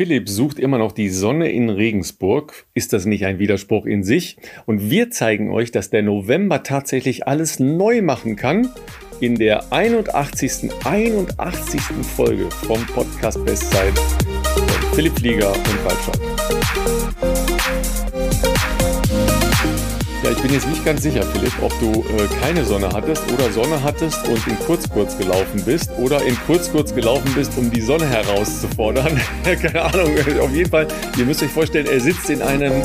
Philipp 0.00 0.30
sucht 0.30 0.58
immer 0.58 0.78
noch 0.78 0.92
die 0.92 1.10
Sonne 1.10 1.52
in 1.52 1.68
Regensburg. 1.68 2.64
Ist 2.72 2.94
das 2.94 3.04
nicht 3.04 3.26
ein 3.26 3.38
Widerspruch 3.38 3.84
in 3.84 4.02
sich? 4.02 4.38
Und 4.64 4.88
wir 4.90 5.10
zeigen 5.10 5.50
euch, 5.50 5.72
dass 5.72 5.90
der 5.90 6.02
November 6.02 6.62
tatsächlich 6.62 7.28
alles 7.28 7.60
neu 7.60 8.00
machen 8.00 8.34
kann 8.34 8.70
in 9.20 9.34
der 9.34 9.70
81. 9.70 10.70
81. 10.86 11.82
Folge 12.16 12.48
vom 12.50 12.82
Podcast 12.86 13.44
Bestzeit 13.44 13.92
von 13.98 14.66
Philipp 14.94 15.18
Flieger 15.18 15.52
und 15.52 15.84
Waldschott. 15.84 17.59
Ja, 20.22 20.30
ich 20.30 20.42
bin 20.42 20.52
jetzt 20.52 20.68
nicht 20.68 20.84
ganz 20.84 21.02
sicher, 21.02 21.22
Philipp, 21.22 21.54
ob 21.62 21.72
du 21.80 21.92
äh, 21.92 22.26
keine 22.42 22.62
Sonne 22.62 22.90
hattest 22.92 23.22
oder 23.32 23.50
Sonne 23.50 23.82
hattest 23.82 24.28
und 24.28 24.46
in 24.46 24.58
Kurzkurz 24.58 25.16
gelaufen 25.16 25.62
bist 25.64 25.90
oder 25.98 26.22
in 26.22 26.36
Kurzkurz 26.46 26.94
gelaufen 26.94 27.32
bist, 27.34 27.56
um 27.56 27.70
die 27.70 27.80
Sonne 27.80 28.06
herauszufordern. 28.06 29.18
keine 29.44 29.82
Ahnung, 29.82 30.14
auf 30.40 30.54
jeden 30.54 30.68
Fall, 30.68 30.88
ihr 31.16 31.24
müsst 31.24 31.42
euch 31.42 31.48
vorstellen, 31.48 31.86
er 31.86 32.00
sitzt 32.00 32.28
in 32.28 32.42
einem, 32.42 32.82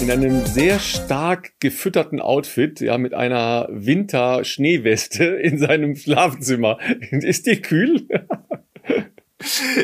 in 0.00 0.12
einem 0.12 0.46
sehr 0.46 0.78
stark 0.78 1.54
gefütterten 1.58 2.20
Outfit, 2.20 2.80
ja, 2.80 2.98
mit 2.98 3.14
einer 3.14 3.66
Winter-Schneeweste 3.68 5.24
in 5.24 5.58
seinem 5.58 5.96
Schlafzimmer. 5.96 6.78
Ist 7.10 7.46
dir 7.46 7.60
kühl? 7.60 8.06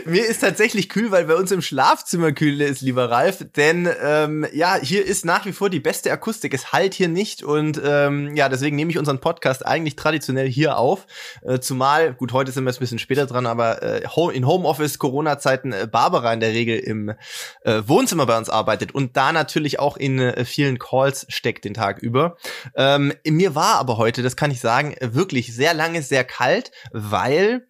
Mir 0.07 0.25
ist 0.27 0.41
tatsächlich 0.41 0.89
kühl, 0.89 1.11
weil 1.11 1.27
bei 1.27 1.35
uns 1.35 1.53
im 1.53 1.61
Schlafzimmer 1.61 2.33
kühl 2.33 2.63
ist, 2.63 2.81
lieber 2.81 3.11
Ralf. 3.11 3.45
Denn 3.55 3.87
ähm, 4.03 4.47
ja, 4.55 4.79
hier 4.81 5.05
ist 5.05 5.27
nach 5.27 5.45
wie 5.45 5.53
vor 5.53 5.69
die 5.69 5.81
beste 5.81 6.11
Akustik. 6.11 6.55
Es 6.55 6.73
halt 6.73 6.95
hier 6.95 7.09
nicht 7.09 7.43
und 7.43 7.81
ähm, 7.85 8.35
ja, 8.35 8.49
deswegen 8.49 8.77
nehme 8.77 8.91
ich 8.91 8.99
unseren 8.99 9.21
Podcast 9.21 9.67
eigentlich 9.67 9.95
traditionell 9.95 10.49
hier 10.49 10.79
auf. 10.79 11.07
Äh, 11.43 11.61
zumal, 11.61 12.15
gut, 12.15 12.33
heute 12.33 12.51
sind 12.51 12.65
wir 12.65 12.73
ein 12.73 12.79
bisschen 12.79 12.99
später 12.99 13.27
dran, 13.27 13.45
aber 13.45 13.83
äh, 13.83 14.03
in 14.33 14.47
Homeoffice, 14.47 14.99
Corona-Zeiten, 14.99 15.73
äh, 15.73 15.87
Barbara 15.91 16.33
in 16.33 16.41
der 16.41 16.53
Regel 16.53 16.79
im 16.79 17.11
äh, 17.65 17.83
Wohnzimmer 17.85 18.25
bei 18.25 18.39
uns 18.39 18.49
arbeitet 18.49 18.95
und 18.95 19.19
da 19.19 19.33
natürlich 19.33 19.79
auch 19.79 19.99
in 19.99 20.19
äh, 20.19 20.47
vielen 20.47 20.79
Calls 20.79 21.27
steckt 21.29 21.67
den 21.67 21.75
Tag 21.75 21.99
über. 21.99 22.39
Ähm, 22.75 23.13
mir 23.27 23.55
war 23.55 23.75
aber 23.75 23.99
heute, 23.99 24.23
das 24.23 24.37
kann 24.37 24.51
ich 24.51 24.61
sagen, 24.61 24.97
wirklich 25.01 25.55
sehr 25.55 25.75
lange 25.75 26.01
sehr 26.01 26.25
kalt, 26.25 26.73
weil 26.93 27.67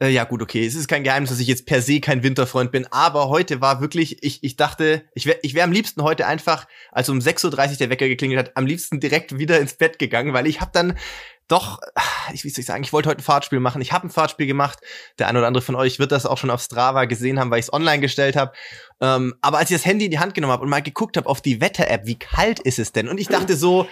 äh, 0.00 0.08
ja, 0.08 0.24
gut, 0.24 0.42
okay. 0.42 0.66
Es 0.66 0.74
ist 0.74 0.88
kein 0.88 1.04
Geheimnis, 1.04 1.30
dass 1.30 1.40
ich 1.40 1.48
jetzt 1.48 1.66
per 1.66 1.82
se 1.82 2.00
kein 2.00 2.22
Winterfreund 2.22 2.72
bin, 2.72 2.86
aber 2.90 3.28
heute 3.28 3.60
war 3.60 3.80
wirklich, 3.80 4.22
ich, 4.22 4.42
ich 4.42 4.56
dachte, 4.56 5.04
ich 5.14 5.26
wäre 5.26 5.38
ich 5.42 5.54
wär 5.54 5.64
am 5.64 5.72
liebsten 5.72 6.02
heute 6.02 6.26
einfach, 6.26 6.66
als 6.92 7.08
um 7.08 7.18
6.30 7.18 7.70
Uhr 7.70 7.76
der 7.76 7.90
Wecker 7.90 8.08
geklingelt 8.08 8.38
hat, 8.38 8.56
am 8.56 8.66
liebsten 8.66 9.00
direkt 9.00 9.38
wieder 9.38 9.60
ins 9.60 9.74
Bett 9.74 9.98
gegangen, 9.98 10.32
weil 10.34 10.46
ich 10.46 10.60
habe 10.60 10.70
dann 10.72 10.96
doch, 11.50 11.80
ich 12.32 12.44
will 12.44 12.52
nicht 12.56 12.66
sagen, 12.66 12.84
ich 12.84 12.92
wollte 12.92 13.08
heute 13.08 13.20
ein 13.20 13.24
Fahrtspiel 13.24 13.58
machen. 13.58 13.82
Ich 13.82 13.92
habe 13.92 14.06
ein 14.06 14.10
Fahrtspiel 14.10 14.46
gemacht. 14.46 14.78
Der 15.18 15.26
ein 15.26 15.36
oder 15.36 15.48
andere 15.48 15.62
von 15.62 15.74
euch 15.74 15.98
wird 15.98 16.12
das 16.12 16.24
auch 16.24 16.38
schon 16.38 16.50
auf 16.50 16.62
Strava 16.62 17.06
gesehen 17.06 17.40
haben, 17.40 17.50
weil 17.50 17.58
ich 17.58 17.66
es 17.66 17.72
online 17.72 18.00
gestellt 18.00 18.36
habe. 18.36 18.52
Ähm, 19.00 19.34
aber 19.40 19.58
als 19.58 19.70
ich 19.70 19.76
das 19.76 19.84
Handy 19.84 20.04
in 20.04 20.10
die 20.12 20.20
Hand 20.20 20.34
genommen 20.34 20.52
habe 20.52 20.62
und 20.62 20.70
mal 20.70 20.80
geguckt 20.80 21.16
habe 21.16 21.28
auf 21.28 21.40
die 21.40 21.60
Wetter-App, 21.60 22.06
wie 22.06 22.18
kalt 22.18 22.60
ist 22.60 22.78
es 22.78 22.92
denn? 22.92 23.08
Und 23.08 23.18
ich 23.18 23.26
dachte 23.26 23.56
so, 23.56 23.88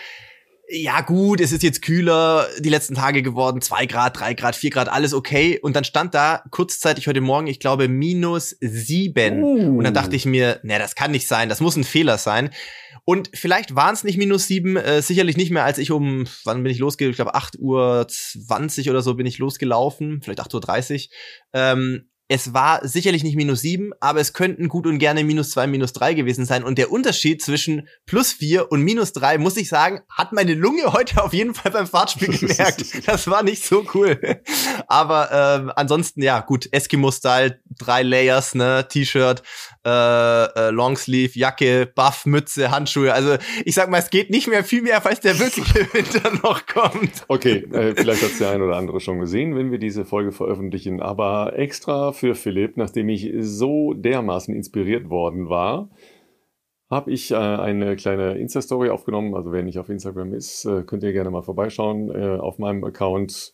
ja 0.71 1.01
gut, 1.01 1.41
es 1.41 1.53
ist 1.53 1.63
jetzt 1.63 1.83
kühler 1.83 2.47
die 2.59 2.69
letzten 2.69 2.95
Tage 2.95 3.23
geworden, 3.23 3.61
zwei 3.63 3.87
Grad, 3.87 4.21
drei 4.21 4.35
Grad, 4.35 4.55
vier 4.55 4.71
Grad, 4.71 4.89
alles 4.89 5.15
okay. 5.15 5.59
Und 5.61 5.75
dann 5.75 5.85
stand 5.85 6.15
da 6.15 6.43
kurzzeitig 6.51 7.07
heute 7.07 7.21
Morgen, 7.23 7.47
ich 7.47 7.59
glaube, 7.59 7.89
minus 7.89 8.57
sieben. 8.61 9.43
Uh. 9.43 9.79
Und 9.79 9.85
dann 9.85 9.95
dachte 9.95 10.15
ich 10.15 10.27
mir, 10.27 10.61
ne, 10.63 10.79
das 10.79 10.95
kann 10.95 11.11
nicht 11.11 11.27
sein, 11.27 11.49
das 11.49 11.61
muss 11.61 11.77
ein 11.77 11.85
Fehler 11.85 12.19
sein. 12.19 12.51
Und 13.05 13.31
vielleicht 13.33 13.75
waren 13.75 13.95
es 13.95 14.05
nicht 14.05 14.19
minus 14.19 14.47
sieben, 14.47 14.77
äh, 14.77 15.01
sicherlich 15.01 15.39
nicht 15.39 15.51
mehr, 15.51 15.65
als 15.65 15.79
ich 15.79 15.91
um, 15.91 16.27
wann 16.45 16.63
bin 16.63 16.71
ich 16.71 16.79
losgelaufen? 16.79 17.13
Ich 17.13 17.17
glaube, 17.17 17.35
acht 17.35 17.59
Uhr 17.59 18.07
zwanzig 18.09 18.91
oder 18.91 19.01
so 19.01 19.15
bin 19.15 19.25
ich 19.25 19.39
losgelaufen, 19.39 20.21
vielleicht 20.23 20.41
acht 20.41 20.53
Uhr. 20.53 20.61
dreißig. 20.61 21.11
Ähm, 21.55 22.11
es 22.31 22.53
war 22.53 22.87
sicherlich 22.87 23.25
nicht 23.25 23.37
minus 23.37 23.63
sieben, 23.63 23.93
aber 24.01 24.21
es 24.21 24.35
könnten 24.35 24.69
gut 24.69 24.87
und 24.87 24.99
gerne 24.99 25.25
minus 25.25 25.51
zwei, 25.51 25.67
minus 25.67 25.95
drei 25.95 26.13
gewesen 26.13 26.45
sein. 26.45 26.63
Und 26.63 26.77
der 26.77 26.93
Unterschied 26.93 27.43
zwischen 27.43 27.89
plus 28.05 28.33
vier 28.33 28.71
und 28.71 28.83
minus 28.83 29.15
drei, 29.15 29.39
muss 29.39 29.57
ich 29.57 29.71
sagen, 29.71 30.01
hat 30.11 30.35
meine 30.35 30.53
Lunge 30.53 30.93
heute 30.93 31.23
auf 31.23 31.33
jeden 31.33 31.55
Fall 31.55 31.73
beim 31.73 31.87
Fahrtspiel 31.87 32.29
gemerkt. 32.39 33.09
Das 33.09 33.29
war 33.29 33.43
nicht 33.43 33.65
so 33.65 33.87
cool. 33.95 34.21
Aber 34.89 35.31
ähm, 35.33 35.73
ansonsten, 35.75 36.23
ja, 36.23 36.41
gut, 36.41 36.69
Eskimo-Style, 36.71 37.61
drei 37.79 38.03
Layers, 38.03 38.55
ne, 38.55 38.87
T-Shirt, 38.87 39.43
äh, 39.87 39.89
äh, 39.89 40.71
Longsleeve, 40.71 41.39
Jacke, 41.39 41.91
Buff, 41.95 42.27
Mütze, 42.27 42.71
Handschuhe. 42.71 43.15
Also 43.15 43.39
ich 43.65 43.75
sag 43.75 43.89
mal, 43.89 43.99
es 43.99 44.11
geht 44.11 44.29
nicht 44.29 44.49
mehr 44.49 44.65
viel 44.65 44.83
mehr, 44.83 45.01
falls 45.01 45.21
der 45.21 45.39
wirkliche 45.39 45.89
Winter 45.95 46.31
noch 46.43 46.67
kommt. 46.67 47.25
Okay, 47.29 47.67
äh, 47.73 47.95
vielleicht 47.95 48.23
hat's 48.23 48.37
der 48.37 48.51
ein 48.51 48.61
oder 48.61 48.77
andere 48.77 49.01
schon 49.01 49.19
gesehen, 49.19 49.57
wenn 49.57 49.71
wir 49.71 49.79
diese 49.79 50.05
Folge 50.05 50.33
veröffentlichen. 50.33 51.01
Aber 51.01 51.55
extra 51.57 52.13
für 52.19 52.35
Philipp, 52.35 52.77
nachdem 52.77 53.09
ich 53.09 53.33
so 53.41 53.95
dermaßen 53.95 54.55
inspiriert 54.55 55.09
worden 55.09 55.49
war, 55.49 55.89
habe 56.91 57.13
ich 57.13 57.31
äh, 57.31 57.37
eine 57.37 57.97
kleine 57.97 58.39
Insta-Story 58.39 58.91
aufgenommen. 58.91 59.35
Also 59.35 59.53
wer 59.53 59.63
nicht 59.63 59.79
auf 59.79 59.89
Instagram 59.89 60.35
ist, 60.35 60.65
äh, 60.65 60.83
könnt 60.83 61.03
ihr 61.03 61.13
gerne 61.13 61.31
mal 61.31 61.43
vorbeischauen 61.43 62.11
äh, 62.11 62.39
auf 62.39 62.59
meinem 62.59 62.83
Account, 62.85 63.53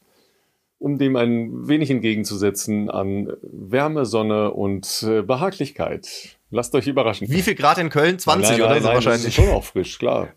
um 0.79 0.99
dem 0.99 1.17
ein 1.17 1.69
wenig 1.69 1.91
entgegenzusetzen 1.91 2.91
an 2.91 3.33
Wärme, 3.43 4.07
Sonne 4.07 4.53
und 4.53 5.05
äh, 5.07 5.23
Behaglichkeit. 5.23 6.39
Lasst 6.51 6.75
euch 6.75 6.87
überraschen. 6.87 7.29
Wie 7.29 7.43
viel 7.43 7.57
Grad 7.57 7.79
in 7.79 7.91
Köln? 7.91 8.19
20 8.19 8.51
nein, 8.51 8.59
nein, 8.59 8.71
oder 8.71 8.81
so 8.81 8.87
nein, 8.87 8.95
wahrscheinlich? 8.95 9.25
Das 9.25 9.39
ist 9.39 9.45
schon 9.45 9.55
auch 9.55 9.65
frisch, 9.65 9.99
klar. 9.99 10.29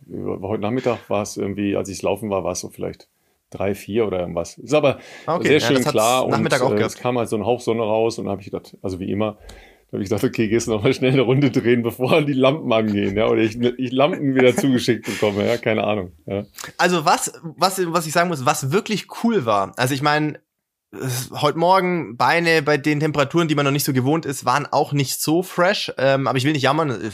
Heute 0.42 0.62
Nachmittag 0.62 1.10
war 1.10 1.22
es 1.22 1.38
irgendwie, 1.38 1.76
als 1.76 1.90
ich 1.90 2.02
laufen 2.02 2.32
war, 2.32 2.44
war 2.44 2.54
es 2.54 2.62
so 2.62 2.70
vielleicht 2.70 3.08
drei, 3.50 3.76
vier 3.76 4.06
oder 4.06 4.20
irgendwas. 4.20 4.58
Ist 4.58 4.74
aber 4.74 5.00
ah, 5.26 5.36
okay. 5.36 5.48
sehr 5.48 5.60
schön 5.60 5.84
ja, 5.84 5.92
klar 5.92 6.26
und 6.26 6.32
Nachmittag 6.32 6.62
auch 6.62 6.74
äh, 6.74 6.82
es 6.82 6.96
kam 6.96 7.18
halt 7.18 7.30
so 7.30 7.36
ein 7.36 7.46
Hauch 7.46 7.62
Sonne 7.62 7.84
raus 7.84 8.20
und 8.20 8.26
da 8.26 8.32
habe 8.32 8.42
ich 8.42 8.52
gedacht, 8.52 8.78
also 8.82 9.00
wie 9.00 9.10
immer, 9.12 9.38
da 9.90 9.94
habe 9.94 10.04
ich 10.04 10.10
gedacht, 10.10 10.24
okay, 10.26 10.50
gehst 10.50 10.68
du 10.68 10.72
noch 10.72 10.84
mal 10.84 10.94
schnell 10.94 11.14
eine 11.14 11.22
Runde 11.22 11.50
drehen, 11.50 11.82
bevor 11.82 12.22
die 12.22 12.34
Lampen 12.34 12.72
angehen, 12.74 13.16
ja, 13.16 13.28
oder 13.28 13.42
ich, 13.42 13.58
ich 13.60 13.92
Lampen 13.92 14.36
wieder 14.36 14.56
zugeschickt 14.56 15.06
bekomme, 15.06 15.48
ja, 15.48 15.58
keine 15.58 15.86
Ahnung. 15.86 16.12
Ja. 16.26 16.44
Also 16.78 17.06
was, 17.06 17.32
was, 17.42 17.82
was 17.94 18.06
ich 18.06 18.12
sagen 18.12 18.28
muss, 18.28 18.46
was 18.46 18.72
wirklich 18.72 19.08
cool 19.24 19.46
war, 19.46 19.72
also 19.78 19.94
ich 19.94 20.02
meine, 20.02 20.40
heute 20.94 21.58
Morgen 21.58 22.16
Beine 22.16 22.62
bei 22.62 22.78
den 22.78 23.02
Temperaturen, 23.02 23.48
die 23.48 23.56
man 23.56 23.66
noch 23.66 23.72
nicht 23.72 23.84
so 23.84 23.92
gewohnt 23.92 24.26
ist, 24.26 24.46
waren 24.46 24.66
auch 24.66 24.94
nicht 24.94 25.22
so 25.22 25.44
fresh. 25.44 25.92
Ähm, 25.98 26.28
aber 26.28 26.38
ich 26.38 26.46
will 26.46 26.54
nicht 26.54 26.64
jammern. 26.64 27.12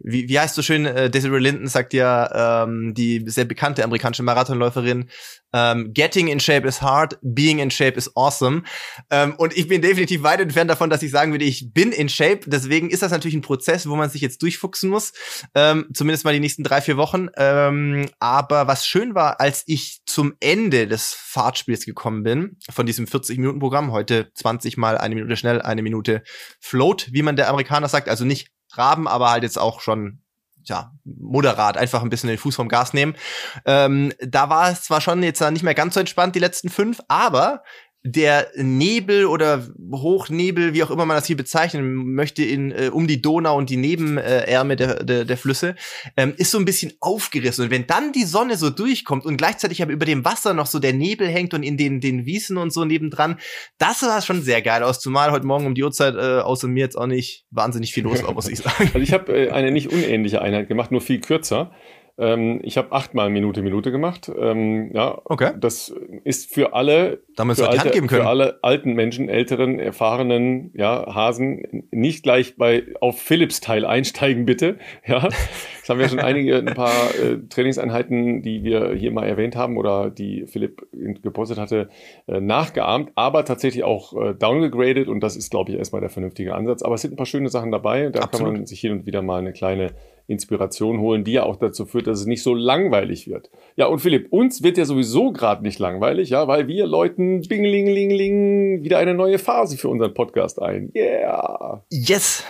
Wie, 0.00 0.28
wie 0.28 0.38
heißt 0.38 0.54
so 0.54 0.62
schön, 0.62 0.86
äh, 0.86 1.10
Desiree 1.10 1.38
Linden 1.38 1.66
sagt 1.66 1.94
ja, 1.94 2.62
ähm, 2.64 2.94
die 2.94 3.24
sehr 3.26 3.44
bekannte 3.44 3.82
amerikanische 3.82 4.22
Marathonläuferin, 4.22 5.10
ähm, 5.52 5.92
getting 5.92 6.28
in 6.28 6.40
shape 6.40 6.66
is 6.66 6.80
hard, 6.80 7.18
being 7.22 7.58
in 7.58 7.70
shape 7.70 7.96
is 7.96 8.10
awesome. 8.16 8.62
Ähm, 9.10 9.34
und 9.36 9.56
ich 9.56 9.68
bin 9.68 9.82
definitiv 9.82 10.22
weit 10.22 10.40
entfernt 10.40 10.70
davon, 10.70 10.88
dass 10.88 11.02
ich 11.02 11.10
sagen 11.10 11.32
würde, 11.32 11.44
ich 11.44 11.72
bin 11.72 11.92
in 11.92 12.08
shape. 12.08 12.40
Deswegen 12.46 12.90
ist 12.90 13.02
das 13.02 13.12
natürlich 13.12 13.34
ein 13.34 13.42
Prozess, 13.42 13.88
wo 13.88 13.96
man 13.96 14.10
sich 14.10 14.22
jetzt 14.22 14.42
durchfuchsen 14.42 14.88
muss. 14.88 15.12
Ähm, 15.54 15.88
zumindest 15.92 16.24
mal 16.24 16.32
die 16.32 16.40
nächsten 16.40 16.64
drei, 16.64 16.80
vier 16.80 16.96
Wochen. 16.96 17.28
Ähm, 17.36 18.08
aber 18.18 18.66
was 18.66 18.86
schön 18.86 19.14
war, 19.14 19.40
als 19.40 19.64
ich 19.66 20.00
zum 20.06 20.34
Ende 20.40 20.86
des 20.86 21.12
Fahrtspiels 21.12 21.84
gekommen 21.84 22.22
bin, 22.22 22.56
von 22.70 22.86
diesem 22.92 23.06
40-Minuten-Programm, 23.06 23.92
heute 23.92 24.32
20 24.34 24.76
mal 24.76 24.98
eine 24.98 25.14
Minute 25.14 25.36
schnell, 25.36 25.62
eine 25.62 25.82
Minute 25.82 26.22
float, 26.60 27.08
wie 27.12 27.22
man 27.22 27.36
der 27.36 27.48
Amerikaner 27.48 27.88
sagt, 27.88 28.08
also 28.08 28.24
nicht 28.24 28.50
Raben, 28.72 29.06
aber 29.06 29.30
halt 29.30 29.42
jetzt 29.42 29.58
auch 29.58 29.80
schon 29.80 30.22
ja, 30.64 30.92
moderat 31.04 31.76
einfach 31.76 32.02
ein 32.02 32.10
bisschen 32.10 32.28
den 32.28 32.38
Fuß 32.38 32.54
vom 32.54 32.68
Gas 32.68 32.94
nehmen. 32.94 33.16
Ähm, 33.64 34.12
da 34.20 34.48
war 34.48 34.70
es 34.70 34.82
zwar 34.82 35.00
schon 35.00 35.22
jetzt 35.22 35.40
nicht 35.50 35.62
mehr 35.62 35.74
ganz 35.74 35.94
so 35.94 36.00
entspannt, 36.00 36.34
die 36.34 36.40
letzten 36.40 36.68
fünf, 36.68 37.00
aber 37.08 37.62
der 38.04 38.48
Nebel 38.56 39.26
oder 39.26 39.68
Hochnebel, 39.92 40.74
wie 40.74 40.82
auch 40.82 40.90
immer 40.90 41.06
man 41.06 41.16
das 41.16 41.26
hier 41.26 41.36
bezeichnen 41.36 42.14
möchte, 42.14 42.42
in, 42.42 42.72
äh, 42.72 42.90
um 42.92 43.06
die 43.06 43.22
Donau 43.22 43.56
und 43.56 43.70
die 43.70 43.76
Nebenärme 43.76 44.74
der, 44.74 45.04
der, 45.04 45.24
der 45.24 45.36
Flüsse, 45.36 45.76
ähm, 46.16 46.34
ist 46.36 46.50
so 46.50 46.58
ein 46.58 46.64
bisschen 46.64 46.92
aufgerissen. 46.98 47.64
Und 47.64 47.70
wenn 47.70 47.86
dann 47.86 48.10
die 48.12 48.24
Sonne 48.24 48.56
so 48.56 48.70
durchkommt 48.70 49.24
und 49.24 49.36
gleichzeitig 49.36 49.82
aber 49.82 49.92
über 49.92 50.04
dem 50.04 50.24
Wasser 50.24 50.52
noch 50.52 50.66
so 50.66 50.80
der 50.80 50.92
Nebel 50.92 51.28
hängt 51.28 51.54
und 51.54 51.62
in 51.62 51.76
den, 51.76 52.00
den 52.00 52.26
Wiesen 52.26 52.56
und 52.56 52.72
so 52.72 52.84
nebendran, 52.84 53.38
das 53.78 54.00
sah 54.00 54.20
schon 54.20 54.42
sehr 54.42 54.62
geil 54.62 54.82
aus. 54.82 54.98
Zumal 54.98 55.30
heute 55.30 55.46
Morgen 55.46 55.66
um 55.66 55.76
die 55.76 55.84
Uhrzeit, 55.84 56.16
äh, 56.16 56.40
außer 56.40 56.66
mir 56.66 56.80
jetzt 56.80 56.98
auch 56.98 57.06
nicht 57.06 57.46
wahnsinnig 57.50 57.92
viel 57.92 58.02
los 58.02 58.24
war, 58.24 58.32
muss 58.32 58.48
ich 58.48 58.58
sagen. 58.62 58.90
Also 58.92 58.98
ich 58.98 59.12
habe 59.12 59.32
äh, 59.32 59.50
eine 59.50 59.70
nicht 59.70 59.92
unähnliche 59.92 60.42
Einheit 60.42 60.66
gemacht, 60.66 60.90
nur 60.90 61.00
viel 61.02 61.20
kürzer. 61.20 61.70
Ähm, 62.18 62.60
ich 62.62 62.76
habe 62.76 62.92
achtmal 62.92 63.30
Minute 63.30 63.62
Minute 63.62 63.90
gemacht. 63.90 64.30
Ähm, 64.36 64.90
ja, 64.92 65.18
okay. 65.24 65.52
Das 65.58 65.94
ist 66.24 66.52
für 66.52 66.74
alle, 66.74 67.22
Damit 67.36 67.56
für, 67.56 67.68
alte, 67.68 68.08
für 68.08 68.26
alle 68.26 68.58
alten 68.62 68.92
Menschen, 68.92 69.30
älteren, 69.30 69.78
erfahrenen 69.78 70.72
ja, 70.74 71.14
Hasen 71.14 71.84
nicht 71.90 72.22
gleich 72.22 72.56
bei 72.56 72.84
auf 73.00 73.18
Philips 73.18 73.60
Teil 73.60 73.86
einsteigen, 73.86 74.44
bitte. 74.44 74.76
Ja, 75.06 75.20
das 75.20 75.88
haben 75.88 75.98
wir 75.98 76.08
schon 76.08 76.20
einige, 76.20 76.58
ein 76.58 76.66
paar 76.66 76.92
äh, 77.14 77.38
Trainingseinheiten, 77.48 78.42
die 78.42 78.62
wir 78.62 78.92
hier 78.94 79.10
mal 79.10 79.26
erwähnt 79.26 79.56
haben 79.56 79.76
oder 79.76 80.10
die 80.10 80.46
Philipp 80.46 80.86
gepostet 81.22 81.58
hatte, 81.58 81.88
äh, 82.28 82.40
nachgeahmt, 82.40 83.10
aber 83.16 83.44
tatsächlich 83.44 83.82
auch 83.82 84.12
äh, 84.14 84.34
downgegradet 84.34 85.08
und 85.08 85.20
das 85.20 85.34
ist, 85.34 85.50
glaube 85.50 85.72
ich, 85.72 85.78
erstmal 85.78 86.00
der 86.00 86.10
vernünftige 86.10 86.54
Ansatz. 86.54 86.82
Aber 86.82 86.94
es 86.94 87.02
sind 87.02 87.14
ein 87.14 87.16
paar 87.16 87.26
schöne 87.26 87.48
Sachen 87.48 87.72
dabei. 87.72 88.10
Da 88.10 88.20
Absolut. 88.20 88.46
kann 88.46 88.60
man 88.60 88.66
sich 88.66 88.80
hin 88.80 88.92
und 88.92 89.06
wieder 89.06 89.22
mal 89.22 89.38
eine 89.38 89.52
kleine 89.52 89.92
Inspiration 90.26 91.00
holen, 91.00 91.24
die 91.24 91.32
ja 91.32 91.42
auch 91.44 91.56
dazu 91.56 91.86
führt, 91.86 92.06
dass 92.06 92.20
es 92.20 92.26
nicht 92.26 92.42
so 92.42 92.54
langweilig 92.54 93.28
wird. 93.28 93.50
Ja, 93.76 93.86
und 93.86 94.00
Philipp, 94.00 94.28
uns 94.30 94.62
wird 94.62 94.78
ja 94.78 94.84
sowieso 94.84 95.32
gerade 95.32 95.62
nicht 95.62 95.78
langweilig, 95.78 96.30
ja, 96.30 96.48
weil 96.48 96.68
wir 96.68 96.86
läuten 96.86 97.42
binglingling 97.42 98.82
wieder 98.82 98.98
eine 98.98 99.14
neue 99.14 99.38
Phase 99.38 99.76
für 99.76 99.88
unseren 99.88 100.14
Podcast 100.14 100.60
ein. 100.60 100.90
Yeah! 100.94 101.84
Yes! 101.90 102.44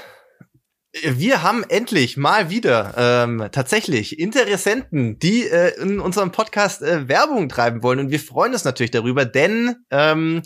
Wir 1.03 1.43
haben 1.43 1.65
endlich 1.71 2.19
mal 2.19 2.51
wieder 2.51 2.93
ähm, 2.99 3.49
tatsächlich 3.51 4.19
Interessenten, 4.19 5.19
die 5.19 5.47
äh, 5.47 5.81
in 5.81 6.01
unserem 6.01 6.33
Podcast 6.33 6.83
äh, 6.83 7.09
Werbung 7.09 7.49
treiben 7.49 7.83
wollen. 7.83 7.99
Und 7.99 8.11
wir 8.11 8.21
freuen 8.21 8.53
uns 8.53 8.65
natürlich 8.65 8.91
darüber, 8.91 9.25
denn 9.25 9.77
ähm, 9.91 10.43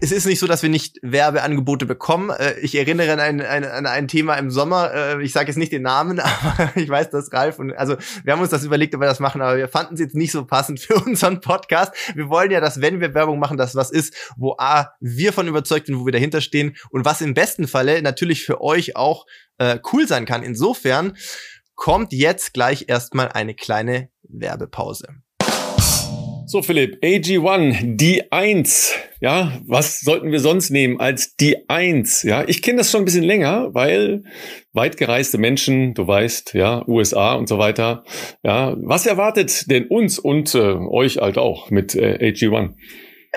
es 0.00 0.12
ist 0.12 0.26
nicht 0.26 0.38
so, 0.38 0.46
dass 0.46 0.62
wir 0.62 0.70
nicht 0.70 0.98
Werbeangebote 1.02 1.86
bekommen. 1.86 2.30
Äh, 2.30 2.58
ich 2.60 2.74
erinnere 2.74 3.12
an 3.12 3.20
ein, 3.20 3.40
ein, 3.40 3.64
an 3.64 3.86
ein 3.86 4.08
Thema 4.08 4.34
im 4.34 4.50
Sommer. 4.50 4.92
Äh, 4.94 5.22
ich 5.22 5.32
sage 5.32 5.48
jetzt 5.48 5.56
nicht 5.56 5.72
den 5.72 5.82
Namen, 5.82 6.20
aber 6.20 6.70
ich 6.76 6.88
weiß, 6.88 7.10
dass 7.10 7.32
Ralf 7.32 7.58
und 7.58 7.72
also 7.72 7.96
wir 8.24 8.32
haben 8.32 8.40
uns 8.40 8.50
das 8.50 8.64
überlegt, 8.64 8.94
ob 8.94 9.00
wir 9.00 9.08
das 9.08 9.20
machen, 9.20 9.40
aber 9.40 9.56
wir 9.56 9.68
fanden 9.68 9.94
es 9.94 10.00
jetzt 10.00 10.14
nicht 10.14 10.32
so 10.32 10.44
passend 10.44 10.80
für 10.80 10.96
unseren 10.96 11.40
Podcast. 11.40 11.92
Wir 12.14 12.28
wollen 12.28 12.50
ja, 12.50 12.60
dass 12.60 12.80
wenn 12.80 13.00
wir 13.00 13.14
Werbung 13.14 13.38
machen, 13.38 13.56
dass 13.56 13.74
was 13.74 13.90
ist, 13.90 14.14
wo 14.36 14.54
A, 14.58 14.92
wir 15.00 15.32
von 15.32 15.48
überzeugt 15.48 15.86
sind, 15.86 15.98
wo 15.98 16.06
wir 16.06 16.12
dahinter 16.12 16.40
stehen 16.40 16.76
und 16.90 17.04
was 17.04 17.20
im 17.20 17.34
besten 17.34 17.66
Falle 17.66 18.00
natürlich 18.02 18.44
für 18.44 18.60
euch 18.60 18.96
auch 18.96 19.26
äh, 19.58 19.78
cool 19.92 20.06
sein 20.06 20.26
kann. 20.26 20.42
Insofern 20.42 21.16
kommt 21.74 22.12
jetzt 22.12 22.54
gleich 22.54 22.84
erstmal 22.88 23.28
eine 23.28 23.54
kleine 23.54 24.10
Werbepause. 24.22 25.08
So, 26.48 26.62
Philipp, 26.62 27.02
AG1, 27.02 27.96
die 27.96 28.30
1. 28.30 28.94
Ja, 29.20 29.60
was 29.66 29.98
sollten 30.02 30.30
wir 30.30 30.38
sonst 30.38 30.70
nehmen 30.70 31.00
als 31.00 31.34
die 31.34 31.68
1? 31.68 32.22
Ja, 32.22 32.44
ich 32.46 32.62
kenne 32.62 32.78
das 32.78 32.92
schon 32.92 33.02
ein 33.02 33.04
bisschen 33.04 33.24
länger, 33.24 33.74
weil 33.74 34.22
weit 34.72 34.96
gereiste 34.96 35.38
Menschen, 35.38 35.94
du 35.94 36.06
weißt, 36.06 36.54
ja, 36.54 36.86
USA 36.86 37.34
und 37.34 37.48
so 37.48 37.58
weiter. 37.58 38.04
Ja, 38.44 38.76
was 38.78 39.06
erwartet 39.06 39.68
denn 39.68 39.88
uns 39.88 40.20
und 40.20 40.54
äh, 40.54 40.60
euch 40.60 41.16
halt 41.16 41.36
auch 41.36 41.70
mit 41.70 41.96
äh, 41.96 42.30
AG1? 42.32 42.74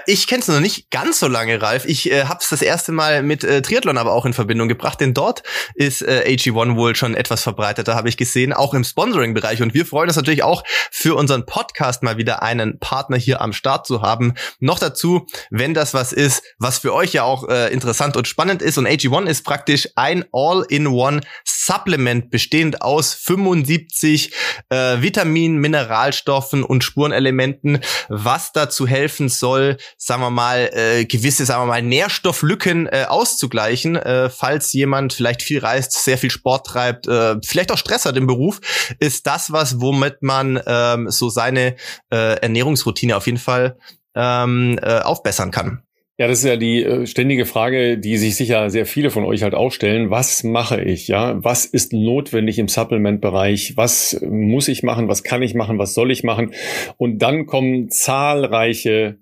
Ich 0.06 0.28
kenne 0.28 0.42
es 0.42 0.48
noch 0.48 0.60
nicht 0.60 0.92
ganz 0.92 1.19
so 1.19 1.28
lange, 1.28 1.62
Ralf. 1.62 1.86
Ich 1.86 2.12
äh, 2.12 2.25
habe 2.25 2.40
es 2.42 2.50
das 2.50 2.62
erste 2.62 2.92
Mal 2.92 3.24
mit 3.24 3.44
äh, 3.44 3.62
Triathlon 3.62 3.98
aber 3.98 4.13
auch 4.13 4.25
in 4.25 4.34
Verbindung 4.34 4.68
gebracht, 4.68 5.00
denn 5.01 5.13
dort 5.13 5.44
ist 5.75 6.01
äh, 6.01 6.24
AG1 6.28 6.75
wohl 6.75 6.96
schon 6.96 7.16
etwas 7.16 7.44
verbreiteter, 7.44 7.96
habe 7.96 8.10
ich 8.10 8.18
gesehen, 8.18 8.54
auch 8.54 8.74
im 8.74 8.84
Sponsoring-Bereich. 8.84 9.62
Und 9.62 9.74
wir 9.74 9.86
freuen 9.86 10.10
uns 10.10 10.16
natürlich 10.16 10.44
auch 10.44 10.63
für 10.92 11.16
unseren 11.16 11.46
Podcast 11.46 12.04
mal 12.04 12.18
wieder 12.18 12.42
einen 12.44 12.80
Partner 12.80 13.18
hier 13.18 13.42
am 13.42 13.54
Start 13.54 13.86
zu 13.88 14.01
haben. 14.01 14.34
Noch 14.60 14.80
dazu, 14.80 15.28
wenn 15.50 15.74
das 15.74 15.94
was 15.94 16.13
ist, 16.13 16.44
was 16.57 16.80
für 16.80 16.94
euch 16.94 17.13
ja 17.13 17.24
auch 17.24 17.48
äh, 17.48 17.72
interessant 17.74 18.18
und 18.18 18.28
spannend 18.28 18.62
ist. 18.62 18.78
Und 18.78 18.88
AG1 18.88 19.28
ist 19.28 19.44
praktisch 19.44 19.90
ein 19.95 20.25
All-in-One 20.31 21.22
Supplement 21.45 22.31
bestehend 22.31 22.81
aus 22.81 23.13
75 23.13 24.34
äh, 24.69 25.02
Vitaminen, 25.02 25.60
Mineralstoffen 25.60 26.63
und 26.63 26.84
Spurenelementen, 26.84 27.80
was 28.07 28.52
dazu 28.54 28.88
helfen 28.88 29.30
soll, 29.30 29.78
sagen 29.98 30.22
wir 30.22 30.30
mal, 30.30 30.70
äh, 30.74 31.06
gewisse, 31.06 31.46
sagen 31.46 31.64
wir 31.64 31.68
mal, 31.68 31.82
Nährstofflücken 31.82 32.88
äh, 32.88 33.06
auszugleichen, 33.08 33.96
äh, 33.96 34.30
falls 34.30 34.74
jemand 34.74 35.14
vielleicht 35.14 35.42
viel 35.42 35.60
reist, 35.60 35.92
sehr 36.04 36.18
viel 36.18 36.32
Sport 36.32 36.68
treibt, 36.68 37.08
äh, 37.08 37.36
vielleicht 37.44 37.72
auch 37.72 37.78
Stress 37.78 38.06
hat 38.06 38.18
im 38.18 38.28
Beruf, 38.28 38.60
ist 39.00 39.28
das 39.28 39.52
was, 39.52 39.82
womit 39.82 40.22
man 40.22 40.62
ähm, 40.66 41.10
so 41.10 41.30
seine 41.30 41.76
äh, 42.12 42.40
Ernährungsroutine 42.42 43.16
auf 43.16 43.26
jeden 43.26 43.38
Fall 43.38 43.78
ähm, 44.16 44.80
äh, 44.82 45.00
aufbessern 45.00 45.52
kann. 45.52 45.84
Ja, 46.20 46.28
das 46.28 46.40
ist 46.40 46.46
ja 46.46 46.58
die 46.58 46.84
äh, 46.84 47.08
ständige 47.08 47.46
Frage, 47.46 47.98
die 47.98 48.18
sich 48.18 48.36
sicher 48.36 48.70
sehr 48.70 48.86
viele 48.86 49.10
von 49.10 49.24
euch 49.24 49.42
halt 49.42 49.54
auch 49.54 49.72
stellen. 49.72 50.10
Was 50.10 50.44
mache 50.44 50.82
ich? 50.82 51.08
Ja, 51.08 51.42
was 51.42 51.64
ist 51.64 51.94
notwendig 51.94 52.60
im 52.60 52.68
Supplement-Bereich? 52.68 53.78
Was 53.78 54.20
muss 54.30 54.68
ich 54.68 54.84
machen? 54.84 55.08
Was 55.08 55.24
kann 55.24 55.42
ich 55.42 55.54
machen? 55.54 55.80
Was 55.80 55.94
soll 55.94 56.12
ich 56.12 56.26
machen? 56.26 56.54
Und 56.98 57.20
dann 57.20 57.46
kommen 57.46 57.90
zahlreiche 57.90 59.18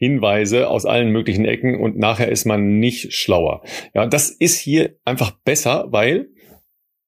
Hinweise 0.00 0.68
aus 0.68 0.86
allen 0.86 1.12
möglichen 1.12 1.44
Ecken 1.44 1.78
und 1.78 1.98
nachher 1.98 2.30
ist 2.30 2.46
man 2.46 2.78
nicht 2.80 3.12
schlauer. 3.12 3.62
Ja, 3.94 4.06
das 4.06 4.30
ist 4.30 4.58
hier 4.58 4.96
einfach 5.04 5.32
besser, 5.44 5.88
weil 5.90 6.30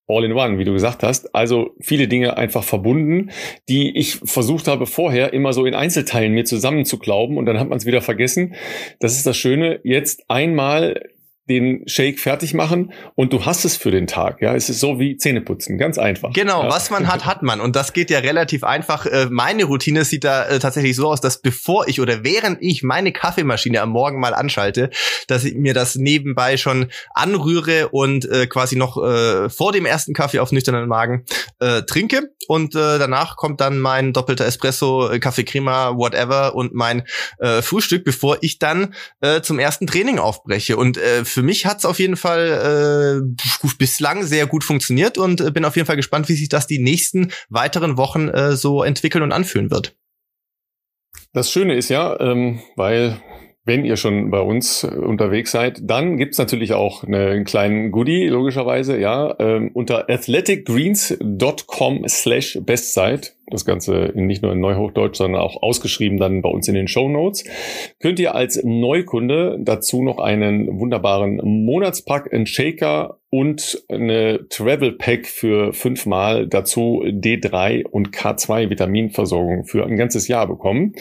all 0.07 0.25
in 0.25 0.33
one, 0.33 0.59
wie 0.59 0.65
du 0.65 0.73
gesagt 0.73 1.03
hast. 1.03 1.35
Also 1.35 1.71
viele 1.81 2.07
Dinge 2.07 2.37
einfach 2.37 2.65
verbunden, 2.65 3.31
die 3.69 3.97
ich 3.97 4.17
versucht 4.17 4.69
habe 4.69 4.87
vorher 4.87 5.33
immer 5.33 5.55
so 5.55 5.65
in 5.65 5.75
Einzelteilen 5.75 6.33
mir 6.33 6.45
zusammenzuklauben 6.45 7.39
und 7.39 7.47
dann 7.47 7.59
hat 7.59 7.71
man 7.71 7.79
es 7.79 7.87
wieder 7.87 8.03
vergessen. 8.03 8.55
Das 9.01 9.17
ist 9.17 9.27
das 9.27 9.37
Schöne. 9.39 9.81
Jetzt 9.85 10.25
einmal 10.29 11.01
den 11.49 11.83
Shake 11.89 12.21
fertig 12.21 12.55
machen 12.55 12.93
und 13.17 13.33
du 13.33 13.45
hast 13.45 13.65
es 13.65 13.77
für 13.77 13.91
den 13.91 14.07
Tag. 14.07 14.41
Ja, 14.41 14.55
es 14.55 14.69
ist 14.71 14.79
so 14.79 15.01
wie 15.01 15.17
Zähneputzen, 15.17 15.77
ganz 15.77 15.99
einfach. 15.99 16.33
Genau, 16.33 16.63
ja. 16.63 16.71
was 16.71 16.91
man 16.91 17.09
hat, 17.09 17.27
hat 17.27 17.43
man 17.43 17.61
und 17.61 17.75
das 17.75 17.93
geht 17.93 18.11
ja 18.11 18.21
relativ 18.21 18.63
einfach. 18.63 19.07
Äh, 19.07 19.27
meine 19.29 19.65
Routine 19.65 20.05
sieht 20.05 20.23
da 20.23 20.47
äh, 20.47 20.61
tatsächlich 20.61 20.95
so 20.95 21.09
aus, 21.09 21.21
dass 21.21 21.43
bevor 21.43 21.89
ich 21.89 22.01
oder 22.01 22.23
während 22.23 22.59
ich 22.61 22.85
meine 22.85 23.13
Kaffeemaschine 23.13 23.81
am 23.81 23.91
Morgen 23.91 24.21
mal 24.21 24.35
anschalte, 24.35 24.91
dass 25.27 25.43
ich 25.43 25.55
mir 25.57 25.75
das 25.75 25.97
nebenbei 25.97 26.57
schon 26.57 26.87
anrühre 27.13 27.89
und 27.89 28.25
äh, 28.25 28.47
quasi 28.47 28.77
noch 28.77 28.93
vor 28.93 29.73
dem 29.73 29.87
ersten 29.87 30.13
Kaffee 30.13 30.39
auf 30.39 30.53
nüchternen 30.53 30.89
Magen 30.89 31.25
trinke 31.87 32.31
und 32.47 32.75
danach 32.75 33.37
kommt 33.37 33.61
dann 33.61 33.79
mein 33.79 34.13
doppelter 34.13 34.45
Espresso, 34.45 35.11
Kaffee 35.21 35.45
Crema, 35.45 35.97
whatever 35.97 36.55
und 36.55 36.75
mein 36.75 37.05
Frühstück, 37.63 38.05
bevor 38.05 38.39
ich 38.43 38.59
dann 38.59 38.95
zum 39.43 39.59
ersten 39.59 39.87
Training 39.87 40.19
aufbreche 40.19 40.77
und 40.77 40.99
für 41.33 41.43
mich 41.43 41.67
hat 41.67 41.79
es 41.79 41.85
auf 41.85 41.99
jeden 41.99 42.17
Fall 42.17 43.23
äh, 43.23 43.69
bislang 43.79 44.25
sehr 44.25 44.47
gut 44.47 44.65
funktioniert 44.65 45.19
und 45.19 45.41
äh, 45.41 45.51
bin 45.51 45.65
auf 45.65 45.77
jeden 45.77 45.87
Fall 45.87 45.97
gespannt, 45.97 46.29
wie 46.29 46.35
sich 46.35 46.49
das 46.49 46.67
die 46.67 46.79
nächsten 46.79 47.33
weiteren 47.49 47.97
Wochen 47.97 48.29
äh, 48.29 48.57
so 48.57 48.83
entwickeln 48.83 49.23
und 49.23 49.33
anfühlen 49.33 49.71
wird. 49.71 49.97
Das 51.33 51.51
Schöne 51.51 51.77
ist 51.77 51.89
ja, 51.89 52.19
ähm, 52.21 52.61
weil 52.77 53.21
wenn 53.65 53.85
ihr 53.85 53.97
schon 53.97 54.31
bei 54.31 54.41
uns 54.41 54.83
unterwegs 54.85 55.53
seid, 55.53 55.79
dann 55.83 56.17
gibt's 56.17 56.39
natürlich 56.39 56.73
auch 56.73 57.05
einen 57.05 57.45
kleinen 57.45 57.93
Goodie, 57.93 58.27
logischerweise, 58.27 58.99
ja, 58.99 59.37
ähm, 59.39 59.71
unter 59.73 60.11
athleticgreens.com 60.11 62.05
slash 62.09 62.59
bestzeit 62.63 63.37
das 63.53 63.65
Ganze 63.65 64.13
nicht 64.15 64.43
nur 64.43 64.53
in 64.53 64.61
Neuhochdeutsch, 64.61 65.17
sondern 65.17 65.41
auch 65.41 65.63
ausgeschrieben 65.63 66.19
dann 66.19 66.43
bei 66.43 66.49
uns 66.49 66.67
in 66.69 66.75
den 66.75 66.89
Show 66.89 67.09
Notes. 67.09 67.45
Könnt 68.01 68.19
ihr 68.19 68.35
als 68.35 68.63
Neukunde 68.65 69.59
dazu 69.61 70.03
noch 70.03 70.19
einen 70.19 70.81
wunderbaren 70.81 71.41
Monatspack, 71.43 72.33
einen 72.33 72.47
Shaker 72.47 73.19
und 73.31 73.85
eine 73.89 74.49
Travel 74.49 74.93
Pack 74.93 75.27
für 75.27 75.73
fünfmal 75.73 76.47
dazu 76.47 77.03
D3 77.05 77.85
und 77.85 78.11
K2 78.11 78.71
Vitaminversorgung 78.71 79.65
für 79.65 79.87
ein 79.87 79.97
ganzes 79.97 80.29
Jahr 80.29 80.47
bekommen. 80.47 80.95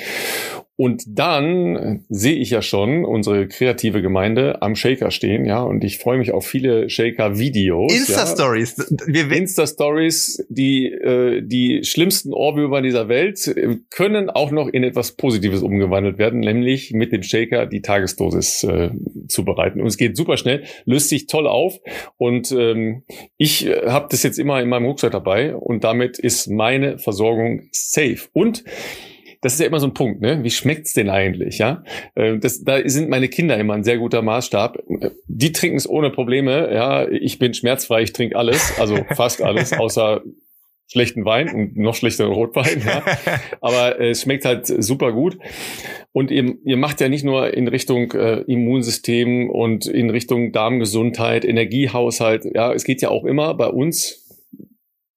Und 0.75 1.03
dann 1.07 2.06
sehe 2.09 2.35
ich 2.35 2.50
ja 2.50 2.62
schon 2.62 3.06
unsere 3.06 3.47
kreative 3.47 4.01
Gemeinde 4.01 4.62
am 4.62 4.75
Shaker 4.75 5.12
stehen, 5.12 5.45
ja, 5.45 5.62
und 5.62 5.83
ich 5.83 6.00
freue 6.00 6.18
mich 6.18 6.31
auf 6.31 6.45
viele 6.45 6.89
Shaker-Videos. 6.89 7.94
Insta-Stories. 7.94 8.95
Ja. 9.07 9.27
Insta-Stories, 9.31 10.46
die 10.50 10.81
die, 10.81 11.41
die 11.43 11.84
schlimmsten 11.84 12.34
Ohrwürmer 12.34 12.81
dieser 12.81 13.07
Welt 13.07 13.48
äh, 13.48 13.77
können 13.89 14.29
auch 14.29 14.51
noch 14.51 14.67
in 14.67 14.84
etwas 14.84 15.13
Positives 15.13 15.62
umgewandelt 15.62 16.17
werden, 16.17 16.39
nämlich 16.39 16.91
mit 16.93 17.12
dem 17.12 17.24
Shaker 17.24 17.65
die 17.65 17.81
Tagesdosis 17.81 18.63
äh, 18.63 18.91
zu 19.27 19.46
bereiten. 19.46 19.81
Und 19.81 19.88
es 19.88 19.98
geht 19.98 20.17
super 20.17 20.38
schnell, 20.38 20.63
löst 20.86 21.10
sich 21.10 21.27
toll 21.27 21.48
auf. 21.48 21.79
Und 22.17 22.51
ähm, 22.51 23.03
ich 23.38 23.67
äh, 23.67 23.88
habe 23.88 24.07
das 24.10 24.24
jetzt 24.24 24.39
immer 24.39 24.62
in 24.62 24.69
meinem 24.69 24.86
Rucksack 24.86 25.12
dabei 25.12 25.55
und 25.55 25.84
damit 25.84 26.19
ist 26.19 26.48
meine 26.48 26.98
Versorgung 26.98 27.63
safe. 27.72 28.29
Und 28.34 28.63
das 29.41 29.53
ist 29.53 29.60
ja 29.60 29.65
immer 29.65 29.79
so 29.79 29.88
ein 29.88 29.93
Punkt, 29.93 30.21
ne? 30.21 30.43
Wie 30.43 30.51
schmeckt's 30.51 30.93
denn 30.93 31.10
eigentlich, 31.10 31.57
ja? 31.57 31.83
Äh, 32.15 32.38
das, 32.38 32.63
da 32.63 32.88
sind 32.88 33.10
meine 33.10 33.27
Kinder 33.27 33.57
immer 33.57 33.74
ein 33.74 33.83
sehr 33.83 33.98
guter 33.98 34.21
Maßstab. 34.21 34.83
Die 35.27 35.51
trinken 35.51 35.77
es 35.77 35.89
ohne 35.89 36.12
Probleme, 36.12 36.71
ja. 36.71 37.07
Ich 37.10 37.39
bin 37.39 37.53
schmerzfrei, 37.53 38.03
ich 38.03 38.13
trinke 38.13 38.36
alles, 38.36 38.79
also 38.79 38.98
fast 39.15 39.41
alles, 39.41 39.74
außer 39.74 40.21
schlechten 40.91 41.24
Wein 41.24 41.50
und 41.50 41.77
noch 41.77 41.95
schlechteren 41.95 42.33
Rotwein, 42.33 42.83
ja. 42.86 43.03
Aber 43.62 44.00
äh, 44.00 44.12
es 44.12 44.21
schmeckt 44.21 44.45
halt 44.45 44.67
super 44.67 45.12
gut. 45.12 45.38
Und 46.12 46.29
ihr, 46.29 46.55
ihr 46.63 46.77
macht 46.77 47.01
ja 47.01 47.10
nicht 47.10 47.24
nur 47.24 47.53
in 47.53 47.67
Richtung 47.67 48.12
äh, 48.12 48.41
Immunsystem 48.41 49.50
und 49.50 49.88
in 49.88 50.10
Richtung 50.10 50.51
Darmgesundheit, 50.51 51.45
Energiehaushalt. 51.45 52.45
Ja, 52.53 52.74
es 52.74 52.83
geht 52.83 53.01
ja 53.01 53.10
auch 53.10 53.24
immer 53.24 53.53
bei 53.55 53.67
uns 53.67 54.21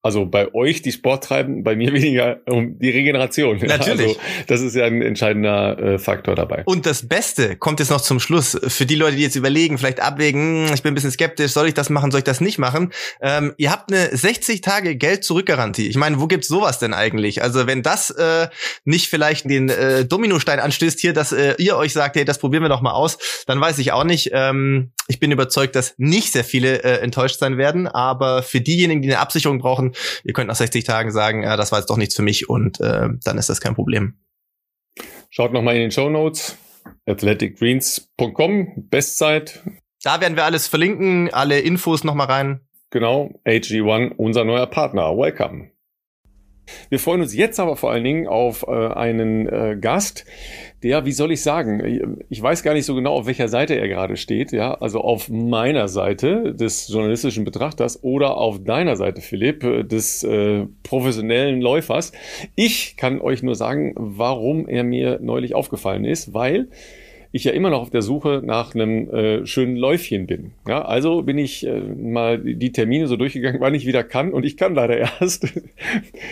also 0.05 0.27
bei 0.27 0.53
euch, 0.53 0.83
die 0.83 0.91
Sport 0.91 1.23
treiben, 1.23 1.63
bei 1.63 1.75
mir 1.75 1.91
weniger 1.93 2.39
um 2.45 2.77
die 2.77 2.91
Regeneration. 2.91 3.57
Natürlich. 3.57 4.09
Also 4.09 4.19
das 4.45 4.61
ist 4.61 4.75
ja 4.75 4.85
ein 4.85 5.01
entscheidender 5.01 5.79
äh, 5.79 5.97
Faktor 5.97 6.35
dabei. 6.35 6.61
Und 6.65 6.85
das 6.85 7.07
Beste 7.07 7.55
kommt 7.55 7.79
jetzt 7.79 7.89
noch 7.89 8.01
zum 8.01 8.19
Schluss. 8.19 8.55
Für 8.67 8.85
die 8.85 8.93
Leute, 8.93 9.15
die 9.15 9.23
jetzt 9.23 9.35
überlegen, 9.35 9.79
vielleicht 9.79 10.01
abwägen, 10.01 10.67
hm, 10.67 10.73
ich 10.75 10.83
bin 10.83 10.91
ein 10.91 10.95
bisschen 10.95 11.09
skeptisch, 11.09 11.53
soll 11.53 11.67
ich 11.67 11.73
das 11.73 11.89
machen, 11.89 12.11
soll 12.11 12.19
ich 12.19 12.23
das 12.23 12.39
nicht 12.39 12.59
machen? 12.59 12.91
Ähm, 13.19 13.55
ihr 13.57 13.71
habt 13.71 13.91
eine 13.91 14.15
60 14.15 14.61
Tage 14.61 14.95
Geld-Zurück-Garantie. 14.95 15.87
Ich 15.87 15.97
meine, 15.97 16.21
wo 16.21 16.27
gibt's 16.27 16.49
sowas 16.49 16.77
denn 16.77 16.93
eigentlich? 16.93 17.41
Also 17.41 17.65
wenn 17.65 17.81
das 17.81 18.11
äh, 18.11 18.47
nicht 18.83 19.07
vielleicht 19.07 19.49
den 19.49 19.69
äh, 19.69 20.05
Dominostein 20.05 20.59
anstößt 20.59 20.99
hier, 20.99 21.13
dass 21.13 21.31
äh, 21.31 21.55
ihr 21.57 21.77
euch 21.77 21.93
sagt, 21.93 22.15
hey, 22.15 22.25
das 22.25 22.37
probieren 22.37 22.61
wir 22.61 22.69
doch 22.69 22.81
mal 22.81 22.91
aus, 22.91 23.17
dann 23.47 23.59
weiß 23.59 23.79
ich 23.79 23.91
auch 23.91 24.03
nicht. 24.03 24.29
Ähm, 24.33 24.91
ich 25.07 25.19
bin 25.19 25.31
überzeugt, 25.31 25.75
dass 25.75 25.95
nicht 25.97 26.31
sehr 26.31 26.43
viele 26.43 26.83
äh, 26.83 26.99
enttäuscht 26.99 27.39
sein 27.39 27.57
werden, 27.57 27.87
aber 27.87 28.43
für 28.43 28.61
diejenigen, 28.61 29.01
die 29.01 29.09
eine 29.09 29.19
Absicherung 29.19 29.57
brauchen, 29.57 29.94
ihr 30.23 30.33
könnt 30.33 30.47
nach 30.47 30.55
60 30.55 30.83
Tagen 30.83 31.11
sagen, 31.11 31.43
ja, 31.43 31.57
das 31.57 31.71
war 31.71 31.79
jetzt 31.79 31.89
doch 31.89 31.97
nichts 31.97 32.15
für 32.15 32.23
mich 32.23 32.49
und 32.49 32.79
äh, 32.79 33.09
dann 33.23 33.37
ist 33.37 33.49
das 33.49 33.61
kein 33.61 33.75
Problem. 33.75 34.15
Schaut 35.29 35.53
nochmal 35.53 35.75
in 35.75 35.81
den 35.81 35.91
Show 35.91 36.09
Notes, 36.09 36.57
athleticgreens.com, 37.05 38.89
Bestzeit. 38.89 39.63
Da 40.03 40.21
werden 40.21 40.35
wir 40.35 40.45
alles 40.45 40.67
verlinken, 40.67 41.33
alle 41.33 41.59
Infos 41.59 42.03
nochmal 42.03 42.27
rein 42.27 42.61
genau, 42.95 43.29
AG1, 43.45 44.13
unser 44.15 44.45
neuer 44.45 44.67
Partner. 44.67 45.17
Welcome. 45.17 45.69
Wir 46.89 46.99
freuen 46.99 47.21
uns 47.21 47.35
jetzt 47.35 47.59
aber 47.59 47.75
vor 47.75 47.91
allen 47.91 48.03
Dingen 48.03 48.27
auf 48.27 48.65
äh, 48.67 48.71
einen 48.71 49.47
äh, 49.47 49.77
Gast, 49.79 50.25
der, 50.83 51.05
wie 51.05 51.11
soll 51.11 51.31
ich 51.31 51.41
sagen, 51.41 52.19
ich 52.29 52.41
weiß 52.41 52.61
gar 52.61 52.73
nicht 52.73 52.85
so 52.85 52.93
genau, 52.93 53.13
auf 53.13 53.25
welcher 53.25 53.47
Seite 53.47 53.75
er 53.75 53.87
gerade 53.87 54.17
steht, 54.17 54.51
ja, 54.51 54.75
also 54.75 55.01
auf 55.01 55.29
meiner 55.29 55.87
Seite 55.87 56.53
des 56.53 56.87
journalistischen 56.87 57.43
Betrachters 57.43 58.03
oder 58.03 58.37
auf 58.37 58.63
deiner 58.63 58.95
Seite, 58.95 59.21
Philipp, 59.21 59.63
äh, 59.63 59.83
des 59.83 60.23
äh, 60.23 60.65
professionellen 60.83 61.61
Läufers. 61.61 62.11
Ich 62.55 62.97
kann 62.97 63.19
euch 63.19 63.41
nur 63.41 63.55
sagen, 63.55 63.93
warum 63.95 64.67
er 64.67 64.83
mir 64.83 65.19
neulich 65.21 65.55
aufgefallen 65.55 66.05
ist, 66.05 66.33
weil 66.33 66.67
ich 67.35 67.43
ja 67.43 67.51
immer 67.51 67.69
noch 67.69 67.81
auf 67.81 67.89
der 67.89 68.01
Suche 68.01 68.41
nach 68.45 68.73
einem 68.73 69.09
äh, 69.09 69.45
schönen 69.45 69.75
Läufchen 69.75 70.25
bin. 70.25 70.51
Ja, 70.69 70.85
also 70.85 71.21
bin 71.21 71.37
ich 71.37 71.67
äh, 71.67 71.81
mal 71.81 72.39
die 72.39 72.71
Termine 72.71 73.07
so 73.07 73.17
durchgegangen, 73.17 73.59
wann 73.59 73.75
ich 73.75 73.85
wieder 73.85 74.05
kann. 74.05 74.31
Und 74.31 74.45
ich 74.45 74.55
kann 74.55 74.73
leider 74.73 74.95
erst 75.19 75.45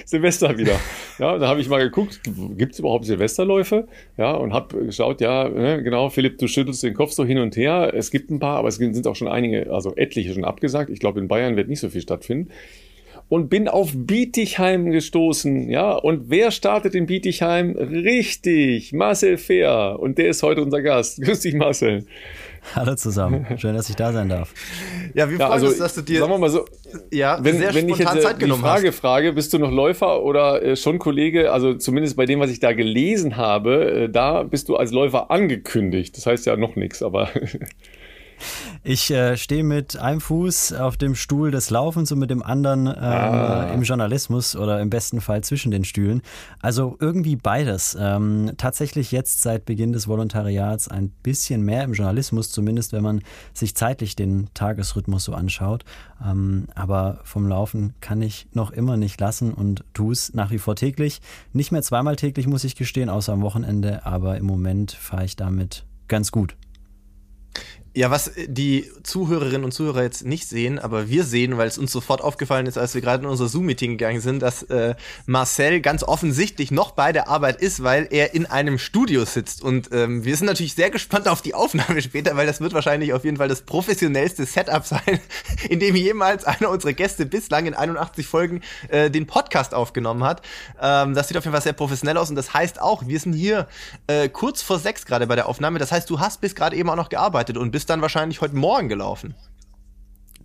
Silvester 0.05 0.57
wieder. 0.57 0.79
Ja, 1.19 1.37
da 1.37 1.49
habe 1.49 1.59
ich 1.59 1.67
mal 1.67 1.83
geguckt, 1.83 2.21
gibt 2.57 2.71
es 2.71 2.79
überhaupt 2.79 3.03
Silvesterläufe? 3.03 3.89
Ja, 4.17 4.31
und 4.31 4.53
habe 4.53 4.85
geschaut, 4.85 5.19
ja, 5.19 5.49
ne, 5.49 5.83
genau, 5.83 6.07
Philipp, 6.07 6.37
du 6.37 6.47
schüttelst 6.47 6.81
den 6.83 6.93
Kopf 6.93 7.11
so 7.11 7.25
hin 7.25 7.39
und 7.39 7.57
her. 7.57 7.91
Es 7.93 8.09
gibt 8.09 8.31
ein 8.31 8.39
paar, 8.39 8.57
aber 8.59 8.69
es 8.69 8.75
sind 8.75 9.05
auch 9.05 9.17
schon 9.17 9.27
einige, 9.27 9.73
also 9.73 9.93
etliche 9.97 10.33
schon 10.33 10.45
abgesagt. 10.45 10.89
Ich 10.89 10.99
glaube, 10.99 11.19
in 11.19 11.27
Bayern 11.27 11.57
wird 11.57 11.67
nicht 11.67 11.81
so 11.81 11.89
viel 11.89 12.01
stattfinden 12.01 12.49
und 13.29 13.49
bin 13.49 13.67
auf 13.67 13.91
Bietigheim 13.95 14.91
gestoßen. 14.91 15.69
Ja, 15.69 15.93
und 15.93 16.29
wer 16.29 16.51
startet 16.51 16.95
in 16.95 17.05
Bietigheim? 17.05 17.75
Richtig, 17.75 18.93
Marcel 18.93 19.37
Fehr. 19.37 19.97
Und 19.99 20.17
der 20.17 20.29
ist 20.29 20.43
heute 20.43 20.61
unser 20.61 20.81
Gast. 20.81 21.21
Grüß 21.21 21.39
dich, 21.39 21.55
Marcel. 21.55 22.05
Hallo 22.75 22.95
zusammen. 22.95 23.45
Schön, 23.57 23.75
dass 23.75 23.89
ich 23.89 23.95
da 23.95 24.13
sein 24.13 24.29
darf. 24.29 24.53
Ja, 25.13 25.29
wir 25.29 25.37
freuen 25.37 25.39
ja, 25.39 25.49
also, 25.49 25.67
uns, 25.67 25.77
dass 25.77 25.95
du 25.95 26.01
dir. 26.01 26.19
Sagen 26.19 26.31
wir 26.31 26.37
mal 26.37 26.49
so, 26.49 26.65
ja, 27.11 27.37
wenn, 27.41 27.57
sehr 27.57 27.73
wenn 27.73 27.89
ich 27.89 27.97
jetzt 27.97 28.21
Zeit 28.21 28.41
die 28.41 28.49
Frage 28.49 28.87
hast. 28.87 28.99
frage, 28.99 29.33
bist 29.33 29.53
du 29.53 29.59
noch 29.59 29.71
Läufer 29.71 30.23
oder 30.23 30.63
äh, 30.63 30.75
schon 30.75 30.99
Kollege? 30.99 31.51
Also 31.51 31.73
zumindest 31.73 32.15
bei 32.15 32.25
dem, 32.25 32.39
was 32.39 32.49
ich 32.49 32.59
da 32.59 32.73
gelesen 32.73 33.37
habe, 33.37 34.03
äh, 34.03 34.09
da 34.09 34.43
bist 34.43 34.69
du 34.69 34.77
als 34.77 34.91
Läufer 34.91 35.29
angekündigt. 35.29 36.15
Das 36.17 36.25
heißt 36.25 36.45
ja 36.45 36.55
noch 36.55 36.75
nichts, 36.75 37.03
aber. 37.03 37.29
Ich 38.83 39.11
äh, 39.11 39.37
stehe 39.37 39.63
mit 39.63 39.97
einem 39.97 40.21
Fuß 40.21 40.73
auf 40.73 40.97
dem 40.97 41.15
Stuhl 41.15 41.51
des 41.51 41.69
Laufens 41.69 42.11
und 42.11 42.19
mit 42.19 42.29
dem 42.29 42.43
anderen 42.43 42.87
ähm, 42.87 42.93
ah. 42.97 43.71
im 43.73 43.83
Journalismus 43.83 44.55
oder 44.55 44.81
im 44.81 44.89
besten 44.89 45.21
Fall 45.21 45.43
zwischen 45.43 45.71
den 45.71 45.85
Stühlen. 45.85 46.21
Also 46.59 46.97
irgendwie 46.99 47.35
beides. 47.35 47.97
Ähm, 47.99 48.51
tatsächlich 48.57 49.11
jetzt 49.11 49.41
seit 49.41 49.65
Beginn 49.65 49.93
des 49.93 50.07
Volontariats 50.07 50.87
ein 50.87 51.09
bisschen 51.09 51.61
mehr 51.61 51.83
im 51.83 51.93
Journalismus, 51.93 52.51
zumindest 52.51 52.93
wenn 52.93 53.03
man 53.03 53.21
sich 53.53 53.75
zeitlich 53.75 54.15
den 54.15 54.49
Tagesrhythmus 54.53 55.23
so 55.23 55.33
anschaut. 55.33 55.85
Ähm, 56.25 56.67
aber 56.75 57.19
vom 57.23 57.47
Laufen 57.47 57.93
kann 58.01 58.21
ich 58.21 58.47
noch 58.53 58.71
immer 58.71 58.97
nicht 58.97 59.19
lassen 59.19 59.53
und 59.53 59.83
tue 59.93 60.13
es 60.13 60.33
nach 60.33 60.51
wie 60.51 60.57
vor 60.57 60.75
täglich. 60.75 61.21
Nicht 61.53 61.71
mehr 61.71 61.81
zweimal 61.81 62.15
täglich, 62.15 62.47
muss 62.47 62.63
ich 62.63 62.75
gestehen, 62.75 63.09
außer 63.09 63.33
am 63.33 63.41
Wochenende, 63.41 64.05
aber 64.05 64.37
im 64.37 64.45
Moment 64.45 64.91
fahre 64.91 65.25
ich 65.25 65.35
damit 65.35 65.85
ganz 66.07 66.31
gut. 66.31 66.55
Ja, 67.95 68.09
was 68.09 68.31
die 68.47 68.89
Zuhörerinnen 69.03 69.63
und 69.63 69.71
Zuhörer 69.71 70.01
jetzt 70.01 70.25
nicht 70.25 70.49
sehen, 70.49 70.79
aber 70.79 71.09
wir 71.09 71.23
sehen, 71.23 71.59
weil 71.59 71.67
es 71.67 71.77
uns 71.77 71.91
sofort 71.91 72.21
aufgefallen 72.21 72.65
ist, 72.65 72.75
als 72.75 72.95
wir 72.95 73.01
gerade 73.01 73.23
in 73.23 73.29
unser 73.29 73.47
Zoom-Meeting 73.47 73.99
gegangen 73.99 74.19
sind, 74.19 74.39
dass 74.41 74.63
äh, 74.63 74.95
Marcel 75.27 75.79
ganz 75.79 76.01
offensichtlich 76.01 76.71
noch 76.71 76.93
bei 76.93 77.11
der 77.11 77.27
Arbeit 77.27 77.61
ist, 77.61 77.83
weil 77.83 78.07
er 78.09 78.33
in 78.33 78.47
einem 78.47 78.79
Studio 78.79 79.25
sitzt. 79.25 79.61
Und 79.61 79.91
ähm, 79.91 80.25
wir 80.25 80.35
sind 80.35 80.47
natürlich 80.47 80.73
sehr 80.73 80.89
gespannt 80.89 81.27
auf 81.27 81.43
die 81.43 81.53
Aufnahme 81.53 82.01
später, 82.01 82.35
weil 82.35 82.47
das 82.47 82.61
wird 82.61 82.73
wahrscheinlich 82.73 83.13
auf 83.13 83.25
jeden 83.25 83.37
Fall 83.37 83.47
das 83.47 83.61
professionellste 83.61 84.47
Setup 84.47 84.83
sein, 84.87 85.19
in 85.69 85.79
dem 85.79 85.95
jemals 85.95 86.45
einer 86.45 86.71
unserer 86.71 86.93
Gäste 86.93 87.27
bislang 87.27 87.67
in 87.67 87.75
81 87.75 88.25
Folgen 88.25 88.61
äh, 88.87 89.11
den 89.11 89.27
Podcast 89.27 89.75
aufgenommen 89.75 90.23
hat. 90.23 90.41
Ähm, 90.81 91.13
das 91.13 91.27
sieht 91.27 91.37
auf 91.37 91.43
jeden 91.43 91.53
Fall 91.53 91.61
sehr 91.61 91.73
professionell 91.73 92.17
aus 92.17 92.31
und 92.31 92.37
das 92.37 92.55
heißt 92.55 92.81
auch, 92.81 93.05
wir 93.05 93.19
sind 93.19 93.33
hier 93.33 93.67
äh, 94.07 94.29
kurz 94.29 94.63
vor 94.63 94.79
sechs 94.79 95.05
gerade 95.05 95.27
bei 95.27 95.35
der 95.35 95.47
Aufnahme. 95.47 95.77
Das 95.77 95.91
heißt, 95.91 96.09
du 96.09 96.19
hast 96.19 96.41
bis 96.41 96.55
gerade 96.55 96.75
eben 96.75 96.89
auch 96.89 96.95
noch 96.95 97.09
gearbeitet 97.09 97.55
und 97.55 97.69
bist 97.69 97.82
bist 97.83 97.89
dann 97.89 98.01
wahrscheinlich 98.01 98.39
heute 98.39 98.55
Morgen 98.55 98.87
gelaufen. 98.87 99.35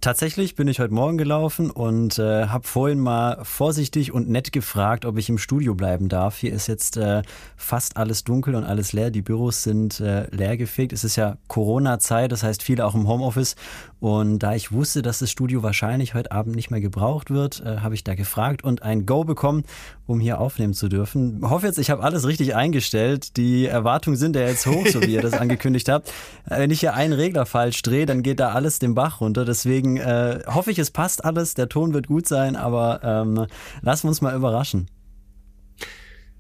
Tatsächlich 0.01 0.57
bin 0.57 0.67
ich 0.67 0.81
heute 0.81 0.93
Morgen 0.93 1.19
gelaufen 1.19 1.71
und 1.71 2.19
äh, 2.19 2.47
habe 2.47 2.67
vorhin 2.67 2.99
mal 2.99 3.45
vorsichtig 3.45 4.11
und 4.13 4.29
nett 4.29 4.51
gefragt, 4.51 5.05
ob 5.05 5.19
ich 5.19 5.29
im 5.29 5.39
Studio 5.39 5.77
bleiben 5.77 6.09
darf. 6.09 6.39
Hier 6.39 6.53
ist 6.53 6.67
jetzt 6.67 6.97
äh, 6.97 7.23
fast 7.57 7.97
alles 7.97 8.25
dunkel 8.25 8.57
und 8.57 8.65
alles 8.65 8.93
leer. 8.93 9.13
Die 9.13 9.23
Büros 9.23 9.63
sind 9.63 10.01
äh, 10.01 10.27
leergefegt. 10.35 10.93
Es 10.93 11.05
ist 11.05 11.15
ja 11.15 11.37
Corona-Zeit, 11.47 12.33
das 12.33 12.43
heißt 12.43 12.61
viele 12.61 12.85
auch 12.85 12.97
im 12.97 13.07
Homeoffice. 13.07 13.55
Und 14.01 14.41
da 14.41 14.55
ich 14.55 14.73
wusste, 14.73 15.03
dass 15.03 15.19
das 15.19 15.31
Studio 15.31 15.63
wahrscheinlich 15.63 16.15
heute 16.15 16.33
Abend 16.33 16.55
nicht 16.55 16.71
mehr 16.71 16.81
gebraucht 16.81 17.31
wird, 17.31 17.61
äh, 17.65 17.79
habe 17.79 17.95
ich 17.95 18.05
da 18.05 18.15
gefragt 18.15 18.63
und 18.63 18.83
ein 18.83 19.07
Go 19.07 19.25
bekommen, 19.25 19.65
um 20.07 20.21
hier 20.21 20.41
aufnehmen 20.41 20.75
zu 20.75 20.89
dürfen. 20.89 21.41
Ich 21.43 21.51
hoffe 21.51 21.67
jetzt, 21.67 21.79
ich 21.79 21.91
habe 21.91 22.03
alles 22.03 22.27
richtig 22.27 22.55
eingestellt. 22.55 23.37
Die 23.37 23.67
Erwartungen 23.67 24.17
sind 24.17 24.37
ja 24.37 24.43
jetzt 24.43 24.67
hoch, 24.67 24.87
so 24.87 25.03
wie 25.03 25.15
ihr 25.15 25.23
das 25.23 25.33
angekündigt 25.35 25.89
habt. 25.89 26.09
Äh, 26.49 26.59
wenn 26.61 26.71
ich 26.71 26.81
hier 26.81 26.95
einen 26.95 27.13
Regler 27.13 27.47
falsch 27.47 27.83
drehe, 27.83 28.07
dann 28.07 28.23
geht 28.23 28.41
da 28.41 28.51
alles 28.51 28.79
den 28.79 28.95
Bach 28.95 29.21
runter. 29.21 29.45
Deswegen 29.45 29.69
Deswegen 29.69 29.99
äh, 29.99 30.43
hoffe 30.47 30.71
ich, 30.71 30.79
es 30.79 30.91
passt 30.91 31.25
alles. 31.25 31.55
Der 31.55 31.69
Ton 31.69 31.93
wird 31.93 32.07
gut 32.07 32.27
sein, 32.27 32.57
aber 32.57 33.01
ähm, 33.03 33.47
lassen 33.83 34.05
wir 34.05 34.09
uns 34.09 34.21
mal 34.21 34.35
überraschen. 34.35 34.89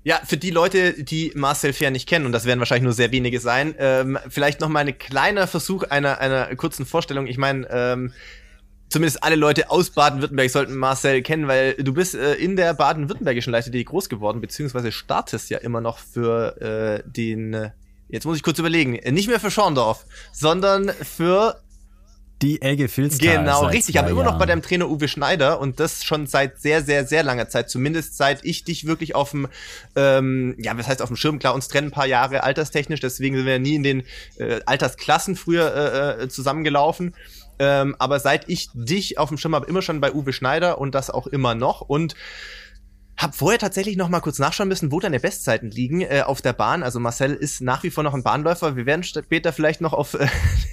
Ja, 0.09 0.23
für 0.25 0.39
die 0.39 0.49
Leute, 0.49 0.95
die 1.05 1.33
Marcel 1.35 1.75
Fair 1.75 1.91
nicht 1.91 2.09
kennen, 2.09 2.25
und 2.25 2.33
das 2.33 2.47
werden 2.47 2.61
wahrscheinlich 2.61 2.85
nur 2.85 2.95
sehr 2.95 3.13
wenige 3.13 3.41
sein, 3.41 3.75
ähm, 3.79 4.19
vielleicht 4.31 4.59
noch 4.59 4.71
mal 4.71 4.79
ein 4.79 4.97
kleiner 4.97 5.47
Versuch 5.47 5.83
einer, 5.83 6.19
einer 6.19 6.57
kurzen 6.57 6.87
Vorstellung. 6.87 7.27
Ich 7.27 7.37
meine, 7.37 7.69
ähm, 7.71 8.15
zumindest 8.89 9.23
alle 9.23 9.37
Leute 9.37 9.71
aus 9.71 9.91
Baden-Württemberg 9.91 10.49
sollten 10.49 10.77
Marcel 10.77 11.21
kennen, 11.21 11.47
weil 11.47 11.75
du 11.75 11.93
bist 11.93 12.15
äh, 12.15 12.37
in 12.37 12.57
der 12.57 12.73
baden-württembergischen 12.73 13.53
Leiter.de 13.53 13.85
groß 13.85 14.09
geworden, 14.09 14.41
beziehungsweise 14.41 14.93
startest 14.93 15.51
ja 15.51 15.59
immer 15.59 15.83
noch 15.83 15.99
für 15.99 16.59
äh, 16.59 17.03
den, 17.05 17.53
äh, 17.53 17.71
jetzt 18.09 18.25
muss 18.25 18.39
ich 18.39 18.43
kurz 18.43 18.59
überlegen, 18.59 18.95
äh, 18.95 19.13
nicht 19.13 19.29
mehr 19.29 19.41
für 19.41 19.51
Schorndorf, 19.51 20.07
sondern 20.33 20.89
für 20.89 21.61
die 22.43 22.63
Elge 22.63 22.89
Filstal. 22.89 23.39
Genau, 23.39 23.67
richtig. 23.67 23.99
Aber 23.99 24.11
immer 24.11 24.25
noch 24.25 24.39
bei 24.39 24.47
deinem 24.47 24.63
Trainer 24.63 24.89
Uwe 24.89 25.09
Schneider 25.09 25.61
und 25.61 25.81
das 25.81 26.05
schon 26.05 26.27
seit 26.27 26.61
sehr, 26.61 26.83
sehr, 26.83 27.07
sehr 27.07 27.23
langer 27.23 27.49
Zeit. 27.49 27.69
Zumindest 27.69 28.17
seit 28.17 28.45
ich 28.45 28.65
dich 28.65 28.87
wirklich 28.87 29.15
auf 29.15 29.33
dem, 29.33 29.49
ähm, 29.97 30.55
ja, 30.59 30.77
was 30.79 30.87
heißt 30.87 31.03
auf 31.03 31.09
dem 31.09 31.17
Schirm? 31.17 31.39
Klar, 31.39 31.55
uns 31.55 31.69
trennen 31.69 31.89
ein 31.89 31.93
paar 31.93 32.07
Jahre 32.07 32.45
alterstechnisch, 32.45 33.01
deswegen 33.01 33.37
sind 33.37 33.47
wir 33.47 33.59
nie 33.59 33.75
in 33.75 33.83
den 33.83 34.03
äh, 34.37 34.61
Altersklassen 34.67 35.37
früher 35.37 36.19
äh, 36.19 36.25
äh, 36.25 36.29
zusammengelaufen. 36.29 37.15
Ähm, 37.59 37.97
aber 37.99 38.21
seit 38.21 38.49
ich 38.49 38.69
dich 38.73 39.19
auf 39.19 39.31
dem 39.31 39.39
Schirm 39.39 39.55
habe, 39.55 39.67
immer 39.67 39.83
schon 39.83 40.01
bei 40.01 40.13
Uwe 40.13 40.33
Schneider 40.33 40.79
und 40.79 40.95
das 40.95 41.11
auch 41.11 41.27
immer 41.27 41.57
noch. 41.57 41.81
Und 41.81 42.15
hab 43.19 43.35
vorher 43.35 43.59
tatsächlich 43.59 43.97
noch 43.97 44.09
mal 44.09 44.21
kurz 44.21 44.39
nachschauen 44.39 44.69
müssen, 44.69 44.93
wo 44.93 45.01
deine 45.01 45.19
Bestzeiten 45.19 45.73
liegen 45.73 46.03
äh, 46.03 46.23
auf 46.25 46.41
der 46.41 46.53
Bahn. 46.53 46.85
Also 46.85 47.01
Marcel 47.01 47.35
ist 47.35 47.61
nach 47.61 47.83
wie 47.83 47.91
vor 47.91 48.05
noch 48.05 48.15
ein 48.15 48.23
Bahnläufer. 48.23 48.77
Wir 48.77 48.87
werden 48.87 49.03
später 49.03 49.53
vielleicht 49.53 49.81
noch 49.81 49.93
auf 49.93 50.15
äh, 50.15 50.29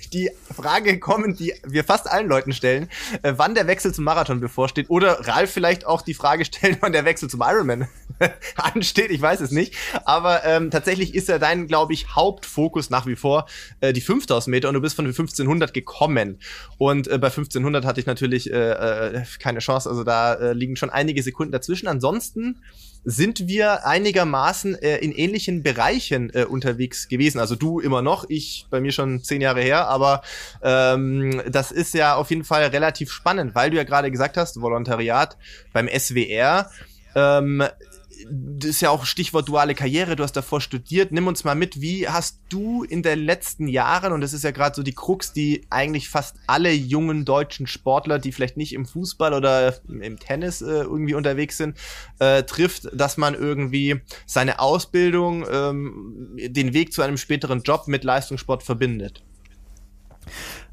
die 0.09 0.31
Frage 0.53 0.99
kommen, 0.99 1.35
die 1.35 1.53
wir 1.65 1.83
fast 1.83 2.09
allen 2.09 2.27
Leuten 2.27 2.53
stellen, 2.53 2.89
äh, 3.21 3.33
wann 3.37 3.55
der 3.55 3.67
Wechsel 3.67 3.93
zum 3.93 4.03
Marathon 4.03 4.39
bevorsteht. 4.39 4.89
Oder 4.89 5.27
Ralf 5.27 5.51
vielleicht 5.51 5.85
auch 5.85 6.01
die 6.01 6.13
Frage 6.13 6.45
stellen, 6.45 6.77
wann 6.81 6.93
der 6.93 7.05
Wechsel 7.05 7.29
zum 7.29 7.41
Ironman 7.41 7.87
ansteht. 8.55 9.11
Ich 9.11 9.21
weiß 9.21 9.41
es 9.41 9.51
nicht. 9.51 9.75
Aber 10.05 10.43
ähm, 10.45 10.71
tatsächlich 10.71 11.13
ist 11.13 11.27
ja 11.27 11.39
dein, 11.39 11.67
glaube 11.67 11.93
ich, 11.93 12.15
Hauptfokus 12.15 12.89
nach 12.89 13.05
wie 13.05 13.15
vor 13.15 13.45
äh, 13.81 13.93
die 13.93 14.01
5000 14.01 14.51
Meter 14.51 14.69
und 14.69 14.75
du 14.75 14.81
bist 14.81 14.95
von 14.95 15.05
1500 15.05 15.73
gekommen. 15.73 16.39
Und 16.77 17.07
äh, 17.07 17.17
bei 17.17 17.27
1500 17.27 17.85
hatte 17.85 17.99
ich 17.99 18.05
natürlich 18.05 18.51
äh, 18.51 18.71
äh, 18.71 19.23
keine 19.39 19.59
Chance. 19.59 19.89
Also 19.89 20.03
da 20.03 20.33
äh, 20.33 20.53
liegen 20.53 20.75
schon 20.75 20.89
einige 20.89 21.21
Sekunden 21.21 21.51
dazwischen. 21.51 21.87
Ansonsten 21.87 22.05
ansonsten 22.05 22.61
sind 23.05 23.47
wir 23.47 23.85
einigermaßen 23.85 24.75
äh, 24.81 24.97
in 24.97 25.11
ähnlichen 25.11 25.61
Bereichen 25.63 26.31
äh, 26.33 26.45
unterwegs 26.45 27.07
gewesen. 27.07 27.39
Also 27.39 27.55
du 27.55 27.79
immer 27.79 28.01
noch, 28.01 28.25
ich 28.27 28.65
bei 28.71 28.81
mir 28.81 28.91
schon 28.91 29.23
zehn 29.23 29.41
Jahre 29.41 29.61
her, 29.61 29.87
aber 29.87 30.23
ähm, 30.63 31.41
das 31.47 31.71
ist 31.71 31.93
ja 31.93 32.15
auf 32.15 32.31
jeden 32.31 32.43
Fall 32.43 32.63
relativ 32.65 33.11
spannend, 33.11 33.53
weil 33.53 33.69
du 33.69 33.77
ja 33.77 33.83
gerade 33.83 34.09
gesagt 34.09 34.37
hast, 34.37 34.59
Volontariat 34.59 35.37
beim 35.71 35.87
SWR. 35.87 36.69
Ähm, 37.15 37.63
das 38.29 38.69
ist 38.69 38.81
ja 38.81 38.89
auch 38.89 39.05
Stichwort 39.05 39.47
duale 39.47 39.75
Karriere, 39.75 40.15
du 40.15 40.23
hast 40.23 40.33
davor 40.33 40.61
studiert. 40.61 41.11
Nimm 41.11 41.27
uns 41.27 41.43
mal 41.43 41.55
mit, 41.55 41.81
wie 41.81 42.07
hast 42.07 42.39
du 42.49 42.83
in 42.83 43.03
den 43.03 43.19
letzten 43.19 43.67
Jahren, 43.67 44.13
und 44.13 44.21
das 44.21 44.33
ist 44.33 44.43
ja 44.43 44.51
gerade 44.51 44.75
so 44.75 44.83
die 44.83 44.93
Krux, 44.93 45.33
die 45.33 45.65
eigentlich 45.69 46.09
fast 46.09 46.37
alle 46.47 46.71
jungen 46.71 47.25
deutschen 47.25 47.67
Sportler, 47.67 48.19
die 48.19 48.31
vielleicht 48.31 48.57
nicht 48.57 48.73
im 48.73 48.85
Fußball 48.85 49.33
oder 49.33 49.75
im 49.87 50.19
Tennis 50.19 50.61
äh, 50.61 50.65
irgendwie 50.65 51.13
unterwegs 51.13 51.57
sind, 51.57 51.77
äh, 52.19 52.43
trifft, 52.43 52.89
dass 52.93 53.17
man 53.17 53.35
irgendwie 53.35 54.01
seine 54.25 54.59
Ausbildung, 54.59 55.45
ähm, 55.51 56.37
den 56.37 56.73
Weg 56.73 56.93
zu 56.93 57.01
einem 57.01 57.17
späteren 57.17 57.61
Job 57.61 57.87
mit 57.87 58.03
Leistungssport 58.03 58.63
verbindet? 58.63 59.23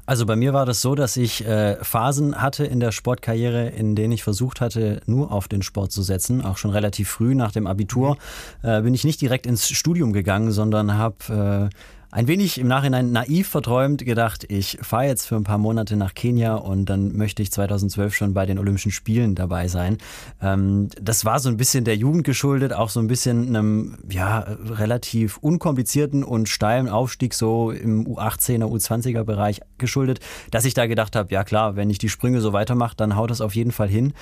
Also 0.05 0.25
bei 0.25 0.35
mir 0.35 0.53
war 0.53 0.65
das 0.65 0.81
so, 0.81 0.95
dass 0.95 1.15
ich 1.15 1.45
äh, 1.45 1.77
Phasen 1.81 2.41
hatte 2.41 2.65
in 2.65 2.81
der 2.81 2.91
Sportkarriere, 2.91 3.69
in 3.69 3.95
denen 3.95 4.11
ich 4.11 4.23
versucht 4.23 4.59
hatte, 4.59 5.01
nur 5.05 5.31
auf 5.31 5.47
den 5.47 5.61
Sport 5.61 5.93
zu 5.93 6.01
setzen. 6.01 6.43
Auch 6.43 6.57
schon 6.57 6.71
relativ 6.71 7.09
früh 7.09 7.35
nach 7.35 7.53
dem 7.53 7.67
Abitur 7.67 8.17
mhm. 8.61 8.69
äh, 8.69 8.81
bin 8.81 8.93
ich 8.93 9.05
nicht 9.05 9.21
direkt 9.21 9.45
ins 9.45 9.69
Studium 9.69 10.11
gegangen, 10.11 10.51
sondern 10.51 10.97
habe 10.97 11.69
äh, 11.71 11.75
ein 12.13 12.27
wenig 12.27 12.59
im 12.59 12.67
Nachhinein 12.67 13.11
naiv 13.11 13.47
verträumt 13.47 14.05
gedacht, 14.05 14.45
ich 14.47 14.77
fahre 14.83 15.05
jetzt 15.05 15.25
für 15.25 15.35
ein 15.35 15.43
paar 15.43 15.57
Monate 15.57 15.95
nach 15.95 16.13
Kenia 16.13 16.53
und 16.53 16.85
dann 16.85 17.17
möchte 17.17 17.41
ich 17.41 17.51
2012 17.51 18.13
schon 18.13 18.35
bei 18.35 18.45
den 18.45 18.59
Olympischen 18.59 18.91
Spielen 18.91 19.33
dabei 19.33 19.67
sein. 19.67 19.97
Ähm, 20.39 20.89
das 21.01 21.25
war 21.25 21.39
so 21.39 21.49
ein 21.49 21.57
bisschen 21.57 21.85
der 21.85 21.95
Jugend 21.95 22.23
geschuldet, 22.23 22.71
auch 22.71 22.89
so 22.89 22.99
ein 22.99 23.07
bisschen 23.07 23.47
einem 23.47 23.97
ja, 24.07 24.45
relativ 24.69 25.37
unkomplizierten 25.39 26.23
und 26.23 26.49
steilen 26.49 26.87
Aufstieg 26.87 27.33
so 27.33 27.71
im 27.71 28.05
U18er, 28.05 28.65
U20er 28.65 29.23
Bereich 29.23 29.61
geschuldet, 29.79 30.19
dass 30.51 30.65
ich 30.65 30.75
da 30.75 30.85
gedacht 30.85 31.15
habe, 31.15 31.33
ja 31.33 31.43
klar, 31.43 31.75
wenn 31.75 31.89
ich 31.89 31.97
die 31.97 32.09
Sprünge 32.09 32.41
so 32.41 32.53
weitermache, 32.53 32.95
dann 32.95 33.15
haut 33.15 33.31
das 33.31 33.41
auf 33.41 33.55
jeden 33.55 33.71
Fall 33.71 33.89
hin 33.89 34.13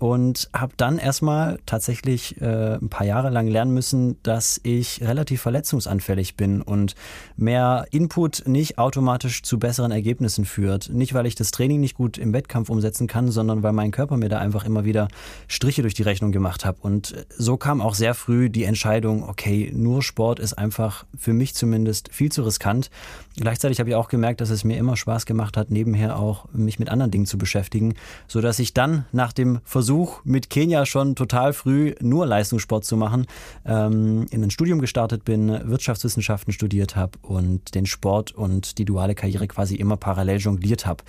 und 0.00 0.48
habe 0.54 0.72
dann 0.78 0.98
erstmal 0.98 1.58
tatsächlich 1.66 2.40
äh, 2.40 2.76
ein 2.76 2.88
paar 2.88 3.06
Jahre 3.06 3.28
lang 3.28 3.46
lernen 3.46 3.74
müssen, 3.74 4.16
dass 4.22 4.58
ich 4.62 5.02
relativ 5.02 5.42
verletzungsanfällig 5.42 6.36
bin 6.36 6.62
und 6.62 6.94
mehr 7.36 7.84
Input 7.90 8.44
nicht 8.46 8.78
automatisch 8.78 9.42
zu 9.42 9.58
besseren 9.58 9.92
Ergebnissen 9.92 10.46
führt. 10.46 10.88
Nicht, 10.88 11.12
weil 11.12 11.26
ich 11.26 11.34
das 11.34 11.50
Training 11.50 11.80
nicht 11.80 11.96
gut 11.96 12.16
im 12.16 12.32
Wettkampf 12.32 12.70
umsetzen 12.70 13.08
kann, 13.08 13.30
sondern 13.30 13.62
weil 13.62 13.74
mein 13.74 13.90
Körper 13.90 14.16
mir 14.16 14.30
da 14.30 14.38
einfach 14.38 14.64
immer 14.64 14.86
wieder 14.86 15.08
Striche 15.48 15.82
durch 15.82 15.92
die 15.92 16.02
Rechnung 16.02 16.32
gemacht 16.32 16.64
hat. 16.64 16.76
Und 16.80 17.26
so 17.36 17.58
kam 17.58 17.82
auch 17.82 17.94
sehr 17.94 18.14
früh 18.14 18.48
die 18.48 18.64
Entscheidung, 18.64 19.28
okay, 19.28 19.70
nur 19.74 20.02
Sport 20.02 20.40
ist 20.40 20.54
einfach 20.54 21.04
für 21.18 21.34
mich 21.34 21.54
zumindest 21.54 22.08
viel 22.10 22.32
zu 22.32 22.42
riskant. 22.42 22.90
Gleichzeitig 23.36 23.78
habe 23.80 23.90
ich 23.90 23.96
auch 23.96 24.08
gemerkt, 24.08 24.40
dass 24.40 24.48
es 24.48 24.64
mir 24.64 24.78
immer 24.78 24.96
Spaß 24.96 25.26
gemacht 25.26 25.58
hat, 25.58 25.70
nebenher 25.70 26.18
auch 26.18 26.46
mich 26.54 26.78
mit 26.78 26.88
anderen 26.88 27.10
Dingen 27.10 27.26
zu 27.26 27.36
beschäftigen, 27.36 27.94
so 28.28 28.40
dass 28.40 28.58
ich 28.58 28.72
dann 28.72 29.04
nach 29.12 29.34
dem 29.34 29.60
Versuch 29.64 29.89
Versuch, 29.90 30.20
mit 30.22 30.50
Kenia 30.50 30.86
schon 30.86 31.16
total 31.16 31.52
früh 31.52 31.96
nur 32.00 32.24
Leistungssport 32.24 32.84
zu 32.84 32.96
machen, 32.96 33.26
ähm, 33.66 34.24
in 34.30 34.44
ein 34.44 34.52
Studium 34.52 34.78
gestartet 34.78 35.24
bin, 35.24 35.48
Wirtschaftswissenschaften 35.68 36.52
studiert 36.52 36.94
habe 36.94 37.18
und 37.22 37.74
den 37.74 37.86
Sport 37.86 38.30
und 38.30 38.78
die 38.78 38.84
duale 38.84 39.16
Karriere 39.16 39.48
quasi 39.48 39.74
immer 39.74 39.96
parallel 39.96 40.38
jongliert 40.38 40.86
habe. 40.86 41.02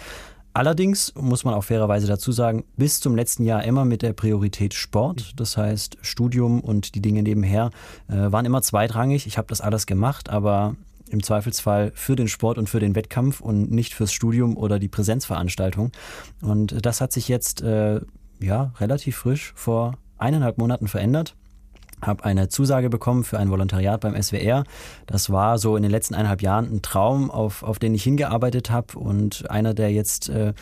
Allerdings 0.53 1.13
muss 1.13 1.43
man 1.43 1.53
auch 1.53 1.63
fairerweise 1.63 2.07
dazu 2.07 2.31
sagen, 2.31 2.63
bis 2.75 3.00
zum 3.00 3.15
letzten 3.15 3.43
Jahr 3.43 3.63
immer 3.65 3.85
mit 3.85 4.01
der 4.01 4.13
Priorität 4.13 4.73
Sport. 4.73 5.33
Das 5.35 5.57
heißt, 5.57 6.00
Studium 6.01 6.59
und 6.59 6.95
die 6.95 7.03
Dinge 7.03 7.21
nebenher 7.21 7.69
äh, 8.09 8.31
waren 8.31 8.45
immer 8.45 8.63
zweitrangig. 8.63 9.27
Ich 9.27 9.38
habe 9.38 9.47
das 9.50 9.61
alles 9.61 9.85
gemacht, 9.85 10.31
aber 10.31 10.75
im 11.11 11.21
Zweifelsfall 11.21 11.91
für 11.93 12.15
den 12.15 12.27
Sport 12.27 12.57
und 12.57 12.67
für 12.67 12.79
den 12.79 12.95
Wettkampf 12.95 13.41
und 13.41 13.69
nicht 13.69 13.93
fürs 13.93 14.11
Studium 14.11 14.57
oder 14.57 14.79
die 14.79 14.88
Präsenzveranstaltung. 14.88 15.91
Und 16.41 16.83
das 16.83 17.00
hat 17.00 17.11
sich 17.11 17.27
jetzt 17.27 17.61
äh, 17.61 18.01
ja, 18.43 18.74
relativ 18.79 19.17
frisch 19.17 19.53
vor 19.55 19.98
eineinhalb 20.17 20.57
Monaten 20.57 20.88
verändert 20.88 21.36
habe 22.01 22.24
eine 22.24 22.50
Zusage 22.50 22.89
bekommen 22.89 23.24
für 23.24 23.39
ein 23.39 23.50
Volontariat 23.50 24.01
beim 24.01 24.21
SWR. 24.21 24.63
Das 25.05 25.29
war 25.29 25.57
so 25.57 25.75
in 25.75 25.83
den 25.83 25.91
letzten 25.91 26.15
eineinhalb 26.15 26.41
Jahren 26.41 26.74
ein 26.74 26.81
Traum, 26.81 27.29
auf, 27.29 27.63
auf 27.63 27.79
den 27.79 27.93
ich 27.93 28.03
hingearbeitet 28.03 28.71
habe 28.71 28.98
und 28.98 29.50
einer, 29.50 29.74
der 29.74 29.91
jetzt 29.91 30.29
äh, 30.29 30.53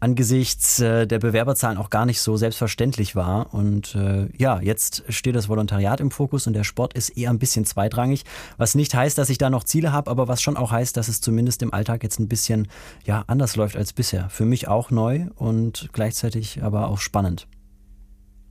angesichts 0.00 0.80
äh, 0.80 1.06
der 1.06 1.18
Bewerberzahlen 1.18 1.78
auch 1.78 1.90
gar 1.90 2.06
nicht 2.06 2.20
so 2.20 2.36
selbstverständlich 2.36 3.16
war. 3.16 3.52
Und 3.52 3.94
äh, 3.94 4.28
ja, 4.36 4.60
jetzt 4.60 5.04
steht 5.08 5.34
das 5.34 5.48
Volontariat 5.48 6.00
im 6.00 6.10
Fokus 6.10 6.46
und 6.46 6.52
der 6.52 6.64
Sport 6.64 6.94
ist 6.94 7.10
eher 7.10 7.30
ein 7.30 7.38
bisschen 7.38 7.64
zweitrangig, 7.64 8.24
was 8.56 8.74
nicht 8.74 8.94
heißt, 8.94 9.18
dass 9.18 9.30
ich 9.30 9.38
da 9.38 9.50
noch 9.50 9.64
Ziele 9.64 9.92
habe, 9.92 10.10
aber 10.10 10.28
was 10.28 10.42
schon 10.42 10.56
auch 10.56 10.70
heißt, 10.70 10.96
dass 10.96 11.08
es 11.08 11.20
zumindest 11.20 11.62
im 11.62 11.72
Alltag 11.72 12.02
jetzt 12.02 12.20
ein 12.20 12.28
bisschen 12.28 12.68
ja, 13.04 13.24
anders 13.26 13.56
läuft 13.56 13.76
als 13.76 13.92
bisher. 13.92 14.28
Für 14.30 14.44
mich 14.44 14.68
auch 14.68 14.90
neu 14.90 15.26
und 15.36 15.88
gleichzeitig 15.92 16.62
aber 16.62 16.88
auch 16.88 16.98
spannend. 16.98 17.46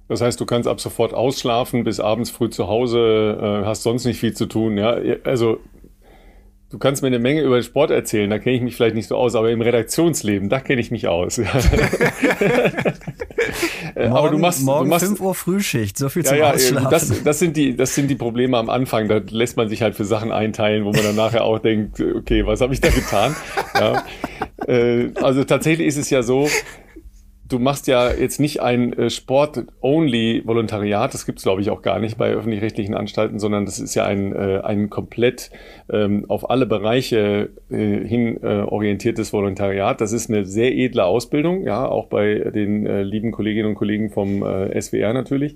Das 0.09 0.21
heißt, 0.21 0.39
du 0.39 0.45
kannst 0.45 0.69
ab 0.69 0.79
sofort 0.79 1.13
ausschlafen, 1.13 1.83
bis 1.83 1.99
abends 1.99 2.29
früh 2.29 2.49
zu 2.49 2.67
Hause, 2.67 3.37
äh, 3.41 3.65
hast 3.65 3.83
sonst 3.83 4.05
nicht 4.05 4.19
viel 4.19 4.33
zu 4.33 4.45
tun. 4.45 4.77
Ja, 4.77 4.97
also 5.25 5.59
du 6.69 6.77
kannst 6.77 7.01
mir 7.01 7.07
eine 7.07 7.19
Menge 7.19 7.41
über 7.41 7.57
den 7.59 7.63
Sport 7.63 7.91
erzählen, 7.91 8.29
da 8.29 8.39
kenne 8.39 8.57
ich 8.57 8.61
mich 8.61 8.75
vielleicht 8.75 8.95
nicht 8.95 9.07
so 9.07 9.15
aus, 9.15 9.35
aber 9.35 9.51
im 9.51 9.61
Redaktionsleben, 9.61 10.49
da 10.49 10.59
kenne 10.59 10.81
ich 10.81 10.91
mich 10.91 11.07
aus. 11.07 11.37
morgen, 11.37 11.51
aber 13.95 14.29
du 14.29 14.37
machst, 14.37 14.63
morgen 14.63 14.85
du 14.85 14.89
machst, 14.89 15.05
5 15.05 15.21
Uhr 15.21 15.33
Frühschicht, 15.35 15.97
so 15.97 16.09
viel 16.09 16.23
ja, 16.23 16.29
zum 16.29 16.37
ja, 16.37 16.51
Ausschlafen. 16.51 16.89
Das, 16.91 17.23
das, 17.23 17.39
sind 17.39 17.55
die, 17.55 17.75
das 17.75 17.95
sind 17.95 18.09
die 18.09 18.15
Probleme 18.15 18.57
am 18.57 18.69
Anfang. 18.69 19.07
Da 19.07 19.21
lässt 19.29 19.55
man 19.55 19.69
sich 19.69 19.81
halt 19.81 19.95
für 19.95 20.05
Sachen 20.05 20.31
einteilen, 20.31 20.83
wo 20.83 20.91
man 20.91 21.03
dann 21.03 21.15
nachher 21.15 21.43
auch 21.43 21.59
denkt, 21.59 22.01
okay, 22.01 22.45
was 22.45 22.61
habe 22.61 22.73
ich 22.73 22.81
da 22.81 22.89
getan? 22.89 23.35
Ja. 23.73 24.03
Äh, 24.67 25.11
also 25.21 25.43
tatsächlich 25.45 25.87
ist 25.87 25.97
es 25.97 26.09
ja 26.09 26.23
so, 26.23 26.49
du 27.47 27.59
machst 27.59 27.87
ja 27.87 28.11
jetzt 28.11 28.39
nicht 28.39 28.61
ein 28.61 28.93
äh, 28.93 29.09
Sport-Only-Volontariat, 29.09 31.13
das 31.13 31.25
gibt 31.25 31.39
es, 31.39 31.43
glaube 31.43 31.61
ich, 31.61 31.69
auch 31.69 31.81
gar 31.81 31.99
nicht 31.99 32.17
bei 32.17 32.31
öffentlich-rechtlichen 32.31 32.95
Anstalten, 32.95 33.39
sondern 33.39 33.65
das 33.65 33.79
ist 33.79 33.95
ja 33.95 34.05
ein, 34.05 34.33
äh, 34.33 34.61
ein 34.63 34.89
komplett 34.89 35.51
ähm, 35.89 36.25
auf 36.27 36.49
alle 36.49 36.65
Bereiche 36.65 37.49
äh, 37.69 37.75
hin 37.75 38.39
äh, 38.43 38.61
orientiertes 38.61 39.33
Volontariat. 39.33 40.01
Das 40.01 40.11
ist 40.11 40.29
eine 40.29 40.45
sehr 40.45 40.75
edle 40.75 41.05
Ausbildung, 41.05 41.63
ja, 41.63 41.87
auch 41.87 42.07
bei 42.07 42.35
den 42.35 42.85
äh, 42.85 43.03
lieben 43.03 43.31
Kolleginnen 43.31 43.69
und 43.69 43.75
Kollegen 43.75 44.09
vom 44.09 44.43
äh, 44.43 44.79
SWR 44.79 45.13
natürlich 45.13 45.55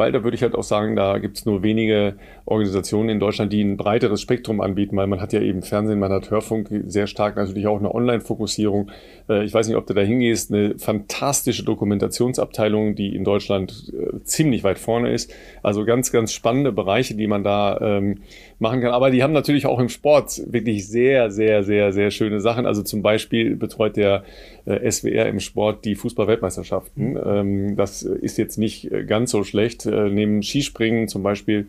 weil 0.00 0.12
da 0.12 0.24
würde 0.24 0.34
ich 0.34 0.42
halt 0.42 0.54
auch 0.54 0.62
sagen, 0.62 0.96
da 0.96 1.18
gibt 1.18 1.36
es 1.36 1.44
nur 1.44 1.62
wenige 1.62 2.14
Organisationen 2.46 3.10
in 3.10 3.20
Deutschland, 3.20 3.52
die 3.52 3.62
ein 3.62 3.76
breiteres 3.76 4.22
Spektrum 4.22 4.62
anbieten, 4.62 4.96
weil 4.96 5.06
man 5.06 5.20
hat 5.20 5.34
ja 5.34 5.42
eben 5.42 5.60
Fernsehen, 5.60 5.98
man 5.98 6.10
hat 6.10 6.30
Hörfunk, 6.30 6.70
sehr 6.86 7.06
stark 7.06 7.36
natürlich 7.36 7.66
auch 7.66 7.78
eine 7.78 7.94
Online-Fokussierung. 7.94 8.90
Äh, 9.30 9.44
ich 9.44 9.54
weiß 9.54 9.68
nicht, 9.68 9.76
ob 9.76 9.86
du 9.86 9.94
da 9.94 10.02
hingehst, 10.02 10.52
eine 10.52 10.78
fantastische 10.78 11.64
Dokumentationsabteilung, 11.64 12.94
die 12.96 13.14
in 13.14 13.24
Deutschland 13.24 13.92
äh, 13.92 14.22
ziemlich 14.24 14.64
weit 14.64 14.78
vorne 14.78 15.12
ist. 15.12 15.32
Also 15.62 15.84
ganz, 15.84 16.12
ganz 16.12 16.32
spannende 16.32 16.72
Bereiche, 16.72 17.14
die 17.14 17.26
man 17.26 17.44
da 17.44 17.78
ähm, 17.80 18.18
machen 18.58 18.80
kann. 18.80 18.90
Aber 18.90 19.10
die 19.10 19.22
haben 19.22 19.32
natürlich 19.32 19.66
auch 19.66 19.78
im 19.78 19.88
Sport 19.88 20.42
wirklich 20.52 20.86
sehr, 20.88 21.30
sehr, 21.30 21.62
sehr, 21.62 21.92
sehr 21.92 22.10
schöne 22.10 22.40
Sachen. 22.40 22.66
Also 22.66 22.82
zum 22.82 23.02
Beispiel 23.02 23.56
betreut 23.56 23.96
der 23.96 24.24
äh, 24.66 24.90
SWR 24.90 25.26
im 25.26 25.40
Sport 25.40 25.84
die 25.84 25.94
Fußball-Weltmeisterschaften. 25.94 27.12
Mhm. 27.12 27.20
Ähm, 27.24 27.76
das 27.76 28.02
ist 28.02 28.36
jetzt 28.36 28.58
nicht 28.58 28.90
äh, 28.90 29.04
ganz 29.04 29.30
so 29.30 29.44
schlecht. 29.44 29.86
Äh, 29.86 30.10
neben 30.10 30.42
Skispringen 30.42 31.08
zum 31.08 31.22
Beispiel 31.22 31.68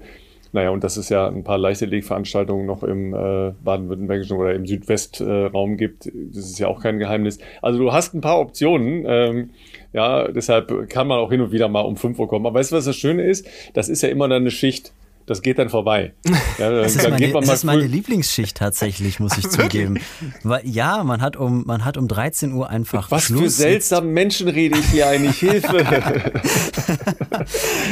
naja, 0.54 0.70
und 0.70 0.84
dass 0.84 0.98
es 0.98 1.10
ja 1.10 1.28
ein 1.28 1.44
paar 1.44 1.58
Leichtathletikveranstaltungen 1.58 2.66
noch 2.66 2.84
im 2.84 3.14
äh, 3.14 3.54
baden-württembergischen 3.64 4.38
oder 4.38 4.54
im 4.54 4.66
Südwestraum 4.66 5.78
gibt, 5.78 6.06
das 6.06 6.46
ist 6.46 6.60
ja 6.60 6.68
auch 6.68 6.82
kein 6.82 7.00
Geheimnis. 7.00 7.40
Also 7.62 7.80
du 7.80 7.94
hast 7.94 8.14
ein 8.14 8.22
paar 8.22 8.40
Optionen. 8.40 9.06
Ähm, 9.08 9.50
ja, 9.94 10.28
deshalb 10.28 10.90
kann 10.90 11.08
man 11.08 11.20
auch 11.20 11.32
hin 11.32 11.42
und 11.42 11.52
wieder 11.52 11.68
mal 11.68 11.82
um 11.82 11.98
5 11.98 12.18
Uhr 12.20 12.28
kommen. 12.28 12.46
Aber 12.46 12.60
weißt 12.60 12.72
du, 12.72 12.76
was 12.76 12.86
das 12.86 12.96
Schöne 12.96 13.24
ist? 13.24 13.48
Das 13.74 13.90
ist 13.90 14.02
ja 14.02 14.10
immer 14.10 14.28
dann 14.28 14.44
eine 14.44 14.52
Schicht 14.52 14.94
das 15.26 15.42
geht 15.42 15.60
dann 15.60 15.70
vorbei. 15.70 16.14
Ja, 16.58 16.70
dann, 16.70 16.76
das 16.84 16.96
ist, 16.96 17.10
meine, 17.10 17.32
das 17.32 17.50
ist 17.50 17.64
meine 17.64 17.84
Lieblingsschicht 17.84 18.58
tatsächlich, 18.58 19.20
muss 19.20 19.38
ich 19.38 19.50
zugeben. 19.50 20.00
Weil, 20.44 20.68
ja, 20.68 21.04
man 21.04 21.22
hat 21.22 21.36
um, 21.36 21.66
man 21.66 21.86
hat 21.86 21.98
um 21.98 22.08
13 22.08 22.54
Uhr 22.54 22.70
einfach 22.70 23.12
Was 23.12 23.24
Schluss. 23.24 23.42
für 23.42 23.50
seltsame 23.50 24.08
Menschen 24.08 24.48
rede 24.48 24.78
ich 24.78 24.86
hier 24.88 25.08
eigentlich? 25.08 25.38
Hilfe! 25.38 25.86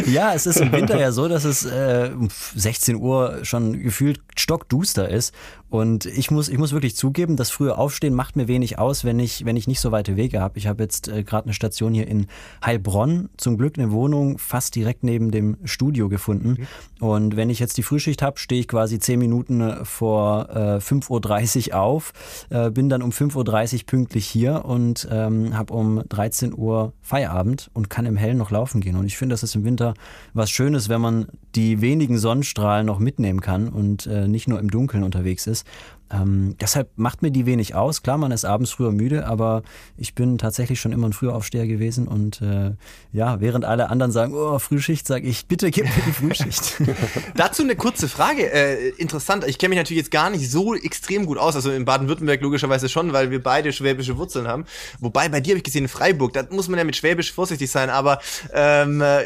ja, 0.05 0.33
es 0.33 0.45
ist 0.45 0.59
im 0.59 0.71
Winter 0.71 0.99
ja 0.99 1.11
so, 1.11 1.27
dass 1.27 1.43
es 1.43 1.65
äh, 1.65 2.11
um 2.13 2.29
16 2.55 2.95
Uhr 2.95 3.39
schon 3.43 3.81
gefühlt 3.81 4.21
stockduster 4.35 5.09
ist 5.09 5.33
und 5.69 6.05
ich 6.05 6.31
muss, 6.31 6.49
ich 6.49 6.57
muss 6.57 6.71
wirklich 6.71 6.95
zugeben, 6.95 7.35
das 7.35 7.51
frühe 7.51 7.77
Aufstehen 7.77 8.13
macht 8.13 8.35
mir 8.35 8.47
wenig 8.47 8.79
aus, 8.79 9.03
wenn 9.03 9.19
ich, 9.19 9.45
wenn 9.45 9.55
ich 9.55 9.67
nicht 9.67 9.79
so 9.79 9.91
weite 9.91 10.15
Wege 10.15 10.41
habe. 10.41 10.57
Ich 10.57 10.67
habe 10.67 10.81
jetzt 10.81 11.07
äh, 11.07 11.23
gerade 11.23 11.45
eine 11.45 11.53
Station 11.53 11.93
hier 11.93 12.07
in 12.07 12.27
Heilbronn, 12.65 13.29
zum 13.37 13.57
Glück 13.57 13.77
eine 13.77 13.91
Wohnung 13.91 14.39
fast 14.39 14.75
direkt 14.75 15.03
neben 15.03 15.31
dem 15.31 15.57
Studio 15.63 16.09
gefunden. 16.09 16.57
Mhm. 16.99 17.07
Und 17.07 17.35
wenn 17.35 17.49
ich 17.49 17.59
jetzt 17.59 17.77
die 17.77 17.83
Frühschicht 17.83 18.21
habe, 18.21 18.39
stehe 18.39 18.61
ich 18.61 18.67
quasi 18.67 18.99
zehn 18.99 19.19
Minuten 19.19 19.61
äh, 19.61 19.85
vor 19.85 20.49
äh, 20.49 20.77
5.30 20.77 21.69
Uhr 21.69 21.79
auf, 21.79 22.13
äh, 22.49 22.71
bin 22.71 22.89
dann 22.89 23.03
um 23.03 23.11
5.30 23.11 23.73
Uhr 23.73 23.79
pünktlich 23.85 24.25
hier 24.25 24.65
und 24.65 25.07
ähm, 25.11 25.55
habe 25.57 25.73
um 25.73 26.01
13 26.09 26.53
Uhr 26.57 26.93
Feierabend 27.01 27.69
und 27.73 27.89
kann 27.89 28.05
im 28.05 28.17
Hellen 28.17 28.37
noch 28.37 28.51
laufen 28.51 28.81
gehen. 28.81 28.95
Und 28.95 29.05
ich 29.05 29.17
finde, 29.17 29.33
das 29.33 29.43
ist 29.43 29.55
im 29.55 29.63
Winter 29.63 29.93
was 30.33 30.49
Schönes, 30.49 30.89
wenn 30.89 31.01
man 31.01 31.27
die 31.55 31.81
wenigen 31.81 32.17
Sonnenstrahlen 32.17 32.85
noch 32.85 32.99
mitnehmen 32.99 33.41
kann 33.41 33.69
und 33.69 34.07
äh, 34.07 34.27
nicht 34.27 34.47
nur 34.47 34.59
im 34.59 34.69
Dunkeln 34.69 35.03
unterwegs 35.03 35.47
ist. 35.47 35.58
is 35.59 35.98
Ähm, 36.11 36.55
deshalb 36.59 36.89
macht 36.95 37.21
mir 37.21 37.31
die 37.31 37.45
wenig 37.45 37.75
aus. 37.75 38.01
Klar, 38.01 38.17
man 38.17 38.31
ist 38.31 38.45
abends 38.45 38.71
früher 38.71 38.91
müde, 38.91 39.27
aber 39.27 39.63
ich 39.97 40.15
bin 40.15 40.37
tatsächlich 40.37 40.79
schon 40.79 40.91
immer 40.91 41.07
ein 41.07 41.13
Frühaufsteher 41.13 41.67
gewesen 41.67 42.07
und 42.07 42.41
äh, 42.41 42.71
ja, 43.11 43.39
während 43.41 43.65
alle 43.65 43.89
anderen 43.89 44.11
sagen, 44.11 44.33
oh, 44.33 44.59
Frühschicht, 44.59 45.05
sage 45.05 45.27
ich, 45.27 45.47
bitte 45.47 45.71
gib 45.71 45.85
mir 45.85 46.03
die 46.05 46.11
Frühschicht. 46.11 46.81
Dazu 47.35 47.63
eine 47.63 47.75
kurze 47.75 48.07
Frage. 48.07 48.51
Äh, 48.51 48.89
interessant, 48.97 49.45
ich 49.47 49.57
kenne 49.57 49.69
mich 49.69 49.77
natürlich 49.77 50.03
jetzt 50.03 50.11
gar 50.11 50.29
nicht 50.29 50.49
so 50.49 50.75
extrem 50.75 51.25
gut 51.25 51.37
aus, 51.37 51.55
also 51.55 51.71
in 51.71 51.85
Baden-Württemberg 51.85 52.41
logischerweise 52.41 52.89
schon, 52.89 53.13
weil 53.13 53.31
wir 53.31 53.41
beide 53.41 53.71
schwäbische 53.71 54.17
Wurzeln 54.17 54.47
haben. 54.47 54.65
Wobei 54.99 55.29
bei 55.29 55.41
dir 55.41 55.51
habe 55.51 55.57
ich 55.57 55.63
gesehen, 55.63 55.83
in 55.83 55.89
Freiburg, 55.89 56.33
da 56.33 56.43
muss 56.49 56.67
man 56.67 56.77
ja 56.77 56.83
mit 56.83 56.95
Schwäbisch 56.95 57.31
vorsichtig 57.31 57.69
sein, 57.69 57.89
aber 57.89 58.19
ähm, 58.53 59.01
äh, 59.01 59.23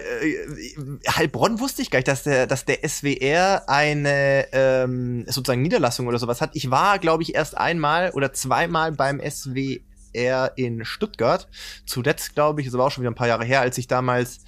Heilbronn 1.10 1.60
wusste 1.60 1.82
ich 1.82 1.90
gar 1.90 2.00
nicht, 2.00 2.08
dass 2.08 2.24
der, 2.24 2.48
dass 2.48 2.66
der 2.66 2.88
SWR 2.88 3.64
eine 3.68 4.48
ähm, 4.52 5.26
sozusagen 5.28 5.62
Niederlassung 5.62 6.08
oder 6.08 6.20
sowas 6.20 6.42
hat. 6.42 6.52
Ich 6.54 6.70
war, 6.74 6.98
glaube 6.98 7.22
ich, 7.22 7.36
erst 7.36 7.56
einmal 7.56 8.10
oder 8.16 8.34
zweimal 8.34 8.92
beim 8.92 9.22
SWR 9.22 10.54
in 10.56 10.84
Stuttgart. 10.86 11.48
Zuletzt, 11.86 12.34
glaube 12.34 12.62
ich, 12.62 12.68
das 12.68 12.76
war 12.76 12.88
auch 12.88 12.92
schon 12.92 13.04
wieder 13.04 13.12
ein 13.12 13.16
paar 13.16 13.28
Jahre 13.28 13.46
her, 13.46 13.62
als 13.62 13.78
ich 13.78 13.86
damals 13.86 14.40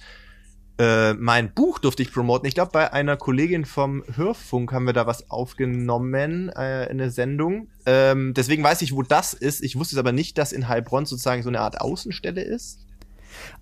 äh, 0.78 1.14
mein 1.14 1.54
Buch 1.54 1.78
durfte 1.78 2.02
ich 2.02 2.12
promoten. 2.12 2.48
Ich 2.48 2.54
glaube, 2.54 2.72
bei 2.72 2.92
einer 2.92 3.16
Kollegin 3.16 3.64
vom 3.64 4.02
Hörfunk 4.12 4.72
haben 4.72 4.86
wir 4.86 4.92
da 4.92 5.06
was 5.06 5.30
aufgenommen, 5.30 6.48
äh, 6.48 6.88
eine 6.90 7.12
Sendung. 7.12 7.68
Ähm, 7.86 8.34
deswegen 8.34 8.64
weiß 8.64 8.82
ich, 8.82 8.92
wo 8.92 9.02
das 9.02 9.32
ist. 9.32 9.62
Ich 9.62 9.76
wusste 9.76 9.94
es 9.94 10.00
aber 10.00 10.10
nicht, 10.10 10.36
dass 10.36 10.50
in 10.50 10.66
Heilbronn 10.66 11.06
sozusagen 11.06 11.44
so 11.44 11.48
eine 11.48 11.60
Art 11.60 11.80
Außenstelle 11.80 12.42
ist. 12.42 12.85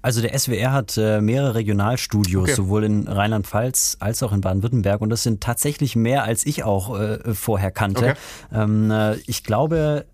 Also 0.03 0.21
der 0.21 0.39
SWR 0.39 0.73
hat 0.73 0.97
äh, 0.97 1.21
mehrere 1.21 1.55
Regionalstudios, 1.55 2.45
okay. 2.45 2.55
sowohl 2.55 2.85
in 2.85 3.09
Rheinland-Pfalz 3.09 3.97
als 4.01 4.23
auch 4.23 4.33
in 4.33 4.41
Baden-Württemberg. 4.41 5.01
Und 5.01 5.11
das 5.11 5.23
sind 5.23 5.43
tatsächlich 5.43 5.97
mehr, 5.97 6.25
als 6.25 6.45
ich 6.47 6.65
auch 6.65 6.99
äh, 6.99 7.35
vorher 7.35 7.71
kannte. 7.71 8.11
Okay. 8.11 8.15
Ähm, 8.53 8.91
äh, 8.91 9.17
ich 9.27 9.45
glaube, 9.45 10.07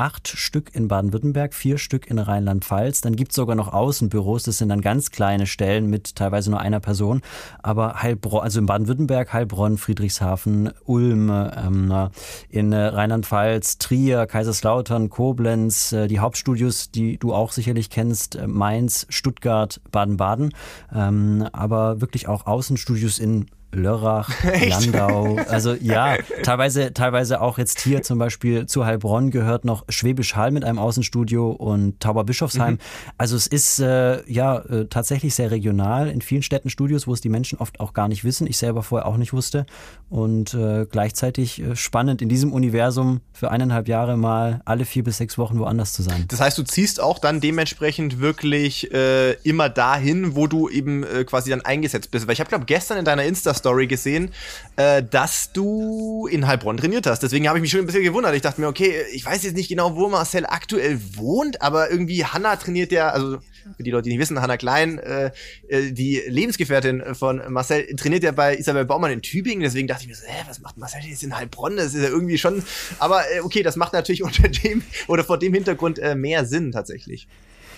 acht 0.00 0.28
Stück 0.28 0.74
in 0.74 0.88
Baden-Württemberg, 0.88 1.52
vier 1.52 1.76
Stück 1.76 2.06
in 2.06 2.18
Rheinland-Pfalz. 2.18 3.02
Dann 3.02 3.16
gibt 3.16 3.32
es 3.32 3.36
sogar 3.36 3.54
noch 3.54 3.70
Außenbüros, 3.70 4.44
das 4.44 4.56
sind 4.56 4.70
dann 4.70 4.80
ganz 4.80 5.10
kleine 5.10 5.46
Stellen 5.46 5.90
mit 5.90 6.16
teilweise 6.16 6.50
nur 6.50 6.58
einer 6.58 6.80
Person. 6.80 7.20
Aber 7.62 8.02
Heilbronn, 8.02 8.42
also 8.42 8.60
in 8.60 8.66
Baden-Württemberg, 8.66 9.30
Heilbronn, 9.34 9.76
Friedrichshafen, 9.76 10.70
Ulm, 10.86 11.30
ähm, 11.30 12.08
in 12.48 12.72
Rheinland-Pfalz, 12.72 13.76
Trier, 13.76 14.26
Kaiserslautern, 14.26 15.10
Koblenz, 15.10 15.92
äh, 15.92 16.08
die 16.08 16.18
Hauptstudios, 16.20 16.90
die 16.90 17.18
du 17.18 17.34
auch 17.34 17.52
sicherlich 17.52 17.90
kennst, 17.90 18.36
äh, 18.36 18.46
Mainz, 18.46 19.06
Stuttgart, 19.10 19.82
Baden-Baden. 19.92 20.54
Ähm, 20.94 21.46
aber 21.52 22.00
wirklich 22.00 22.26
auch 22.26 22.46
Außenstudios 22.46 23.18
in 23.18 23.50
Lörrach? 23.72 24.30
Landau. 24.68 25.36
Also 25.48 25.74
ja, 25.74 26.16
teilweise, 26.42 26.92
teilweise 26.92 27.40
auch 27.40 27.58
jetzt 27.58 27.80
hier 27.80 28.02
zum 28.02 28.18
Beispiel 28.18 28.66
zu 28.66 28.84
Heilbronn 28.84 29.30
gehört 29.30 29.64
noch 29.64 29.84
Schwäbisch 29.88 30.36
Hall 30.36 30.50
mit 30.50 30.64
einem 30.64 30.78
Außenstudio 30.78 31.50
und 31.50 32.00
Tauberbischofsheim. 32.00 32.74
Mhm. 32.74 32.78
Also 33.18 33.36
es 33.36 33.46
ist 33.46 33.78
äh, 33.80 34.22
ja 34.30 34.58
äh, 34.58 34.86
tatsächlich 34.86 35.34
sehr 35.34 35.50
regional 35.50 36.08
in 36.08 36.20
vielen 36.20 36.42
Städten 36.42 36.70
Studios, 36.70 37.06
wo 37.06 37.12
es 37.12 37.20
die 37.20 37.28
Menschen 37.28 37.58
oft 37.58 37.80
auch 37.80 37.92
gar 37.92 38.08
nicht 38.08 38.24
wissen. 38.24 38.46
Ich 38.46 38.58
selber 38.58 38.82
vorher 38.82 39.06
auch 39.06 39.16
nicht 39.16 39.32
wusste. 39.32 39.66
Und 40.08 40.54
äh, 40.54 40.86
gleichzeitig 40.90 41.62
äh, 41.62 41.76
spannend 41.76 42.22
in 42.22 42.28
diesem 42.28 42.52
Universum 42.52 43.20
für 43.32 43.50
eineinhalb 43.50 43.88
Jahre 43.88 44.16
mal 44.16 44.60
alle 44.64 44.84
vier 44.84 45.04
bis 45.04 45.18
sechs 45.18 45.38
Wochen 45.38 45.58
woanders 45.58 45.92
zu 45.92 46.02
sein. 46.02 46.24
Das 46.28 46.40
heißt, 46.40 46.58
du 46.58 46.62
ziehst 46.62 47.00
auch 47.00 47.18
dann 47.18 47.40
dementsprechend 47.40 48.20
wirklich 48.20 48.92
äh, 48.92 49.32
immer 49.42 49.68
dahin, 49.68 50.34
wo 50.34 50.46
du 50.46 50.68
eben 50.68 51.04
äh, 51.04 51.24
quasi 51.24 51.50
dann 51.50 51.60
eingesetzt 51.60 52.10
bist. 52.10 52.26
Weil 52.26 52.34
ich 52.34 52.40
habe, 52.40 52.48
glaube 52.48 52.64
gestern 52.64 52.98
in 52.98 53.04
deiner 53.04 53.24
Insta 53.24 53.54
Story 53.60 53.86
gesehen, 53.86 54.32
äh, 54.76 55.02
dass 55.02 55.52
du 55.52 56.26
in 56.26 56.46
Heilbronn 56.46 56.76
trainiert 56.76 57.06
hast. 57.06 57.22
Deswegen 57.22 57.48
habe 57.48 57.58
ich 57.58 57.62
mich 57.62 57.70
schon 57.70 57.80
ein 57.80 57.86
bisschen 57.86 58.02
gewundert. 58.02 58.34
Ich 58.34 58.42
dachte 58.42 58.60
mir, 58.60 58.68
okay, 58.68 59.04
ich 59.12 59.24
weiß 59.24 59.42
jetzt 59.44 59.56
nicht 59.56 59.68
genau, 59.68 59.94
wo 59.96 60.08
Marcel 60.08 60.44
aktuell 60.46 61.00
wohnt, 61.14 61.62
aber 61.62 61.90
irgendwie 61.90 62.24
Hanna 62.24 62.56
trainiert 62.56 62.92
ja, 62.92 63.10
also 63.10 63.38
für 63.76 63.82
die 63.82 63.90
Leute, 63.90 64.04
die 64.04 64.10
nicht 64.10 64.20
wissen, 64.20 64.40
Hanna 64.40 64.56
Klein, 64.56 64.98
äh, 64.98 65.30
äh, 65.68 65.92
die 65.92 66.22
Lebensgefährtin 66.26 67.14
von 67.14 67.40
Marcel, 67.48 67.86
trainiert 67.96 68.22
ja 68.22 68.32
bei 68.32 68.56
Isabel 68.56 68.84
Baumann 68.84 69.12
in 69.12 69.22
Tübingen. 69.22 69.62
Deswegen 69.62 69.88
dachte 69.88 70.02
ich 70.02 70.08
mir 70.08 70.14
so, 70.14 70.26
hä, 70.26 70.44
was 70.46 70.60
macht 70.60 70.76
Marcel 70.78 71.00
jetzt 71.04 71.22
in 71.22 71.36
Heilbronn? 71.36 71.76
Das 71.76 71.94
ist 71.94 72.02
ja 72.02 72.08
irgendwie 72.08 72.38
schon, 72.38 72.62
aber 72.98 73.22
äh, 73.30 73.40
okay, 73.40 73.62
das 73.62 73.76
macht 73.76 73.92
natürlich 73.92 74.22
unter 74.24 74.48
dem 74.48 74.82
oder 75.08 75.24
vor 75.24 75.38
dem 75.38 75.54
Hintergrund 75.54 75.98
äh, 75.98 76.14
mehr 76.14 76.44
Sinn 76.44 76.72
tatsächlich. 76.72 77.28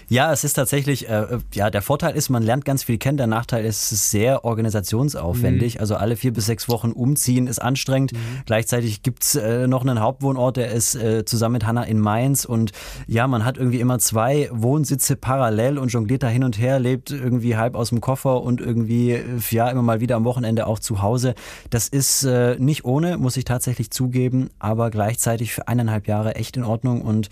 Ja, 0.09 0.33
es 0.33 0.45
ist 0.45 0.55
tatsächlich, 0.55 1.09
äh, 1.09 1.39
ja, 1.55 1.71
der 1.71 1.83
Vorteil 1.83 2.15
ist, 2.15 2.29
man 2.29 2.43
lernt 2.43 2.65
ganz 2.65 2.85
viel 2.85 2.99
kennen. 2.99 3.17
Der 3.17 3.27
Nachteil 3.27 3.65
ist, 3.65 3.85
es 3.85 3.93
ist 3.93 4.11
sehr 4.11 4.45
organisationsaufwendig. 4.45 5.77
Mhm. 5.77 5.81
Also 5.81 5.97
alle 5.97 6.17
vier 6.17 6.33
bis 6.33 6.47
sechs 6.47 6.69
Wochen 6.69 6.93
umziehen 6.93 7.47
ist 7.47 7.61
anstrengend. 7.61 8.13
Mhm. 8.13 8.19
Gleichzeitig 8.47 9.03
gibt's 9.03 9.35
äh, 9.35 9.67
noch 9.67 9.83
einen 9.83 10.01
Hauptwohnort, 10.01 10.57
der 10.57 10.71
ist 10.71 10.95
äh, 10.95 11.25
zusammen 11.25 11.55
mit 11.55 11.67
Hanna 11.67 11.85
in 11.85 11.99
Mainz. 11.99 12.45
Und 12.45 12.73
ja, 13.07 13.27
man 13.27 13.45
hat 13.45 13.57
irgendwie 13.57 13.81
immer 13.81 13.99
zwei 13.99 14.49
Wohnsitze 14.53 15.17
parallel 15.17 15.79
und 15.79 15.89
jongliert 15.93 16.23
da 16.23 16.29
hin 16.29 16.45
und 16.45 16.59
her, 16.59 16.79
lebt 16.79 17.11
irgendwie 17.11 17.57
halb 17.57 17.75
aus 17.75 17.91
dem 17.91 18.01
Koffer 18.01 18.43
und 18.43 18.61
irgendwie, 18.61 19.13
äh, 19.13 19.25
ja, 19.51 19.71
immer 19.71 19.83
mal 19.83 20.01
wieder 20.01 20.17
am 20.17 20.25
Wochenende 20.25 20.67
auch 20.67 20.79
zu 20.79 21.03
Hause. 21.03 21.35
Das 21.71 21.89
ist 21.89 22.25
äh, 22.25 22.57
nicht 22.59 22.85
ohne, 22.85 23.19
muss 23.19 23.37
ich 23.37 23.45
tatsächlich 23.45 23.91
zugeben, 23.91 24.51
aber 24.59 24.91
gleichzeitig 24.91 25.53
für 25.53 25.69
eineinhalb 25.69 26.07
Jahre 26.07 26.35
echt 26.35 26.57
in 26.57 26.65
Ordnung 26.65 27.03
und 27.03 27.29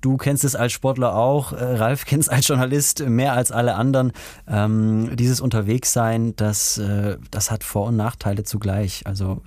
Du 0.00 0.16
kennst 0.16 0.44
es 0.44 0.56
als 0.56 0.72
Sportler 0.72 1.14
auch, 1.14 1.52
äh, 1.52 1.62
Ralf 1.62 2.06
kennt 2.06 2.22
es 2.22 2.28
als 2.28 2.48
Journalist 2.48 3.06
mehr 3.06 3.34
als 3.34 3.52
alle 3.52 3.74
anderen. 3.74 4.12
Ähm, 4.48 5.16
dieses 5.16 5.40
Unterwegssein, 5.40 6.34
das, 6.36 6.78
äh, 6.78 7.18
das 7.30 7.50
hat 7.50 7.64
Vor- 7.64 7.88
und 7.88 7.96
Nachteile 7.96 8.44
zugleich. 8.44 9.02
Also 9.06 9.42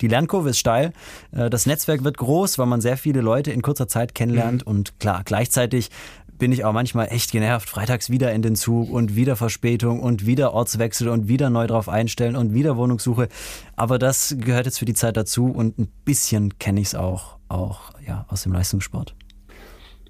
die 0.00 0.08
Lernkurve 0.08 0.50
ist 0.50 0.58
steil, 0.58 0.92
äh, 1.32 1.50
das 1.50 1.66
Netzwerk 1.66 2.04
wird 2.04 2.16
groß, 2.16 2.58
weil 2.58 2.66
man 2.66 2.80
sehr 2.80 2.96
viele 2.96 3.20
Leute 3.20 3.50
in 3.50 3.62
kurzer 3.62 3.88
Zeit 3.88 4.14
kennenlernt 4.14 4.64
mhm. 4.66 4.72
und 4.72 5.00
klar, 5.00 5.22
gleichzeitig 5.24 5.90
bin 6.38 6.52
ich 6.52 6.64
auch 6.64 6.72
manchmal 6.72 7.08
echt 7.10 7.32
genervt. 7.32 7.68
Freitags 7.68 8.10
wieder 8.10 8.32
in 8.32 8.42
den 8.42 8.54
Zug 8.54 8.90
und 8.90 9.16
wieder 9.16 9.36
Verspätung 9.36 10.00
und 10.00 10.24
wieder 10.24 10.54
Ortswechsel 10.54 11.08
und 11.08 11.28
wieder 11.28 11.50
neu 11.50 11.66
drauf 11.66 11.88
einstellen 11.88 12.36
und 12.36 12.54
wieder 12.54 12.76
Wohnungssuche. 12.76 13.28
Aber 13.76 13.98
das 13.98 14.36
gehört 14.38 14.66
jetzt 14.66 14.78
für 14.78 14.84
die 14.84 14.94
Zeit 14.94 15.16
dazu 15.16 15.46
und 15.46 15.78
ein 15.78 15.88
bisschen 16.04 16.58
kenne 16.58 16.80
ich 16.80 16.88
es 16.88 16.94
auch, 16.94 17.38
auch 17.48 17.92
ja, 18.06 18.24
aus 18.28 18.44
dem 18.44 18.52
Leistungssport. 18.52 19.14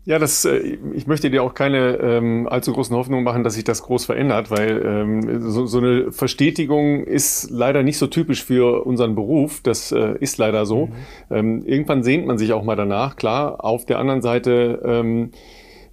Ja, 0.09 0.19
das, 0.19 0.47
äh, 0.47 0.79
ich 0.95 1.07
möchte 1.07 1.31
dir 1.31 1.43
auch 1.43 1.53
keine 1.53 1.99
ähm, 1.99 2.49
allzu 2.49 2.73
großen 2.73 2.97
Hoffnungen 2.97 3.25
machen, 3.25 3.45
dass 3.45 3.57
sich 3.57 3.65
das 3.65 3.83
groß 3.83 4.07
verändert, 4.07 4.51
weil 4.51 4.83
ähm, 4.83 5.51
so, 5.51 5.67
so 5.67 5.77
eine 5.77 6.13
Verstetigung 6.13 7.05
ist 7.05 7.51
leider 7.51 7.83
nicht 7.83 7.99
so 7.99 8.07
typisch 8.07 8.43
für 8.43 8.87
unseren 8.87 9.15
Beruf. 9.15 9.61
Das 9.63 9.93
äh, 9.93 10.15
ist 10.19 10.39
leider 10.39 10.65
so. 10.65 10.87
Mhm. 10.87 10.93
Ähm, 11.31 11.63
irgendwann 11.67 12.03
sehnt 12.03 12.27
man 12.27 12.39
sich 12.39 12.55
auch 12.55 12.65
mal 12.65 12.75
danach, 12.75 13.17
klar. 13.17 13.63
Auf 13.63 13.85
der 13.85 13.99
anderen 13.99 14.23
Seite 14.23 14.81
ähm, 14.83 15.33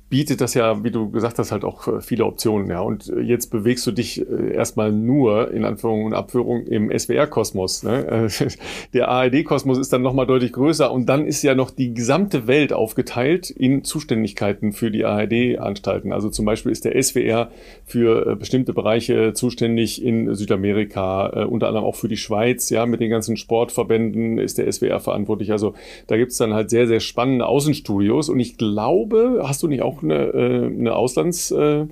bietet 0.10 0.40
das 0.40 0.54
ja, 0.54 0.84
wie 0.84 0.92
du 0.92 1.10
gesagt 1.10 1.40
hast, 1.40 1.52
halt 1.52 1.64
auch 1.64 1.88
äh, 1.88 2.02
viele 2.02 2.26
Optionen. 2.26 2.70
Ja. 2.70 2.82
Und 2.82 3.10
äh, 3.10 3.22
jetzt 3.22 3.48
bewegst 3.48 3.88
du 3.88 3.92
dich 3.92 4.22
äh, 4.22 4.54
erstmal 4.54 4.92
nur 4.92 5.52
in 5.52 5.66
Anführung 5.66 6.06
und 6.06 6.14
Abführung 6.14 6.68
im 6.68 6.96
SWR-Kosmos. 6.96 7.84
Ne? 7.84 8.28
Der 8.94 9.10
ARD-Kosmos 9.10 9.80
ist 9.80 9.92
dann 9.92 10.04
nochmal 10.04 10.28
deutlich 10.28 10.54
größer 10.54 10.92
und 10.92 11.08
dann 11.08 11.26
ist 11.26 11.42
ja 11.42 11.56
noch 11.56 11.72
die 11.72 11.94
gesamte 11.94 12.46
Welt 12.46 12.72
aufgeteilt 12.72 13.50
in 13.50 13.84
Zuständigkeiten 13.84 14.74
für 14.74 14.92
die 14.92 15.06
ARD-Anstalten. 15.06 16.14
Also 16.14 16.30
zum 16.30 16.46
Beispiel 16.46 16.72
ist 16.72 16.86
der 16.86 17.02
SWR 17.02 17.50
für 17.84 18.36
bestimmte 18.36 18.74
Bereiche 18.74 19.34
zuständig 19.34 20.04
in 20.04 20.36
Südamerika, 20.36 21.46
unter 21.46 21.68
anderem 21.68 21.86
auch 21.86 21.96
für 21.96 22.08
die 22.08 22.18
Schweiz, 22.18 22.70
ja, 22.70 22.86
mit 22.86 23.00
den 23.02 23.10
ganzen 23.10 23.38
Sportverbänden 23.38 24.38
ist 24.38 24.58
der 24.58 24.72
SWR 24.72 25.00
verantwortlich. 25.00 25.52
Also 25.52 25.74
da 26.08 26.18
gibt's 26.18 26.38
dann 26.38 26.54
halt 26.54 26.70
sehr, 26.70 26.88
sehr 26.88 27.00
spannende 27.00 27.46
Außenstudios 27.48 28.30
und 28.30 28.40
ich 28.40 28.58
glaube, 28.58 29.42
hast 29.44 29.64
du 29.64 29.68
nicht 29.68 29.82
auch 29.82 29.95
eine, 30.04 30.16
äh, 30.16 30.66
eine 30.66 30.96
Auslandszeit, 30.96 31.90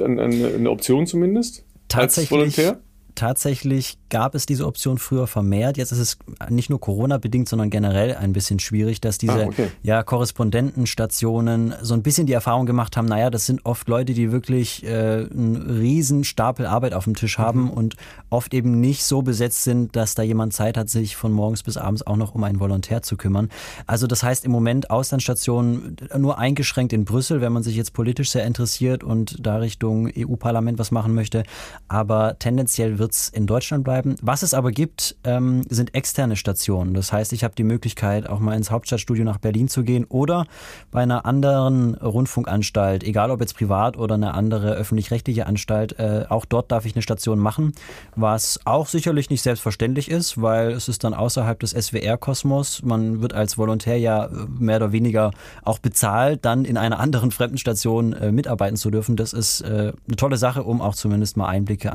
eine, 0.00 0.22
eine 0.22 0.70
Option 0.70 1.06
zumindest? 1.06 1.64
Tatsächlich. 1.88 2.30
Als 2.32 2.56
Volontär? 2.56 2.80
tatsächlich 3.14 3.98
gab 4.12 4.34
es 4.34 4.44
diese 4.44 4.66
Option 4.66 4.98
früher 4.98 5.26
vermehrt. 5.26 5.78
Jetzt 5.78 5.90
ist 5.90 5.98
es 5.98 6.18
nicht 6.50 6.68
nur 6.68 6.78
Corona-bedingt, 6.78 7.48
sondern 7.48 7.70
generell 7.70 8.14
ein 8.14 8.34
bisschen 8.34 8.58
schwierig, 8.58 9.00
dass 9.00 9.16
diese 9.16 9.44
ah, 9.44 9.46
okay. 9.46 9.68
ja, 9.82 10.02
Korrespondentenstationen 10.02 11.74
so 11.80 11.94
ein 11.94 12.02
bisschen 12.02 12.26
die 12.26 12.34
Erfahrung 12.34 12.66
gemacht 12.66 12.98
haben, 12.98 13.06
naja, 13.06 13.30
das 13.30 13.46
sind 13.46 13.64
oft 13.64 13.88
Leute, 13.88 14.12
die 14.12 14.30
wirklich 14.30 14.84
äh, 14.84 15.26
einen 15.30 15.56
riesen 15.56 16.24
Stapel 16.24 16.66
Arbeit 16.66 16.92
auf 16.92 17.04
dem 17.04 17.16
Tisch 17.16 17.38
haben 17.38 17.62
mhm. 17.62 17.70
und 17.70 17.96
oft 18.28 18.52
eben 18.52 18.80
nicht 18.80 19.02
so 19.02 19.22
besetzt 19.22 19.64
sind, 19.64 19.96
dass 19.96 20.14
da 20.14 20.22
jemand 20.22 20.52
Zeit 20.52 20.76
hat, 20.76 20.90
sich 20.90 21.16
von 21.16 21.32
morgens 21.32 21.62
bis 21.62 21.78
abends 21.78 22.06
auch 22.06 22.16
noch 22.16 22.34
um 22.34 22.44
einen 22.44 22.60
Volontär 22.60 23.00
zu 23.00 23.16
kümmern. 23.16 23.48
Also 23.86 24.06
das 24.06 24.22
heißt 24.22 24.44
im 24.44 24.52
Moment 24.52 24.90
Auslandsstationen 24.90 25.96
nur 26.18 26.38
eingeschränkt 26.38 26.92
in 26.92 27.06
Brüssel, 27.06 27.40
wenn 27.40 27.52
man 27.54 27.62
sich 27.62 27.76
jetzt 27.76 27.94
politisch 27.94 28.30
sehr 28.30 28.44
interessiert 28.44 29.02
und 29.02 29.38
da 29.40 29.56
Richtung 29.56 30.10
EU-Parlament 30.14 30.78
was 30.78 30.90
machen 30.90 31.14
möchte. 31.14 31.44
Aber 31.88 32.38
tendenziell 32.38 32.98
wird 32.98 33.12
es 33.12 33.30
in 33.30 33.46
Deutschland 33.46 33.84
bleiben. 33.84 34.01
Was 34.22 34.42
es 34.42 34.54
aber 34.54 34.70
gibt, 34.70 35.16
ähm, 35.24 35.64
sind 35.68 35.94
externe 35.94 36.36
Stationen. 36.36 36.94
Das 36.94 37.12
heißt, 37.12 37.32
ich 37.32 37.44
habe 37.44 37.54
die 37.54 37.64
Möglichkeit, 37.64 38.28
auch 38.28 38.38
mal 38.38 38.56
ins 38.56 38.70
Hauptstadtstudio 38.70 39.24
nach 39.24 39.38
Berlin 39.38 39.68
zu 39.68 39.82
gehen 39.84 40.04
oder 40.08 40.46
bei 40.90 41.02
einer 41.02 41.26
anderen 41.26 41.94
Rundfunkanstalt, 41.94 43.04
egal 43.04 43.30
ob 43.30 43.40
jetzt 43.40 43.56
privat 43.56 43.96
oder 43.96 44.14
eine 44.14 44.34
andere 44.34 44.72
öffentlich-rechtliche 44.74 45.46
Anstalt, 45.46 45.98
äh, 45.98 46.26
auch 46.28 46.44
dort 46.44 46.72
darf 46.72 46.86
ich 46.86 46.94
eine 46.94 47.02
Station 47.02 47.38
machen, 47.38 47.72
was 48.16 48.60
auch 48.64 48.86
sicherlich 48.86 49.30
nicht 49.30 49.42
selbstverständlich 49.42 50.10
ist, 50.10 50.40
weil 50.40 50.72
es 50.72 50.88
ist 50.88 51.04
dann 51.04 51.14
außerhalb 51.14 51.58
des 51.60 51.70
SWR-Kosmos. 51.70 52.82
Man 52.82 53.22
wird 53.22 53.34
als 53.34 53.58
Volontär 53.58 53.98
ja 53.98 54.26
äh, 54.26 54.30
mehr 54.58 54.76
oder 54.76 54.92
weniger 54.92 55.30
auch 55.62 55.78
bezahlt, 55.78 56.44
dann 56.44 56.64
in 56.64 56.76
einer 56.76 56.98
anderen 56.98 57.30
Fremdenstation 57.30 58.12
äh, 58.12 58.32
mitarbeiten 58.32 58.76
zu 58.76 58.90
dürfen. 58.90 59.16
Das 59.16 59.32
ist 59.32 59.60
äh, 59.62 59.92
eine 60.06 60.16
tolle 60.16 60.36
Sache, 60.36 60.62
um 60.64 60.80
auch 60.80 60.94
zumindest 60.94 61.36
mal 61.36 61.48
Einblicke 61.48 61.92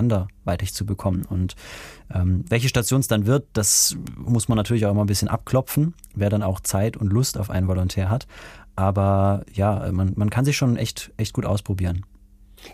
anderweitig 0.48 0.74
zu 0.74 0.86
bekommen. 0.86 1.26
Und 1.30 1.56
ähm, 2.14 2.46
welche 2.50 2.70
Station 2.70 3.02
es 3.02 3.08
dann 3.08 3.26
wird, 3.26 3.46
das 3.54 3.98
muss 4.16 4.48
man 4.48 4.56
natürlich 4.56 4.86
auch 4.86 4.92
immer 4.92 5.04
ein 5.04 5.08
bisschen 5.08 5.28
abklopfen, 5.28 5.94
wer 6.16 6.30
dann 6.30 6.44
auch 6.44 6.60
Zeit 6.62 6.98
und 6.98 7.12
Lust 7.12 7.38
auf 7.38 7.50
einen 7.50 7.68
Volontär 7.68 8.10
hat. 8.10 8.28
Aber 8.76 9.44
ja, 9.54 9.90
man, 9.92 10.14
man 10.16 10.30
kann 10.30 10.46
sich 10.46 10.56
schon 10.56 10.78
echt, 10.78 11.12
echt 11.18 11.34
gut 11.34 11.46
ausprobieren. 11.46 12.06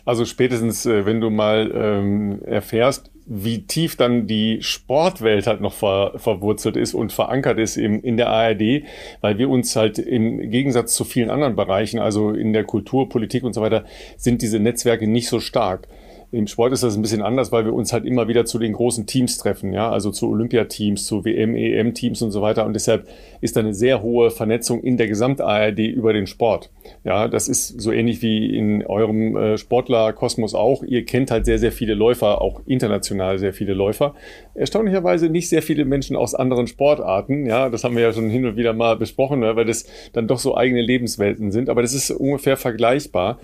Also 0.06 0.24
spätestens, 0.26 0.86
äh, 0.86 1.06
wenn 1.06 1.20
du 1.20 1.30
mal 1.30 1.72
ähm, 1.74 2.42
erfährst, 2.44 3.12
wie 3.26 3.66
tief 3.66 3.96
dann 3.96 4.28
die 4.28 4.62
Sportwelt 4.62 5.48
halt 5.48 5.62
noch 5.62 5.74
ver, 5.74 6.14
verwurzelt 6.18 6.78
ist 6.78 6.94
und 6.94 7.12
verankert 7.12 7.58
ist 7.58 7.78
im, 7.78 8.02
in 8.02 8.18
der 8.18 8.30
ARD, 8.30 8.84
weil 9.22 9.38
wir 9.38 9.50
uns 9.50 9.76
halt 9.76 10.00
im 10.00 10.50
Gegensatz 10.52 10.94
zu 10.96 11.04
vielen 11.06 11.30
anderen 11.30 11.56
Bereichen, 11.56 12.00
also 12.00 12.32
in 12.32 12.54
der 12.54 12.66
Kultur, 12.66 13.10
Politik 13.10 13.44
und 13.44 13.54
so 13.54 13.62
weiter, 13.62 13.86
sind 14.18 14.42
diese 14.42 14.60
Netzwerke 14.60 15.08
nicht 15.08 15.28
so 15.28 15.40
stark. 15.40 15.88
Im 16.34 16.48
Sport 16.48 16.74
ist 16.74 16.82
das 16.82 16.96
ein 16.96 17.04
bisschen 17.04 17.22
anders, 17.22 17.52
weil 17.52 17.64
wir 17.64 17.74
uns 17.76 17.94
halt 17.94 18.06
immer 18.06 18.28
wieder 18.28 18.44
zu 18.44 18.58
den 18.58 18.74
großen 18.74 19.06
Teams 19.06 19.38
treffen, 19.38 19.72
ja, 19.72 19.92
also 19.92 20.10
zu 20.10 20.30
Olympiateams, 20.30 21.06
zu 21.06 21.24
WM, 21.26 21.56
EM-Teams 21.56 22.24
und 22.24 22.32
so 22.32 22.42
weiter. 22.42 22.66
Und 22.66 22.74
deshalb 22.74 23.08
ist 23.42 23.56
da 23.56 23.60
eine 23.60 23.76
sehr 23.76 24.02
hohe 24.02 24.32
Vernetzung 24.32 24.82
in 24.82 24.98
der 24.98 25.08
Gesamt-ARD 25.08 25.78
über 25.78 26.12
den 26.12 26.26
Sport. 26.26 26.72
Ja, 27.04 27.28
das 27.28 27.48
ist 27.48 27.80
so 27.80 27.92
ähnlich 27.92 28.24
wie 28.24 28.58
in 28.58 28.84
eurem 28.84 29.38
äh, 29.38 29.58
Sportlerkosmos 29.60 30.56
auch. 30.56 30.82
Ihr 30.82 31.06
kennt 31.06 31.30
halt 31.30 31.46
sehr, 31.46 31.60
sehr 31.60 31.72
viele 31.72 31.94
Läufer, 31.94 32.42
auch 32.42 32.62
international 32.66 33.38
sehr 33.38 33.54
viele 33.54 33.76
Läufer. 33.76 34.16
Erstaunlicherweise 34.56 35.30
nicht 35.30 35.50
sehr 35.50 35.62
viele 35.62 35.86
Menschen 35.86 36.16
aus 36.16 36.34
anderen 36.34 36.66
Sportarten. 36.66 37.46
Ja, 37.46 37.70
das 37.70 37.84
haben 37.84 37.96
wir 37.96 38.02
ja 38.02 38.12
schon 38.12 38.32
hin 38.32 38.48
und 38.48 38.56
wieder 38.56 38.74
mal 38.74 38.96
besprochen, 38.96 39.42
ne, 39.42 39.56
weil 39.56 39.66
das 39.66 39.86
dann 40.14 40.28
doch 40.28 40.40
so 40.40 40.58
eigene 40.58 40.82
Lebenswelten 40.82 41.52
sind. 41.52 41.70
Aber 41.70 41.84
das 41.84 41.94
ist 41.94 42.10
ungefähr 42.10 42.58
vergleichbar. 42.58 43.38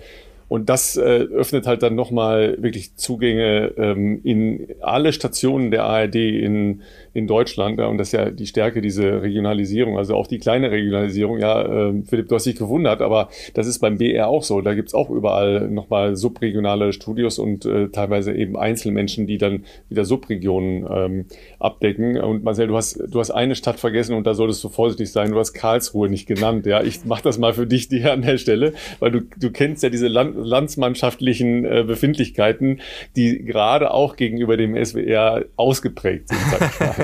Und 0.50 0.68
das 0.68 0.96
äh, 0.96 1.00
öffnet 1.00 1.68
halt 1.68 1.84
dann 1.84 1.94
nochmal 1.94 2.60
wirklich 2.60 2.96
Zugänge 2.96 3.72
ähm, 3.76 4.20
in 4.24 4.66
alle 4.80 5.12
Stationen 5.12 5.70
der 5.70 5.84
ARD 5.84 6.16
in, 6.16 6.82
in 7.12 7.26
Deutschland. 7.26 7.78
Ja, 7.78 7.86
und 7.86 7.98
das 7.98 8.08
ist 8.08 8.12
ja 8.12 8.30
die 8.30 8.46
Stärke, 8.46 8.80
diese 8.80 9.22
Regionalisierung, 9.22 9.98
also 9.98 10.14
auch 10.14 10.26
die 10.26 10.38
kleine 10.38 10.70
Regionalisierung. 10.70 11.38
Ja, 11.38 11.62
äh, 11.62 12.02
Philipp, 12.06 12.28
du 12.28 12.34
hast 12.34 12.46
dich 12.46 12.56
gewundert, 12.56 13.02
aber 13.02 13.28
das 13.54 13.66
ist 13.66 13.80
beim 13.80 13.98
BR 13.98 14.28
auch 14.28 14.42
so. 14.42 14.60
Da 14.60 14.74
gibt's 14.74 14.94
auch 14.94 15.10
überall 15.10 15.68
nochmal 15.68 16.16
subregionale 16.16 16.92
Studios 16.92 17.38
und 17.38 17.64
äh, 17.64 17.88
teilweise 17.88 18.32
eben 18.32 18.56
Einzelmenschen, 18.56 19.26
die 19.26 19.38
dann 19.38 19.64
wieder 19.88 20.04
Subregionen 20.04 20.86
ähm, 20.90 21.24
abdecken. 21.58 22.20
Und 22.20 22.44
Marcel, 22.44 22.68
du 22.68 22.76
hast, 22.76 23.00
du 23.08 23.18
hast 23.18 23.30
eine 23.30 23.54
Stadt 23.54 23.80
vergessen 23.80 24.14
und 24.14 24.26
da 24.26 24.34
solltest 24.34 24.62
du 24.62 24.68
vorsichtig 24.68 25.10
sein. 25.10 25.32
Du 25.32 25.38
hast 25.38 25.52
Karlsruhe 25.52 26.08
nicht 26.08 26.26
genannt. 26.26 26.66
Ja, 26.66 26.82
ich 26.82 27.04
mach 27.04 27.20
das 27.20 27.38
mal 27.38 27.54
für 27.54 27.66
dich 27.66 27.88
dir 27.88 28.12
an 28.12 28.22
der 28.22 28.38
Stelle, 28.38 28.72
weil 29.00 29.10
du, 29.10 29.20
du 29.20 29.50
kennst 29.50 29.82
ja 29.82 29.90
diese 29.90 30.08
Land 30.08 30.36
landsmannschaftlichen 30.36 31.64
äh, 31.64 31.84
Befindlichkeiten, 31.86 32.80
die 33.16 33.44
gerade 33.44 33.90
auch 33.92 34.16
gegenüber 34.16 34.56
dem 34.56 34.82
SWR 34.82 35.44
ausgeprägt 35.56 36.28
sind. 36.28 36.40
ich 36.98 36.99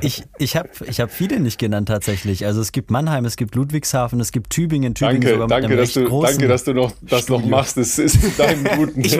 ich 0.00 0.56
habe 0.56 0.68
ich 0.86 1.00
hab 1.00 1.10
viele 1.10 1.40
nicht 1.40 1.58
genannt 1.58 1.88
tatsächlich. 1.88 2.46
Also 2.46 2.60
es 2.60 2.72
gibt 2.72 2.90
Mannheim, 2.90 3.24
es 3.24 3.36
gibt 3.36 3.54
Ludwigshafen, 3.54 4.20
es 4.20 4.32
gibt 4.32 4.50
Tübingen, 4.50 4.94
Tübingen 4.94 5.20
danke, 5.20 5.34
sogar 5.34 5.48
danke, 5.48 5.76
dass 5.76 5.92
du, 5.92 6.22
danke, 6.22 6.48
dass 6.48 6.64
du 6.64 6.74
noch 6.74 6.92
das 7.00 7.22
Studio. 7.22 7.40
noch 7.40 7.48
machst. 7.48 7.76
Das 7.76 7.98
ist 7.98 8.22
in 8.22 8.36
deinem 8.36 8.64
Guten. 8.76 9.00
ich, 9.00 9.18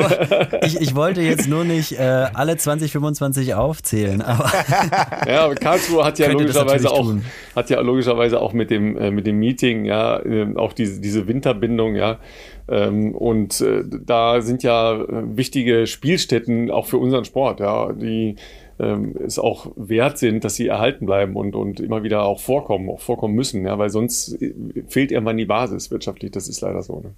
ich, 0.63 0.81
ich, 0.81 0.95
wollte 0.95 1.23
jetzt 1.23 1.49
nur 1.49 1.65
nicht 1.65 1.93
äh, 1.93 2.27
alle 2.35 2.57
20, 2.57 2.93
25 2.93 3.55
aufzählen, 3.55 4.23
aber 4.23 4.51
ja, 5.27 5.45
aber 5.45 5.55
Karlsruhe 5.55 6.05
hat 6.05 6.19
ja 6.19 6.31
logischerweise 6.31 6.91
auch 6.91 7.15
hat 7.55 7.71
ja 7.71 7.81
logischerweise 7.81 8.41
auch 8.41 8.53
mit 8.53 8.71
dem 8.71 8.97
äh, 8.97 9.11
mit 9.11 9.27
dem 9.27 9.39
Meeting 9.39 9.85
ja 9.85 10.19
äh, 10.21 10.55
auch 10.57 10.73
diese 10.73 11.01
diese 11.01 11.27
Winterbindung 11.27 11.97
ja 11.97 12.19
ähm, 12.67 13.15
und 13.15 13.61
äh, 13.61 13.83
da 13.85 14.41
sind 14.41 14.63
ja 14.63 14.95
äh, 14.95 15.37
wichtige 15.37 15.87
Spielstätten 15.87 16.71
auch 16.71 16.87
für 16.87 16.99
unseren 16.99 17.25
Sport, 17.25 17.61
ja, 17.61 17.93
die 17.93 18.37
ähm, 18.79 19.15
es 19.25 19.39
auch 19.39 19.73
wert 19.77 20.19
sind, 20.19 20.45
dass 20.45 20.57
sie 20.57 20.67
erhalten 20.67 21.07
bleiben 21.07 21.37
und, 21.37 21.55
und 21.55 21.81
immer 21.81 22.03
wieder 22.03 22.25
auch 22.25 22.41
vorkommen, 22.41 22.89
auch 22.91 23.01
vorkommen 23.01 23.35
müssen, 23.35 23.65
ja, 23.65 23.79
weil 23.79 23.91
sonst 23.91 24.41
äh, 24.41 24.55
fehlt 24.89 25.13
irgendwann 25.13 25.37
die 25.37 25.45
Basis 25.45 25.91
wirtschaftlich. 25.91 26.33
Das 26.33 26.49
ist 26.49 26.61
leider 26.61 26.83
so. 26.83 27.01
Ne? 27.01 27.15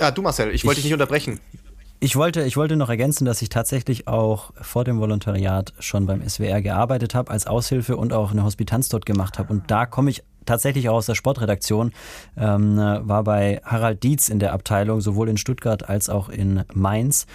Ja, 0.00 0.10
du 0.10 0.22
Marcel, 0.22 0.54
ich 0.54 0.64
wollte 0.64 0.76
dich 0.76 0.84
nicht 0.84 0.94
unterbrechen. 0.94 1.40
Ich 1.98 2.14
wollte, 2.14 2.42
ich 2.42 2.58
wollte 2.58 2.76
noch 2.76 2.90
ergänzen, 2.90 3.24
dass 3.24 3.40
ich 3.40 3.48
tatsächlich 3.48 4.06
auch 4.06 4.52
vor 4.60 4.84
dem 4.84 5.00
Volontariat 5.00 5.72
schon 5.78 6.04
beim 6.04 6.26
SWR 6.28 6.60
gearbeitet 6.60 7.14
habe, 7.14 7.30
als 7.30 7.46
Aushilfe 7.46 7.96
und 7.96 8.12
auch 8.12 8.32
eine 8.32 8.44
Hospitanz 8.44 8.90
dort 8.90 9.06
gemacht 9.06 9.38
habe. 9.38 9.52
Und 9.52 9.70
da 9.70 9.86
komme 9.86 10.10
ich 10.10 10.22
tatsächlich 10.44 10.88
auch 10.88 10.96
aus 10.96 11.06
der 11.06 11.14
Sportredaktion, 11.14 11.92
ähm, 12.36 12.76
war 12.76 13.24
bei 13.24 13.60
Harald 13.64 14.02
Dietz 14.02 14.28
in 14.28 14.38
der 14.38 14.52
Abteilung, 14.52 15.00
sowohl 15.00 15.28
in 15.28 15.38
Stuttgart 15.38 15.88
als 15.88 16.08
auch 16.08 16.28
in 16.28 16.64
Mainz 16.72 17.26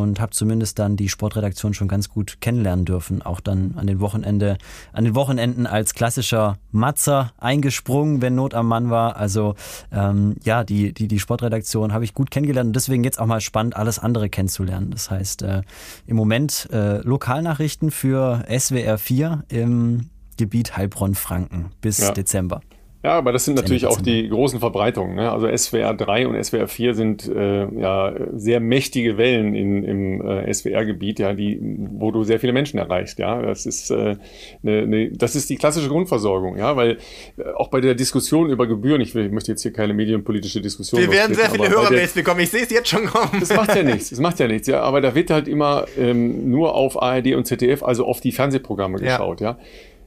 und 0.00 0.20
habe 0.20 0.32
zumindest 0.32 0.78
dann 0.78 0.96
die 0.96 1.08
Sportredaktion 1.08 1.74
schon 1.74 1.88
ganz 1.88 2.08
gut 2.08 2.38
kennenlernen 2.40 2.84
dürfen. 2.84 3.22
Auch 3.22 3.40
dann 3.40 3.74
an 3.76 3.86
den 3.86 4.00
Wochenende, 4.00 4.58
an 4.92 5.04
den 5.04 5.14
Wochenenden 5.14 5.66
als 5.66 5.94
klassischer 5.94 6.58
Matzer 6.70 7.32
eingesprungen, 7.38 8.22
wenn 8.22 8.34
Not 8.34 8.54
am 8.54 8.68
Mann 8.68 8.90
war. 8.90 9.16
Also 9.16 9.54
ähm, 9.92 10.36
ja, 10.44 10.64
die, 10.64 10.92
die, 10.92 11.08
die 11.08 11.18
Sportredaktion 11.18 11.92
habe 11.92 12.04
ich 12.04 12.14
gut 12.14 12.30
kennengelernt 12.30 12.68
und 12.68 12.76
deswegen 12.76 13.04
jetzt 13.04 13.20
auch 13.20 13.26
mal 13.26 13.40
spannend, 13.40 13.76
alles 13.76 13.98
andere 13.98 14.28
kennenzulernen. 14.28 14.90
Das 14.90 15.10
heißt, 15.10 15.42
äh, 15.42 15.62
im 16.06 16.16
Moment 16.16 16.68
äh, 16.72 16.98
Lokalnachrichten 16.98 17.90
für 17.90 18.44
SWR 18.48 18.98
4 18.98 19.44
im 19.48 20.10
Gebiet 20.36 20.76
Heilbronn-Franken 20.76 21.70
bis 21.80 21.98
ja. 21.98 22.12
Dezember. 22.12 22.62
Ja, 23.04 23.18
aber 23.18 23.32
das 23.32 23.44
sind 23.44 23.54
natürlich 23.54 23.86
auch 23.86 24.00
die 24.00 24.28
großen 24.28 24.60
Verbreitungen. 24.60 25.16
Ne? 25.16 25.32
Also 25.32 25.48
SWR 25.54 25.92
3 25.92 26.28
und 26.28 26.44
SWR 26.44 26.68
4 26.68 26.94
sind 26.94 27.28
äh, 27.28 27.66
ja 27.80 28.14
sehr 28.32 28.60
mächtige 28.60 29.18
Wellen 29.18 29.56
in, 29.56 29.82
im 29.82 30.20
äh, 30.20 30.52
SWR-Gebiet, 30.52 31.18
ja, 31.18 31.32
die, 31.32 31.58
wo 31.60 32.12
du 32.12 32.22
sehr 32.22 32.38
viele 32.38 32.52
Menschen 32.52 32.78
erreichst. 32.78 33.18
Ja, 33.18 33.42
das 33.42 33.66
ist 33.66 33.90
äh, 33.90 34.16
ne, 34.62 34.86
ne, 34.86 35.10
das 35.10 35.34
ist 35.34 35.50
die 35.50 35.56
klassische 35.56 35.88
Grundversorgung. 35.88 36.56
Ja, 36.56 36.76
weil 36.76 36.98
äh, 37.38 37.50
auch 37.56 37.68
bei 37.68 37.80
der 37.80 37.96
Diskussion 37.96 38.50
über 38.50 38.68
Gebühren, 38.68 39.00
ich, 39.00 39.16
will, 39.16 39.26
ich 39.26 39.32
möchte 39.32 39.50
jetzt 39.50 39.62
hier 39.62 39.72
keine 39.72 39.94
medienpolitische 39.94 40.60
Diskussion. 40.60 41.00
Wir 41.00 41.10
werden 41.10 41.34
sehr 41.34 41.50
viele 41.50 41.68
Hörermails 41.68 42.12
bekommen. 42.12 42.38
Ich 42.38 42.50
sehe 42.50 42.62
es 42.62 42.70
jetzt 42.70 42.88
schon 42.88 43.06
kommen. 43.06 43.40
Das 43.40 43.52
macht 43.52 43.74
ja 43.74 43.82
nichts. 43.82 44.10
Das 44.10 44.20
macht 44.20 44.38
ja 44.38 44.46
nichts. 44.46 44.68
Ja, 44.68 44.80
aber 44.80 45.00
da 45.00 45.12
wird 45.16 45.30
halt 45.30 45.48
immer 45.48 45.86
ähm, 45.98 46.50
nur 46.50 46.76
auf 46.76 47.02
ARD 47.02 47.34
und 47.34 47.48
ZDF, 47.48 47.82
also 47.82 48.06
auf 48.06 48.20
die 48.20 48.30
Fernsehprogramme 48.30 48.98
geschaut. 48.98 49.40
Ja. 49.40 49.50
ja. 49.50 49.58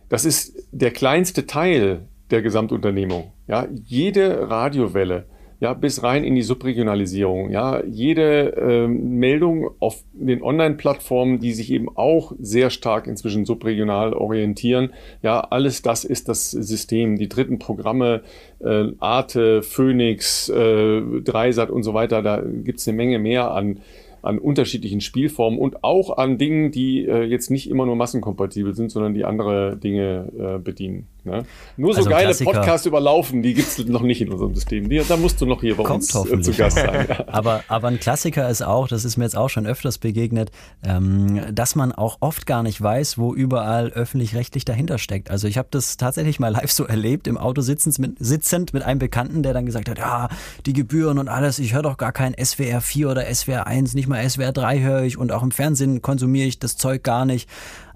Das 0.08 0.24
ist 0.24 0.70
der 0.72 0.92
kleinste 0.92 1.46
Teil 1.46 2.08
der 2.32 2.42
Gesamtunternehmung. 2.42 3.32
Ja, 3.48 3.68
jede 3.86 4.50
Radiowelle, 4.50 5.26
ja, 5.60 5.74
bis 5.74 6.04
rein 6.04 6.24
in 6.24 6.36
die 6.36 6.42
Subregionalisierung, 6.42 7.50
ja, 7.50 7.84
jede 7.86 8.56
äh, 8.58 8.88
Meldung 8.88 9.70
auf 9.80 10.04
den 10.14 10.44
Online-Plattformen, 10.44 11.40
die 11.40 11.54
sich 11.54 11.72
eben 11.72 11.88
auch 11.96 12.34
sehr 12.40 12.70
stark 12.70 13.08
inzwischen 13.08 13.46
subregional 13.46 14.14
orientieren, 14.14 14.92
ja, 15.22 15.40
alles 15.40 15.82
das 15.82 16.04
ist 16.04 16.28
das 16.28 16.52
System. 16.52 17.18
Die 17.18 17.30
dritten 17.30 17.58
Programme, 17.58 18.22
äh, 18.60 18.88
Arte, 19.00 19.64
Phoenix, 19.64 20.50
äh, 20.50 21.02
Dreisat 21.22 21.70
und 21.70 21.84
so 21.84 21.94
weiter, 21.94 22.22
da 22.22 22.42
gibt's 22.42 22.88
eine 22.88 22.98
Menge 22.98 23.20
mehr 23.20 23.52
an 23.52 23.80
an 24.26 24.40
unterschiedlichen 24.40 25.02
Spielformen 25.02 25.60
und 25.60 25.84
auch 25.84 26.18
an 26.18 26.40
Dingen, 26.40 26.72
die 26.72 27.06
äh, 27.06 27.24
jetzt 27.24 27.52
nicht 27.52 27.70
immer 27.70 27.86
nur 27.86 27.96
massenkompatibel 27.96 28.74
sind, 28.74 28.90
sondern 28.90 29.14
die 29.14 29.24
andere 29.24 29.78
Dinge 29.78 30.32
äh, 30.38 30.58
bedienen. 30.58 31.08
Ne? 31.26 31.44
Nur 31.76 31.94
so 31.94 32.00
also 32.00 32.10
geile 32.12 32.36
Podcasts 32.36 32.86
überlaufen, 32.86 33.42
die 33.42 33.56
gibt 33.56 33.68
es 33.68 33.84
noch 33.86 34.04
nicht 34.04 34.22
in 34.22 34.32
unserem 34.32 34.54
System. 34.54 34.90
Die, 34.90 35.02
da 35.08 35.18
musst 35.18 35.42
du 35.42 35.48
noch 35.48 35.62
hier 35.62 35.76
bei 35.76 35.84
Kommt 35.84 36.16
uns 36.16 36.32
äh, 36.32 36.42
zu 36.42 36.54
Gast 36.54 36.78
sein. 36.78 36.86
Ja. 37.10 37.26
aber, 37.28 37.64
aber 37.68 37.90
ein 37.90 38.00
Klassiker 38.00 38.50
ist 38.50 38.62
auch, 38.62 38.88
das 38.88 39.06
ist 39.06 39.18
mir 39.18 39.26
jetzt 39.26 39.36
auch 39.36 39.50
schon 39.50 39.66
öfters 39.68 39.98
begegnet, 39.98 40.52
ähm, 40.84 41.42
dass 41.54 41.76
man 41.76 41.92
auch 41.92 42.18
oft 42.20 42.46
gar 42.46 42.64
nicht 42.64 42.82
weiß, 42.82 43.18
wo 43.18 43.34
überall 43.34 43.90
öffentlich-rechtlich 43.90 44.66
dahinter 44.66 44.98
steckt. 44.98 45.30
Also 45.30 45.48
ich 45.48 45.58
habe 45.58 45.68
das 45.72 45.98
tatsächlich 45.98 46.40
mal 46.40 46.50
live 46.50 46.72
so 46.72 46.86
erlebt, 46.86 47.28
im 47.28 47.38
Auto 47.38 47.62
sitzend 47.62 48.00
mit, 48.00 48.18
sitzend 48.20 48.74
mit 48.74 48.84
einem 48.84 49.00
Bekannten, 49.00 49.44
der 49.44 49.54
dann 49.54 49.66
gesagt 49.66 49.90
hat, 49.90 49.98
ja, 49.98 50.30
die 50.66 50.74
Gebühren 50.74 51.20
und 51.20 51.28
alles, 51.28 51.60
ich 51.60 51.74
höre 51.74 51.82
doch 51.82 51.98
gar 51.98 52.12
kein 52.12 52.34
SWR 52.34 52.82
4 52.82 53.10
oder 53.10 53.34
SWR 53.34 53.68
1, 53.68 53.94
nicht 53.94 54.08
mal 54.08 54.28
SWR 54.28 54.52
3 54.52 54.80
höre 54.80 55.04
ich 55.04 55.18
und 55.18 55.32
auch 55.32 55.44
im 55.44 55.52
Fernsehen 55.52 56.02
konsumiere 56.02 56.48
ich 56.48 56.60
das 56.60 56.78
Zeug 56.78 57.04
gar 57.04 57.26
nicht 57.26 57.50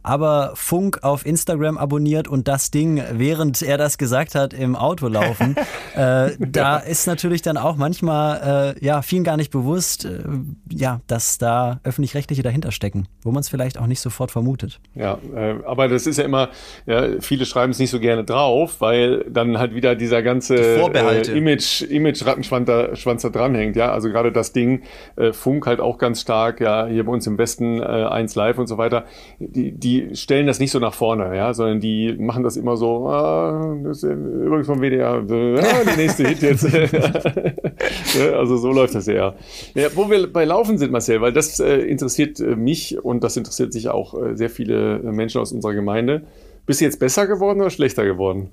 aber 0.10 0.54
Funk 0.56 1.04
auf 1.04 1.24
Instagram 1.24 1.78
abonniert 1.78 2.28
und 2.28 2.48
das 2.48 2.72
Ding, 2.72 3.00
während 3.12 3.62
er 3.62 3.78
das 3.78 4.00
gesagt 4.00 4.34
hat, 4.34 4.56
im 4.56 4.76
Auto 4.76 5.08
laufen. 5.08 5.56
äh, 5.96 6.32
da 6.40 6.78
ist 6.78 7.06
natürlich 7.06 7.44
dann 7.44 7.58
auch 7.58 7.76
manchmal 7.76 8.76
äh, 8.80 8.86
ja 8.86 9.04
vielen 9.04 9.24
gar 9.24 9.38
nicht 9.38 9.52
bewusst, 9.52 10.06
äh, 10.06 10.24
ja, 10.72 11.02
dass 11.06 11.38
da 11.38 11.80
öffentlich-rechtliche 11.84 12.42
dahinter 12.42 12.72
stecken, 12.72 13.08
wo 13.22 13.30
man 13.30 13.42
es 13.42 13.50
vielleicht 13.50 13.78
auch 13.78 13.86
nicht 13.86 14.00
sofort 14.00 14.32
vermutet. 14.32 14.80
Ja, 14.96 15.20
äh, 15.36 15.58
aber 15.64 15.88
das 15.88 16.08
ist 16.08 16.18
ja 16.18 16.24
immer, 16.24 16.50
ja, 16.88 17.20
viele 17.20 17.46
schreiben 17.46 17.72
es 17.72 17.78
nicht 17.78 17.92
so 17.92 18.00
gerne 18.00 18.24
drauf, 18.24 18.78
weil 18.82 19.26
dann 19.30 19.60
halt 19.60 19.76
wieder 19.76 19.94
dieser 19.96 20.24
ganze 20.24 20.56
äh, 20.56 21.38
Image, 21.38 21.84
Image-Rattenschwanz 21.84 22.66
da, 22.66 22.96
Schwanz 22.96 23.22
da 23.22 23.30
dranhängt. 23.30 23.76
Ja, 23.76 23.92
also 23.92 24.10
gerade 24.10 24.32
das 24.32 24.54
Ding 24.54 24.82
äh, 25.18 25.34
Funk 25.34 25.68
halt 25.68 25.82
auch 25.82 26.00
ganz 26.00 26.22
stark, 26.22 26.62
ja, 26.62 26.88
hier 26.88 27.06
bei 27.06 27.12
uns 27.12 27.28
im 27.28 27.38
Westen 27.38 27.80
äh, 27.80 27.84
1 27.84 28.34
Live 28.34 28.58
und 28.58 28.66
so 28.66 28.80
weiter. 28.80 29.06
Die, 29.38 29.72
die 29.72 29.99
die 30.08 30.16
stellen 30.16 30.48
das 30.48 30.60
nicht 30.60 30.72
so 30.72 30.80
nach 30.80 30.94
vorne, 30.94 31.36
ja, 31.36 31.54
sondern 31.54 31.80
die 31.80 32.14
machen 32.14 32.44
das 32.44 32.58
immer 32.58 32.78
so, 32.78 33.08
ah, 33.08 33.78
das 33.84 34.04
ist 34.04 34.04
übrigens 34.04 34.68
vom 34.68 34.82
WDR, 34.82 35.16
ah, 35.16 35.22
der 35.22 35.98
nächste 35.98 36.28
Hit 36.28 36.42
jetzt. 36.42 36.66
also 38.34 38.58
so 38.58 38.72
läuft 38.72 38.96
das 38.96 39.08
eher. 39.08 39.36
Ja, 39.76 39.90
wo 39.96 40.10
wir 40.10 40.32
bei 40.32 40.46
Laufen 40.46 40.78
sind, 40.78 40.92
Marcel, 40.92 41.22
weil 41.22 41.34
das 41.34 41.60
äh, 41.60 41.78
interessiert 41.78 42.40
äh, 42.40 42.56
mich 42.56 43.04
und 43.04 43.24
das 43.24 43.38
interessiert 43.38 43.74
sich 43.74 43.90
auch 43.90 44.14
äh, 44.14 44.36
sehr 44.36 44.50
viele 44.50 45.00
Menschen 45.00 45.42
aus 45.42 45.52
unserer 45.52 45.74
Gemeinde. 45.74 46.24
Bist 46.66 46.82
du 46.82 46.86
jetzt 46.86 47.00
besser 47.00 47.28
geworden 47.28 47.62
oder 47.62 47.70
schlechter 47.70 48.06
geworden? 48.06 48.52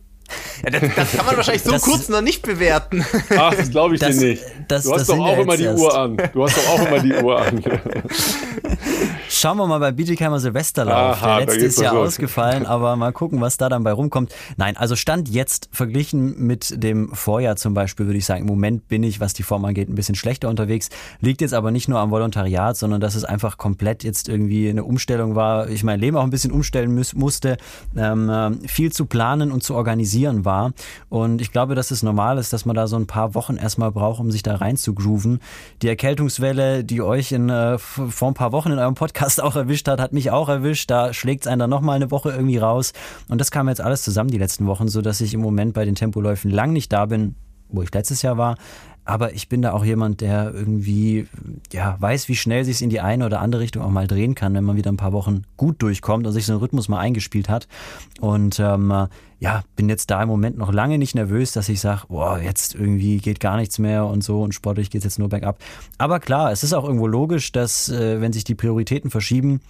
Ja, 0.64 0.70
das, 0.70 0.94
das, 0.94 1.12
kann 1.12 1.26
man 1.26 1.36
wahrscheinlich 1.36 1.62
so 1.62 1.70
das, 1.70 1.82
kurz 1.82 2.08
noch 2.08 2.22
nicht 2.22 2.42
bewerten. 2.42 3.04
Ach, 3.36 3.54
das 3.54 3.70
glaube 3.70 3.94
ich 3.94 4.00
das, 4.00 4.18
dir 4.18 4.28
nicht. 4.28 4.42
Das, 4.68 4.84
du 4.84 4.94
hast 4.94 5.08
doch 5.08 5.18
auch 5.18 5.38
immer 5.38 5.56
die 5.56 5.64
erst. 5.64 5.82
Uhr 5.82 5.96
an. 5.96 6.16
Du 6.32 6.42
hast 6.42 6.56
doch 6.56 6.68
auch 6.68 6.86
immer 6.86 7.00
die 7.00 7.12
Uhr 7.12 7.40
an. 7.40 7.62
schauen 9.36 9.58
wir 9.58 9.66
mal 9.66 9.78
bei 9.78 9.92
Bietigheimer 9.92 10.40
Silvesterlauf. 10.40 11.22
Aha, 11.22 11.38
Der 11.38 11.46
letzte 11.46 11.64
ist 11.66 11.80
ja 11.80 11.92
ausgefallen, 11.92 12.66
aber 12.66 12.96
mal 12.96 13.12
gucken, 13.12 13.40
was 13.40 13.56
da 13.56 13.68
dann 13.68 13.84
bei 13.84 13.92
rumkommt. 13.92 14.34
Nein, 14.56 14.76
also 14.76 14.96
Stand 14.96 15.28
jetzt 15.28 15.68
verglichen 15.72 16.46
mit 16.46 16.82
dem 16.82 17.12
Vorjahr 17.12 17.56
zum 17.56 17.74
Beispiel, 17.74 18.06
würde 18.06 18.18
ich 18.18 18.24
sagen, 18.24 18.42
im 18.42 18.46
Moment 18.46 18.88
bin 18.88 19.02
ich, 19.02 19.20
was 19.20 19.34
die 19.34 19.42
Form 19.42 19.64
angeht, 19.64 19.88
ein 19.88 19.94
bisschen 19.94 20.14
schlechter 20.14 20.48
unterwegs. 20.48 20.88
Liegt 21.20 21.40
jetzt 21.40 21.54
aber 21.54 21.70
nicht 21.70 21.88
nur 21.88 22.00
am 22.00 22.10
Volontariat, 22.10 22.76
sondern 22.76 23.00
dass 23.00 23.14
es 23.14 23.24
einfach 23.24 23.58
komplett 23.58 24.04
jetzt 24.04 24.28
irgendwie 24.28 24.68
eine 24.68 24.84
Umstellung 24.84 25.34
war. 25.34 25.68
Ich 25.68 25.84
mein 25.84 26.00
Leben 26.00 26.16
auch 26.16 26.24
ein 26.24 26.30
bisschen 26.30 26.52
umstellen 26.52 26.94
muss, 26.94 27.14
musste, 27.14 27.58
ähm, 27.96 28.30
äh, 28.30 28.68
viel 28.68 28.92
zu 28.92 29.06
planen 29.06 29.52
und 29.52 29.62
zu 29.62 29.74
organisieren 29.74 30.44
war. 30.44 30.72
Und 31.08 31.40
ich 31.40 31.52
glaube, 31.52 31.74
dass 31.74 31.90
es 31.90 32.02
normal 32.02 32.38
ist, 32.38 32.52
dass 32.52 32.64
man 32.64 32.76
da 32.76 32.86
so 32.86 32.96
ein 32.96 33.06
paar 33.06 33.34
Wochen 33.34 33.56
erstmal 33.56 33.92
braucht, 33.92 34.20
um 34.20 34.30
sich 34.30 34.42
da 34.42 34.56
rein 34.56 34.76
zu 34.76 34.94
grooven. 34.94 35.40
Die 35.82 35.88
Erkältungswelle, 35.88 36.84
die 36.84 37.02
euch 37.02 37.32
in, 37.32 37.50
äh, 37.50 37.78
vor 37.78 38.28
ein 38.28 38.34
paar 38.34 38.52
Wochen 38.52 38.70
in 38.70 38.78
eurem 38.78 38.94
Podcast 38.94 39.25
auch 39.40 39.56
erwischt 39.56 39.88
hat, 39.88 40.00
hat 40.00 40.12
mich 40.12 40.30
auch 40.30 40.48
erwischt. 40.48 40.90
Da 40.90 41.12
schlägt 41.12 41.42
es 41.42 41.46
einen 41.46 41.58
dann 41.58 41.70
nochmal 41.70 41.96
eine 41.96 42.10
Woche 42.10 42.30
irgendwie 42.30 42.58
raus. 42.58 42.92
Und 43.28 43.40
das 43.40 43.50
kam 43.50 43.68
jetzt 43.68 43.80
alles 43.80 44.02
zusammen 44.02 44.30
die 44.30 44.38
letzten 44.38 44.66
Wochen, 44.66 44.88
so 44.88 45.02
dass 45.02 45.20
ich 45.20 45.34
im 45.34 45.40
Moment 45.40 45.74
bei 45.74 45.84
den 45.84 45.94
Tempoläufen 45.94 46.50
lang 46.50 46.72
nicht 46.72 46.92
da 46.92 47.06
bin, 47.06 47.34
wo 47.68 47.82
ich 47.82 47.92
letztes 47.92 48.22
Jahr 48.22 48.38
war. 48.38 48.56
Aber 49.06 49.34
ich 49.34 49.48
bin 49.48 49.62
da 49.62 49.72
auch 49.72 49.84
jemand, 49.84 50.20
der 50.20 50.52
irgendwie 50.52 51.28
ja, 51.72 51.96
weiß, 52.00 52.28
wie 52.28 52.34
schnell 52.34 52.64
sich 52.64 52.76
es 52.76 52.82
in 52.82 52.90
die 52.90 53.00
eine 53.00 53.24
oder 53.24 53.40
andere 53.40 53.62
Richtung 53.62 53.82
auch 53.82 53.90
mal 53.90 54.08
drehen 54.08 54.34
kann, 54.34 54.52
wenn 54.54 54.64
man 54.64 54.76
wieder 54.76 54.90
ein 54.90 54.96
paar 54.96 55.12
Wochen 55.12 55.44
gut 55.56 55.80
durchkommt 55.80 56.26
und 56.26 56.32
sich 56.32 56.44
so 56.44 56.52
einen 56.52 56.60
Rhythmus 56.60 56.88
mal 56.88 56.98
eingespielt 56.98 57.48
hat. 57.48 57.68
Und 58.20 58.58
ähm, 58.58 58.92
ja, 59.38 59.62
bin 59.76 59.88
jetzt 59.88 60.10
da 60.10 60.22
im 60.22 60.28
Moment 60.28 60.58
noch 60.58 60.72
lange 60.72 60.98
nicht 60.98 61.14
nervös, 61.14 61.52
dass 61.52 61.68
ich 61.68 61.80
sage, 61.80 62.02
boah, 62.08 62.40
jetzt 62.40 62.74
irgendwie 62.74 63.18
geht 63.18 63.38
gar 63.38 63.56
nichts 63.56 63.78
mehr 63.78 64.06
und 64.06 64.24
so 64.24 64.42
und 64.42 64.54
sportlich 64.54 64.90
geht 64.90 65.00
es 65.00 65.04
jetzt 65.04 65.18
nur 65.20 65.28
bergab. 65.28 65.60
Aber 65.98 66.18
klar, 66.18 66.50
es 66.50 66.64
ist 66.64 66.72
auch 66.72 66.84
irgendwo 66.84 67.06
logisch, 67.06 67.52
dass 67.52 67.88
äh, 67.88 68.20
wenn 68.20 68.32
sich 68.32 68.42
die 68.44 68.56
Prioritäten 68.56 69.10
verschieben, 69.10 69.60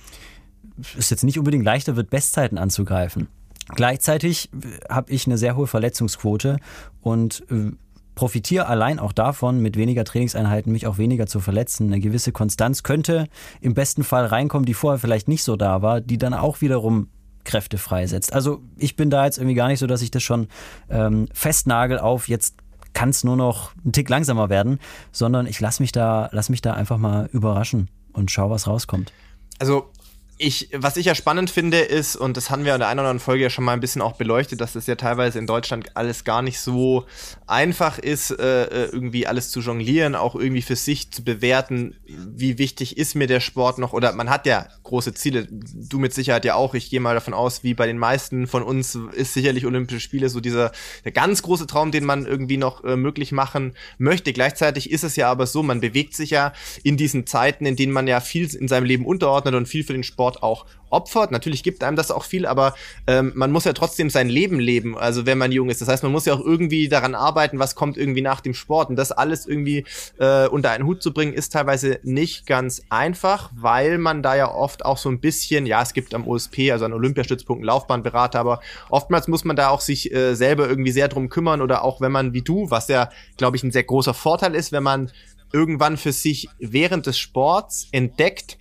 es 0.98 1.10
jetzt 1.10 1.24
nicht 1.24 1.38
unbedingt 1.38 1.64
leichter 1.64 1.94
wird, 1.96 2.08
Bestzeiten 2.08 2.58
anzugreifen. 2.58 3.28
Gleichzeitig 3.74 4.50
äh, 4.52 4.92
habe 4.92 5.10
ich 5.10 5.26
eine 5.26 5.38
sehr 5.38 5.56
hohe 5.56 5.66
Verletzungsquote 5.66 6.58
und 7.02 7.44
äh, 7.50 7.72
profitiere 8.16 8.66
allein 8.66 8.98
auch 8.98 9.12
davon, 9.12 9.60
mit 9.60 9.76
weniger 9.76 10.04
Trainingseinheiten 10.04 10.72
mich 10.72 10.88
auch 10.88 10.98
weniger 10.98 11.28
zu 11.28 11.38
verletzen. 11.38 11.86
Eine 11.88 12.00
gewisse 12.00 12.32
Konstanz 12.32 12.82
könnte 12.82 13.28
im 13.60 13.74
besten 13.74 14.02
Fall 14.02 14.26
reinkommen, 14.26 14.66
die 14.66 14.74
vorher 14.74 14.98
vielleicht 14.98 15.28
nicht 15.28 15.44
so 15.44 15.54
da 15.54 15.82
war, 15.82 16.00
die 16.00 16.18
dann 16.18 16.34
auch 16.34 16.60
wiederum 16.60 17.10
Kräfte 17.44 17.78
freisetzt. 17.78 18.32
Also 18.32 18.62
ich 18.76 18.96
bin 18.96 19.10
da 19.10 19.24
jetzt 19.24 19.38
irgendwie 19.38 19.54
gar 19.54 19.68
nicht 19.68 19.78
so, 19.78 19.86
dass 19.86 20.02
ich 20.02 20.10
das 20.10 20.22
schon 20.22 20.48
ähm, 20.90 21.28
festnagel 21.32 22.00
auf, 22.00 22.26
jetzt 22.26 22.56
kann 22.94 23.10
es 23.10 23.22
nur 23.22 23.36
noch 23.36 23.72
ein 23.84 23.92
Tick 23.92 24.08
langsamer 24.08 24.48
werden, 24.48 24.80
sondern 25.12 25.46
ich 25.46 25.60
lasse 25.60 25.82
mich 25.82 25.92
da, 25.92 26.30
lass 26.32 26.48
mich 26.48 26.62
da 26.62 26.72
einfach 26.72 26.96
mal 26.96 27.28
überraschen 27.32 27.90
und 28.14 28.30
schau, 28.30 28.48
was 28.48 28.66
rauskommt. 28.66 29.12
Also 29.58 29.90
ich, 30.38 30.68
was 30.72 30.98
ich 30.98 31.06
ja 31.06 31.14
spannend 31.14 31.50
finde, 31.50 31.78
ist, 31.78 32.14
und 32.14 32.36
das 32.36 32.50
haben 32.50 32.64
wir 32.66 32.74
in 32.74 32.80
der 32.80 32.88
einen 32.88 33.00
oder 33.00 33.08
anderen 33.08 33.24
Folge 33.24 33.44
ja 33.44 33.50
schon 33.50 33.64
mal 33.64 33.72
ein 33.72 33.80
bisschen 33.80 34.02
auch 34.02 34.16
beleuchtet, 34.16 34.60
dass 34.60 34.74
das 34.74 34.86
ja 34.86 34.94
teilweise 34.94 35.38
in 35.38 35.46
Deutschland 35.46 35.96
alles 35.96 36.24
gar 36.24 36.42
nicht 36.42 36.60
so 36.60 37.06
einfach 37.46 37.98
ist, 37.98 38.30
äh, 38.32 38.64
äh, 38.64 38.88
irgendwie 38.92 39.26
alles 39.26 39.50
zu 39.50 39.60
jonglieren, 39.60 40.14
auch 40.14 40.34
irgendwie 40.34 40.60
für 40.60 40.76
sich 40.76 41.10
zu 41.10 41.24
bewerten, 41.24 41.96
wie 42.06 42.58
wichtig 42.58 42.98
ist 42.98 43.14
mir 43.14 43.26
der 43.26 43.40
Sport 43.40 43.78
noch, 43.78 43.94
oder 43.94 44.12
man 44.12 44.28
hat 44.28 44.44
ja 44.46 44.66
große 44.82 45.14
Ziele, 45.14 45.48
du 45.50 45.98
mit 45.98 46.12
Sicherheit 46.12 46.44
ja 46.44 46.54
auch, 46.54 46.74
ich 46.74 46.90
gehe 46.90 47.00
mal 47.00 47.14
davon 47.14 47.32
aus, 47.32 47.64
wie 47.64 47.72
bei 47.72 47.86
den 47.86 47.98
meisten 47.98 48.46
von 48.46 48.62
uns 48.62 48.98
ist 49.12 49.32
sicherlich 49.32 49.64
Olympische 49.64 50.00
Spiele 50.00 50.28
so 50.28 50.40
dieser 50.40 50.72
der 51.04 51.12
ganz 51.12 51.42
große 51.42 51.66
Traum, 51.66 51.92
den 51.92 52.04
man 52.04 52.26
irgendwie 52.26 52.58
noch 52.58 52.84
äh, 52.84 52.96
möglich 52.96 53.32
machen 53.32 53.74
möchte. 53.96 54.34
Gleichzeitig 54.34 54.90
ist 54.90 55.04
es 55.04 55.16
ja 55.16 55.30
aber 55.30 55.46
so, 55.46 55.62
man 55.62 55.80
bewegt 55.80 56.14
sich 56.14 56.30
ja 56.30 56.52
in 56.82 56.98
diesen 56.98 57.26
Zeiten, 57.26 57.64
in 57.64 57.76
denen 57.76 57.92
man 57.92 58.06
ja 58.06 58.20
viel 58.20 58.54
in 58.54 58.68
seinem 58.68 58.84
Leben 58.84 59.06
unterordnet 59.06 59.54
und 59.54 59.66
viel 59.66 59.82
für 59.82 59.94
den 59.94 60.04
Sport 60.04 60.25
Sport 60.26 60.42
auch 60.42 60.66
opfert. 60.88 61.30
Natürlich 61.30 61.62
gibt 61.62 61.82
einem 61.82 61.96
das 61.96 62.10
auch 62.10 62.24
viel, 62.24 62.46
aber 62.46 62.74
ähm, 63.06 63.32
man 63.34 63.50
muss 63.50 63.64
ja 63.64 63.72
trotzdem 63.72 64.08
sein 64.08 64.28
Leben 64.28 64.58
leben, 64.58 64.96
also 64.96 65.26
wenn 65.26 65.38
man 65.38 65.52
jung 65.52 65.68
ist. 65.68 65.80
Das 65.80 65.88
heißt, 65.88 66.02
man 66.02 66.12
muss 66.12 66.26
ja 66.26 66.34
auch 66.34 66.40
irgendwie 66.40 66.88
daran 66.88 67.14
arbeiten, 67.14 67.58
was 67.58 67.74
kommt 67.74 67.96
irgendwie 67.96 68.22
nach 68.22 68.40
dem 68.40 68.54
Sport. 68.54 68.90
Und 68.90 68.96
das 68.96 69.12
alles 69.12 69.46
irgendwie 69.46 69.84
äh, 70.18 70.46
unter 70.46 70.70
einen 70.70 70.86
Hut 70.86 71.02
zu 71.02 71.12
bringen, 71.12 71.32
ist 71.32 71.52
teilweise 71.52 71.98
nicht 72.02 72.46
ganz 72.46 72.82
einfach, 72.88 73.50
weil 73.54 73.98
man 73.98 74.22
da 74.22 74.36
ja 74.36 74.52
oft 74.52 74.84
auch 74.84 74.98
so 74.98 75.08
ein 75.08 75.20
bisschen, 75.20 75.66
ja, 75.66 75.82
es 75.82 75.92
gibt 75.92 76.14
am 76.14 76.26
OSP, 76.26 76.70
also 76.70 76.84
an 76.84 76.92
Olympiastützpunkten 76.92 77.66
Laufbahnberater, 77.66 78.38
aber 78.38 78.60
oftmals 78.88 79.28
muss 79.28 79.44
man 79.44 79.56
da 79.56 79.68
auch 79.68 79.80
sich 79.80 80.12
äh, 80.12 80.34
selber 80.34 80.68
irgendwie 80.68 80.92
sehr 80.92 81.08
drum 81.08 81.28
kümmern 81.28 81.62
oder 81.62 81.82
auch 81.82 82.00
wenn 82.00 82.12
man 82.12 82.32
wie 82.32 82.42
du, 82.42 82.70
was 82.70 82.88
ja, 82.88 83.10
glaube 83.36 83.56
ich, 83.56 83.64
ein 83.64 83.72
sehr 83.72 83.84
großer 83.84 84.14
Vorteil 84.14 84.54
ist, 84.54 84.72
wenn 84.72 84.82
man 84.82 85.10
irgendwann 85.52 85.96
für 85.96 86.12
sich 86.12 86.48
während 86.58 87.06
des 87.06 87.18
Sports 87.18 87.88
entdeckt, 87.92 88.58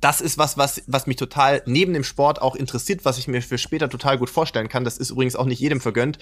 das 0.00 0.20
ist 0.20 0.38
was, 0.38 0.56
was, 0.56 0.82
was 0.86 1.06
mich 1.06 1.16
total 1.16 1.62
neben 1.66 1.92
dem 1.92 2.04
Sport 2.04 2.40
auch 2.40 2.56
interessiert, 2.56 3.04
was 3.04 3.18
ich 3.18 3.28
mir 3.28 3.42
für 3.42 3.58
später 3.58 3.88
total 3.88 4.18
gut 4.18 4.30
vorstellen 4.30 4.68
kann. 4.68 4.84
Das 4.84 4.98
ist 4.98 5.10
übrigens 5.10 5.36
auch 5.36 5.44
nicht 5.44 5.60
jedem 5.60 5.80
vergönnt. 5.80 6.18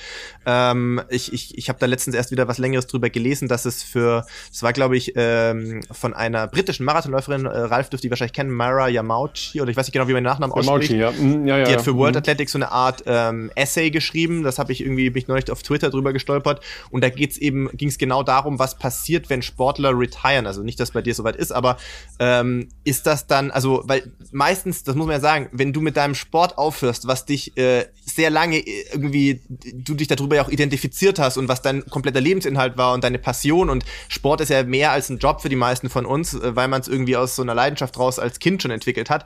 Ähm, 0.46 1.00
ich 1.08 1.32
ich, 1.32 1.56
ich 1.56 1.68
habe 1.68 1.78
da 1.78 1.86
letztens 1.86 2.16
erst 2.16 2.30
wieder 2.30 2.48
was 2.48 2.58
Längeres 2.58 2.86
drüber 2.86 3.10
gelesen, 3.10 3.48
dass 3.48 3.64
es 3.64 3.82
für, 3.82 4.26
es 4.52 4.62
war 4.62 4.72
glaube 4.72 4.96
ich 4.96 5.12
ähm, 5.16 5.82
von 5.90 6.14
einer 6.14 6.46
britischen 6.46 6.84
Marathonläuferin, 6.84 7.46
äh, 7.46 7.48
Ralf 7.48 7.90
dürfte 7.90 8.06
die 8.06 8.10
wahrscheinlich 8.10 8.32
kennen, 8.32 8.50
Mara 8.50 8.88
Yamauchi, 8.88 9.60
oder 9.60 9.70
ich 9.70 9.76
weiß 9.76 9.86
nicht 9.86 9.92
genau, 9.92 10.08
wie 10.08 10.12
man 10.12 10.22
den 10.22 10.30
Nachnamen 10.30 10.52
ausspricht. 10.52 10.92
Ja. 10.92 11.12
Mhm, 11.12 11.46
ja, 11.46 11.58
ja, 11.58 11.64
die 11.64 11.72
hat 11.72 11.82
für 11.82 11.96
World 11.96 12.14
mhm. 12.14 12.18
Athletics 12.18 12.52
so 12.52 12.58
eine 12.58 12.72
Art 12.72 13.04
ähm, 13.06 13.50
Essay 13.54 13.90
geschrieben. 13.90 14.42
Das 14.42 14.58
habe 14.58 14.72
ich 14.72 14.80
irgendwie, 14.80 15.10
bin 15.10 15.22
ich 15.22 15.28
neulich 15.28 15.50
auf 15.50 15.62
Twitter 15.62 15.90
drüber 15.90 16.12
gestolpert. 16.12 16.64
Und 16.90 17.02
da 17.02 17.10
geht's 17.10 17.36
eben, 17.36 17.68
ging 17.74 17.88
es 17.88 17.98
genau 17.98 18.22
darum, 18.22 18.58
was 18.58 18.78
passiert, 18.78 19.30
wenn 19.30 19.42
Sportler 19.42 19.98
retiren. 19.98 20.46
Also 20.46 20.62
nicht, 20.62 20.80
dass 20.80 20.92
bei 20.92 21.02
dir 21.02 21.14
soweit 21.14 21.36
ist, 21.36 21.52
aber 21.52 21.76
ähm, 22.18 22.68
ist 22.84 23.06
das 23.06 23.26
dann, 23.26 23.50
also 23.50 23.67
also, 23.68 23.82
weil 23.86 24.12
meistens, 24.32 24.82
das 24.82 24.94
muss 24.94 25.06
man 25.06 25.16
ja 25.16 25.20
sagen, 25.20 25.48
wenn 25.52 25.72
du 25.72 25.80
mit 25.80 25.96
deinem 25.96 26.14
Sport 26.14 26.58
aufhörst, 26.58 27.06
was 27.06 27.26
dich 27.26 27.56
äh, 27.56 27.86
sehr 28.04 28.30
lange 28.30 28.58
äh, 28.58 28.86
irgendwie, 28.92 29.42
du 29.48 29.94
dich 29.94 30.08
darüber 30.08 30.36
ja 30.36 30.44
auch 30.44 30.48
identifiziert 30.48 31.18
hast 31.18 31.36
und 31.36 31.48
was 31.48 31.62
dein 31.62 31.84
kompletter 31.86 32.20
Lebensinhalt 32.20 32.76
war 32.76 32.94
und 32.94 33.04
deine 33.04 33.18
Passion 33.18 33.70
und 33.70 33.84
Sport 34.08 34.40
ist 34.40 34.48
ja 34.48 34.62
mehr 34.62 34.92
als 34.92 35.10
ein 35.10 35.18
Job 35.18 35.42
für 35.42 35.48
die 35.48 35.56
meisten 35.56 35.90
von 35.90 36.06
uns, 36.06 36.34
äh, 36.34 36.56
weil 36.56 36.68
man 36.68 36.80
es 36.80 36.88
irgendwie 36.88 37.16
aus 37.16 37.36
so 37.36 37.42
einer 37.42 37.54
Leidenschaft 37.54 37.98
raus 37.98 38.18
als 38.18 38.38
Kind 38.38 38.62
schon 38.62 38.70
entwickelt 38.70 39.10
hat 39.10 39.24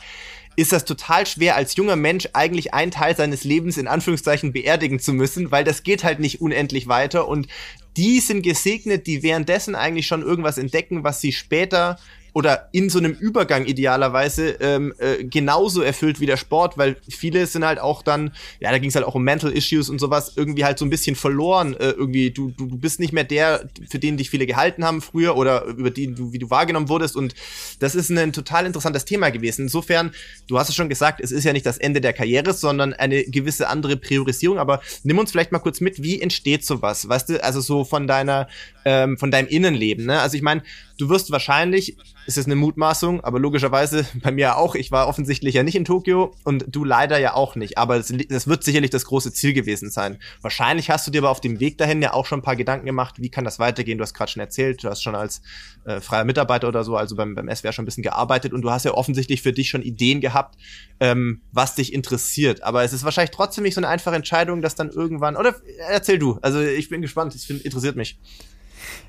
ist 0.54 0.70
das 0.70 0.84
total 0.84 1.26
schwer, 1.26 1.56
als 1.56 1.76
junger 1.76 1.96
Mensch 1.96 2.28
eigentlich 2.34 2.74
einen 2.74 2.90
Teil 2.90 3.16
seines 3.16 3.42
Lebens 3.42 3.78
in 3.78 3.88
Anführungszeichen 3.88 4.52
beerdigen 4.52 4.98
zu 4.98 5.14
müssen, 5.14 5.50
weil 5.50 5.64
das 5.64 5.82
geht 5.82 6.04
halt 6.04 6.20
nicht 6.20 6.42
unendlich 6.42 6.88
weiter. 6.88 7.26
Und 7.26 7.48
die 7.96 8.20
sind 8.20 8.42
gesegnet, 8.42 9.06
die 9.06 9.22
währenddessen 9.22 9.74
eigentlich 9.74 10.06
schon 10.06 10.20
irgendwas 10.20 10.58
entdecken, 10.58 11.04
was 11.04 11.22
sie 11.22 11.32
später 11.32 11.98
oder 12.32 12.68
in 12.72 12.88
so 12.88 12.98
einem 12.98 13.12
Übergang 13.12 13.66
idealerweise 13.66 14.56
ähm, 14.60 14.94
äh, 14.98 15.24
genauso 15.24 15.82
erfüllt 15.82 16.18
wie 16.20 16.26
der 16.26 16.36
Sport, 16.38 16.78
weil 16.78 16.96
viele 17.08 17.46
sind 17.46 17.64
halt 17.64 17.78
auch 17.78 18.02
dann, 18.02 18.32
ja, 18.60 18.70
da 18.70 18.78
ging 18.78 18.88
es 18.88 18.94
halt 18.94 19.04
auch 19.04 19.14
um 19.14 19.22
Mental 19.22 19.52
Issues 19.52 19.90
und 19.90 19.98
sowas, 19.98 20.32
irgendwie 20.36 20.64
halt 20.64 20.78
so 20.78 20.86
ein 20.86 20.90
bisschen 20.90 21.14
verloren. 21.14 21.74
Äh, 21.74 21.90
irgendwie, 21.90 22.30
du, 22.30 22.50
du, 22.50 22.66
du 22.66 22.78
bist 22.78 23.00
nicht 23.00 23.12
mehr 23.12 23.24
der, 23.24 23.68
für 23.88 23.98
den 23.98 24.16
dich 24.16 24.30
viele 24.30 24.46
gehalten 24.46 24.84
haben 24.84 25.02
früher 25.02 25.36
oder 25.36 25.64
über 25.64 25.90
den 25.90 26.14
du, 26.14 26.32
wie 26.32 26.38
du 26.38 26.48
wahrgenommen 26.48 26.88
wurdest. 26.88 27.16
Und 27.16 27.34
das 27.80 27.94
ist 27.94 28.10
ein 28.10 28.32
total 28.32 28.64
interessantes 28.64 29.04
Thema 29.04 29.30
gewesen. 29.30 29.62
Insofern, 29.62 30.12
du 30.46 30.58
hast 30.58 30.70
es 30.70 30.74
schon 30.74 30.88
gesagt, 30.88 31.20
es 31.20 31.32
ist 31.32 31.44
ja 31.44 31.52
nicht 31.52 31.66
das 31.66 31.78
Ende 31.78 32.00
der 32.00 32.14
Karriere, 32.14 32.54
sondern 32.54 32.94
eine 32.94 33.24
gewisse 33.24 33.68
andere 33.68 33.96
Priorisierung. 33.96 34.58
Aber 34.58 34.80
nimm 35.02 35.18
uns 35.18 35.32
vielleicht 35.32 35.52
mal 35.52 35.58
kurz 35.58 35.80
mit, 35.80 36.02
wie 36.02 36.20
entsteht 36.20 36.64
sowas? 36.64 37.08
Weißt 37.08 37.28
du, 37.28 37.44
also 37.44 37.60
so 37.60 37.84
von 37.84 38.06
deiner, 38.06 38.48
ähm, 38.86 39.18
von 39.18 39.30
deinem 39.30 39.48
Innenleben, 39.48 40.06
ne? 40.06 40.20
Also 40.20 40.36
ich 40.36 40.42
meine, 40.42 40.62
du 41.02 41.08
wirst 41.08 41.32
wahrscheinlich 41.32 41.96
ist 42.26 42.38
es 42.38 42.46
eine 42.46 42.54
Mutmaßung, 42.54 43.22
aber 43.24 43.40
logischerweise 43.40 44.06
bei 44.22 44.30
mir 44.30 44.56
auch. 44.56 44.76
Ich 44.76 44.92
war 44.92 45.08
offensichtlich 45.08 45.54
ja 45.54 45.64
nicht 45.64 45.74
in 45.74 45.84
Tokio 45.84 46.32
und 46.44 46.64
du 46.68 46.84
leider 46.84 47.18
ja 47.18 47.34
auch 47.34 47.56
nicht. 47.56 47.76
Aber 47.76 47.96
das, 47.96 48.14
das, 48.28 48.46
wird 48.46 48.62
sicherlich 48.62 48.90
das 48.90 49.04
große 49.04 49.32
Ziel 49.32 49.52
gewesen 49.52 49.90
sein. 49.90 50.18
Wahrscheinlich 50.42 50.90
hast 50.90 51.06
du 51.06 51.10
dir 51.10 51.18
aber 51.18 51.30
auf 51.30 51.40
dem 51.40 51.58
Weg 51.58 51.76
dahin 51.78 52.00
ja 52.00 52.12
auch 52.12 52.24
schon 52.24 52.38
ein 52.38 52.42
paar 52.42 52.54
Gedanken 52.54 52.86
gemacht, 52.86 53.16
wie 53.18 53.30
kann 53.30 53.44
das 53.44 53.58
weitergehen? 53.58 53.98
Du 53.98 54.02
hast 54.02 54.14
gerade 54.14 54.30
schon 54.30 54.40
erzählt, 54.40 54.84
du 54.84 54.88
hast 54.88 55.02
schon 55.02 55.16
als 55.16 55.42
äh, 55.84 56.00
freier 56.00 56.24
Mitarbeiter 56.24 56.68
oder 56.68 56.84
so, 56.84 56.96
also 56.96 57.16
beim, 57.16 57.34
beim 57.34 57.52
SWR 57.52 57.72
schon 57.72 57.82
ein 57.82 57.86
bisschen 57.86 58.04
gearbeitet 58.04 58.52
und 58.52 58.62
du 58.62 58.70
hast 58.70 58.84
ja 58.84 58.92
offensichtlich 58.92 59.42
für 59.42 59.52
dich 59.52 59.68
schon 59.68 59.82
Ideen 59.82 60.20
gehabt, 60.20 60.56
ähm, 61.00 61.40
was 61.50 61.74
dich 61.74 61.92
interessiert. 61.92 62.62
Aber 62.62 62.84
es 62.84 62.92
ist 62.92 63.02
wahrscheinlich 63.02 63.32
trotzdem 63.32 63.64
nicht 63.64 63.74
so 63.74 63.80
eine 63.80 63.88
einfache 63.88 64.14
Entscheidung, 64.14 64.62
dass 64.62 64.76
dann 64.76 64.90
irgendwann, 64.90 65.36
oder 65.36 65.56
erzähl 65.88 66.20
du, 66.20 66.38
also 66.42 66.60
ich 66.60 66.88
bin 66.88 67.02
gespannt, 67.02 67.34
es 67.34 67.50
interessiert 67.50 67.96
mich. 67.96 68.20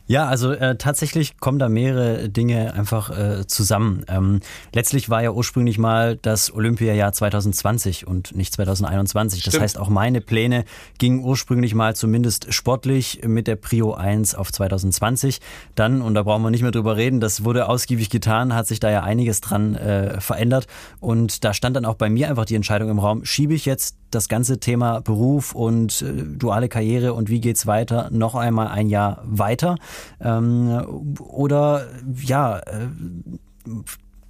Ja, 0.06 0.28
also 0.28 0.52
äh, 0.52 0.76
tatsächlich 0.76 1.38
kommen 1.38 1.60
da 1.60 1.70
mehrere 1.70 2.28
Dinge 2.28 2.74
einfach 2.74 3.18
äh, 3.18 3.48
zusammen. 3.48 4.04
Ähm, 4.10 4.42
letztlich 4.74 5.10
war 5.10 5.24
ja 5.24 5.32
ursprünglich 5.32 5.78
mal 5.78 6.18
das 6.18 6.54
Olympiajahr 6.54 7.14
2020 7.14 8.06
und 8.06 8.36
nicht 8.36 8.54
2021. 8.54 9.40
Stimmt. 9.40 9.56
Das 9.56 9.62
heißt, 9.62 9.80
auch 9.80 9.88
meine 9.88 10.20
Pläne 10.20 10.66
gingen 10.98 11.24
ursprünglich 11.24 11.74
mal 11.74 11.96
zumindest 11.96 12.54
sportlich 12.54 13.22
mit 13.26 13.48
der 13.48 13.56
Prio 13.56 13.94
1 13.94 14.36
auf 14.36 14.52
2020. 14.52 15.40
Dann, 15.76 16.02
und 16.02 16.16
da 16.16 16.24
brauchen 16.24 16.44
wir 16.44 16.52
nicht 16.52 16.64
mehr 16.64 16.72
drüber 16.72 16.98
reden, 16.98 17.22
das 17.22 17.46
wurde 17.46 17.70
ausgiebig 17.70 18.10
getan, 18.10 18.54
hat 18.54 18.68
sich 18.68 18.82
da 18.82 18.92
ja 18.92 19.04
einiges 19.04 19.40
dran 19.40 19.76
äh, 19.76 20.20
verändert. 20.20 20.68
Und 21.00 21.46
da 21.46 21.54
stand 21.54 21.78
dann 21.78 21.86
auch 21.86 21.96
bei 21.96 22.10
mir 22.10 22.30
einfach 22.30 22.46
die 22.46 22.56
Entscheidung 22.56 22.90
im 22.90 23.00
Raum, 23.00 23.24
schiebe 23.24 23.54
ich 23.54 23.66
jetzt 23.66 23.96
das 24.12 24.28
ganze 24.28 24.60
Thema 24.60 25.02
Beruf 25.02 25.56
und 25.56 26.02
äh, 26.02 26.24
duale 26.38 26.70
Karriere 26.70 27.14
und 27.14 27.30
wie 27.30 27.42
geht's 27.42 27.66
weiter 27.66 28.10
noch 28.12 28.36
einmal 28.36 28.68
ein 28.68 28.90
Jahr 28.90 29.22
weiter? 29.24 29.78
Ähm, 30.20 31.18
oder 31.20 31.88
ja, 32.16 32.60
äh, 32.60 32.88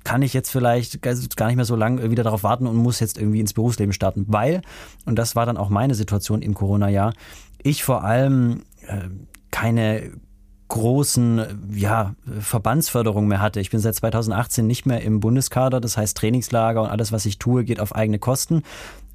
kann 0.04 0.22
ich 0.22 0.34
jetzt 0.34 0.50
vielleicht 0.52 1.02
gar 1.02 1.48
nicht 1.48 1.56
mehr 1.56 1.66
so 1.66 1.76
lange 1.76 2.12
wieder 2.12 2.24
darauf 2.24 2.44
warten 2.44 2.68
und 2.68 2.76
muss 2.76 3.00
jetzt 3.00 3.18
irgendwie 3.18 3.40
ins 3.40 3.54
Berufsleben 3.54 3.94
starten, 3.94 4.26
weil, 4.28 4.62
und 5.06 5.18
das 5.18 5.36
war 5.36 5.46
dann 5.46 5.58
auch 5.58 5.70
meine 5.70 5.96
Situation 5.96 6.42
im 6.42 6.54
Corona-Jahr, 6.54 7.14
ich 7.62 7.84
vor 7.84 8.04
allem 8.04 8.64
äh, 8.88 9.08
keine 9.52 10.12
großen 10.68 11.70
ja, 11.76 12.16
Verbandsförderung 12.40 13.28
mehr 13.28 13.42
hatte. 13.42 13.60
Ich 13.60 13.70
bin 13.70 13.80
seit 13.80 13.96
2018 13.96 14.66
nicht 14.66 14.86
mehr 14.86 15.02
im 15.02 15.20
Bundeskader, 15.20 15.80
das 15.80 15.98
heißt 15.98 16.18
Trainingslager 16.18 16.82
und 16.82 16.90
alles, 16.90 17.12
was 17.12 17.26
ich 17.26 17.38
tue, 17.38 17.64
geht 17.64 17.80
auf 17.80 17.96
eigene 17.96 18.18
Kosten 18.18 18.64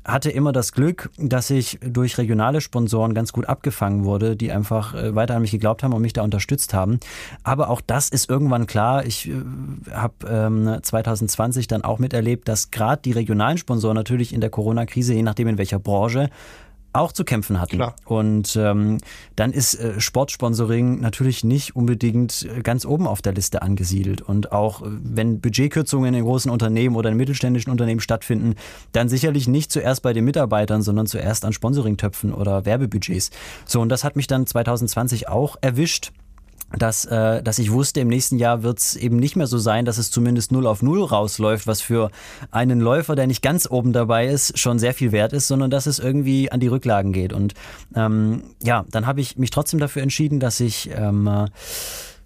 hatte 0.09 0.31
immer 0.31 0.53
das 0.53 0.73
Glück, 0.73 1.11
dass 1.19 1.51
ich 1.51 1.79
durch 1.83 2.17
regionale 2.17 2.61
Sponsoren 2.61 3.15
ganz 3.15 3.33
gut 3.33 3.47
abgefangen 3.47 4.05
wurde, 4.05 4.37
die 4.37 4.51
einfach 4.51 4.95
äh, 4.95 5.15
weiter 5.15 5.37
an 5.37 5.43
mich 5.43 5.51
geglaubt 5.51 5.83
haben 5.83 5.93
und 5.93 6.01
mich 6.01 6.15
da 6.15 6.23
unterstützt 6.23 6.73
haben. 6.73 6.99
Aber 7.45 7.69
auch 7.69 7.83
das 7.87 8.09
ist 8.09 8.31
irgendwann 8.31 8.67
klar. 8.67 9.05
Ich 9.05 9.29
äh, 9.29 9.35
habe 9.93 10.15
ähm, 10.27 10.79
2020 10.83 11.67
dann 11.67 11.85
auch 11.85 11.99
miterlebt, 11.99 12.49
dass 12.49 12.71
gerade 12.71 13.03
die 13.03 13.13
regionalen 13.13 13.59
Sponsoren 13.59 13.95
natürlich 13.95 14.33
in 14.33 14.41
der 14.41 14.51
Corona-Krise, 14.51 15.13
je 15.13 15.23
nachdem 15.23 15.49
in 15.49 15.59
welcher 15.59 15.79
Branche, 15.79 16.31
auch 16.99 17.13
zu 17.13 17.25
kämpfen 17.25 17.61
hatten. 17.61 17.77
Klar. 17.77 17.95
Und 18.05 18.57
ähm, 18.57 18.99
dann 19.37 19.53
ist 19.53 19.75
äh, 19.75 20.01
Sportsponsoring 20.01 21.01
natürlich 21.01 21.45
nicht 21.45 21.77
unbedingt 21.77 22.43
äh, 22.43 22.61
ganz 22.63 22.85
oben 22.85 23.07
auf 23.07 23.23
der 23.23 23.33
Liste 23.33 23.63
angesiedelt. 23.63 24.21
Und 24.21 24.53
auch 24.53 24.83
äh, 24.83 24.87
wenn 24.89 25.41
Budgetkürzungen 25.41 26.15
in 26.15 26.25
großen 26.25 26.51
Unternehmen 26.51 26.97
oder 26.97 27.11
in 27.11 27.17
mittelständischen 27.17 27.71
Unternehmen 27.71 28.01
stattfinden, 28.01 28.55
dann 28.93 29.09
sicherlich 29.09 29.49
nicht 29.49 29.73
zuerst 29.73 30.03
bei 30.03 30.13
den 30.13 30.25
Mitarbeitern, 30.25 30.83
sondern 30.83 31.07
zuerst 31.07 31.45
an 31.45 31.53
Sponsoringtöpfen 31.53 32.35
oder 32.35 32.65
Werbebudgets. 32.65 33.31
So, 33.65 33.81
und 33.81 33.89
das 33.89 34.05
hat 34.05 34.17
mich 34.17 34.27
dann 34.27 34.47
2020 34.47 35.29
auch 35.29 35.57
erwischt 35.61 36.13
dass, 36.77 37.07
äh, 37.07 37.43
dass 37.43 37.59
ich 37.59 37.73
wusste, 37.73 38.01
im 38.01 38.09
nächsten 38.09 38.37
Jahr 38.37 38.63
wird 38.63 38.79
es 38.79 38.97
eben 38.97 39.17
nicht 39.17 39.37
mehr 39.37 39.47
so 39.47 39.59
sein, 39.59 39.85
dass 39.85 39.97
es 39.97 40.11
zumindest 40.11 40.53
0 40.53 40.67
auf 40.67 40.83
0 40.83 41.05
rausläuft, 41.05 41.67
was 41.67 41.81
für 41.81 42.11
einen 42.51 42.81
Läufer, 42.81 43.17
der 43.17 43.27
nicht 43.27 43.43
ganz 43.43 43.71
oben 43.71 43.93
dabei 43.93 44.27
ist, 44.27 44.59
schon 44.59 44.79
sehr 44.79 44.93
viel 44.93 45.13
wert 45.13 45.33
ist, 45.33 45.49
sondern 45.49 45.71
dass 45.71 45.87
es 45.87 45.99
irgendwie 45.99 46.53
an 46.53 46.61
die 46.61 46.67
Rücklagen 46.69 47.13
geht. 47.13 47.33
Und 47.33 47.55
ähm, 47.95 48.43
ja, 48.63 48.85
dann 48.91 49.07
habe 49.07 49.21
ich 49.21 49.39
mich 49.39 49.51
trotzdem 49.51 49.81
dafür 49.81 50.03
entschieden, 50.03 50.41
dass 50.41 50.61
ich 50.61 50.91
ähm, 50.95 51.49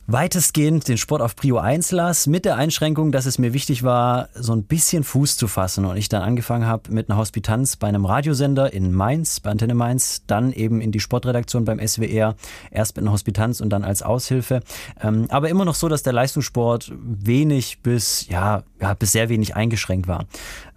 weitestgehend 0.06 0.88
den 0.88 0.98
Sport 0.98 1.22
auf 1.22 1.36
Prio 1.36 1.58
1 1.58 1.92
las, 1.92 2.26
mit 2.26 2.44
der 2.44 2.56
Einschränkung, 2.56 3.12
dass 3.12 3.26
es 3.26 3.38
mir 3.38 3.52
wichtig 3.52 3.82
war, 3.82 4.28
so 4.34 4.52
ein 4.52 4.64
bisschen 4.64 5.04
Fuß 5.04 5.36
zu 5.36 5.48
fassen. 5.48 5.84
Und 5.84 5.96
ich 5.96 6.08
dann 6.08 6.22
angefangen 6.22 6.66
habe 6.66 6.92
mit 6.92 7.08
einer 7.08 7.18
Hospitanz 7.18 7.76
bei 7.76 7.88
einem 7.88 8.04
Radiosender 8.04 8.72
in 8.72 8.92
Mainz, 8.92 9.40
bei 9.40 9.50
Antenne 9.50 9.74
Mainz, 9.74 10.24
dann 10.26 10.52
eben 10.52 10.80
in 10.80 10.92
die 10.92 11.00
Sportredaktion 11.00 11.64
beim 11.64 11.78
SWR, 11.86 12.34
erst 12.70 12.96
mit 12.96 13.04
einer 13.04 13.12
Hospitanz 13.12 13.60
und 13.60 13.70
dann 13.70 13.84
als 13.84 14.02
Aushilfe. 14.02 14.60
Ähm, 15.00 15.26
aber 15.28 15.48
immer 15.48 15.64
noch 15.64 15.76
so, 15.76 15.88
dass 15.88 16.02
der 16.02 16.12
Leistungssport 16.12 16.92
wenig 16.94 17.80
bis, 17.82 18.26
ja, 18.28 18.64
ja, 18.80 18.94
bis 18.94 19.12
sehr 19.12 19.28
wenig 19.28 19.54
eingeschränkt 19.54 20.08
war. 20.08 20.26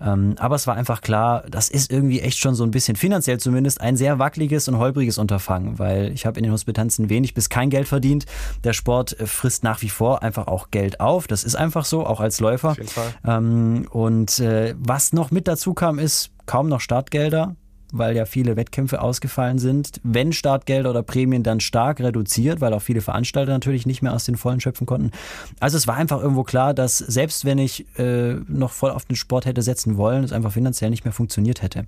Ähm, 0.06 0.36
aber 0.38 0.56
es 0.56 0.68
war 0.68 0.76
einfach 0.76 1.02
klar, 1.02 1.44
das 1.50 1.70
ist 1.70 1.92
irgendwie 1.92 2.22
echt 2.22 2.38
schon 2.38 2.56
so 2.56 2.64
ein 2.64 2.72
bisschen 2.72 2.96
finanziell 2.96 3.40
zumindest 3.40 3.82
ein 3.82 3.98
sehr 3.98 4.20
wackeliges 4.20 4.68
und 4.68 4.78
holpriges 4.78 5.18
Unterfangen, 5.18 5.80
weil 5.80 6.12
ich 6.12 6.26
habe 6.26 6.40
in 6.40 6.44
den 6.44 6.54
Hospitanzen 6.54 7.10
wenig 7.10 7.34
bis 7.34 7.50
kein 7.50 7.70
Geld 7.70 7.88
verdient. 7.88 8.26
Der 8.64 8.74
Sport 8.74 9.20
äh, 9.20 9.26
frisst 9.26 9.64
nach 9.64 9.82
wie 9.82 9.90
vor 9.90 10.22
einfach 10.22 10.48
auch 10.48 10.70
Geld 10.72 11.00
auf. 11.00 11.28
Das 11.28 11.44
ist 11.44 11.56
einfach 11.56 11.86
so, 11.86 12.06
auch 12.06 12.20
als 12.20 12.40
Läufer. 12.40 12.72
Auf 12.72 12.78
jeden 12.78 12.90
Fall. 12.90 13.14
Ähm, 13.26 13.88
und 13.90 14.40
äh, 14.40 14.76
was 14.78 15.12
noch 15.12 15.32
mit 15.32 15.48
dazu 15.48 15.74
kam, 15.74 16.00
ist 16.00 16.32
kaum 16.46 16.70
noch 16.70 16.82
Startgelder 16.82 17.56
weil 17.92 18.16
ja 18.16 18.26
viele 18.26 18.56
Wettkämpfe 18.56 19.02
ausgefallen 19.02 19.60
sind. 19.60 20.00
Wenn 20.04 20.34
Startgelder 20.34 20.90
oder 20.90 21.04
Prämien 21.04 21.44
dann 21.44 21.60
stark 21.60 22.00
reduziert, 22.00 22.62
weil 22.62 22.74
auch 22.74 22.82
viele 22.82 23.02
Veranstalter 23.02 23.52
natürlich 23.52 23.86
nicht 23.86 24.02
mehr 24.02 24.14
aus 24.14 24.26
den 24.26 24.38
Vollen 24.38 24.60
schöpfen 24.60 24.86
konnten. 24.86 25.12
Also 25.60 25.78
es 25.78 25.88
war 25.88 25.96
einfach 25.96 26.22
irgendwo 26.22 26.44
klar, 26.44 26.74
dass 26.74 26.98
selbst 26.98 27.46
wenn 27.46 27.58
ich 27.58 27.86
äh, 27.98 28.36
noch 28.48 28.72
voll 28.72 28.92
auf 28.92 29.06
den 29.06 29.16
Sport 29.16 29.46
hätte 29.46 29.62
setzen 29.62 29.98
wollen, 29.98 30.24
es 30.24 30.34
einfach 30.34 30.52
finanziell 30.52 30.90
nicht 30.90 31.06
mehr 31.06 31.14
funktioniert 31.14 31.62
hätte. 31.62 31.86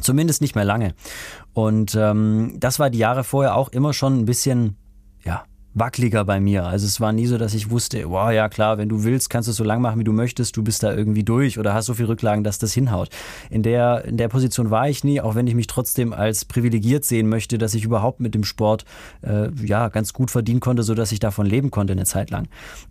Zumindest 0.00 0.40
nicht 0.40 0.54
mehr 0.54 0.64
lange. 0.64 0.94
Und 1.54 1.94
ähm, 1.94 2.56
das 2.58 2.78
war 2.78 2.90
die 2.90 2.98
Jahre 2.98 3.24
vorher 3.24 3.56
auch 3.56 3.70
immer 3.70 3.92
schon 3.92 4.20
ein 4.20 4.24
bisschen, 4.26 4.76
ja, 5.24 5.44
wackeliger 5.78 6.24
bei 6.24 6.40
mir. 6.40 6.64
Also 6.64 6.86
es 6.86 7.00
war 7.00 7.12
nie 7.12 7.26
so, 7.26 7.38
dass 7.38 7.54
ich 7.54 7.70
wusste, 7.70 8.08
wow, 8.08 8.30
ja 8.30 8.48
klar, 8.48 8.78
wenn 8.78 8.88
du 8.88 9.04
willst, 9.04 9.30
kannst 9.30 9.46
du 9.46 9.50
es 9.50 9.56
so 9.56 9.64
lang 9.64 9.80
machen, 9.80 9.98
wie 9.98 10.04
du 10.04 10.12
möchtest, 10.12 10.56
du 10.56 10.62
bist 10.62 10.82
da 10.82 10.94
irgendwie 10.94 11.24
durch 11.24 11.58
oder 11.58 11.74
hast 11.74 11.86
so 11.86 11.94
viel 11.94 12.06
Rücklagen, 12.06 12.44
dass 12.44 12.58
das 12.58 12.72
hinhaut. 12.72 13.10
In 13.50 13.62
der, 13.62 14.04
in 14.04 14.16
der 14.16 14.28
Position 14.28 14.70
war 14.70 14.88
ich 14.88 15.04
nie, 15.04 15.20
auch 15.20 15.34
wenn 15.34 15.46
ich 15.46 15.54
mich 15.54 15.66
trotzdem 15.66 16.12
als 16.12 16.44
privilegiert 16.44 17.04
sehen 17.04 17.28
möchte, 17.28 17.58
dass 17.58 17.74
ich 17.74 17.84
überhaupt 17.84 18.20
mit 18.20 18.34
dem 18.34 18.44
Sport 18.44 18.84
äh, 19.22 19.48
ja 19.64 19.88
ganz 19.88 20.12
gut 20.12 20.30
verdienen 20.30 20.60
konnte, 20.60 20.82
so 20.82 20.94
dass 20.94 21.12
ich 21.12 21.20
davon 21.20 21.46
leben 21.46 21.70
konnte 21.70 21.92
eine 21.92 22.04
Zeit 22.04 22.30
lang. 22.30 22.48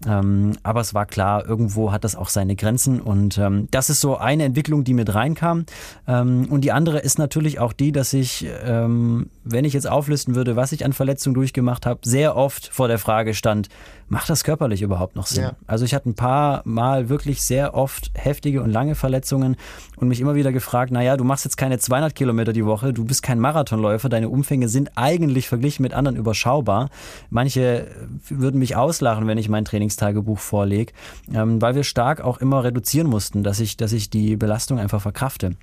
Ähm, 0.08 0.54
aber 0.64 0.82
es 0.82 0.94
war 0.94 1.06
klar, 1.06 1.46
irgendwo 1.46 1.92
hat 1.92 2.04
das 2.04 2.16
auch 2.16 2.30
seine 2.30 2.56
Grenzen 2.56 3.02
und 3.02 3.38
ähm, 3.38 3.68
das 3.72 3.90
ist 3.90 4.02
so 4.02 4.18
eine 4.18 4.44
Entwicklung, 4.44 4.84
die 4.84 4.94
mit 4.94 5.14
reinkam. 5.14 5.66
Ähm, 6.08 6.48
und 6.50 6.62
die 6.62 6.72
andere 6.72 7.00
ist 7.00 7.20
natürlich 7.20 7.60
auch 7.60 7.74
die, 7.74 7.92
dass 7.92 8.14
ich, 8.14 8.48
ähm, 8.64 9.30
wenn 9.44 9.66
ich 9.66 9.74
jetzt 9.74 9.90
auflisten 9.90 10.36
würde, 10.36 10.56
was 10.56 10.72
ich 10.72 10.86
an 10.86 10.94
Verletzungen 10.94 11.34
durchgemacht 11.34 11.86
habe, 11.86 12.00
sehr 12.04 12.36
oft 12.36 12.68
vor 12.78 12.88
der 12.88 13.00
Frage 13.00 13.34
stand, 13.34 13.70
macht 14.08 14.30
das 14.30 14.44
körperlich 14.44 14.84
überhaupt 14.84 15.16
noch 15.16 15.26
Sinn? 15.26 15.44
Ja. 15.44 15.54
Also 15.66 15.84
ich 15.84 15.96
hatte 15.96 16.10
ein 16.10 16.16
paar 16.16 16.62
Mal 16.64 17.10
wirklich 17.10 17.42
sehr 17.42 17.74
oft 17.74 18.12
heftige 18.14 18.62
und 18.62 18.70
lange 18.70 18.94
Verletzungen 18.94 19.58
und 19.96 20.08
mich 20.08 20.22
immer 20.22 20.36
wieder 20.36 20.52
gefragt, 20.52 20.92
naja, 20.92 21.18
du 21.18 21.24
machst 21.24 21.44
jetzt 21.44 21.58
keine 21.58 21.80
200 21.80 22.14
Kilometer 22.14 22.54
die 22.54 22.66
Woche, 22.66 22.94
du 22.94 23.04
bist 23.04 23.24
kein 23.24 23.40
Marathonläufer, 23.40 24.10
deine 24.10 24.30
Umfänge 24.30 24.70
sind 24.70 24.92
eigentlich 24.96 25.48
verglichen 25.48 25.82
mit 25.82 25.94
anderen 25.94 26.18
überschaubar. 26.18 26.90
Manche 27.32 27.88
würden 28.30 28.60
mich 28.60 28.76
auslachen, 28.76 29.26
wenn 29.26 29.40
ich 29.40 29.50
mein 29.50 29.66
Trainingstagebuch 29.66 30.38
vorlege, 30.38 30.94
ähm, 31.34 31.60
weil 31.62 31.74
wir 31.74 31.84
stark 31.84 32.22
auch 32.22 32.38
immer 32.38 32.64
reduzieren 32.64 33.08
mussten, 33.08 33.44
dass 33.44 33.60
ich, 33.60 33.76
dass 33.76 33.92
ich 33.92 34.12
die 34.12 34.36
Belastung 34.36 34.78
einfach 34.78 35.02
verkrafte. 35.02 35.56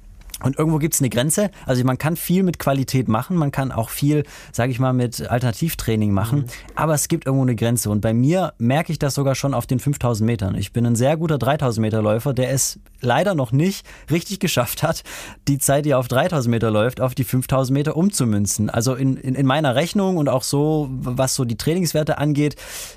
Und 0.42 0.58
irgendwo 0.58 0.78
gibt 0.78 0.94
es 0.94 1.00
eine 1.00 1.10
Grenze. 1.10 1.50
Also 1.66 1.84
man 1.84 1.98
kann 1.98 2.16
viel 2.16 2.42
mit 2.42 2.58
Qualität 2.58 3.08
machen, 3.08 3.36
man 3.36 3.50
kann 3.50 3.72
auch 3.72 3.90
viel, 3.90 4.24
sage 4.52 4.72
ich 4.72 4.80
mal, 4.80 4.92
mit 4.92 5.28
Alternativtraining 5.28 6.12
machen. 6.12 6.40
Mhm. 6.40 6.46
Aber 6.74 6.94
es 6.94 7.08
gibt 7.08 7.26
irgendwo 7.26 7.44
eine 7.44 7.56
Grenze. 7.56 7.90
Und 7.90 8.00
bei 8.00 8.14
mir 8.14 8.52
merke 8.58 8.92
ich 8.92 8.98
das 8.98 9.14
sogar 9.14 9.34
schon 9.34 9.54
auf 9.54 9.66
den 9.66 9.78
5000 9.78 10.26
Metern. 10.26 10.54
Ich 10.56 10.72
bin 10.72 10.86
ein 10.86 10.96
sehr 10.96 11.16
guter 11.16 11.38
3000 11.38 11.80
Meter 11.80 12.02
Läufer, 12.02 12.34
der 12.34 12.50
es 12.50 12.78
leider 13.04 13.34
noch 13.34 13.52
nicht 13.52 13.86
richtig 14.10 14.40
geschafft 14.40 14.82
hat, 14.82 15.02
die 15.48 15.58
Zeit, 15.58 15.84
die 15.84 15.94
auf 15.94 16.08
3000 16.08 16.50
Meter 16.50 16.70
läuft, 16.70 17.00
auf 17.00 17.14
die 17.14 17.24
5000 17.24 17.74
Meter 17.74 17.96
umzumünzen. 17.96 18.70
Also 18.70 18.94
in, 18.94 19.16
in, 19.16 19.34
in 19.34 19.46
meiner 19.46 19.74
Rechnung 19.74 20.16
und 20.16 20.28
auch 20.28 20.42
so, 20.42 20.88
was 20.90 21.34
so 21.34 21.44
die 21.44 21.56
Trainingswerte 21.56 22.18
angeht, 22.18 22.56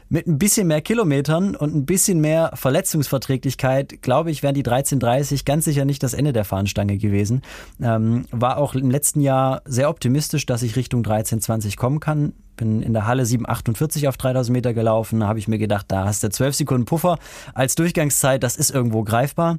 mit 0.10 0.28
ein 0.28 0.38
bisschen 0.38 0.68
mehr 0.68 0.82
Kilometern 0.82 1.56
und 1.56 1.76
ein 1.76 1.86
bisschen 1.86 2.22
mehr 2.22 2.52
Verletzungsverträglichkeit, 2.54 4.02
glaube 4.02 4.32
ich, 4.32 4.44
wären 4.44 4.56
die 4.56 4.66
1330 4.66 5.46
ganz 5.46 5.66
sicher 5.66 5.86
nicht 5.86 6.02
das 6.04 6.14
Ende 6.14 6.34
der 6.34 6.46
Fahnenstange 6.46 6.98
gewesen 6.98 7.18
gewesen. 7.18 7.42
Ähm, 7.82 8.26
war 8.32 8.58
auch 8.58 8.76
im 8.76 8.92
letzten 8.92 9.22
Jahr 9.22 9.62
sehr 9.66 9.90
optimistisch, 9.90 10.46
dass 10.46 10.62
ich 10.62 10.76
Richtung 10.76 11.00
1320 11.00 11.78
kommen 11.78 12.00
kann. 12.00 12.34
Bin 12.56 12.82
in 12.82 12.94
der 12.94 13.06
Halle 13.06 13.26
748 13.26 14.08
auf 14.08 14.18
3000 14.18 14.54
Meter 14.54 14.74
gelaufen. 14.74 15.20
Da 15.20 15.28
habe 15.28 15.40
ich 15.40 15.48
mir 15.48 15.58
gedacht, 15.58 15.86
da 15.90 16.06
hast 16.06 16.24
du 16.24 16.30
12 16.30 16.56
Sekunden 16.56 16.86
Puffer 16.86 17.20
als 17.54 17.76
Durchgangszeit. 17.76 18.42
Das 18.44 18.58
ist 18.58 18.72
irgendwo 18.72 19.04
greifbar. 19.04 19.58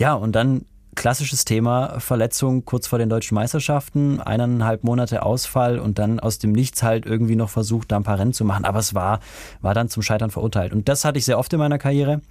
Ja, 0.00 0.14
und 0.14 0.32
dann 0.32 0.64
klassisches 0.94 1.44
Thema 1.44 2.00
Verletzung 2.00 2.64
kurz 2.64 2.86
vor 2.86 2.98
den 2.98 3.10
deutschen 3.10 3.34
Meisterschaften, 3.34 4.18
eineinhalb 4.18 4.82
Monate 4.82 5.22
Ausfall 5.22 5.78
und 5.78 5.98
dann 5.98 6.18
aus 6.18 6.38
dem 6.38 6.52
Nichts 6.52 6.82
halt 6.82 7.04
irgendwie 7.04 7.36
noch 7.36 7.50
versucht, 7.50 7.92
da 7.92 7.96
ein 7.96 8.02
paar 8.02 8.18
Rennen 8.18 8.32
zu 8.32 8.46
machen. 8.46 8.64
Aber 8.64 8.78
es 8.78 8.94
war, 8.94 9.20
war 9.60 9.74
dann 9.74 9.90
zum 9.90 10.02
Scheitern 10.02 10.30
verurteilt. 10.30 10.72
Und 10.72 10.88
das 10.88 11.04
hatte 11.04 11.18
ich 11.18 11.26
sehr 11.26 11.38
oft 11.38 11.52
in 11.52 11.58
meiner 11.58 11.76
Karriere 11.76 12.22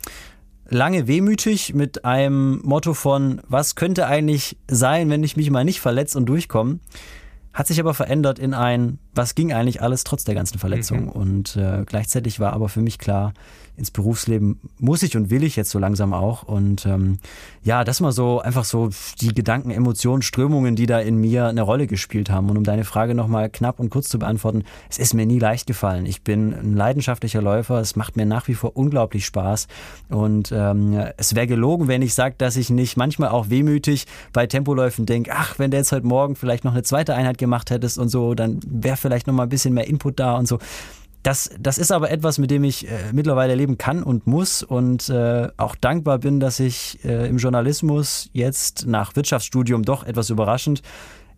lange 0.67 1.07
wehmütig 1.07 1.75
mit 1.75 2.05
einem 2.05 2.59
Motto 2.63 2.95
von, 2.95 3.39
was 3.47 3.75
könnte 3.75 4.07
eigentlich 4.07 4.57
sein, 4.67 5.11
wenn 5.11 5.23
ich 5.23 5.37
mich 5.37 5.51
mal 5.51 5.63
nicht 5.63 5.79
verletze 5.79 6.17
und 6.17 6.25
durchkomme. 6.25 6.79
Hat 7.53 7.67
sich 7.67 7.79
aber 7.79 7.93
verändert 7.93 8.39
in 8.39 8.55
ein, 8.55 8.97
was 9.13 9.35
ging 9.35 9.53
eigentlich 9.53 9.81
alles 9.81 10.03
trotz 10.03 10.23
der 10.23 10.33
ganzen 10.33 10.57
Verletzung. 10.57 11.05
Mhm. 11.05 11.09
Und 11.09 11.55
äh, 11.55 11.83
gleichzeitig 11.85 12.39
war 12.39 12.53
aber 12.53 12.67
für 12.67 12.81
mich 12.81 12.97
klar, 12.97 13.33
ins 13.79 13.91
Berufsleben 13.91 14.59
muss 14.77 15.01
ich 15.01 15.15
und 15.15 15.29
will 15.31 15.43
ich 15.43 15.55
jetzt 15.55 15.71
so 15.71 15.79
langsam 15.79 16.13
auch. 16.13 16.43
Und 16.43 16.85
ähm, 16.85 17.17
ja, 17.63 17.83
das 17.83 18.01
mal 18.01 18.11
so 18.11 18.39
einfach 18.41 18.65
so 18.65 18.89
die 19.21 19.33
Gedanken, 19.33 19.71
Emotionen, 19.71 20.21
Strömungen, 20.21 20.75
die 20.75 20.85
da 20.85 20.99
in 20.99 21.15
mir 21.15 21.47
eine 21.47 21.61
Rolle 21.61 21.87
gespielt 21.87 22.29
haben. 22.29 22.49
Und 22.49 22.57
um 22.57 22.63
deine 22.63 22.83
Frage 22.83 23.15
nochmal 23.15 23.49
knapp 23.49 23.79
und 23.79 23.89
kurz 23.89 24.09
zu 24.09 24.19
beantworten, 24.19 24.65
es 24.89 24.99
ist 24.99 25.13
mir 25.13 25.25
nie 25.25 25.39
leicht 25.39 25.65
gefallen. 25.65 26.05
Ich 26.05 26.21
bin 26.21 26.53
ein 26.53 26.75
leidenschaftlicher 26.75 27.41
Läufer. 27.41 27.79
Es 27.79 27.95
macht 27.95 28.17
mir 28.17 28.25
nach 28.25 28.47
wie 28.49 28.53
vor 28.53 28.75
unglaublich 28.75 29.25
Spaß. 29.25 29.67
Und 30.09 30.51
ähm, 30.51 31.01
es 31.17 31.33
wäre 31.33 31.47
gelogen, 31.47 31.87
wenn 31.87 32.01
ich 32.01 32.13
sage, 32.13 32.35
dass 32.37 32.57
ich 32.57 32.69
nicht 32.69 32.97
manchmal 32.97 33.29
auch 33.29 33.49
wehmütig 33.49 34.05
bei 34.33 34.45
Tempoläufen 34.45 35.05
denke, 35.05 35.31
ach, 35.33 35.57
wenn 35.57 35.71
der 35.71 35.79
jetzt 35.79 35.93
heute 35.93 36.05
Morgen 36.05 36.35
vielleicht 36.35 36.65
noch 36.65 36.73
eine 36.73 36.83
zweite 36.83 37.15
Einheit 37.15 37.37
gemacht 37.37 37.71
hättest 37.71 37.97
und 37.97 38.09
so, 38.09 38.35
dann 38.35 38.59
wäre 38.67 38.97
vielleicht 38.97 39.25
noch 39.27 39.33
mal 39.33 39.43
ein 39.43 39.49
bisschen 39.49 39.73
mehr 39.73 39.87
Input 39.87 40.19
da 40.19 40.35
und 40.35 40.47
so. 40.47 40.59
Das, 41.23 41.49
das 41.59 41.77
ist 41.77 41.91
aber 41.91 42.11
etwas, 42.11 42.37
mit 42.37 42.49
dem 42.49 42.63
ich 42.63 42.87
äh, 42.87 42.91
mittlerweile 43.11 43.55
leben 43.55 43.77
kann 43.77 44.03
und 44.03 44.25
muss 44.25 44.63
und 44.63 45.09
äh, 45.09 45.49
auch 45.57 45.75
dankbar 45.75 46.19
bin, 46.19 46.39
dass 46.39 46.59
ich 46.59 47.03
äh, 47.03 47.27
im 47.27 47.37
Journalismus 47.37 48.29
jetzt 48.31 48.87
nach 48.87 49.15
Wirtschaftsstudium 49.15 49.83
doch 49.83 50.05
etwas 50.05 50.29
überraschend 50.29 50.81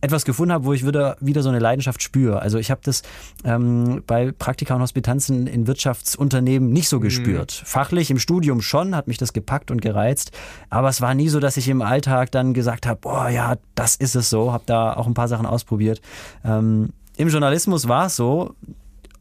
etwas 0.02 0.26
gefunden 0.26 0.52
habe, 0.52 0.66
wo 0.66 0.74
ich 0.74 0.86
wieder, 0.86 1.16
wieder 1.22 1.44
so 1.44 1.50
eine 1.50 1.60
Leidenschaft 1.60 2.02
spüre. 2.02 2.42
Also 2.42 2.58
ich 2.58 2.72
habe 2.72 2.82
das 2.84 3.04
ähm, 3.44 4.04
bei 4.08 4.32
Praktika 4.32 4.74
und 4.74 4.82
Hospitanzen 4.82 5.46
in 5.46 5.68
Wirtschaftsunternehmen 5.68 6.72
nicht 6.72 6.90
so 6.90 6.98
mhm. 6.98 7.04
gespürt. 7.04 7.52
Fachlich 7.52 8.10
im 8.10 8.18
Studium 8.18 8.62
schon, 8.62 8.96
hat 8.96 9.08
mich 9.08 9.20
das 9.20 9.32
gepackt 9.32 9.70
und 9.70 9.82
gereizt, 9.82 10.32
aber 10.70 10.90
es 10.90 11.02
war 11.02 11.14
nie 11.14 11.30
so, 11.30 11.40
dass 11.40 11.56
ich 11.56 11.70
im 11.70 11.84
Alltag 11.84 12.32
dann 12.32 12.54
gesagt 12.54 12.88
habe, 12.88 13.00
boah 13.00 13.30
ja, 13.30 13.56
das 13.76 13.96
ist 13.96 14.16
es 14.16 14.30
so, 14.30 14.52
habe 14.52 14.64
da 14.66 14.94
auch 14.94 15.06
ein 15.06 15.14
paar 15.14 15.28
Sachen 15.28 15.46
ausprobiert. 15.46 16.02
Ähm, 16.44 16.90
Im 17.18 17.30
Journalismus 17.30 17.88
war 17.88 18.08
es 18.08 18.16
so, 18.16 18.56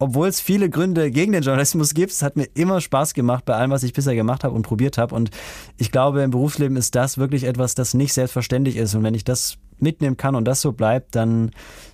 obwohl 0.01 0.29
es 0.29 0.41
viele 0.41 0.71
Gründe 0.71 1.11
gegen 1.11 1.33
den 1.33 1.43
Journalismus 1.43 1.93
gibt, 1.93 2.11
es 2.11 2.23
hat 2.23 2.35
mir 2.35 2.49
immer 2.55 2.81
Spaß 2.81 3.13
gemacht 3.13 3.45
bei 3.45 3.55
allem, 3.55 3.71
was 3.71 3.83
ich 3.83 3.93
bisher 3.93 4.15
gemacht 4.15 4.45
habe 4.45 4.55
und 4.55 4.63
probiert 4.63 4.97
habe. 4.97 5.15
Und 5.15 5.31
ich 5.77 5.93
glaube, 5.93 6.23
im 6.23 6.31
Berufsleben 6.31 6.77
ist 6.79 6.97
das 6.97 7.19
wirklich 7.19 7.45
etwas, 7.45 7.75
das 7.75 7.93
nicht 7.93 8.15
selbstverständlich 8.15 8.77
ist. 8.77 8.95
Und 8.95 9.03
wenn 9.05 9.15
ich 9.15 9.25
das 9.25 9.59
mitnehmen 9.79 10.17
kann 10.17 10.35
und 10.35 10.47
das 10.47 10.63
so 10.63 10.73
bleibt, 10.73 11.15
dann 11.15 11.51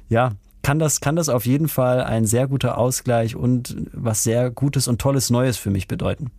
ja, 0.09 0.30
kann 0.62 0.78
das, 0.78 1.00
kann 1.00 1.16
das 1.16 1.28
auf 1.28 1.46
jeden 1.46 1.68
Fall 1.68 2.00
ein 2.00 2.26
sehr 2.26 2.46
guter 2.46 2.78
Ausgleich 2.78 3.34
und 3.34 3.76
was 3.92 4.22
sehr 4.22 4.50
Gutes 4.50 4.86
und 4.86 5.00
Tolles 5.00 5.30
Neues 5.30 5.57
für 5.57 5.70
mich 5.70 5.88
bedeuten. 5.88 6.30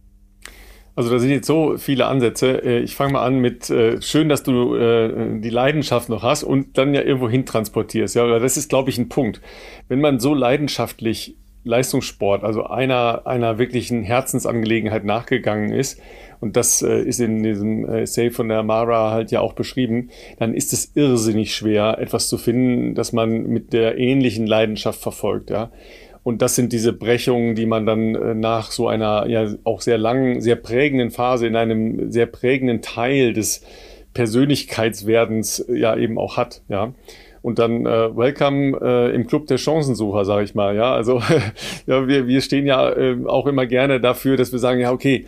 Also 0.96 1.12
da 1.12 1.20
sind 1.20 1.30
jetzt 1.30 1.48
so 1.48 1.78
viele 1.78 2.08
Ansätze. 2.08 2.64
Äh, 2.64 2.80
ich 2.80 2.96
fange 2.96 3.14
mal 3.14 3.26
an 3.26 3.40
mit 3.40 3.70
äh, 3.70 4.02
schön, 4.02 4.30
dass 4.30 4.44
du 4.44 4.74
äh, 4.74 5.40
die 5.42 5.50
Leidenschaft 5.50 6.08
noch 6.08 6.24
hast 6.24 6.44
und 6.44 6.78
dann 6.78 6.94
ja 6.94 7.02
irgendwo 7.02 7.30
hin 7.30 7.46
transportierst. 7.46 8.16
Ja, 8.16 8.40
das 8.40 8.56
ist, 8.56 8.70
glaube 8.70 8.90
ich, 8.90 8.98
ein 8.98 9.10
Punkt. 9.10 9.42
Wenn 9.90 10.00
man 10.00 10.20
so 10.20 10.34
leidenschaftlich 10.34 11.36
Leistungssport, 11.68 12.44
also 12.44 12.66
einer, 12.66 13.28
einer 13.28 13.58
wirklichen 13.58 14.04
Herzensangelegenheit 14.04 15.06
nachgegangen 15.06 15.72
ist, 15.72 16.00
und 16.40 16.56
das 16.56 16.82
äh, 16.82 17.02
ist 17.02 17.20
in 17.20 17.42
diesem 17.42 17.88
äh, 17.88 18.02
Essay 18.02 18.30
von 18.30 18.48
der 18.48 18.64
Mara 18.64 19.12
halt 19.12 19.32
ja 19.32 19.42
auch 19.42 19.54
beschrieben, 19.54 20.10
dann 20.38 20.54
ist 20.54 20.74
es 20.74 20.92
irrsinnig 20.96 21.56
schwer, 21.56 21.98
etwas 22.00 22.30
zu 22.30 22.38
finden, 22.38 22.96
das 22.96 23.12
man 23.12 23.48
mit 23.48 23.74
der 23.74 23.98
ähnlichen 23.98 24.46
Leidenschaft 24.46 25.02
verfolgt, 25.02 25.50
ja. 25.50 25.72
Und 26.24 26.42
das 26.42 26.56
sind 26.56 26.74
diese 26.74 26.92
Brechungen, 26.92 27.56
die 27.56 27.66
man 27.66 27.86
dann 27.86 28.16
äh, 28.16 28.34
nach 28.36 28.72
so 28.72 28.88
einer 28.88 29.28
ja 29.28 29.48
auch 29.64 29.82
sehr 29.82 29.98
langen, 29.98 30.42
sehr 30.42 30.58
prägenden 30.58 31.10
Phase 31.10 31.48
in 31.48 31.56
einem 31.56 32.12
sehr 32.12 32.26
prägenden 32.26 32.82
Teil 32.82 33.34
des 33.34 33.64
Persönlichkeitswerdens 34.14 35.66
ja 35.70 35.96
eben 35.96 36.18
auch 36.18 36.38
hat, 36.38 36.64
ja. 36.68 36.94
Und 37.48 37.60
dann 37.60 37.86
äh, 37.86 38.14
Welcome 38.14 38.78
äh, 38.82 39.16
im 39.16 39.26
Club 39.26 39.48
der 39.48 39.58
Chancensucher, 39.58 40.26
sage 40.26 40.44
ich 40.44 40.54
mal. 40.54 40.76
Ja, 40.76 40.94
also 40.94 41.22
ja, 41.88 42.06
wir, 42.06 42.28
wir 42.28 42.42
stehen 42.42 42.66
ja 42.66 42.92
äh, 42.92 43.16
auch 43.26 43.48
immer 43.48 43.66
gerne 43.66 44.02
dafür, 44.02 44.36
dass 44.36 44.52
wir 44.52 44.60
sagen, 44.60 44.82
ja, 44.82 44.92
okay, 44.92 45.28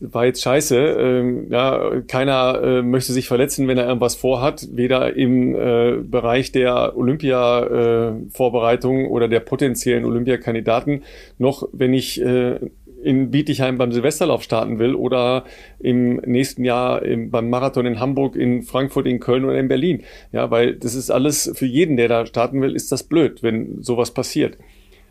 war 0.00 0.24
jetzt 0.24 0.40
scheiße. 0.40 0.74
Ähm, 0.74 1.48
ja, 1.50 2.00
keiner 2.08 2.62
äh, 2.62 2.80
möchte 2.80 3.12
sich 3.12 3.28
verletzen, 3.28 3.68
wenn 3.68 3.76
er 3.76 3.86
irgendwas 3.86 4.14
vorhat, 4.14 4.68
weder 4.72 5.14
im 5.14 5.54
äh, 5.54 5.98
Bereich 6.02 6.50
der 6.50 6.96
Olympia-Vorbereitung 6.96 9.04
äh, 9.04 9.08
oder 9.08 9.28
der 9.28 9.40
potenziellen 9.40 10.06
Olympiakandidaten, 10.06 11.02
noch 11.36 11.68
wenn 11.74 11.92
ich 11.92 12.22
äh, 12.22 12.58
in 13.02 13.30
Bietigheim 13.30 13.78
beim 13.78 13.92
Silvesterlauf 13.92 14.42
starten 14.42 14.78
will 14.78 14.94
oder 14.94 15.44
im 15.78 16.16
nächsten 16.16 16.64
Jahr 16.64 17.02
im, 17.02 17.30
beim 17.30 17.48
Marathon 17.48 17.86
in 17.86 18.00
Hamburg, 18.00 18.36
in 18.36 18.62
Frankfurt, 18.62 19.06
in 19.06 19.20
Köln 19.20 19.44
oder 19.44 19.58
in 19.58 19.68
Berlin. 19.68 20.02
Ja, 20.32 20.50
weil 20.50 20.74
das 20.76 20.94
ist 20.94 21.10
alles 21.10 21.50
für 21.54 21.66
jeden, 21.66 21.96
der 21.96 22.08
da 22.08 22.26
starten 22.26 22.60
will, 22.60 22.74
ist 22.74 22.92
das 22.92 23.02
blöd, 23.04 23.42
wenn 23.42 23.82
sowas 23.82 24.12
passiert. 24.12 24.58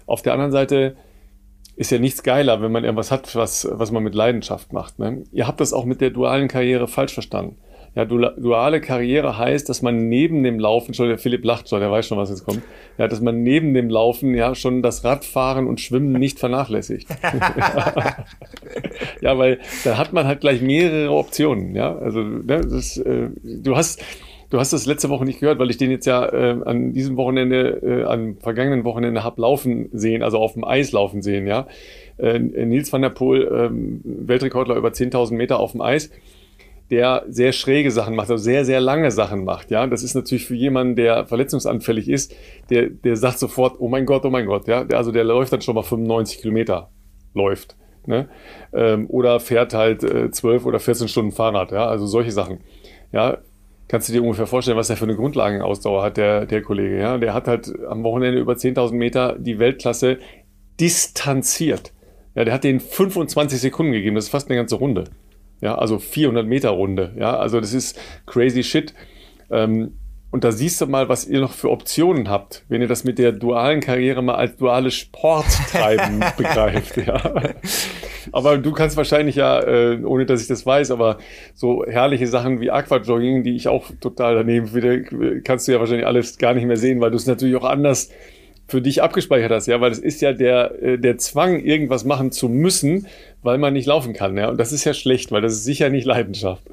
Auf 0.05 0.21
der 0.21 0.33
anderen 0.33 0.51
Seite 0.51 0.95
ist 1.75 1.91
ja 1.91 1.97
nichts 1.97 2.23
geiler, 2.23 2.61
wenn 2.61 2.71
man 2.71 2.83
irgendwas 2.83 3.09
hat, 3.09 3.35
was, 3.35 3.67
was 3.71 3.91
man 3.91 4.03
mit 4.03 4.13
Leidenschaft 4.13 4.73
macht. 4.73 4.99
Ne? 4.99 5.23
Ihr 5.31 5.47
habt 5.47 5.61
das 5.61 5.71
auch 5.71 5.85
mit 5.85 6.01
der 6.01 6.09
dualen 6.09 6.47
Karriere 6.47 6.87
falsch 6.87 7.13
verstanden. 7.13 7.55
Ja, 7.99 8.05
duale 8.05 8.79
Karriere 8.79 9.37
heißt, 9.37 9.67
dass 9.67 9.81
man 9.81 10.07
neben 10.07 10.41
dem 10.41 10.57
Laufen, 10.57 10.93
schon 10.93 11.09
der 11.09 11.17
Philipp 11.17 11.43
lacht 11.43 11.67
schon, 11.67 11.81
der 11.81 11.91
weiß 11.91 12.07
schon, 12.07 12.17
was 12.17 12.29
jetzt 12.29 12.45
kommt, 12.45 12.61
ja, 12.97 13.09
dass 13.09 13.19
man 13.19 13.43
neben 13.43 13.73
dem 13.73 13.89
Laufen 13.89 14.33
ja 14.35 14.55
schon 14.55 14.81
das 14.81 15.03
Radfahren 15.03 15.67
und 15.67 15.81
Schwimmen 15.81 16.13
nicht 16.13 16.39
vernachlässigt. 16.39 17.09
ja, 19.21 19.37
weil 19.37 19.59
da 19.83 19.97
hat 19.97 20.13
man 20.13 20.27
halt 20.27 20.39
gleich 20.39 20.61
mehrere 20.61 21.11
Optionen. 21.11 21.75
Ja, 21.75 21.93
also 21.93 22.21
ne, 22.21 22.61
das, 22.61 22.95
äh, 22.95 23.31
du 23.43 23.75
hast 23.75 24.01
Du 24.51 24.59
hast 24.59 24.73
das 24.73 24.87
letzte 24.87 25.09
Woche 25.09 25.25
nicht 25.25 25.41
gehört, 25.41 25.59
weil 25.59 25.69
ich 25.69 25.77
den 25.77 25.91
jetzt 25.91 26.07
ja 26.07 26.25
äh, 26.25 26.57
an 26.65 26.91
diesem 26.91 27.17
Wochenende, 27.17 27.81
äh, 27.83 28.03
am 28.05 28.35
vergangenen 28.37 28.83
Wochenende 28.83 29.23
hab 29.23 29.37
laufen 29.37 29.89
sehen, 29.91 30.23
also 30.23 30.39
auf 30.39 30.53
dem 30.53 30.63
Eis 30.63 30.91
laufen 30.91 31.21
sehen, 31.21 31.45
ja. 31.45 31.67
Äh, 32.17 32.39
Nils 32.39 32.91
van 32.91 33.03
der 33.03 33.09
Poel, 33.09 33.43
äh, 33.43 33.69
Weltrekordler 34.27 34.75
über 34.75 34.89
10.000 34.89 35.35
Meter 35.35 35.59
auf 35.59 35.73
dem 35.73 35.81
Eis 35.81 36.09
der 36.91 37.25
sehr 37.27 37.51
schräge 37.51 37.91
Sachen 37.91 38.15
macht, 38.15 38.31
also 38.31 38.43
sehr, 38.43 38.65
sehr 38.65 38.81
lange 38.81 39.11
Sachen 39.11 39.43
macht. 39.43 39.69
Ja, 39.69 39.85
das 39.85 40.03
ist 40.03 40.15
natürlich 40.15 40.45
für 40.45 40.55
jemanden, 40.55 40.95
der 40.95 41.25
verletzungsanfällig 41.25 42.09
ist, 42.09 42.35
der, 42.69 42.89
der 42.89 43.15
sagt 43.15 43.39
sofort, 43.39 43.75
oh 43.79 43.87
mein 43.87 44.05
Gott, 44.05 44.25
oh 44.25 44.29
mein 44.29 44.47
Gott, 44.47 44.67
ja, 44.67 44.83
der, 44.83 44.97
also 44.97 45.11
der 45.11 45.23
läuft 45.23 45.53
dann 45.53 45.61
schon 45.61 45.75
mal 45.75 45.83
95 45.83 46.41
Kilometer, 46.41 46.89
läuft, 47.33 47.75
ne? 48.05 48.27
Ähm, 48.73 49.07
oder 49.09 49.39
fährt 49.39 49.73
halt 49.73 50.03
äh, 50.03 50.31
12 50.31 50.65
oder 50.65 50.79
14 50.79 51.07
Stunden 51.07 51.31
Fahrrad, 51.31 51.71
ja, 51.71 51.85
also 51.85 52.07
solche 52.07 52.31
Sachen. 52.31 52.59
Ja, 53.11 53.37
kannst 53.87 54.09
du 54.09 54.13
dir 54.13 54.23
ungefähr 54.23 54.47
vorstellen, 54.47 54.77
was 54.77 54.89
er 54.89 54.97
für 54.97 55.05
eine 55.05 55.15
Grundlagenausdauer 55.15 56.03
hat, 56.03 56.17
der, 56.17 56.47
der 56.47 56.61
Kollege, 56.63 56.99
ja, 56.99 57.17
der 57.19 57.35
hat 57.35 57.47
halt 57.47 57.71
am 57.87 58.03
Wochenende 58.03 58.39
über 58.39 58.53
10.000 58.53 58.93
Meter 58.93 59.37
die 59.37 59.59
Weltklasse 59.59 60.17
distanziert. 60.79 61.93
Ja, 62.33 62.45
der 62.45 62.53
hat 62.53 62.63
den 62.63 62.79
25 62.79 63.59
Sekunden 63.59 63.91
gegeben, 63.91 64.15
das 64.15 64.25
ist 64.25 64.31
fast 64.31 64.49
eine 64.49 64.57
ganze 64.57 64.75
Runde. 64.75 65.05
Ja, 65.61 65.75
also 65.75 65.99
400 65.99 66.45
Meter 66.47 66.69
Runde. 66.69 67.13
Ja, 67.17 67.37
also 67.37 67.59
das 67.59 67.73
ist 67.73 67.99
crazy 68.25 68.63
shit. 68.63 68.93
Ähm, 69.51 69.93
und 70.31 70.43
da 70.43 70.51
siehst 70.51 70.79
du 70.79 70.85
mal, 70.85 71.09
was 71.09 71.27
ihr 71.27 71.39
noch 71.39 71.53
für 71.53 71.71
Optionen 71.71 72.29
habt, 72.29 72.63
wenn 72.69 72.81
ihr 72.81 72.87
das 72.87 73.03
mit 73.03 73.17
der 73.17 73.31
dualen 73.31 73.79
Karriere 73.79 74.21
mal 74.21 74.35
als 74.35 74.57
duales 74.57 74.93
Sporttreiben 74.93 76.23
begreift. 76.37 76.97
Ja. 76.97 77.55
Aber 78.31 78.59
du 78.59 78.71
kannst 78.71 78.95
wahrscheinlich 78.95 79.35
ja, 79.35 79.59
äh, 79.59 80.03
ohne 80.03 80.27
dass 80.27 80.41
ich 80.41 80.47
das 80.47 80.65
weiß, 80.67 80.91
aber 80.91 81.17
so 81.55 81.83
herrliche 81.85 82.27
Sachen 82.27 82.61
wie 82.61 82.69
Aquajogging, 82.69 83.43
die 83.43 83.55
ich 83.55 83.67
auch 83.67 83.89
total 83.99 84.35
daneben 84.35 84.67
finde, 84.67 85.41
kannst 85.41 85.67
du 85.67 85.71
ja 85.71 85.79
wahrscheinlich 85.79 86.05
alles 86.05 86.37
gar 86.37 86.53
nicht 86.53 86.65
mehr 86.65 86.77
sehen, 86.77 87.01
weil 87.01 87.09
du 87.09 87.17
es 87.17 87.25
natürlich 87.25 87.55
auch 87.55 87.63
anders 87.63 88.11
für 88.69 88.81
dich 88.81 89.01
abgespeichert 89.01 89.51
hast, 89.51 89.67
ja, 89.67 89.81
weil 89.81 89.91
es 89.91 89.99
ist 89.99 90.21
ja 90.21 90.31
der, 90.31 90.81
äh, 90.81 90.97
der 90.97 91.17
Zwang, 91.17 91.59
irgendwas 91.59 92.05
machen 92.05 92.31
zu 92.31 92.49
müssen, 92.49 93.07
weil 93.41 93.57
man 93.57 93.73
nicht 93.73 93.87
laufen 93.87 94.13
kann, 94.13 94.37
ja. 94.37 94.49
Und 94.49 94.59
das 94.59 94.71
ist 94.71 94.85
ja 94.85 94.93
schlecht, 94.93 95.31
weil 95.31 95.41
das 95.41 95.53
ist 95.53 95.63
sicher 95.63 95.89
nicht 95.89 96.05
Leidenschaft. 96.05 96.63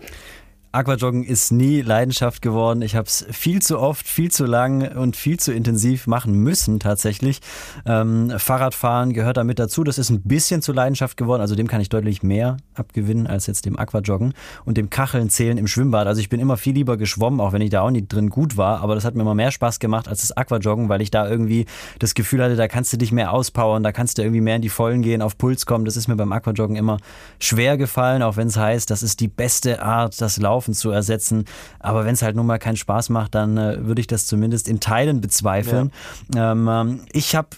Aquajoggen 0.77 1.25
ist 1.25 1.53
nie 1.53 1.81
Leidenschaft 1.81 2.43
geworden. 2.43 2.83
Ich 2.83 2.97
habe 2.97 3.07
es 3.07 3.25
viel 3.31 3.63
zu 3.63 3.79
oft, 3.79 4.07
viel 4.07 4.31
zu 4.31 4.45
lang 4.45 4.95
und 4.95 5.17
viel 5.17 5.41
zu 5.41 5.51
intensiv 5.51 6.07
machen 6.07 6.35
müssen 6.35 6.81
tatsächlich. 6.81 7.41
Ähm, 7.87 8.31
Fahrradfahren 8.37 9.15
gehört 9.15 9.39
damit 9.39 9.59
dazu. 9.59 9.85
Das 9.85 9.97
ist 9.97 10.11
ein 10.11 10.21
bisschen 10.21 10.61
zu 10.61 10.75
Leidenschaft 10.75 11.17
geworden. 11.17 11.41
Also 11.41 11.55
dem 11.55 11.67
kann 11.67 11.81
ich 11.81 11.89
deutlich 11.89 12.23
mehr 12.23 12.59
abgewinnen 12.75 13.27
als 13.27 13.47
jetzt 13.47 13.65
dem 13.65 13.79
Aquajoggen 13.79 14.35
und 14.67 14.77
dem 14.77 14.91
Kacheln 14.91 15.31
zählen 15.31 15.57
im 15.57 15.67
Schwimmbad. 15.67 16.07
Also 16.07 16.21
ich 16.21 16.29
bin 16.29 16.41
immer 16.41 16.59
viel 16.59 16.75
lieber 16.75 16.99
geschwommen, 16.99 17.41
auch 17.41 17.55
wenn 17.55 17.63
ich 17.63 17.71
da 17.71 17.81
auch 17.81 17.91
nicht 17.91 18.13
drin 18.13 18.29
gut 18.29 18.59
war. 18.59 18.83
Aber 18.83 18.95
das 18.95 19.07
hat 19.07 19.15
mir 19.15 19.23
immer 19.23 19.35
mehr 19.35 19.53
Spaß 19.53 19.79
gemacht 19.79 20.09
als 20.09 20.21
das 20.21 20.37
Aquajoggen, 20.37 20.91
weil 20.91 21.01
ich 21.01 21.11
da 21.11 21.27
irgendwie 21.27 21.65
das 22.01 22.13
Gefühl 22.15 22.43
hatte, 22.43 22.57
da 22.57 22.69
kannst 22.69 22.93
du 22.93 22.99
dich 22.99 23.13
mehr 23.13 23.33
auspowern, 23.33 23.83
da 23.83 23.93
kannst 23.93 24.19
du 24.19 24.23
irgendwie 24.23 24.43
mehr 24.43 24.57
in 24.57 24.63
die 24.63 24.69
Vollen 24.69 25.01
gehen, 25.01 25.23
auf 25.23 25.39
Puls 25.39 25.65
kommen. 25.65 25.87
Das 25.87 25.97
ist 25.97 26.07
mir 26.07 26.17
beim 26.17 26.33
Aquajoggen 26.33 26.77
immer 26.77 26.99
schwer 27.39 27.79
gefallen, 27.79 28.23
auch 28.23 28.37
wenn 28.37 28.49
es 28.49 28.59
heißt, 28.59 28.91
das 28.91 29.03
ist 29.03 29.21
die 29.21 29.29
beste 29.29 29.81
Art, 29.81 30.21
das 30.21 30.37
Laufen 30.37 30.66
Laufen 30.67 30.75
zu 30.75 30.91
ersetzen. 30.91 31.45
Aber 31.79 32.05
wenn 32.05 32.15
es 32.15 32.23
halt 32.23 32.37
nun 32.37 32.47
mal 32.47 32.59
keinen 32.59 32.77
Spaß 32.77 33.11
macht, 33.11 33.35
dann 33.35 33.57
äh, 33.57 33.87
würde 33.87 34.01
ich 34.01 34.07
das 34.07 34.27
zumindest 34.27 34.69
in 34.69 34.81
Teilen 34.81 35.21
bezweifeln. 35.21 35.93
Ja. 36.35 36.53
Ähm, 36.53 36.69
ähm 36.69 37.01
ich 37.13 37.35
habe 37.35 37.49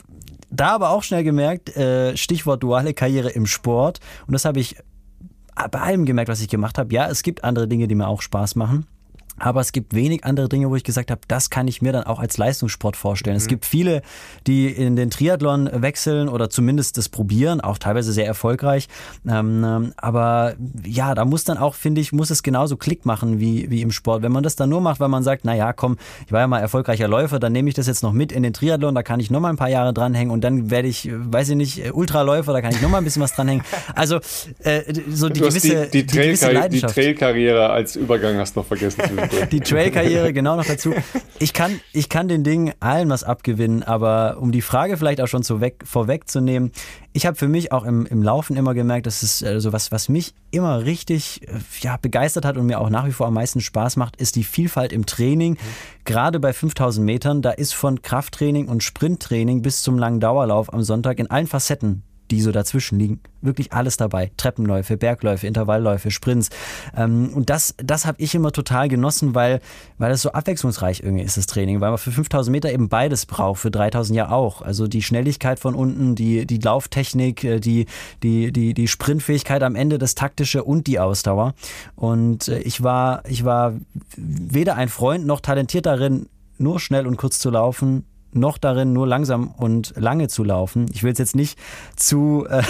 da 0.51 0.75
aber 0.75 0.91
auch 0.91 1.03
schnell 1.03 1.25
gemerkt, 1.25 1.77
äh, 1.77 2.17
Stichwort 2.17 2.63
duale 2.63 2.95
Karriere 2.95 3.31
im 3.31 3.47
Sport. 3.47 4.01
Und 4.27 4.33
das 4.33 4.45
habe 4.45 4.61
ich 4.61 4.77
bei 5.71 5.81
allem 5.81 6.05
gemerkt, 6.05 6.29
was 6.29 6.41
ich 6.41 6.49
gemacht 6.49 6.79
habe. 6.79 6.95
Ja, 6.95 7.09
es 7.09 7.23
gibt 7.23 7.45
andere 7.45 7.67
Dinge, 7.67 7.89
die 7.89 7.95
mir 7.95 8.07
auch 8.07 8.23
Spaß 8.23 8.55
machen. 8.55 8.87
Aber 9.39 9.61
es 9.61 9.72
gibt 9.72 9.95
wenig 9.95 10.24
andere 10.24 10.49
Dinge, 10.49 10.70
wo 10.70 10.76
ich 10.76 10.84
gesagt 10.84 11.11
habe, 11.11 11.20
das 11.28 11.51
kann 11.51 11.68
ich 11.68 11.82
mir 11.82 11.93
dann 11.93 12.05
auch 12.05 12.18
als 12.18 12.39
Leistungssport 12.39 12.97
vorstellen. 12.97 13.36
Mhm. 13.36 13.43
Es 13.43 13.47
gibt 13.47 13.66
viele, 13.66 14.03
die 14.47 14.68
in 14.68 14.97
den 14.97 15.11
Triathlon 15.11 15.68
wechseln 15.72 16.28
oder 16.28 16.51
zumindest 16.51 16.99
das 16.99 17.09
probieren, 17.09 17.61
auch 17.61 17.78
teilweise 17.78 18.12
sehr 18.12 18.26
erfolgreich. 18.26 18.89
Ähm, 19.28 19.64
ähm, 19.64 19.93
aber 19.97 20.55
ja, 20.84 21.14
da 21.14 21.24
muss 21.24 21.45
dann 21.45 21.59
auch, 21.59 21.74
finde 21.74 22.01
ich, 22.01 22.12
muss 22.12 22.30
es 22.30 22.43
genauso 22.43 22.76
Klick 22.76 23.07
machen 23.07 23.41
wie, 23.41 23.70
wie 23.70 23.82
im 23.82 23.91
Sport. 23.91 24.22
Wenn 24.22 24.32
man 24.32 24.43
das 24.43 24.57
dann 24.57 24.68
nur 24.68 24.80
macht, 24.80 25.01
weil 25.01 25.09
man 25.09 25.22
sagt, 25.22 25.45
na 25.45 25.55
ja, 25.55 25.72
komm, 25.72 25.97
ich 26.26 26.32
war 26.32 26.41
ja 26.41 26.47
mal 26.47 26.61
erfolgreicher 26.61 27.09
Läufer, 27.09 27.39
dann 27.39 27.53
nehme 27.53 27.68
ich 27.68 27.74
das 27.74 27.86
jetzt 27.86 28.03
noch 28.03 28.12
mit 28.12 28.32
in 28.32 28.43
den 28.43 28.53
Triathlon, 28.53 28.95
da 28.95 29.03
kann 29.03 29.20
ich 29.20 29.30
noch 29.30 29.41
mal 29.41 29.51
ein 29.51 29.57
paar 29.57 29.68
Jahre 29.68 29.93
dranhängen 29.93 30.32
und 30.32 30.43
dann 30.43 30.70
werde 30.70 30.89
ich, 30.89 31.09
weiß 31.12 31.51
ich 31.51 31.57
nicht, 31.57 31.93
Ultraläufer, 31.93 32.53
da 32.53 32.61
kann 32.61 32.72
ich 32.72 32.82
noch 32.82 32.91
mal 32.91 32.99
ein 32.99 33.05
bisschen 33.05 33.22
was 33.22 33.34
dranhängen. 33.34 33.64
Also 33.95 34.20
äh, 34.61 34.82
so 35.11 35.28
die 35.28 35.41
gewisse, 35.41 35.86
die, 35.86 36.03
die, 36.03 36.07
die, 36.07 36.16
gewisse 36.16 36.51
Leidenschaft. 36.53 36.97
Die 36.97 37.01
Trailkarriere 37.01 37.70
als 37.70 37.97
Übergang 37.97 38.36
hast 38.39 38.57
du 38.57 38.61
noch 38.61 38.66
vergessen. 38.66 39.03
die 39.53 39.61
Trail-Karriere 39.61 40.33
genau 40.33 40.57
noch 40.57 40.64
dazu. 40.64 40.95
Ich 41.39 41.53
kann, 41.53 41.81
ich 41.93 42.09
kann 42.09 42.29
den 42.29 42.45
Dingen 42.45 42.72
allen 42.81 43.09
was 43.09 43.24
abgewinnen, 43.24 43.83
aber 43.83 44.39
um 44.41 44.53
die 44.53 44.62
Frage 44.62 44.97
vielleicht 44.97 45.20
auch 45.20 45.26
schon 45.26 45.43
so 45.43 45.61
weg, 45.61 45.85
vorwegzunehmen, 45.85 46.72
ich 47.12 47.26
habe 47.26 47.37
für 47.37 47.49
mich 47.49 47.72
auch 47.72 47.85
im, 47.85 48.07
im 48.07 48.22
Laufen 48.22 48.57
immer 48.57 48.74
gemerkt, 48.74 49.07
dass 49.07 49.22
es 49.22 49.43
also 49.43 49.72
was, 49.72 49.91
was 49.91 50.09
mich 50.09 50.35
immer 50.51 50.85
richtig 50.85 51.43
äh, 51.49 51.53
ja, 51.81 51.97
begeistert 51.97 52.45
hat 52.45 52.57
und 52.57 52.66
mir 52.66 52.81
auch 52.81 52.91
nach 52.91 53.07
wie 53.07 53.12
vor 53.12 53.26
am 53.26 53.35
meisten 53.35 53.61
Spaß 53.61 53.97
macht, 53.97 54.16
ist 54.16 54.37
die 54.37 54.45
Vielfalt 54.45 54.93
im 54.93 55.07
Training. 55.07 55.53
Mhm. 55.53 56.05
Gerade 56.05 56.41
bei 56.41 56.53
5000 56.53 57.05
Metern, 57.05 57.43
da 57.43 57.51
ist 57.51 57.74
von 57.74 58.03
Krafttraining 58.03 58.68
und 58.68 58.83
Sprinttraining 58.83 59.62
bis 59.62 59.83
zum 59.83 59.99
langen 59.99 60.20
Dauerlauf 60.20 60.72
am 60.72 60.83
Sonntag 60.83 61.18
in 61.18 61.31
allen 61.31 61.47
Facetten 61.47 62.03
die 62.31 62.41
so 62.41 62.53
dazwischen 62.53 62.99
liegen. 62.99 63.20
Wirklich 63.41 63.72
alles 63.72 63.97
dabei. 63.97 64.31
Treppenläufe, 64.37 64.97
Bergläufe, 64.97 65.47
Intervallläufe, 65.47 66.11
Sprints. 66.11 66.51
Ähm, 66.97 67.31
und 67.35 67.51
das, 67.51 67.74
das 67.79 68.07
habe 68.07 68.20
ich 68.20 68.35
immer 68.35 68.53
total 68.53 68.89
genossen, 68.89 69.35
weil, 69.35 69.61
weil 69.97 70.11
das 70.11 70.22
so 70.22 70.33
abwechslungsreich 70.33 71.01
irgendwie 71.01 71.24
ist, 71.24 71.37
das 71.37 71.47
Training. 71.47 71.81
Weil 71.81 71.91
man 71.91 71.99
für 71.99 72.12
5000 72.12 72.53
Meter 72.53 72.72
eben 72.72 72.89
beides 72.89 73.26
braucht, 73.26 73.61
für 73.61 73.70
3000 73.70 74.16
ja 74.16 74.31
auch. 74.31 74.62
Also 74.62 74.87
die 74.87 75.03
Schnelligkeit 75.03 75.59
von 75.59 75.74
unten, 75.74 76.14
die, 76.14 76.47
die 76.47 76.59
Lauftechnik, 76.59 77.45
äh, 77.45 77.61
die, 77.61 77.87
die, 78.22 78.53
die, 78.53 78.74
die 78.74 78.89
Sprintfähigkeit 78.89 79.62
am 79.62 79.74
Ende, 79.74 79.99
das 79.99 80.14
Taktische 80.14 80.64
und 80.64 80.87
die 80.87 80.99
Ausdauer. 80.99 81.55
Und 81.95 82.49
äh, 82.49 82.59
ich 82.61 82.83
war, 82.83 83.22
ich 83.29 83.45
war 83.45 83.74
weder 84.16 84.76
ein 84.76 84.89
Freund 84.89 85.26
noch 85.26 85.41
talentiert 85.41 85.87
darin, 85.87 86.29
nur 86.59 86.81
schnell 86.81 87.07
und 87.07 87.16
kurz 87.16 87.39
zu 87.39 87.51
laufen, 87.51 88.05
noch 88.33 88.59
darin, 88.59 88.93
nur 88.93 89.07
langsam 89.07 89.49
und 89.57 89.95
lange 89.97 90.29
zu 90.29 90.45
laufen. 90.45 90.87
Ich 90.93 91.03
will 91.03 91.12
es 91.12 91.18
jetzt 91.18 91.37
nicht 91.37 91.59
zu 91.97 92.47
äh, 92.49 92.62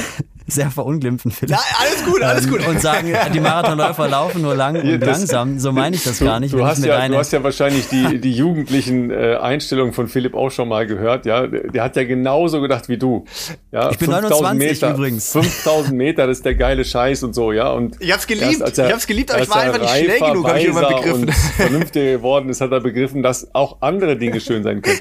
sehr 0.48 0.70
verunglimpfen, 0.70 1.30
Philipp. 1.30 1.56
Ja, 1.56 1.60
alles 1.78 2.04
gut, 2.04 2.22
alles 2.22 2.44
ähm, 2.46 2.50
gut. 2.50 2.66
Und 2.66 2.80
sagen, 2.80 3.12
die 3.34 3.40
Marathonläufer 3.40 4.08
laufen 4.08 4.42
nur 4.42 4.54
lang 4.54 4.80
und 4.80 5.00
das, 5.00 5.18
langsam. 5.18 5.58
So 5.58 5.72
meine 5.72 5.96
ich 5.96 6.04
das 6.04 6.18
du, 6.18 6.24
gar 6.24 6.40
nicht. 6.40 6.54
Du 6.54 6.64
hast, 6.64 6.84
ja, 6.84 7.06
du 7.06 7.16
hast 7.16 7.32
ja 7.32 7.42
wahrscheinlich 7.44 7.88
die, 7.88 8.18
die 8.20 8.32
jugendlichen 8.32 9.10
äh, 9.10 9.36
Einstellungen 9.36 9.92
von 9.92 10.08
Philipp 10.08 10.34
auch 10.34 10.50
schon 10.50 10.68
mal 10.68 10.86
gehört. 10.86 11.26
Ja, 11.26 11.46
der 11.46 11.82
hat 11.82 11.96
ja 11.96 12.04
genauso 12.04 12.60
gedacht 12.62 12.88
wie 12.88 12.96
du. 12.96 13.26
Ja, 13.72 13.90
ich 13.90 13.98
bin 13.98 14.10
29 14.10 14.58
Meter, 14.58 14.94
übrigens. 14.94 15.32
5000 15.32 15.94
Meter, 15.94 16.26
das 16.26 16.38
ist 16.38 16.46
der 16.46 16.54
geile 16.54 16.84
Scheiß 16.84 17.22
und 17.24 17.34
so, 17.34 17.52
ja. 17.52 17.70
Und 17.70 17.96
ich 18.00 18.12
hab's 18.12 18.26
geliebt, 18.26 18.60
er, 18.60 18.86
ich 18.86 18.92
hab's 18.92 19.06
geliebt, 19.06 19.30
aber 19.30 19.42
ich 19.42 19.50
war 19.50 19.60
einfach 19.60 19.80
nicht 19.80 19.90
schnell 19.90 20.18
genug, 20.18 20.48
habe 20.48 20.58
ich 20.58 20.64
irgendwann 20.64 20.94
begriffen. 20.94 21.22
Und 21.24 21.34
vernünftig 21.34 22.02
geworden 22.14 22.48
ist, 22.48 22.60
hat 22.60 22.72
er 22.72 22.80
begriffen, 22.80 23.22
dass 23.22 23.54
auch 23.54 23.78
andere 23.80 24.16
Dinge 24.16 24.40
schön 24.40 24.62
sein 24.62 24.82
können. 24.82 25.00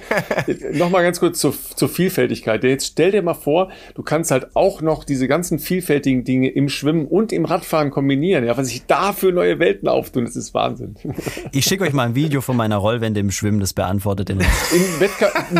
Nochmal 0.77 1.03
ganz 1.03 1.19
kurz 1.19 1.39
zur, 1.39 1.53
zur 1.75 1.89
Vielfältigkeit. 1.89 2.63
Jetzt 2.63 2.87
stell 2.87 3.11
dir 3.11 3.21
mal 3.21 3.33
vor, 3.33 3.69
du 3.95 4.03
kannst 4.03 4.31
halt 4.31 4.55
auch 4.55 4.81
noch 4.81 5.03
diese 5.03 5.27
ganzen 5.37 5.59
vielfältigen 5.59 6.23
Dinge 6.23 6.49
im 6.49 6.67
Schwimmen 6.67 7.05
und 7.05 7.31
im 7.31 7.45
Radfahren 7.45 7.91
kombinieren. 7.91 8.43
Ja, 8.43 8.57
was 8.57 8.69
sich 8.69 8.87
da 8.87 9.13
für 9.13 9.31
neue 9.31 9.59
Welten 9.59 9.87
auftun, 9.87 10.25
das 10.25 10.35
ist 10.35 10.55
Wahnsinn. 10.55 10.95
Ich 11.51 11.65
schicke 11.65 11.83
euch 11.83 11.93
mal 11.93 12.07
ein 12.07 12.15
Video 12.15 12.41
von 12.41 12.57
meiner 12.57 12.77
Rollwende 12.77 13.19
im 13.19 13.31
Schwimmen, 13.31 13.59
das 13.59 13.73
beantwortet 13.73 14.29
den 14.29 14.39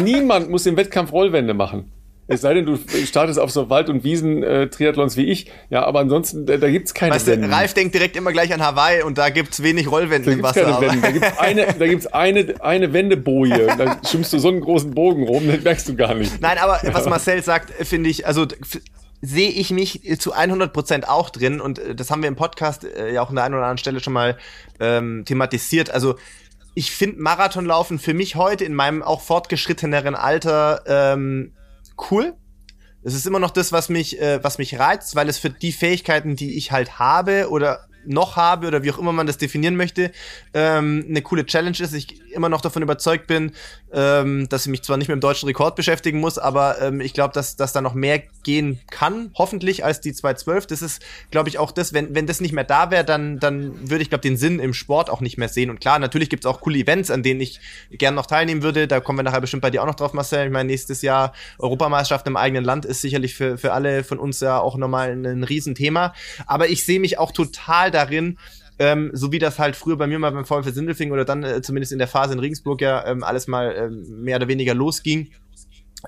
niemand 0.03 0.49
muss 0.49 0.65
im 0.65 0.77
Wettkampf 0.77 1.11
Rollwände 1.11 1.53
machen. 1.53 1.91
Es 2.29 2.41
sei 2.41 2.55
denn, 2.55 2.65
du 2.65 2.77
startest 3.05 3.39
auf 3.39 3.51
so 3.51 3.69
Wald- 3.69 3.89
und 3.89 4.03
Wiesen-Triathlons 4.03 5.15
wie 5.15 5.25
ich. 5.25 5.49
Ja, 5.69 5.85
aber 5.85 5.99
ansonsten, 5.99 6.45
da, 6.45 6.57
da 6.57 6.69
gibt's 6.69 6.93
keine 6.93 7.15
weißt 7.15 7.27
Wände. 7.27 7.49
Ralf 7.49 7.73
denkt 7.73 7.95
direkt 7.95 8.17
immer 8.17 8.33
gleich 8.33 8.53
an 8.53 8.61
Hawaii 8.61 9.03
und 9.03 9.17
da 9.17 9.29
gibt's 9.29 9.63
wenig 9.63 9.89
Rollwände 9.89 10.31
im 10.31 10.43
Wasser. 10.43 10.63
Keine 10.63 10.81
Wände. 10.81 11.01
Da 11.01 11.11
gibt's 11.11 11.37
eine, 11.37 11.65
da 11.79 11.87
gibt's 11.87 12.07
eine, 12.07 12.53
eine 12.59 12.91
Wendeboje. 12.91 13.67
Da 13.77 13.97
schwimmst 14.05 14.33
du 14.33 14.39
so 14.39 14.49
einen 14.49 14.59
großen 14.59 14.91
Bogen 14.93 15.23
rum, 15.23 15.47
das 15.47 15.63
merkst 15.63 15.87
du 15.87 15.95
gar 15.95 16.15
nicht. 16.15 16.41
Nein, 16.41 16.57
aber 16.57 16.81
was 16.91 17.07
Marcel 17.07 17.41
sagt, 17.43 17.71
finde 17.85 18.09
ich, 18.09 18.27
also 18.27 18.45
sehe 19.21 19.49
ich 19.49 19.71
mich 19.71 20.19
zu 20.19 20.33
100 20.33 20.71
Prozent 20.71 21.07
auch 21.07 21.29
drin 21.29 21.59
und 21.59 21.79
äh, 21.79 21.95
das 21.95 22.11
haben 22.11 22.21
wir 22.21 22.29
im 22.29 22.35
Podcast 22.35 22.83
äh, 22.83 23.13
ja 23.13 23.21
auch 23.21 23.29
an 23.29 23.35
der 23.35 23.45
einen 23.45 23.55
oder 23.55 23.63
anderen 23.63 23.77
Stelle 23.79 23.99
schon 23.99 24.13
mal 24.13 24.37
ähm, 24.79 25.23
thematisiert. 25.25 25.89
Also 25.89 26.15
ich 26.75 26.91
finde 26.91 27.21
Marathonlaufen 27.21 27.97
für 27.97 28.13
mich 28.13 28.35
heute 28.35 28.63
in 28.63 28.75
meinem 28.75 29.01
auch 29.01 29.21
fortgeschritteneren 29.21 30.13
Alter 30.13 30.83
ähm, 30.85 31.53
cool. 32.11 32.35
Es 33.03 33.15
ist 33.15 33.25
immer 33.25 33.39
noch 33.39 33.51
das, 33.51 33.71
was 33.71 33.89
mich, 33.89 34.21
äh, 34.21 34.43
was 34.43 34.57
mich 34.57 34.77
reizt, 34.77 35.15
weil 35.15 35.29
es 35.29 35.39
für 35.39 35.49
die 35.49 35.71
Fähigkeiten, 35.71 36.35
die 36.35 36.55
ich 36.57 36.71
halt 36.71 36.99
habe 36.99 37.49
oder 37.49 37.87
noch 38.07 38.35
habe 38.35 38.67
oder 38.67 38.83
wie 38.83 38.91
auch 38.91 38.97
immer 38.97 39.11
man 39.11 39.27
das 39.27 39.37
definieren 39.37 39.75
möchte, 39.75 40.11
ähm, 40.53 41.05
eine 41.07 41.21
coole 41.21 41.45
Challenge 41.45 41.77
ist. 41.79 41.93
Ich 41.93 42.21
immer 42.31 42.49
noch 42.49 42.61
davon 42.61 42.81
überzeugt 42.81 43.27
bin, 43.27 43.51
ähm, 43.91 44.47
dass 44.49 44.65
ich 44.65 44.71
mich 44.71 44.83
zwar 44.83 44.97
nicht 44.97 45.07
mit 45.07 45.15
dem 45.15 45.21
deutschen 45.21 45.47
Rekord 45.47 45.75
beschäftigen 45.75 46.19
muss, 46.19 46.37
aber 46.37 46.81
ähm, 46.81 47.01
ich 47.01 47.13
glaube, 47.13 47.33
dass, 47.33 47.55
dass 47.55 47.73
da 47.73 47.81
noch 47.81 47.93
mehr 47.93 48.21
gehen 48.43 48.79
kann, 48.89 49.31
hoffentlich, 49.35 49.83
als 49.83 50.01
die 50.01 50.13
212. 50.13 50.67
Das 50.67 50.81
ist, 50.81 51.01
glaube 51.31 51.49
ich, 51.49 51.57
auch 51.57 51.71
das, 51.71 51.93
wenn, 51.93 52.15
wenn 52.15 52.27
das 52.27 52.41
nicht 52.41 52.53
mehr 52.53 52.63
da 52.63 52.91
wäre, 52.91 53.03
dann, 53.03 53.39
dann 53.39 53.89
würde 53.89 54.01
ich, 54.01 54.09
glaube 54.09 54.21
den 54.21 54.37
Sinn 54.37 54.59
im 54.59 54.73
Sport 54.73 55.09
auch 55.09 55.21
nicht 55.21 55.37
mehr 55.37 55.49
sehen. 55.49 55.69
Und 55.69 55.79
klar, 55.79 55.99
natürlich 55.99 56.29
gibt 56.29 56.45
es 56.45 56.49
auch 56.49 56.61
coole 56.61 56.77
Events, 56.77 57.11
an 57.11 57.23
denen 57.23 57.41
ich 57.41 57.59
gern 57.91 58.15
noch 58.15 58.25
teilnehmen 58.25 58.63
würde. 58.63 58.87
Da 58.87 58.99
kommen 58.99 59.19
wir 59.19 59.23
nachher 59.23 59.41
bestimmt 59.41 59.61
bei 59.61 59.69
dir 59.69 59.81
auch 59.81 59.87
noch 59.87 59.95
drauf, 59.95 60.13
Marcel. 60.13 60.45
Ich 60.45 60.51
meine, 60.51 60.67
nächstes 60.67 61.01
Jahr 61.01 61.33
Europameisterschaft 61.59 62.27
im 62.27 62.37
eigenen 62.37 62.63
Land 62.63 62.85
ist 62.85 63.01
sicherlich 63.01 63.35
für, 63.35 63.57
für 63.57 63.73
alle 63.73 64.03
von 64.03 64.19
uns 64.19 64.39
ja 64.39 64.59
auch 64.59 64.77
nochmal 64.77 65.11
ein, 65.11 65.25
ein 65.25 65.43
Riesenthema. 65.43 66.13
Aber 66.45 66.69
ich 66.69 66.85
sehe 66.85 66.99
mich 66.99 67.17
auch 67.17 67.31
total 67.31 67.91
darin, 67.97 68.37
ähm, 68.79 69.09
so 69.13 69.31
wie 69.31 69.39
das 69.39 69.59
halt 69.59 69.75
früher 69.75 69.97
bei 69.97 70.07
mir 70.07 70.19
mal 70.19 70.31
beim 70.31 70.45
VfL 70.45 70.71
Sindelfing 70.71 71.11
oder 71.11 71.25
dann 71.25 71.43
äh, 71.43 71.61
zumindest 71.61 71.91
in 71.91 71.97
der 71.97 72.07
Phase 72.07 72.33
in 72.33 72.39
Regensburg 72.39 72.81
ja 72.81 73.05
ähm, 73.05 73.23
alles 73.23 73.47
mal 73.47 73.75
ähm, 73.75 74.23
mehr 74.23 74.37
oder 74.37 74.47
weniger 74.47 74.73
losging. 74.73 75.31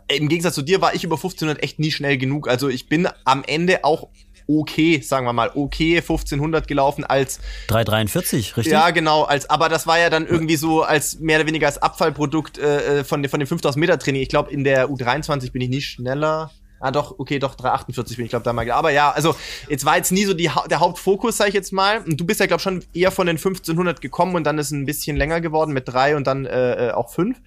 Im 0.08 0.30
Gegensatz 0.30 0.54
zu 0.54 0.62
dir 0.62 0.82
war 0.82 0.94
ich 0.94 1.04
über 1.04 1.16
1500 1.16 1.64
echt 1.64 1.80
nie 1.80 1.92
schnell 1.92 2.18
genug. 2.18 2.48
Also 2.48 2.70
ich 2.70 2.88
bin 2.88 3.08
am 3.26 3.44
Ende 3.46 3.84
auch 3.84 4.08
okay, 4.50 5.00
sagen 5.02 5.26
wir 5.26 5.34
mal, 5.34 5.52
okay 5.54 5.98
1500 5.98 6.68
gelaufen 6.68 7.04
als 7.04 7.40
343, 7.68 8.58
richtig? 8.58 8.74
Ja, 8.74 8.90
genau, 8.90 9.24
als 9.24 9.50
aber 9.50 9.70
das 9.70 9.86
war 9.86 10.00
ja 10.00 10.10
dann 10.10 10.26
irgendwie 10.26 10.56
so 10.56 10.82
als 10.82 11.20
mehr 11.20 11.38
oder 11.38 11.48
weniger 11.48 11.68
als 11.68 11.78
Abfallprodukt 11.78 12.58
äh, 12.58 13.00
äh 13.00 13.04
von, 13.04 13.24
von 13.28 13.40
dem 13.40 13.48
5000 13.48 13.80
Meter 13.80 14.00
Training. 14.00 14.22
Ich 14.22 14.30
glaube, 14.30 14.52
in 14.52 14.64
der 14.64 14.90
U23 14.90 15.52
bin 15.52 15.62
ich 15.62 15.70
nie 15.70 15.82
schneller. 15.82 16.52
Ah, 16.80 16.92
doch, 16.92 17.20
okay, 17.20 17.40
doch, 17.40 17.56
348 17.56 18.18
bin 18.18 18.26
ich, 18.26 18.30
glaube 18.30 18.44
da 18.44 18.54
mal. 18.54 18.70
Aber 18.72 18.92
ja, 18.92 19.12
also, 19.12 19.36
jetzt 19.68 19.86
war 19.86 19.98
jetzt 19.98 20.12
nie 20.12 20.26
so 20.26 20.34
die, 20.34 20.50
der 20.70 20.80
Hauptfokus, 20.80 21.38
sag 21.38 21.50
ich 21.50 21.54
jetzt 21.54 21.74
mal. 21.74 22.04
Und 22.04 22.20
du 22.20 22.26
bist 22.26 22.40
ja, 22.40 22.46
glaube 22.46 22.62
schon 22.62 22.84
eher 22.94 23.12
von 23.12 23.28
den 23.28 23.36
1500 23.36 24.02
gekommen 24.02 24.36
und 24.36 24.46
dann 24.46 24.58
ist 24.58 24.68
es 24.68 24.72
ein 24.72 24.86
bisschen 24.86 25.18
länger 25.18 25.42
geworden 25.42 25.74
mit 25.74 25.88
drei 25.88 26.16
und 26.16 26.26
dann 26.26 26.46
äh, 26.46 26.88
äh 26.88 26.92
auch 26.92 27.12
fünf. 27.12 27.38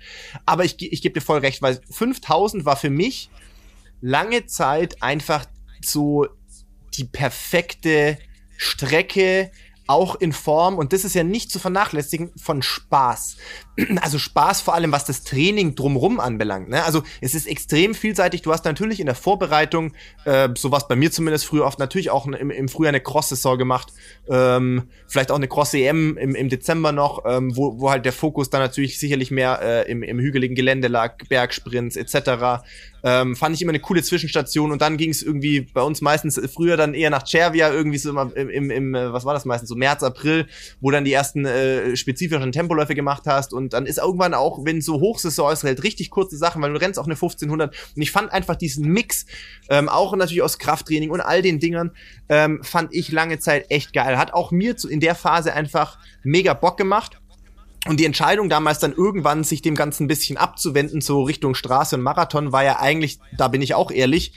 Aber 0.44 0.64
ich, 0.64 0.80
ich 0.80 1.02
gebe 1.02 1.14
dir 1.14 1.24
voll 1.24 1.38
recht, 1.38 1.62
weil 1.62 1.80
5000 1.90 2.64
war 2.64 2.76
für 2.76 2.90
mich 2.90 3.30
lange 4.00 4.46
Zeit 4.46 5.02
einfach 5.02 5.46
so 5.82 6.26
die 6.94 7.04
perfekte 7.04 8.18
Strecke, 8.58 9.50
auch 9.86 10.14
in 10.14 10.32
Form, 10.32 10.78
und 10.78 10.92
das 10.92 11.04
ist 11.04 11.14
ja 11.14 11.24
nicht 11.24 11.50
zu 11.50 11.58
vernachlässigen, 11.58 12.32
von 12.36 12.62
Spaß. 12.62 13.36
Also 14.02 14.18
Spaß 14.18 14.60
vor 14.60 14.74
allem, 14.74 14.92
was 14.92 15.06
das 15.06 15.24
Training 15.24 15.74
drumrum 15.74 16.20
anbelangt. 16.20 16.68
Ne? 16.68 16.84
Also 16.84 17.02
es 17.22 17.34
ist 17.34 17.46
extrem 17.46 17.94
vielseitig. 17.94 18.42
Du 18.42 18.52
hast 18.52 18.66
natürlich 18.66 19.00
in 19.00 19.06
der 19.06 19.14
Vorbereitung, 19.14 19.94
äh, 20.26 20.50
sowas 20.56 20.88
bei 20.88 20.96
mir 20.96 21.10
zumindest 21.10 21.46
früher 21.46 21.64
oft, 21.64 21.78
natürlich 21.78 22.10
auch 22.10 22.26
im, 22.26 22.50
im 22.50 22.68
Frühjahr 22.68 22.90
eine 22.90 23.00
Cross-Saison 23.00 23.56
gemacht. 23.56 23.92
Ähm, 24.28 24.88
vielleicht 25.08 25.30
auch 25.30 25.36
eine 25.36 25.48
Cross-EM 25.48 26.18
im, 26.18 26.34
im 26.34 26.48
Dezember 26.50 26.92
noch, 26.92 27.22
ähm, 27.26 27.56
wo, 27.56 27.80
wo 27.80 27.90
halt 27.90 28.04
der 28.04 28.12
Fokus 28.12 28.50
dann 28.50 28.60
natürlich 28.60 28.98
sicherlich 28.98 29.30
mehr 29.30 29.60
äh, 29.62 29.90
im, 29.90 30.02
im 30.02 30.18
hügeligen 30.18 30.54
Gelände 30.54 30.88
lag, 30.88 31.16
Bergsprints 31.28 31.96
etc. 31.96 32.62
Ähm, 33.04 33.34
fand 33.34 33.56
ich 33.56 33.62
immer 33.62 33.70
eine 33.70 33.80
coole 33.80 34.02
Zwischenstation 34.02 34.70
und 34.70 34.80
dann 34.80 34.96
ging 34.96 35.10
es 35.10 35.22
irgendwie 35.22 35.62
bei 35.62 35.82
uns 35.82 36.02
meistens 36.02 36.40
früher 36.52 36.76
dann 36.76 36.94
eher 36.94 37.10
nach 37.10 37.26
Cervia, 37.26 37.72
irgendwie 37.72 37.98
so 37.98 38.10
im, 38.10 38.32
im, 38.34 38.48
im, 38.48 38.70
im, 38.70 38.94
äh, 38.94 39.12
was 39.12 39.24
war 39.24 39.34
das 39.34 39.44
meistens, 39.44 39.68
so 39.68 39.76
März, 39.76 40.02
April, 40.02 40.46
wo 40.80 40.90
dann 40.90 41.04
die 41.04 41.12
ersten 41.12 41.44
äh, 41.44 41.96
spezifischen 41.96 42.52
Tempoläufe 42.52 42.94
gemacht 42.94 43.24
hast 43.26 43.52
und 43.52 43.61
dann 43.68 43.86
ist 43.86 43.98
irgendwann 43.98 44.34
auch, 44.34 44.64
wenn 44.64 44.80
so 44.80 45.00
Hochsaison 45.00 45.52
ist, 45.52 45.64
halt 45.64 45.82
richtig 45.82 46.10
kurze 46.10 46.36
Sachen, 46.36 46.62
weil 46.62 46.72
du 46.72 46.80
rennst 46.80 46.98
auch 46.98 47.04
eine 47.04 47.14
1500 47.14 47.74
und 47.96 48.02
ich 48.02 48.10
fand 48.10 48.32
einfach 48.32 48.56
diesen 48.56 48.88
Mix, 48.88 49.26
ähm, 49.68 49.88
auch 49.88 50.14
natürlich 50.14 50.42
aus 50.42 50.58
Krafttraining 50.58 51.10
und 51.10 51.20
all 51.20 51.42
den 51.42 51.60
Dingern, 51.60 51.92
ähm, 52.28 52.62
fand 52.62 52.94
ich 52.94 53.12
lange 53.12 53.38
Zeit 53.38 53.70
echt 53.70 53.92
geil. 53.92 54.18
Hat 54.18 54.34
auch 54.34 54.50
mir 54.50 54.76
zu, 54.76 54.88
in 54.88 55.00
der 55.00 55.14
Phase 55.14 55.52
einfach 55.52 55.98
mega 56.22 56.54
Bock 56.54 56.76
gemacht 56.76 57.20
und 57.86 57.98
die 57.98 58.04
Entscheidung 58.04 58.48
damals 58.48 58.78
dann 58.78 58.92
irgendwann, 58.92 59.42
sich 59.42 59.60
dem 59.60 59.74
Ganzen 59.74 60.04
ein 60.04 60.08
bisschen 60.08 60.36
abzuwenden, 60.36 61.00
so 61.00 61.22
Richtung 61.22 61.54
Straße 61.54 61.96
und 61.96 62.02
Marathon, 62.02 62.52
war 62.52 62.62
ja 62.62 62.78
eigentlich, 62.78 63.18
da 63.36 63.48
bin 63.48 63.60
ich 63.60 63.74
auch 63.74 63.90
ehrlich, 63.90 64.32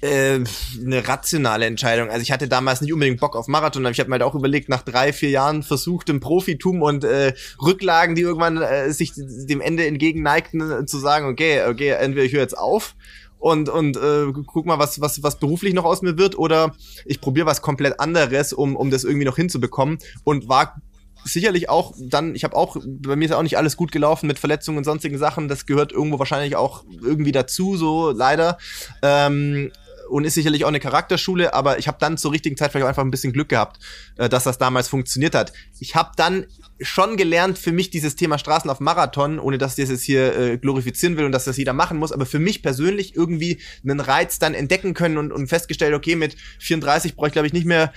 äh, 0.00 0.40
eine 0.80 1.08
rationale 1.08 1.66
Entscheidung. 1.66 2.08
Also 2.10 2.22
ich 2.22 2.32
hatte 2.32 2.48
damals 2.48 2.80
nicht 2.80 2.92
unbedingt 2.92 3.20
Bock 3.20 3.36
auf 3.36 3.48
Marathon, 3.48 3.84
aber 3.84 3.92
ich 3.92 4.00
habe 4.00 4.08
mir 4.08 4.14
halt 4.14 4.22
auch 4.22 4.34
überlegt, 4.34 4.68
nach 4.68 4.82
drei, 4.82 5.12
vier 5.12 5.30
Jahren 5.30 5.62
versuchtem 5.62 6.20
Profitum 6.20 6.82
und 6.82 7.04
äh, 7.04 7.34
Rücklagen, 7.62 8.14
die 8.14 8.22
irgendwann 8.22 8.60
äh, 8.62 8.92
sich 8.92 9.12
dem 9.16 9.60
Ende 9.60 9.86
entgegenneigten, 9.86 10.70
äh, 10.70 10.86
zu 10.86 10.98
sagen, 10.98 11.26
okay, 11.26 11.64
okay, 11.68 11.90
entweder 11.90 12.24
ich 12.24 12.32
höre 12.32 12.40
jetzt 12.40 12.56
auf 12.56 12.94
und 13.38 13.68
und 13.68 13.96
äh, 13.96 14.32
guck 14.46 14.66
mal, 14.66 14.78
was 14.78 15.00
was 15.00 15.22
was 15.22 15.38
beruflich 15.38 15.74
noch 15.74 15.84
aus 15.84 16.02
mir 16.02 16.18
wird 16.18 16.38
oder 16.38 16.74
ich 17.06 17.20
probiere 17.20 17.46
was 17.46 17.62
komplett 17.62 17.98
anderes, 17.98 18.52
um 18.52 18.76
um 18.76 18.90
das 18.90 19.04
irgendwie 19.04 19.24
noch 19.24 19.36
hinzubekommen 19.36 19.98
und 20.24 20.48
war 20.48 20.76
sicherlich 21.24 21.68
auch 21.68 21.94
dann, 21.98 22.34
ich 22.34 22.44
habe 22.44 22.56
auch, 22.56 22.76
bei 22.84 23.16
mir 23.16 23.26
ist 23.26 23.32
auch 23.32 23.42
nicht 23.42 23.58
alles 23.58 23.76
gut 23.76 23.92
gelaufen 23.92 24.26
mit 24.26 24.38
Verletzungen 24.38 24.78
und 24.78 24.84
sonstigen 24.84 25.18
Sachen. 25.18 25.48
Das 25.48 25.66
gehört 25.66 25.92
irgendwo 25.92 26.18
wahrscheinlich 26.18 26.56
auch 26.56 26.84
irgendwie 27.02 27.32
dazu, 27.32 27.76
so 27.76 28.10
leider. 28.10 28.58
Ähm, 29.02 29.70
und 30.10 30.24
ist 30.24 30.34
sicherlich 30.34 30.64
auch 30.64 30.68
eine 30.68 30.80
Charakterschule, 30.80 31.54
aber 31.54 31.78
ich 31.78 31.88
habe 31.88 31.98
dann 32.00 32.18
zur 32.18 32.32
richtigen 32.32 32.56
Zeit 32.56 32.72
vielleicht 32.72 32.84
auch 32.84 32.88
einfach 32.88 33.04
ein 33.04 33.10
bisschen 33.10 33.32
Glück 33.32 33.48
gehabt, 33.48 33.78
äh, 34.16 34.28
dass 34.28 34.44
das 34.44 34.58
damals 34.58 34.88
funktioniert 34.88 35.34
hat. 35.34 35.52
Ich 35.78 35.94
habe 35.94 36.10
dann 36.16 36.46
schon 36.80 37.16
gelernt, 37.16 37.58
für 37.58 37.72
mich 37.72 37.90
dieses 37.90 38.16
Thema 38.16 38.38
Straßen 38.38 38.70
auf 38.70 38.80
Marathon, 38.80 39.38
ohne 39.38 39.58
dass 39.58 39.78
ich 39.78 39.84
das 39.84 39.90
jetzt 39.90 40.02
hier 40.02 40.36
äh, 40.36 40.58
glorifizieren 40.58 41.16
will 41.16 41.24
und 41.24 41.32
dass 41.32 41.44
das 41.44 41.56
jeder 41.56 41.72
machen 41.72 41.98
muss, 41.98 42.12
aber 42.12 42.26
für 42.26 42.38
mich 42.38 42.62
persönlich 42.62 43.14
irgendwie 43.14 43.60
einen 43.82 44.00
Reiz 44.00 44.38
dann 44.38 44.54
entdecken 44.54 44.94
können 44.94 45.18
und, 45.18 45.32
und 45.32 45.48
festgestellt, 45.48 45.94
okay, 45.94 46.16
mit 46.16 46.36
34 46.58 47.16
brauche 47.16 47.28
ich 47.28 47.32
glaube 47.32 47.46
ich 47.46 47.52
nicht 47.52 47.66
mehr 47.66 47.92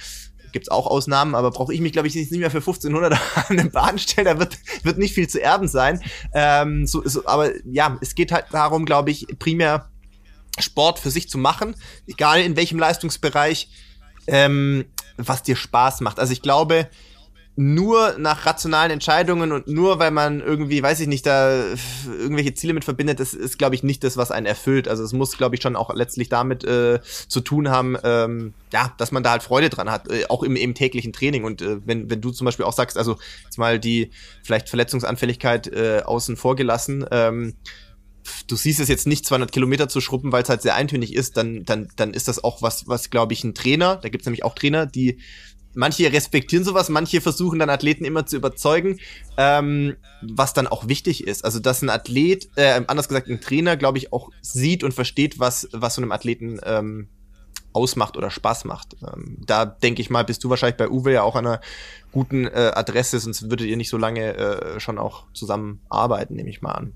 gibt's 0.53 0.69
auch 0.69 0.87
Ausnahmen, 0.87 1.35
aber 1.35 1.51
brauche 1.51 1.73
ich 1.73 1.81
mich, 1.81 1.91
glaube 1.91 2.07
ich, 2.07 2.15
nicht 2.15 2.31
mehr 2.31 2.51
für 2.51 2.59
1500 2.59 3.13
an 3.49 3.59
eine 3.59 3.69
Bahn 3.69 3.97
stellen. 3.97 4.25
Da 4.25 4.39
wird, 4.39 4.57
wird 4.83 4.97
nicht 4.97 5.13
viel 5.13 5.27
zu 5.27 5.41
erben 5.41 5.67
sein. 5.67 5.99
Ähm, 6.33 6.85
so, 6.85 7.01
so, 7.03 7.25
aber 7.25 7.51
ja, 7.65 7.97
es 8.01 8.15
geht 8.15 8.31
halt 8.31 8.45
darum, 8.51 8.85
glaube 8.85 9.11
ich, 9.11 9.25
primär 9.39 9.89
Sport 10.59 10.99
für 10.99 11.11
sich 11.11 11.29
zu 11.29 11.37
machen, 11.37 11.75
egal 12.07 12.41
in 12.41 12.55
welchem 12.55 12.79
Leistungsbereich, 12.79 13.69
ähm, 14.27 14.85
was 15.17 15.43
dir 15.43 15.55
Spaß 15.55 16.01
macht. 16.01 16.19
Also 16.19 16.33
ich 16.33 16.41
glaube, 16.41 16.89
nur 17.55 18.17
nach 18.17 18.47
rationalen 18.47 18.89
Entscheidungen 18.89 19.51
und 19.51 19.67
nur 19.67 19.99
weil 19.99 20.09
man 20.09 20.41
irgendwie, 20.41 20.81
weiß 20.81 20.99
ich 21.01 21.07
nicht, 21.07 21.25
da 21.27 21.65
irgendwelche 22.07 22.55
Ziele 22.55 22.73
mit 22.73 22.83
verbindet, 22.83 23.19
das 23.19 23.35
ist, 23.35 23.59
glaube 23.59 23.75
ich, 23.75 23.83
nicht 23.83 24.03
das, 24.03 24.17
was 24.17 24.31
einen 24.31 24.47
erfüllt. 24.47 24.87
Also 24.87 25.03
es 25.03 25.13
muss, 25.13 25.37
glaube 25.37 25.55
ich, 25.55 25.61
schon 25.61 25.75
auch 25.75 25.93
letztlich 25.93 26.29
damit 26.29 26.63
äh, 26.63 26.99
zu 27.27 27.41
tun 27.41 27.69
haben, 27.69 27.95
ähm, 28.03 28.53
ja, 28.71 28.91
dass 28.97 29.11
man 29.11 29.21
da 29.21 29.31
halt 29.31 29.43
Freude 29.43 29.69
dran 29.69 29.91
hat, 29.91 30.09
äh, 30.09 30.25
auch 30.29 30.41
im, 30.41 30.55
im 30.55 30.73
täglichen 30.73 31.13
Training. 31.13 31.43
Und 31.43 31.61
äh, 31.61 31.77
wenn, 31.85 32.09
wenn 32.09 32.21
du 32.21 32.31
zum 32.31 32.45
Beispiel 32.45 32.65
auch 32.65 32.73
sagst, 32.73 32.97
also 32.97 33.17
jetzt 33.43 33.59
mal 33.59 33.79
die 33.79 34.09
vielleicht 34.41 34.69
Verletzungsanfälligkeit 34.69 35.67
äh, 35.67 36.01
außen 36.03 36.37
vor 36.37 36.55
gelassen, 36.55 37.05
ähm, 37.11 37.53
du 38.47 38.55
siehst 38.55 38.79
es 38.79 38.87
jetzt 38.87 39.07
nicht 39.07 39.25
200 39.25 39.51
Kilometer 39.51 39.89
zu 39.89 40.01
schruppen, 40.01 40.31
weil 40.31 40.43
es 40.43 40.49
halt 40.49 40.61
sehr 40.61 40.75
eintönig 40.75 41.13
ist, 41.13 41.37
dann, 41.37 41.63
dann, 41.63 41.89
dann 41.95 42.13
ist 42.13 42.27
das 42.27 42.43
auch 42.43 42.61
was, 42.61 42.87
was 42.87 43.09
glaube 43.09 43.33
ich, 43.33 43.43
ein 43.43 43.53
Trainer, 43.53 43.97
da 43.97 44.09
gibt 44.09 44.21
es 44.23 44.25
nämlich 44.25 44.43
auch 44.43 44.55
Trainer, 44.55 44.85
die 44.85 45.19
manche 45.75 46.11
respektieren 46.11 46.63
sowas, 46.63 46.89
manche 46.89 47.21
versuchen 47.21 47.59
dann 47.59 47.69
Athleten 47.69 48.05
immer 48.05 48.25
zu 48.25 48.35
überzeugen, 48.35 48.99
ähm, 49.37 49.95
was 50.21 50.53
dann 50.53 50.67
auch 50.67 50.87
wichtig 50.87 51.25
ist. 51.25 51.43
Also 51.43 51.59
dass 51.59 51.81
ein 51.81 51.89
Athlet, 51.89 52.49
äh, 52.55 52.81
anders 52.87 53.07
gesagt 53.07 53.27
ein 53.27 53.41
Trainer, 53.41 53.77
glaube 53.77 53.97
ich, 53.97 54.13
auch 54.13 54.29
sieht 54.41 54.83
und 54.83 54.93
versteht, 54.93 55.39
was, 55.39 55.67
was 55.71 55.95
so 55.95 56.01
einem 56.01 56.11
Athleten 56.11 56.59
ähm, 56.63 57.07
ausmacht 57.73 58.17
oder 58.17 58.29
Spaß 58.29 58.65
macht. 58.65 58.95
Ähm, 59.01 59.37
da 59.45 59.65
denke 59.65 60.01
ich 60.01 60.09
mal, 60.09 60.23
bist 60.23 60.43
du 60.43 60.49
wahrscheinlich 60.49 60.77
bei 60.77 60.89
Uwe 60.89 61.13
ja 61.13 61.23
auch 61.23 61.35
an 61.35 61.47
einer 61.47 61.61
guten 62.11 62.45
äh, 62.45 62.71
Adresse, 62.75 63.19
sonst 63.19 63.49
würdet 63.49 63.67
ihr 63.67 63.77
nicht 63.77 63.89
so 63.89 63.97
lange 63.97 64.35
äh, 64.35 64.79
schon 64.79 64.99
auch 64.99 65.25
zusammen 65.33 65.81
arbeiten, 65.89 66.35
nehme 66.35 66.49
ich 66.49 66.61
mal 66.61 66.73
an. 66.73 66.93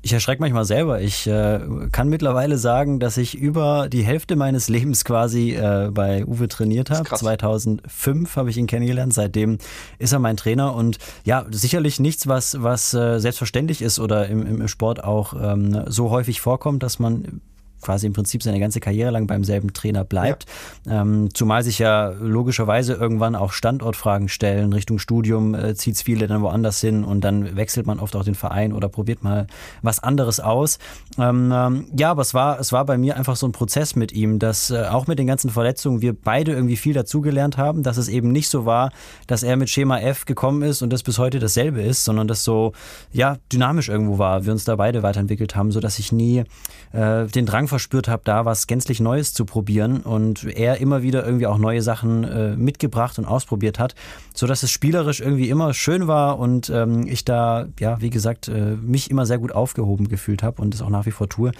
Ich 0.00 0.12
erschrecke 0.12 0.40
manchmal 0.40 0.64
selber. 0.64 1.00
Ich 1.00 1.26
äh, 1.26 1.60
kann 1.90 2.08
mittlerweile 2.08 2.56
sagen, 2.56 3.00
dass 3.00 3.16
ich 3.16 3.36
über 3.36 3.88
die 3.88 4.02
Hälfte 4.02 4.36
meines 4.36 4.68
Lebens 4.68 5.04
quasi 5.04 5.54
äh, 5.54 5.90
bei 5.92 6.24
Uwe 6.24 6.48
trainiert 6.48 6.90
habe. 6.90 7.08
2005 7.08 8.36
habe 8.36 8.50
ich 8.50 8.56
ihn 8.56 8.66
kennengelernt. 8.68 9.12
Seitdem 9.12 9.58
ist 9.98 10.12
er 10.12 10.20
mein 10.20 10.36
Trainer 10.36 10.74
und 10.74 10.98
ja, 11.24 11.44
sicherlich 11.50 11.98
nichts, 11.98 12.28
was 12.28 12.62
was 12.62 12.94
äh, 12.94 13.18
selbstverständlich 13.18 13.82
ist 13.82 13.98
oder 13.98 14.28
im, 14.28 14.46
im 14.46 14.68
Sport 14.68 15.02
auch 15.02 15.34
ähm, 15.34 15.84
so 15.86 16.10
häufig 16.10 16.40
vorkommt, 16.40 16.82
dass 16.82 16.98
man 16.98 17.40
quasi 17.80 18.06
im 18.06 18.12
Prinzip 18.12 18.42
seine 18.42 18.60
ganze 18.60 18.80
Karriere 18.80 19.10
lang 19.10 19.26
beim 19.26 19.44
selben 19.44 19.72
Trainer 19.72 20.04
bleibt. 20.04 20.46
Ja. 20.86 21.02
Ähm, 21.02 21.28
zumal 21.34 21.62
sich 21.62 21.78
ja 21.78 22.08
logischerweise 22.20 22.94
irgendwann 22.94 23.34
auch 23.34 23.52
Standortfragen 23.52 24.28
stellen. 24.28 24.72
Richtung 24.72 24.98
Studium 24.98 25.54
äh, 25.54 25.74
zieht 25.74 25.96
es 25.96 26.02
viele 26.02 26.26
dann 26.26 26.42
woanders 26.42 26.80
hin 26.80 27.04
und 27.04 27.22
dann 27.22 27.56
wechselt 27.56 27.86
man 27.86 28.00
oft 28.00 28.16
auch 28.16 28.24
den 28.24 28.34
Verein 28.34 28.72
oder 28.72 28.88
probiert 28.88 29.22
mal 29.22 29.46
was 29.82 30.02
anderes 30.02 30.40
aus. 30.40 30.78
Ähm, 31.18 31.52
ähm, 31.54 31.86
ja, 31.96 32.10
aber 32.10 32.22
es 32.22 32.34
war, 32.34 32.58
es 32.60 32.72
war 32.72 32.84
bei 32.84 32.98
mir 32.98 33.16
einfach 33.16 33.36
so 33.36 33.46
ein 33.46 33.52
Prozess 33.52 33.96
mit 33.96 34.12
ihm, 34.12 34.38
dass 34.38 34.70
äh, 34.70 34.86
auch 34.90 35.06
mit 35.06 35.18
den 35.18 35.26
ganzen 35.26 35.50
Verletzungen 35.50 36.00
wir 36.00 36.14
beide 36.14 36.52
irgendwie 36.52 36.76
viel 36.76 36.94
dazugelernt 36.94 37.56
haben, 37.56 37.82
dass 37.82 37.96
es 37.96 38.08
eben 38.08 38.32
nicht 38.32 38.48
so 38.48 38.66
war, 38.66 38.90
dass 39.26 39.42
er 39.42 39.56
mit 39.56 39.70
Schema 39.70 39.98
F 39.98 40.24
gekommen 40.24 40.62
ist 40.62 40.82
und 40.82 40.92
das 40.92 41.02
bis 41.02 41.18
heute 41.18 41.38
dasselbe 41.38 41.82
ist, 41.82 42.04
sondern 42.04 42.28
dass 42.28 42.44
so 42.44 42.72
ja 43.12 43.36
dynamisch 43.52 43.88
irgendwo 43.88 44.18
war, 44.18 44.44
wir 44.44 44.52
uns 44.52 44.64
da 44.64 44.76
beide 44.76 45.02
weiterentwickelt 45.02 45.56
haben, 45.56 45.70
so 45.70 45.80
dass 45.80 45.98
ich 45.98 46.12
nie 46.12 46.44
äh, 46.92 47.26
den 47.26 47.46
Drang 47.46 47.67
verspürt 47.68 48.08
habe, 48.08 48.22
da 48.24 48.44
was 48.44 48.66
gänzlich 48.66 49.00
Neues 49.00 49.32
zu 49.32 49.44
probieren 49.44 50.00
und 50.00 50.44
er 50.44 50.80
immer 50.80 51.02
wieder 51.02 51.24
irgendwie 51.24 51.46
auch 51.46 51.58
neue 51.58 51.82
Sachen 51.82 52.24
äh, 52.24 52.56
mitgebracht 52.56 53.18
und 53.18 53.24
ausprobiert 53.24 53.78
hat, 53.78 53.94
so 54.34 54.46
dass 54.46 54.62
es 54.62 54.70
spielerisch 54.70 55.20
irgendwie 55.20 55.48
immer 55.48 55.74
schön 55.74 56.08
war 56.08 56.38
und 56.38 56.70
ähm, 56.70 57.06
ich 57.06 57.24
da, 57.24 57.66
ja, 57.78 58.00
wie 58.00 58.10
gesagt, 58.10 58.48
äh, 58.48 58.76
mich 58.76 59.10
immer 59.10 59.26
sehr 59.26 59.38
gut 59.38 59.52
aufgehoben 59.52 60.08
gefühlt 60.08 60.42
habe 60.42 60.60
und 60.62 60.74
es 60.74 60.82
auch 60.82 60.90
nach 60.90 61.06
wie 61.06 61.10
vor 61.10 61.28
tue. 61.28 61.52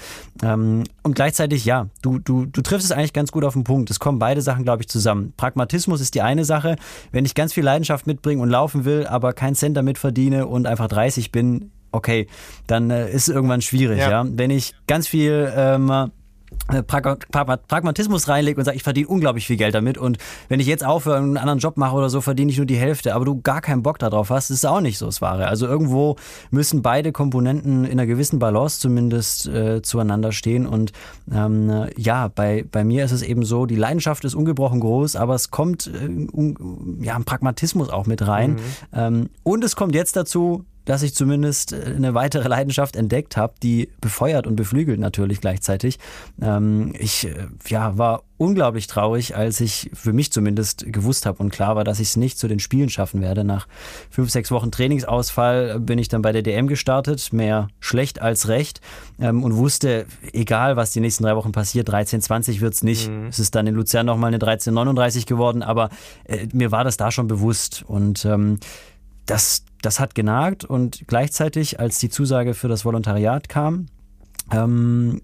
Ähm, 0.43 0.85
und 1.03 1.15
gleichzeitig, 1.15 1.65
ja, 1.65 1.89
du, 2.03 2.19
du, 2.19 2.47
du 2.47 2.63
triffst 2.63 2.87
es 2.87 2.93
eigentlich 2.93 3.13
ganz 3.13 3.31
gut 3.31 3.45
auf 3.45 3.55
den 3.55 3.65
Punkt. 3.65 3.91
Es 3.91 4.01
kommen 4.01 4.19
beide 4.19 4.43
Sachen, 4.43 4.65
glaube 4.65 4.83
ich, 4.83 4.89
zusammen. 4.89 5.33
Pragmatismus 5.37 6.01
ist 6.01 6.15
die 6.15 6.23
eine 6.23 6.45
Sache. 6.45 6.77
Wenn 7.13 7.25
ich 7.25 7.35
ganz 7.35 7.53
viel 7.53 7.65
Leidenschaft 7.65 8.07
mitbringe 8.07 8.43
und 8.43 8.49
laufen 8.49 8.85
will, 8.85 9.07
aber 9.07 9.33
keinen 9.33 9.55
Cent 9.55 9.77
damit 9.77 9.99
verdiene 9.99 10.47
und 10.47 10.67
einfach 10.67 10.89
30 10.89 11.33
bin, 11.33 11.71
okay, 11.93 12.27
dann 12.67 12.91
äh, 12.91 13.11
ist 13.11 13.29
es 13.29 13.35
irgendwann 13.35 13.63
schwierig. 13.63 13.99
Ja. 13.99 14.11
ja. 14.11 14.27
Wenn 14.29 14.51
ich 14.51 14.75
ganz 14.87 15.09
viel 15.09 15.53
ähm, 15.55 16.11
äh, 16.71 16.83
Pragmatismus 16.83 18.29
reinlege 18.29 18.59
und 18.59 18.65
sage, 18.65 18.77
ich 18.77 18.83
verdiene 18.83 19.09
unglaublich 19.09 19.47
viel 19.47 19.57
Geld 19.57 19.75
damit 19.75 19.99
und 19.99 20.19
wenn 20.49 20.61
ich 20.61 20.67
jetzt 20.67 20.85
aufhöre 20.85 21.19
und 21.19 21.25
einen 21.25 21.37
anderen 21.37 21.59
Job 21.59 21.77
mache 21.77 21.95
oder 21.97 22.11
so, 22.11 22.21
verdiene 22.21 22.51
ich 22.51 22.57
nur 22.57 22.67
die 22.67 22.77
Hälfte, 22.77 23.15
aber 23.15 23.25
du 23.25 23.41
gar 23.41 23.61
keinen 23.61 23.83
Bock 23.83 23.99
darauf 23.99 24.31
hast, 24.31 24.51
ist 24.51 24.67
auch 24.67 24.81
nicht 24.81 24.99
so 24.99 25.07
das 25.07 25.21
Wahre. 25.21 25.49
Also 25.49 25.67
irgendwo 25.67 26.17
müssen 26.51 26.83
beide 26.83 27.13
Komponenten 27.13 27.85
in 27.85 27.93
einer 27.93 28.07
gewissen 28.07 28.39
Balance 28.39 28.81
zumindest 28.81 29.47
äh, 29.47 29.83
zueinander 29.83 30.33
stehen 30.33 30.67
und 30.67 30.93
ähm, 31.33 31.87
ja, 31.97 32.29
bei, 32.29 32.65
bei 32.71 32.85
mir 32.85 33.05
ist 33.05 33.13
es 33.13 33.23
eben 33.23 33.45
so, 33.45 33.67
die 33.67 33.77
Leidenschaft 33.77 34.25
ist 34.25 34.35
ungebrochen 34.35 34.81
groß, 34.81 35.17
aber 35.17 35.35
es 35.35 35.51
kommt 35.51 35.87
äh, 35.87 36.07
un, 36.33 36.99
ja, 37.03 37.15
ein 37.15 37.25
Pragmatismus 37.25 37.91
auch 37.91 38.07
mit 38.07 38.27
rein 38.27 38.53
mhm. 38.53 38.59
ähm, 38.93 39.31
und 39.43 39.65
es 39.65 39.77
kommt 39.77 39.95
jetzt 39.95 40.17
dazu, 40.17 40.65
dass 40.89 41.03
ich 41.03 41.15
zumindest 41.15 41.75
äh, 41.75 41.93
eine 41.97 42.15
weitere 42.15 42.49
Leidenschaft 42.49 42.97
entdeckt 42.97 43.37
habe, 43.37 43.53
die 43.63 43.91
befeuert 44.01 44.47
und 44.47 44.57
beflügelt 44.57 44.99
natürlich 44.99 45.41
gleichzeitig. 45.43 45.99
Ähm, 46.41 46.95
ich 46.99 47.27
äh, 47.27 47.47
ja, 47.67 47.99
war 47.99 48.23
unglaublich 48.39 48.87
traurig, 48.87 49.37
als 49.37 49.61
ich 49.61 49.91
für 49.93 50.15
mich 50.15 50.33
zumindest 50.33 50.91
gewusst 50.91 51.27
habe 51.27 51.43
und 51.43 51.51
klar 51.51 51.77
war, 51.77 51.85
dass 51.85 52.01
ich 52.01 52.09
es 52.09 52.17
nicht 52.17 52.39
zu 52.39 52.49
den 52.49 52.59
Spielen 52.59 52.89
schaffen 52.89 53.21
werde. 53.21 53.45
Nach 53.45 53.69
fünf, 54.09 54.31
sechs 54.31 54.51
Wochen 54.51 54.71
Trainingsausfall 54.71 55.79
bin 55.79 55.99
ich 55.99 56.09
dann 56.09 56.23
bei 56.23 56.33
der 56.33 56.43
DM 56.43 56.69
gestartet, 56.69 57.35
mehr 57.35 57.69
schlecht 57.81 58.23
als 58.23 58.49
recht 58.49 58.81
ähm, 59.21 59.45
und 59.45 59.57
wusste, 59.57 60.07
egal 60.33 60.77
was 60.77 60.93
die 60.93 61.01
nächsten 61.01 61.25
drei 61.25 61.37
Wochen 61.37 61.53
passiert, 61.53 61.91
13,20 61.91 62.61
wird 62.61 62.73
es 62.73 62.83
nicht. 62.83 63.11
Mhm. 63.11 63.27
Es 63.27 63.39
ist 63.39 63.55
dann 63.55 63.67
in 63.67 63.75
Luzern 63.75 64.07
nochmal 64.07 64.29
eine 64.29 64.39
13,39 64.39 65.27
geworden, 65.27 65.63
aber 65.63 65.91
äh, 66.25 66.47
mir 66.55 66.73
war 66.73 66.85
das 66.85 66.97
da 66.97 67.11
schon 67.11 67.27
bewusst 67.27 67.85
und 67.87 68.25
ähm, 68.25 68.59
das, 69.27 69.65
das 69.83 70.01
hat 70.01 70.15
genagt 70.15 70.65
und 70.65 71.05
gleichzeitig, 71.07 71.81
als 71.81 71.99
die 71.99 72.09
Zusage 72.09 72.55
für 72.55 72.69
das 72.69 72.85
Volontariat 72.85 73.49
kam, 73.49 73.87
ähm, 74.53 75.21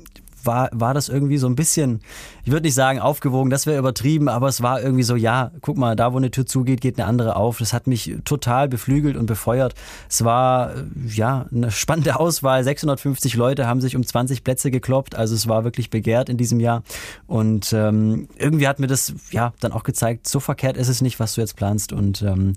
war, 0.46 0.68
war 0.72 0.94
das 0.94 1.08
irgendwie 1.08 1.38
so 1.38 1.46
ein 1.46 1.54
bisschen, 1.54 2.00
ich 2.44 2.52
würde 2.52 2.66
nicht 2.66 2.74
sagen 2.74 2.98
aufgewogen, 2.98 3.50
das 3.50 3.66
wäre 3.66 3.78
übertrieben, 3.78 4.28
aber 4.28 4.48
es 4.48 4.62
war 4.62 4.82
irgendwie 4.82 5.02
so, 5.02 5.16
ja, 5.16 5.50
guck 5.60 5.76
mal, 5.76 5.96
da 5.96 6.12
wo 6.12 6.16
eine 6.16 6.30
Tür 6.30 6.46
zugeht, 6.46 6.80
geht 6.80 6.98
eine 6.98 7.08
andere 7.08 7.36
auf. 7.36 7.58
Das 7.58 7.72
hat 7.72 7.86
mich 7.86 8.16
total 8.24 8.68
beflügelt 8.68 9.16
und 9.16 9.26
befeuert. 9.26 9.74
Es 10.08 10.24
war, 10.24 10.74
äh, 10.74 10.84
ja, 11.08 11.46
eine 11.52 11.70
spannende 11.70 12.16
Auswahl. 12.20 12.62
650 12.64 13.34
Leute 13.34 13.66
haben 13.66 13.80
sich 13.80 13.96
um 13.96 14.04
20 14.04 14.44
Plätze 14.44 14.70
gekloppt, 14.70 15.14
also 15.14 15.34
es 15.34 15.48
war 15.48 15.64
wirklich 15.64 15.90
begehrt 15.90 16.28
in 16.28 16.36
diesem 16.36 16.60
Jahr. 16.60 16.82
Und 17.26 17.72
ähm, 17.72 18.28
irgendwie 18.38 18.68
hat 18.68 18.78
mir 18.78 18.86
das, 18.86 19.14
ja, 19.30 19.52
dann 19.60 19.72
auch 19.72 19.82
gezeigt, 19.82 20.28
so 20.28 20.40
verkehrt 20.40 20.76
ist 20.76 20.88
es 20.88 21.00
nicht, 21.00 21.20
was 21.20 21.34
du 21.34 21.40
jetzt 21.40 21.56
planst. 21.56 21.92
Und 21.92 22.22
ähm, 22.22 22.54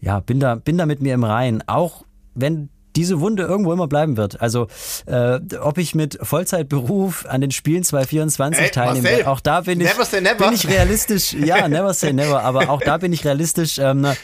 ja, 0.00 0.20
bin 0.20 0.40
da, 0.40 0.54
bin 0.54 0.78
da 0.78 0.86
mit 0.86 1.00
mir 1.00 1.14
im 1.14 1.24
Reinen. 1.24 1.62
Auch 1.66 2.04
wenn 2.34 2.68
diese 3.00 3.20
Wunde 3.20 3.44
irgendwo 3.44 3.72
immer 3.72 3.88
bleiben 3.88 4.18
wird. 4.18 4.42
Also 4.42 4.66
äh, 5.06 5.40
ob 5.58 5.78
ich 5.78 5.94
mit 5.94 6.18
Vollzeitberuf 6.20 7.24
an 7.26 7.40
den 7.40 7.50
Spielen 7.50 7.82
2024 7.82 8.62
Ey, 8.62 8.70
teilnehme, 8.70 9.08
Marcel, 9.08 9.24
auch 9.24 9.40
da 9.40 9.62
bin 9.62 9.80
ich, 9.80 9.90
bin 9.90 10.52
ich 10.52 10.68
realistisch, 10.68 11.32
ja, 11.32 11.66
never 11.66 11.94
say 11.94 12.12
never, 12.12 12.42
aber 12.42 12.68
auch 12.68 12.82
da 12.82 12.98
bin 12.98 13.14
ich 13.14 13.24
realistisch 13.24 13.78
ähm, 13.78 14.04
äh, 14.04 14.14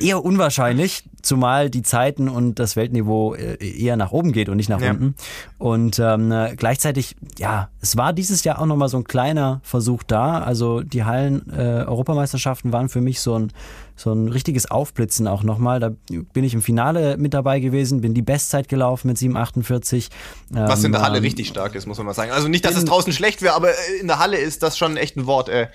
eher 0.00 0.24
unwahrscheinlich, 0.24 1.04
zumal 1.20 1.68
die 1.68 1.82
Zeiten 1.82 2.30
und 2.30 2.58
das 2.58 2.74
Weltniveau 2.74 3.34
äh, 3.34 3.56
eher 3.56 3.98
nach 3.98 4.12
oben 4.12 4.32
geht 4.32 4.48
und 4.48 4.56
nicht 4.56 4.70
nach 4.70 4.80
ja. 4.80 4.92
unten. 4.92 5.14
Und 5.58 5.98
ähm, 5.98 6.32
gleichzeitig, 6.56 7.16
ja, 7.36 7.68
es 7.82 7.98
war 7.98 8.14
dieses 8.14 8.44
Jahr 8.44 8.60
auch 8.60 8.66
nochmal 8.66 8.88
so 8.88 8.96
ein 8.96 9.04
kleiner 9.04 9.60
Versuch 9.62 10.02
da. 10.04 10.40
Also 10.40 10.80
die 10.80 11.04
Hallen-Europameisterschaften 11.04 12.70
äh, 12.70 12.72
waren 12.72 12.88
für 12.88 13.02
mich 13.02 13.20
so 13.20 13.38
ein 13.38 13.52
so 13.96 14.12
ein 14.12 14.28
richtiges 14.28 14.70
Aufblitzen 14.70 15.26
auch 15.26 15.42
nochmal. 15.42 15.80
Da 15.80 15.92
bin 16.32 16.44
ich 16.44 16.54
im 16.54 16.62
Finale 16.62 17.16
mit 17.16 17.34
dabei 17.34 17.60
gewesen, 17.60 18.02
bin 18.02 18.14
die 18.14 18.22
Bestzeit 18.22 18.68
gelaufen 18.68 19.08
mit 19.08 19.16
7,48. 19.16 20.08
Was 20.50 20.84
in 20.84 20.92
der 20.92 21.02
Halle 21.02 21.18
ähm, 21.18 21.24
richtig 21.24 21.48
stark 21.48 21.74
ist, 21.74 21.86
muss 21.86 21.96
man 21.96 22.06
mal 22.06 22.14
sagen. 22.14 22.30
Also 22.30 22.48
nicht, 22.48 22.64
dass 22.64 22.76
es 22.76 22.84
draußen 22.84 23.12
schlecht 23.12 23.42
wäre, 23.42 23.54
aber 23.54 23.70
in 24.00 24.06
der 24.06 24.18
Halle 24.18 24.36
ist 24.36 24.62
das 24.62 24.76
schon 24.76 24.96
echt 24.96 25.16
ein 25.16 25.26
Wort, 25.26 25.48
ey. 25.48 25.68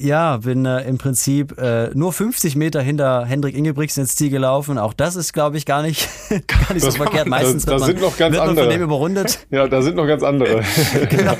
Ja, 0.00 0.38
bin 0.38 0.64
äh, 0.64 0.82
im 0.82 0.98
Prinzip 0.98 1.58
äh, 1.58 1.90
nur 1.94 2.12
50 2.12 2.56
Meter 2.56 2.80
hinter 2.80 3.24
Hendrik 3.24 3.56
Ingebrigtsen 3.56 4.02
ins 4.02 4.16
Ziel 4.16 4.30
gelaufen. 4.30 4.78
Auch 4.78 4.92
das 4.92 5.16
ist, 5.16 5.32
glaube 5.32 5.56
ich, 5.56 5.66
gar 5.66 5.82
nicht, 5.82 6.08
gar 6.46 6.72
nicht 6.72 6.84
so 6.84 6.90
verkehrt. 6.90 7.26
Meistens 7.26 7.64
da, 7.64 7.78
da 7.78 7.86
wird, 7.86 8.00
man, 8.00 8.10
noch 8.10 8.16
ganz 8.16 8.34
wird 8.34 8.42
andere. 8.42 8.66
von 8.66 8.72
dem 8.72 8.82
überrundet. 8.82 9.38
Ja, 9.50 9.66
da 9.66 9.80
sind 9.80 9.96
noch 9.96 10.06
ganz 10.06 10.22
andere. 10.22 10.62
genau. 11.10 11.34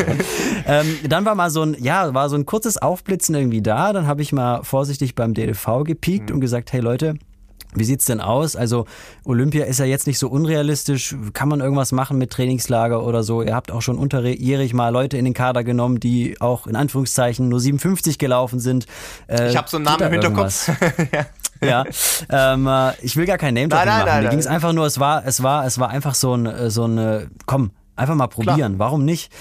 ähm, 0.67 0.99
dann 1.09 1.25
war 1.25 1.35
mal 1.35 1.51
so 1.51 1.63
ein, 1.63 1.77
ja, 1.79 2.15
war 2.15 2.29
so 2.31 2.37
ein 2.37 2.47
kurzes 2.47 2.79
Aufblitzen 2.79 3.35
irgendwie 3.35 3.61
da. 3.61 3.93
Dann 3.93 4.07
habe 4.07 4.23
ich 4.23 4.33
mal 4.33 4.63
vorsichtig 4.63 5.15
beim 5.15 5.35
DLV 5.35 5.85
gepiekt 5.85 6.31
mhm. 6.31 6.37
und 6.37 6.41
gesagt, 6.41 6.73
hey 6.73 6.81
Leute, 6.81 7.15
wie 7.75 7.85
sieht's 7.85 8.07
denn 8.07 8.21
aus? 8.21 8.57
Also 8.57 8.87
Olympia 9.25 9.64
ist 9.66 9.79
ja 9.79 9.85
jetzt 9.85 10.07
nicht 10.07 10.19
so 10.19 10.29
unrealistisch. 10.29 11.14
Kann 11.35 11.49
man 11.49 11.61
irgendwas 11.61 11.93
machen 11.93 12.19
mit 12.19 12.31
Trainingslager 12.31 13.05
oder 13.05 13.23
so? 13.23 13.43
Ihr 13.43 13.55
habt 13.55 13.71
auch 13.71 13.83
schon 13.83 13.99
unterjährig 13.99 14.73
mal 14.73 14.89
Leute 14.89 15.19
in 15.19 15.25
den 15.25 15.35
Kader 15.35 15.64
genommen, 15.64 16.01
die 16.01 16.41
auch 16.41 16.66
in 16.66 16.77
Anführungszeichen 16.77 17.49
nur 17.49 17.61
57 17.61 18.19
gelaufen 18.19 18.59
sind. 18.59 18.87
Äh, 19.27 19.51
ich 19.51 19.57
habe 19.57 19.69
so 19.69 19.77
einen 19.77 19.85
Namen 19.85 20.03
im 20.03 20.12
Hinterkopf. 20.12 20.71
ja. 21.12 21.27
ja, 21.61 21.85
ähm, 22.31 22.69
äh, 22.69 22.93
ich 23.03 23.16
will 23.16 23.27
gar 23.27 23.37
kein 23.37 23.55
Name 23.55 23.69
nein, 23.69 23.87
nein, 23.87 23.99
machen. 23.99 24.07
Nein, 24.07 24.23
Mir 24.25 24.31
ging 24.31 24.39
es 24.39 24.47
einfach 24.47 24.73
nur, 24.73 24.87
es 24.87 25.01
war, 25.01 25.27
es 25.27 25.43
war, 25.43 25.66
es 25.66 25.79
war 25.79 25.91
einfach 25.91 26.14
so 26.14 26.35
ein, 26.35 26.71
so 26.71 26.87
ein, 26.87 27.31
komm, 27.47 27.73
einfach 27.97 28.14
mal 28.14 28.29
probieren. 28.29 28.77
Klar. 28.77 28.79
Warum 28.79 29.05
nicht? 29.05 29.33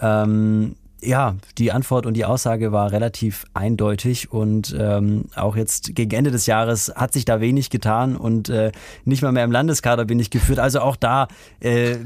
Ähm, 0.00 0.76
ja, 1.06 1.36
die 1.58 1.72
Antwort 1.72 2.06
und 2.06 2.14
die 2.14 2.24
Aussage 2.24 2.72
war 2.72 2.90
relativ 2.90 3.44
eindeutig 3.54 4.32
und 4.32 4.76
ähm, 4.78 5.26
auch 5.36 5.56
jetzt 5.56 5.94
gegen 5.94 6.10
Ende 6.14 6.30
des 6.30 6.46
Jahres 6.46 6.92
hat 6.94 7.12
sich 7.12 7.24
da 7.24 7.40
wenig 7.40 7.70
getan 7.70 8.16
und 8.16 8.48
äh, 8.48 8.72
nicht 9.04 9.22
mal 9.22 9.32
mehr 9.32 9.44
im 9.44 9.52
Landeskader 9.52 10.04
bin 10.04 10.18
ich 10.18 10.30
geführt. 10.30 10.58
Also 10.58 10.80
auch 10.80 10.96
da 10.96 11.28
äh, 11.60 11.96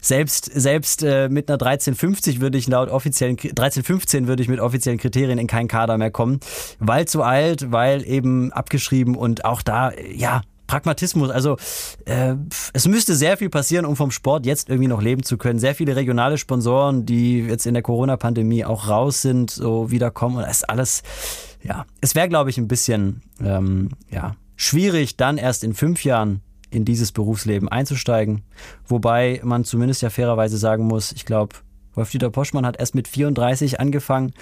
selbst 0.00 0.46
selbst 0.46 1.02
äh, 1.02 1.28
mit 1.28 1.48
einer 1.48 1.60
1350 1.60 2.40
würde 2.40 2.56
ich 2.58 2.66
laut 2.66 2.88
offiziellen 2.88 3.36
1315 3.36 4.26
würde 4.26 4.42
ich 4.42 4.48
mit 4.48 4.60
offiziellen 4.60 4.98
Kriterien 4.98 5.38
in 5.38 5.46
keinen 5.46 5.68
Kader 5.68 5.98
mehr 5.98 6.10
kommen, 6.10 6.40
weil 6.78 7.06
zu 7.06 7.22
alt, 7.22 7.70
weil 7.70 8.06
eben 8.06 8.52
abgeschrieben 8.52 9.16
und 9.16 9.44
auch 9.44 9.62
da 9.62 9.92
ja 10.14 10.40
Pragmatismus. 10.66 11.30
Also 11.30 11.56
äh, 12.04 12.34
es 12.72 12.86
müsste 12.88 13.14
sehr 13.14 13.36
viel 13.36 13.50
passieren, 13.50 13.84
um 13.84 13.96
vom 13.96 14.10
Sport 14.10 14.46
jetzt 14.46 14.68
irgendwie 14.68 14.88
noch 14.88 15.02
leben 15.02 15.22
zu 15.22 15.36
können. 15.36 15.58
Sehr 15.58 15.74
viele 15.74 15.96
regionale 15.96 16.38
Sponsoren, 16.38 17.06
die 17.06 17.40
jetzt 17.40 17.66
in 17.66 17.74
der 17.74 17.82
Corona-Pandemie 17.82 18.64
auch 18.64 18.88
raus 18.88 19.22
sind, 19.22 19.50
so 19.50 19.90
wiederkommen. 19.90 20.36
Und 20.36 20.42
das 20.42 20.58
ist 20.58 20.70
alles, 20.70 21.02
ja, 21.62 21.86
es 22.00 22.14
wäre, 22.14 22.28
glaube 22.28 22.50
ich, 22.50 22.58
ein 22.58 22.68
bisschen 22.68 23.22
ähm, 23.40 23.90
ja, 24.10 24.36
schwierig, 24.56 25.16
dann 25.16 25.38
erst 25.38 25.64
in 25.64 25.74
fünf 25.74 26.04
Jahren 26.04 26.40
in 26.70 26.84
dieses 26.84 27.12
Berufsleben 27.12 27.68
einzusteigen. 27.68 28.42
Wobei 28.86 29.40
man 29.44 29.64
zumindest 29.64 30.02
ja 30.02 30.10
fairerweise 30.10 30.58
sagen 30.58 30.84
muss, 30.84 31.12
ich 31.12 31.24
glaube, 31.24 31.56
Wolf-Dieter 31.96 32.30
Poschmann 32.30 32.66
hat 32.66 32.78
erst 32.78 32.94
mit 32.94 33.08
34 33.08 33.80
angefangen, 33.80 34.32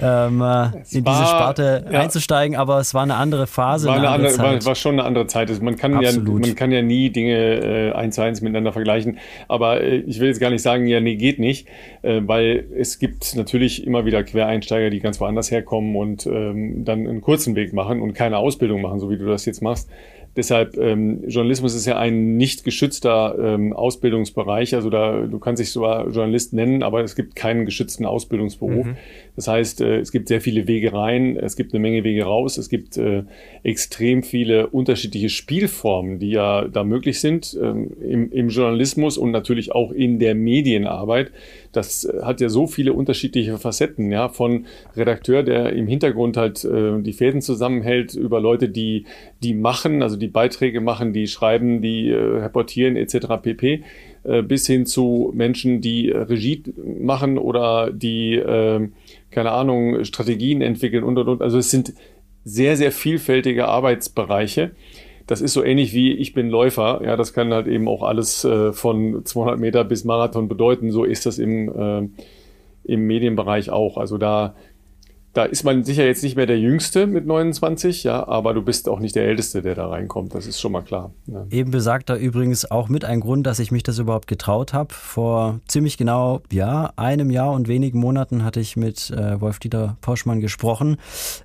ähm, 0.00 0.40
äh, 0.40 0.66
in 0.90 1.04
war, 1.04 1.12
diese 1.12 1.26
Sparte 1.26 1.86
ja. 1.90 2.00
einzusteigen, 2.00 2.56
aber 2.56 2.78
es 2.78 2.94
war 2.94 3.02
eine 3.02 3.16
andere 3.16 3.46
Phase. 3.46 3.86
War, 3.86 3.96
eine 3.96 4.10
eine 4.10 4.28
andere, 4.28 4.38
war, 4.38 4.64
war, 4.64 4.74
schon 4.74 4.94
eine 4.94 5.04
andere 5.04 5.26
Zeit. 5.26 5.50
Also 5.50 5.62
man, 5.62 5.76
kann 5.76 6.00
ja, 6.00 6.12
man 6.18 6.54
kann 6.54 6.72
ja 6.72 6.82
nie 6.82 7.10
Dinge 7.10 7.36
äh, 7.36 7.92
eins 7.92 8.16
zu 8.16 8.22
eins 8.22 8.40
miteinander 8.40 8.72
vergleichen. 8.72 9.18
Aber 9.48 9.82
äh, 9.82 9.98
ich 9.98 10.20
will 10.20 10.28
jetzt 10.28 10.40
gar 10.40 10.50
nicht 10.50 10.62
sagen, 10.62 10.86
ja, 10.86 11.00
nee, 11.00 11.16
geht 11.16 11.38
nicht, 11.38 11.68
äh, 12.02 12.20
weil 12.24 12.64
es 12.76 12.98
gibt 12.98 13.36
natürlich 13.36 13.86
immer 13.86 14.04
wieder 14.04 14.24
Quereinsteiger, 14.24 14.90
die 14.90 15.00
ganz 15.00 15.20
woanders 15.20 15.50
herkommen 15.50 15.94
und 15.96 16.26
ähm, 16.26 16.84
dann 16.84 17.06
einen 17.06 17.20
kurzen 17.20 17.54
Weg 17.54 17.72
machen 17.72 18.00
und 18.00 18.14
keine 18.14 18.38
Ausbildung 18.38 18.80
machen, 18.80 19.00
so 19.00 19.10
wie 19.10 19.18
du 19.18 19.26
das 19.26 19.44
jetzt 19.44 19.62
machst. 19.62 19.88
Deshalb, 20.34 20.78
ähm, 20.78 21.24
Journalismus 21.28 21.74
ist 21.74 21.86
ja 21.86 21.98
ein 21.98 22.36
nicht 22.36 22.64
geschützter 22.64 23.36
ähm, 23.38 23.72
Ausbildungsbereich. 23.74 24.74
Also 24.74 24.88
da, 24.88 25.26
du 25.26 25.38
kannst 25.38 25.60
dich 25.60 25.70
zwar 25.70 26.08
Journalist 26.08 26.54
nennen, 26.54 26.82
aber 26.82 27.02
es 27.02 27.14
gibt 27.14 27.36
keinen 27.36 27.66
geschützten 27.66 28.06
Ausbildungsberuf. 28.06 28.86
Mhm. 28.86 28.96
Das 29.34 29.48
heißt, 29.48 29.80
äh, 29.80 29.98
es 29.98 30.12
gibt 30.12 30.28
sehr 30.28 30.40
viele 30.40 30.68
Wege 30.68 30.92
rein, 30.92 31.36
es 31.36 31.56
gibt 31.56 31.72
eine 31.72 31.80
Menge 31.80 32.04
Wege 32.04 32.24
raus, 32.24 32.58
es 32.58 32.68
gibt 32.68 32.98
äh, 32.98 33.24
extrem 33.62 34.22
viele 34.22 34.66
unterschiedliche 34.66 35.30
Spielformen, 35.30 36.18
die 36.18 36.30
ja 36.30 36.68
da 36.68 36.84
möglich 36.84 37.20
sind 37.20 37.58
ähm, 37.60 37.90
im, 38.00 38.30
im 38.30 38.48
Journalismus 38.50 39.16
und 39.16 39.30
natürlich 39.30 39.72
auch 39.72 39.90
in 39.92 40.18
der 40.18 40.34
Medienarbeit 40.34 41.30
das 41.72 42.04
äh, 42.04 42.22
hat 42.22 42.42
ja 42.42 42.50
so 42.50 42.66
viele 42.66 42.92
unterschiedliche 42.92 43.56
Facetten, 43.56 44.12
ja, 44.12 44.28
von 44.28 44.66
Redakteur, 44.94 45.42
der 45.42 45.72
im 45.72 45.86
Hintergrund 45.86 46.36
halt 46.36 46.62
die 46.62 47.12
Fäden 47.12 47.40
zusammenhält, 47.40 48.14
über 48.14 48.40
Leute, 48.40 48.68
die, 48.68 49.06
die 49.42 49.54
machen, 49.54 50.02
also 50.02 50.16
die 50.16 50.28
Beiträge 50.28 50.80
machen, 50.80 51.12
die 51.12 51.26
schreiben, 51.26 51.80
die 51.80 52.12
reportieren 52.12 52.96
etc. 52.96 53.26
pp 53.42 53.82
bis 54.46 54.66
hin 54.66 54.86
zu 54.86 55.32
Menschen, 55.34 55.80
die 55.80 56.10
Regie 56.10 56.62
machen 57.00 57.38
oder 57.38 57.90
die, 57.90 58.34
äh, 58.34 58.88
keine 59.32 59.52
Ahnung, 59.52 60.04
Strategien 60.04 60.62
entwickeln 60.62 61.04
und 61.04 61.18
und 61.18 61.28
und. 61.28 61.42
Also 61.42 61.58
es 61.58 61.70
sind 61.70 61.92
sehr, 62.44 62.76
sehr 62.76 62.92
vielfältige 62.92 63.68
Arbeitsbereiche 63.68 64.72
das 65.26 65.40
ist 65.40 65.52
so 65.52 65.62
ähnlich 65.64 65.94
wie 65.94 66.12
ich 66.12 66.34
bin 66.34 66.48
Läufer. 66.48 67.00
Ja, 67.04 67.16
das 67.16 67.32
kann 67.32 67.52
halt 67.52 67.66
eben 67.66 67.88
auch 67.88 68.02
alles 68.02 68.44
äh, 68.44 68.72
von 68.72 69.24
200 69.24 69.58
Meter 69.58 69.84
bis 69.84 70.04
Marathon 70.04 70.48
bedeuten. 70.48 70.90
So 70.90 71.04
ist 71.04 71.26
das 71.26 71.38
im, 71.38 71.68
äh, 71.68 72.08
im 72.84 73.06
Medienbereich 73.06 73.70
auch. 73.70 73.96
Also 73.96 74.18
da 74.18 74.54
da 75.32 75.44
ist 75.44 75.64
man 75.64 75.82
sicher 75.82 76.04
jetzt 76.04 76.22
nicht 76.22 76.36
mehr 76.36 76.44
der 76.44 76.58
Jüngste 76.58 77.06
mit 77.06 77.26
29, 77.26 78.04
ja, 78.04 78.28
aber 78.28 78.52
du 78.52 78.60
bist 78.60 78.86
auch 78.88 79.00
nicht 79.00 79.14
der 79.14 79.24
Älteste, 79.24 79.62
der 79.62 79.74
da 79.74 79.88
reinkommt. 79.88 80.34
Das 80.34 80.46
ist 80.46 80.60
schon 80.60 80.72
mal 80.72 80.82
klar. 80.82 81.12
Ja. 81.26 81.46
Eben 81.50 81.70
besagt 81.70 82.10
da 82.10 82.16
übrigens 82.16 82.70
auch 82.70 82.90
mit 82.90 83.06
ein 83.06 83.20
Grund, 83.20 83.46
dass 83.46 83.58
ich 83.58 83.72
mich 83.72 83.82
das 83.82 83.98
überhaupt 83.98 84.26
getraut 84.26 84.74
habe. 84.74 84.92
Vor 84.92 85.60
ziemlich 85.68 85.96
genau 85.96 86.42
ja, 86.50 86.92
einem 86.96 87.30
Jahr 87.30 87.52
und 87.52 87.66
wenigen 87.66 87.98
Monaten 87.98 88.44
hatte 88.44 88.60
ich 88.60 88.76
mit 88.76 89.10
äh, 89.10 89.40
Wolf-Dieter 89.40 89.96
Poschmann 90.02 90.40
gesprochen, 90.40 90.98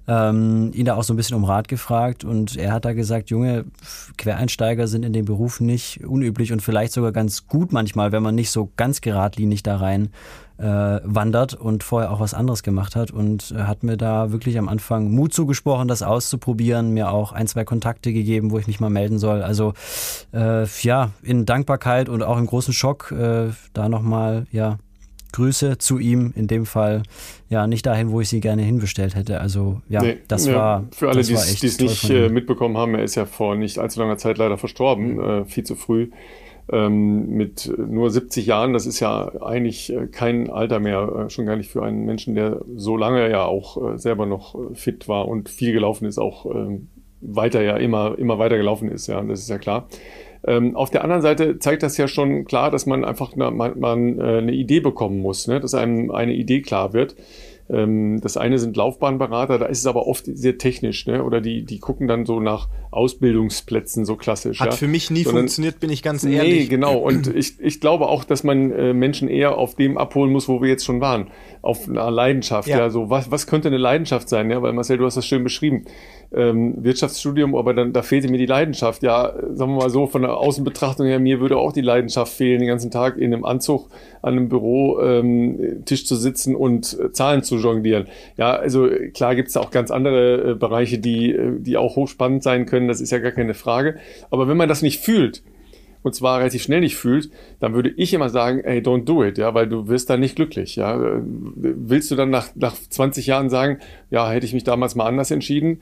ähm, 0.07 0.71
ihn 0.73 0.85
da 0.85 0.95
auch 0.95 1.03
so 1.03 1.13
ein 1.13 1.17
bisschen 1.17 1.38
um 1.38 1.45
Rat 1.45 1.69
gefragt 1.69 2.25
und 2.25 2.57
er 2.57 2.73
hat 2.73 2.83
da 2.83 2.91
gesagt, 2.91 3.29
Junge, 3.29 3.65
Quereinsteiger 4.17 4.88
sind 4.88 5.05
in 5.05 5.13
dem 5.13 5.25
Beruf 5.25 5.61
nicht 5.61 6.05
unüblich 6.05 6.51
und 6.51 6.61
vielleicht 6.61 6.91
sogar 6.91 7.13
ganz 7.13 7.47
gut 7.47 7.71
manchmal, 7.71 8.11
wenn 8.11 8.23
man 8.23 8.35
nicht 8.35 8.51
so 8.51 8.69
ganz 8.75 8.99
geradlinig 8.99 9.63
da 9.63 9.77
rein 9.77 10.09
äh, 10.58 10.64
wandert 11.03 11.53
und 11.53 11.84
vorher 11.84 12.12
auch 12.12 12.20
was 12.20 12.34
anderes 12.34 12.64
gemacht 12.64 12.95
hat 12.95 13.12
und 13.12 13.53
hat 13.58 13.84
mir 13.84 13.97
da 13.97 14.32
wirklich 14.32 14.58
am 14.58 14.70
Anfang 14.70 15.12
Mut 15.12 15.34
zugesprochen, 15.34 15.88
das 15.88 16.01
auszuprobieren, 16.01 16.93
mir 16.93 17.12
auch 17.12 17.32
ein, 17.32 17.47
zwei 17.47 17.64
Kontakte 17.64 18.14
gegeben, 18.14 18.51
wo 18.51 18.58
ich 18.58 18.68
mich 18.68 18.80
mal 18.80 18.89
melden 18.89 19.20
soll. 19.20 19.43
Also 19.43 19.74
äh, 20.34 20.66
ja, 20.82 21.12
in 21.22 21.45
Dankbarkeit 21.45 22.10
und 22.10 22.24
auch 22.24 22.38
im 22.38 22.47
großen 22.47 22.74
Schock 22.74 23.12
äh, 23.12 23.49
da 23.74 23.89
nochmal, 23.89 24.47
ja, 24.51 24.78
Grüße 25.34 25.78
zu 25.78 25.99
ihm, 25.99 26.34
in 26.36 26.47
dem 26.47 26.66
Fall 26.66 27.03
ja 27.49 27.68
nicht 27.68 27.86
dahin, 27.86 28.12
wo 28.12 28.22
ich 28.22 28.30
sie 28.30 28.39
gerne 28.39 28.62
hinbestellt 28.64 29.14
hätte. 29.14 29.39
Also 29.39 29.82
ja, 29.89 30.01
nee, 30.01 30.18
das 30.28 30.47
ja, 30.47 30.55
war. 30.55 30.84
Für 30.91 31.10
alle, 31.10 31.22
die 31.22 31.34
es 31.34 31.80
nicht 31.80 32.10
äh, 32.10 32.30
mitbekommen 32.30 32.78
haben, 32.78 32.95
er 32.95 33.03
ist 33.03 33.16
ja 33.16 33.26
vor 33.26 33.55
nicht 33.55 33.78
allzu 33.78 33.99
langer 33.99 34.18
Zeit 34.18 34.38
leider 34.38 34.58
verstorben, 34.58 35.16
mhm. 35.16 35.20
äh, 35.20 35.45
viel 35.45 35.64
zu 35.64 35.76
früh 35.76 36.10
ähm, 36.72 37.30
mit 37.30 37.72
nur 37.78 38.09
70 38.09 38.45
Jahren, 38.45 38.74
das 38.74 38.86
ist 38.86 38.99
ja 38.99 39.32
eigentlich 39.41 39.93
äh, 39.93 40.07
kein 40.07 40.49
Alter 40.49 40.80
mehr, 40.80 41.28
äh, 41.28 41.30
schon 41.30 41.45
gar 41.45 41.55
nicht 41.55 41.70
für 41.70 41.84
einen 41.84 42.05
Menschen, 42.05 42.36
der 42.36 42.61
so 42.76 42.97
lange 42.97 43.30
ja 43.30 43.45
auch 43.45 43.93
äh, 43.93 43.97
selber 43.97 44.26
noch 44.26 44.55
fit 44.74 45.07
war 45.07 45.28
und 45.28 45.49
viel 45.49 45.72
gelaufen 45.72 46.05
ist, 46.05 46.18
auch 46.18 46.45
ähm, 46.45 46.89
weiter 47.22 47.61
ja 47.61 47.78
immer, 47.78 48.18
immer 48.18 48.38
weiter 48.38 48.57
gelaufen 48.57 48.89
ist, 48.91 49.07
ja, 49.07 49.22
das 49.22 49.39
ist 49.39 49.49
ja 49.49 49.57
klar. 49.57 49.88
Ähm, 50.45 50.76
auf 50.76 50.89
der 50.89 51.03
anderen 51.03 51.22
Seite 51.22 51.59
zeigt 51.59 51.84
das 51.84 51.97
ja 51.97 52.07
schon 52.07 52.45
klar, 52.45 52.70
dass 52.70 52.86
man 52.86 53.03
einfach 53.03 53.34
eine, 53.34 53.51
man, 53.51 53.80
man, 53.80 54.20
äh, 54.20 54.38
eine 54.38 54.53
Idee 54.53 54.80
bekommen 54.80 55.20
muss, 55.20 55.47
ne? 55.47 55.59
dass 55.59 55.74
einem 55.74 56.11
eine 56.11 56.34
Idee 56.34 56.61
klar 56.61 56.93
wird. 56.93 57.15
Ähm, 57.70 58.20
das 58.22 58.38
eine 58.38 58.59
sind 58.59 58.78
Laufbahnberater, 58.78 59.57
da 59.57 59.65
ist 59.65 59.80
es 59.80 59.86
aber 59.86 60.07
oft 60.07 60.26
sehr 60.26 60.57
technisch, 60.57 61.05
ne? 61.05 61.24
oder 61.24 61.41
die, 61.41 61.65
die 61.65 61.80
gucken 61.80 62.07
dann 62.07 62.26
so 62.26 62.39
nach 62.39 62.70
Ausbildungsplätzen 62.91 64.05
so 64.05 64.15
klassisch. 64.15 64.59
Hat 64.59 64.68
ja? 64.68 64.72
für 64.74 64.88
mich 64.88 65.11
nie 65.11 65.24
Sondern, 65.24 65.43
funktioniert, 65.43 65.80
bin 65.80 65.89
ich 65.89 66.01
ganz 66.01 66.24
ehrlich. 66.24 66.61
Nee, 66.61 66.65
genau. 66.68 66.97
Und 66.97 67.28
ich, 67.36 67.59
ich 67.59 67.82
glaube 67.82 68.07
auch, 68.07 68.24
dass 68.24 68.43
man 68.43 68.72
äh, 68.72 68.93
Menschen 68.93 69.28
eher 69.28 69.57
auf 69.57 69.76
dem 69.76 69.97
abholen 69.97 70.32
muss, 70.32 70.47
wo 70.47 70.61
wir 70.61 70.70
jetzt 70.70 70.86
schon 70.86 71.01
waren. 71.01 71.28
Auf 71.61 71.89
einer 71.89 72.09
Leidenschaft. 72.09 72.70
Ja, 72.70 72.78
ja 72.78 72.89
so 72.89 73.09
was, 73.09 73.30
was 73.32 73.47
könnte 73.47 73.68
eine 73.68 73.78
Leidenschaft 73.78 74.30
sein? 74.30 74.49
Ja, 74.49 74.61
weil 74.61 74.74
Marcel, 74.74 74.97
du 74.97 75.05
hast 75.05 75.18
das 75.18 75.26
schön 75.26 75.43
beschrieben 75.43 75.86
ähm, 76.34 76.84
Wirtschaftsstudium, 76.84 77.55
aber 77.55 77.73
dann 77.73 77.93
da 77.93 78.01
fehlte 78.01 78.30
mir 78.30 78.38
die 78.38 78.45
Leidenschaft. 78.45 79.03
Ja, 79.03 79.34
sagen 79.53 79.71
wir 79.71 79.84
mal 79.84 79.89
so, 79.89 80.07
von 80.07 80.21
der 80.23 80.38
Außenbetrachtung 80.38 81.05
her, 81.05 81.19
mir 81.19 81.39
würde 81.39 81.57
auch 81.57 81.71
die 81.71 81.82
Leidenschaft 81.82 82.34
fehlen, 82.34 82.59
den 82.59 82.67
ganzen 82.67 82.91
Tag 82.91 83.17
in 83.17 83.34
einem 83.34 83.45
Anzug 83.45 83.89
an 84.21 84.34
einem 84.34 84.49
Büro 84.49 84.99
ähm, 84.99 85.84
Tisch 85.86 86.05
zu 86.05 86.15
sitzen 86.15 86.55
und 86.55 86.97
äh, 86.99 87.11
Zahlen 87.11 87.43
zu 87.43 87.57
jonglieren. 87.57 88.07
Ja, 88.36 88.51
also 88.55 88.89
klar 89.13 89.36
gibt 89.36 89.47
es 89.47 89.53
da 89.53 89.61
auch 89.61 89.71
ganz 89.71 89.91
andere 89.91 90.51
äh, 90.51 90.55
Bereiche, 90.55 90.99
die, 90.99 91.32
äh, 91.32 91.59
die 91.59 91.78
auch 91.78 91.95
hochspannend 91.95 92.43
sein 92.43 92.65
können, 92.65 92.88
das 92.88 93.01
ist 93.01 93.11
ja 93.11 93.19
gar 93.19 93.32
keine 93.32 93.53
Frage. 93.53 93.97
Aber 94.30 94.47
wenn 94.47 94.57
man 94.57 94.69
das 94.69 94.82
nicht 94.82 94.99
fühlt, 94.99 95.43
und 96.03 96.13
zwar 96.13 96.39
relativ 96.39 96.63
schnell 96.63 96.80
nicht 96.80 96.95
fühlt, 96.95 97.30
dann 97.59 97.73
würde 97.73 97.89
ich 97.89 98.13
immer 98.13 98.30
sagen, 98.30 98.61
ey, 98.61 98.80
don't 98.80 99.03
do 99.03 99.23
it, 99.23 99.38
ja, 99.38 99.53
weil 99.53 99.67
du 99.67 99.88
wirst 99.88 100.09
da 100.09 100.17
nicht 100.17 100.36
glücklich, 100.36 100.75
ja. 100.75 100.97
Willst 101.23 102.09
du 102.11 102.15
dann 102.15 102.30
nach, 102.30 102.49
nach 102.55 102.75
20 102.75 103.28
Jahren 103.28 103.49
sagen, 103.49 103.80
ja, 104.09 104.30
hätte 104.30 104.45
ich 104.45 104.53
mich 104.53 104.63
damals 104.63 104.95
mal 104.95 105.05
anders 105.05 105.32
entschieden? 105.32 105.82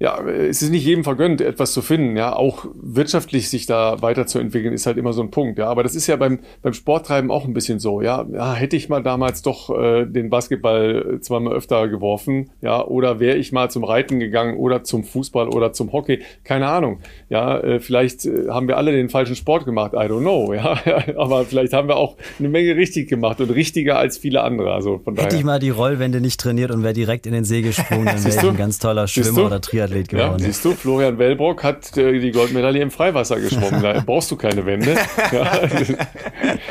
Ja, 0.00 0.20
es 0.26 0.60
ist 0.60 0.70
nicht 0.70 0.84
jedem 0.84 1.04
vergönnt, 1.04 1.40
etwas 1.40 1.72
zu 1.72 1.80
finden. 1.80 2.16
Ja, 2.16 2.34
auch 2.34 2.66
wirtschaftlich 2.74 3.48
sich 3.48 3.66
da 3.66 4.02
weiterzuentwickeln 4.02 4.74
ist 4.74 4.86
halt 4.86 4.96
immer 4.96 5.12
so 5.12 5.22
ein 5.22 5.30
Punkt. 5.30 5.58
Ja, 5.58 5.68
aber 5.68 5.84
das 5.84 5.94
ist 5.94 6.08
ja 6.08 6.16
beim, 6.16 6.40
beim 6.62 6.72
Sporttreiben 6.72 7.30
auch 7.30 7.44
ein 7.44 7.54
bisschen 7.54 7.78
so. 7.78 8.02
Ja, 8.02 8.26
ja 8.32 8.54
hätte 8.54 8.74
ich 8.76 8.88
mal 8.88 9.04
damals 9.04 9.42
doch 9.42 9.70
äh, 9.70 10.04
den 10.04 10.30
Basketball 10.30 11.18
zweimal 11.20 11.54
öfter 11.54 11.86
geworfen. 11.88 12.50
Ja, 12.60 12.84
oder 12.84 13.20
wäre 13.20 13.36
ich 13.36 13.52
mal 13.52 13.70
zum 13.70 13.84
Reiten 13.84 14.18
gegangen 14.18 14.56
oder 14.56 14.82
zum 14.82 15.04
Fußball 15.04 15.48
oder 15.48 15.72
zum 15.72 15.92
Hockey. 15.92 16.22
Keine 16.42 16.66
Ahnung. 16.66 16.98
Ja, 17.28 17.60
äh, 17.60 17.78
vielleicht 17.78 18.26
äh, 18.26 18.48
haben 18.48 18.66
wir 18.66 18.78
alle 18.78 18.90
den 18.90 19.08
falschen 19.08 19.36
Sport 19.36 19.64
gemacht. 19.64 19.92
I 19.92 20.08
don't 20.08 20.22
know. 20.22 20.52
Ja, 20.52 20.76
aber 21.16 21.44
vielleicht 21.44 21.72
haben 21.72 21.86
wir 21.86 21.96
auch 21.96 22.16
eine 22.40 22.48
Menge 22.48 22.74
richtig 22.74 23.08
gemacht 23.08 23.40
und 23.40 23.50
richtiger 23.50 23.96
als 23.98 24.18
viele 24.18 24.42
andere. 24.42 24.72
Also 24.72 24.98
von 24.98 25.14
daher. 25.14 25.26
Hätte 25.26 25.36
ich 25.36 25.44
mal 25.44 25.60
die 25.60 25.70
Rollwände 25.70 26.20
nicht 26.20 26.40
trainiert 26.40 26.72
und 26.72 26.82
wäre 26.82 26.94
direkt 26.94 27.26
in 27.26 27.32
den 27.32 27.44
See 27.44 27.62
gesprungen, 27.62 28.06
dann 28.06 28.24
wäre 28.24 28.36
ich 28.36 28.42
ein 28.42 28.56
ganz 28.56 28.80
toller 28.80 29.06
Schwimmer 29.06 29.46
oder 29.46 29.60
Triathlet. 29.60 29.83
Triathlet 29.84 30.08
geworden. 30.08 30.38
Ja, 30.38 30.44
siehst 30.44 30.64
du, 30.64 30.72
Florian 30.72 31.18
Wellbrock 31.18 31.62
hat 31.62 31.96
äh, 31.96 32.18
die 32.18 32.30
Goldmedaille 32.30 32.80
im 32.80 32.90
Freiwasser 32.90 33.40
geschwommen. 33.40 33.82
Da 33.82 34.02
brauchst 34.04 34.30
du 34.30 34.36
keine 34.36 34.66
Wände. 34.66 34.94
Ja. 35.32 35.68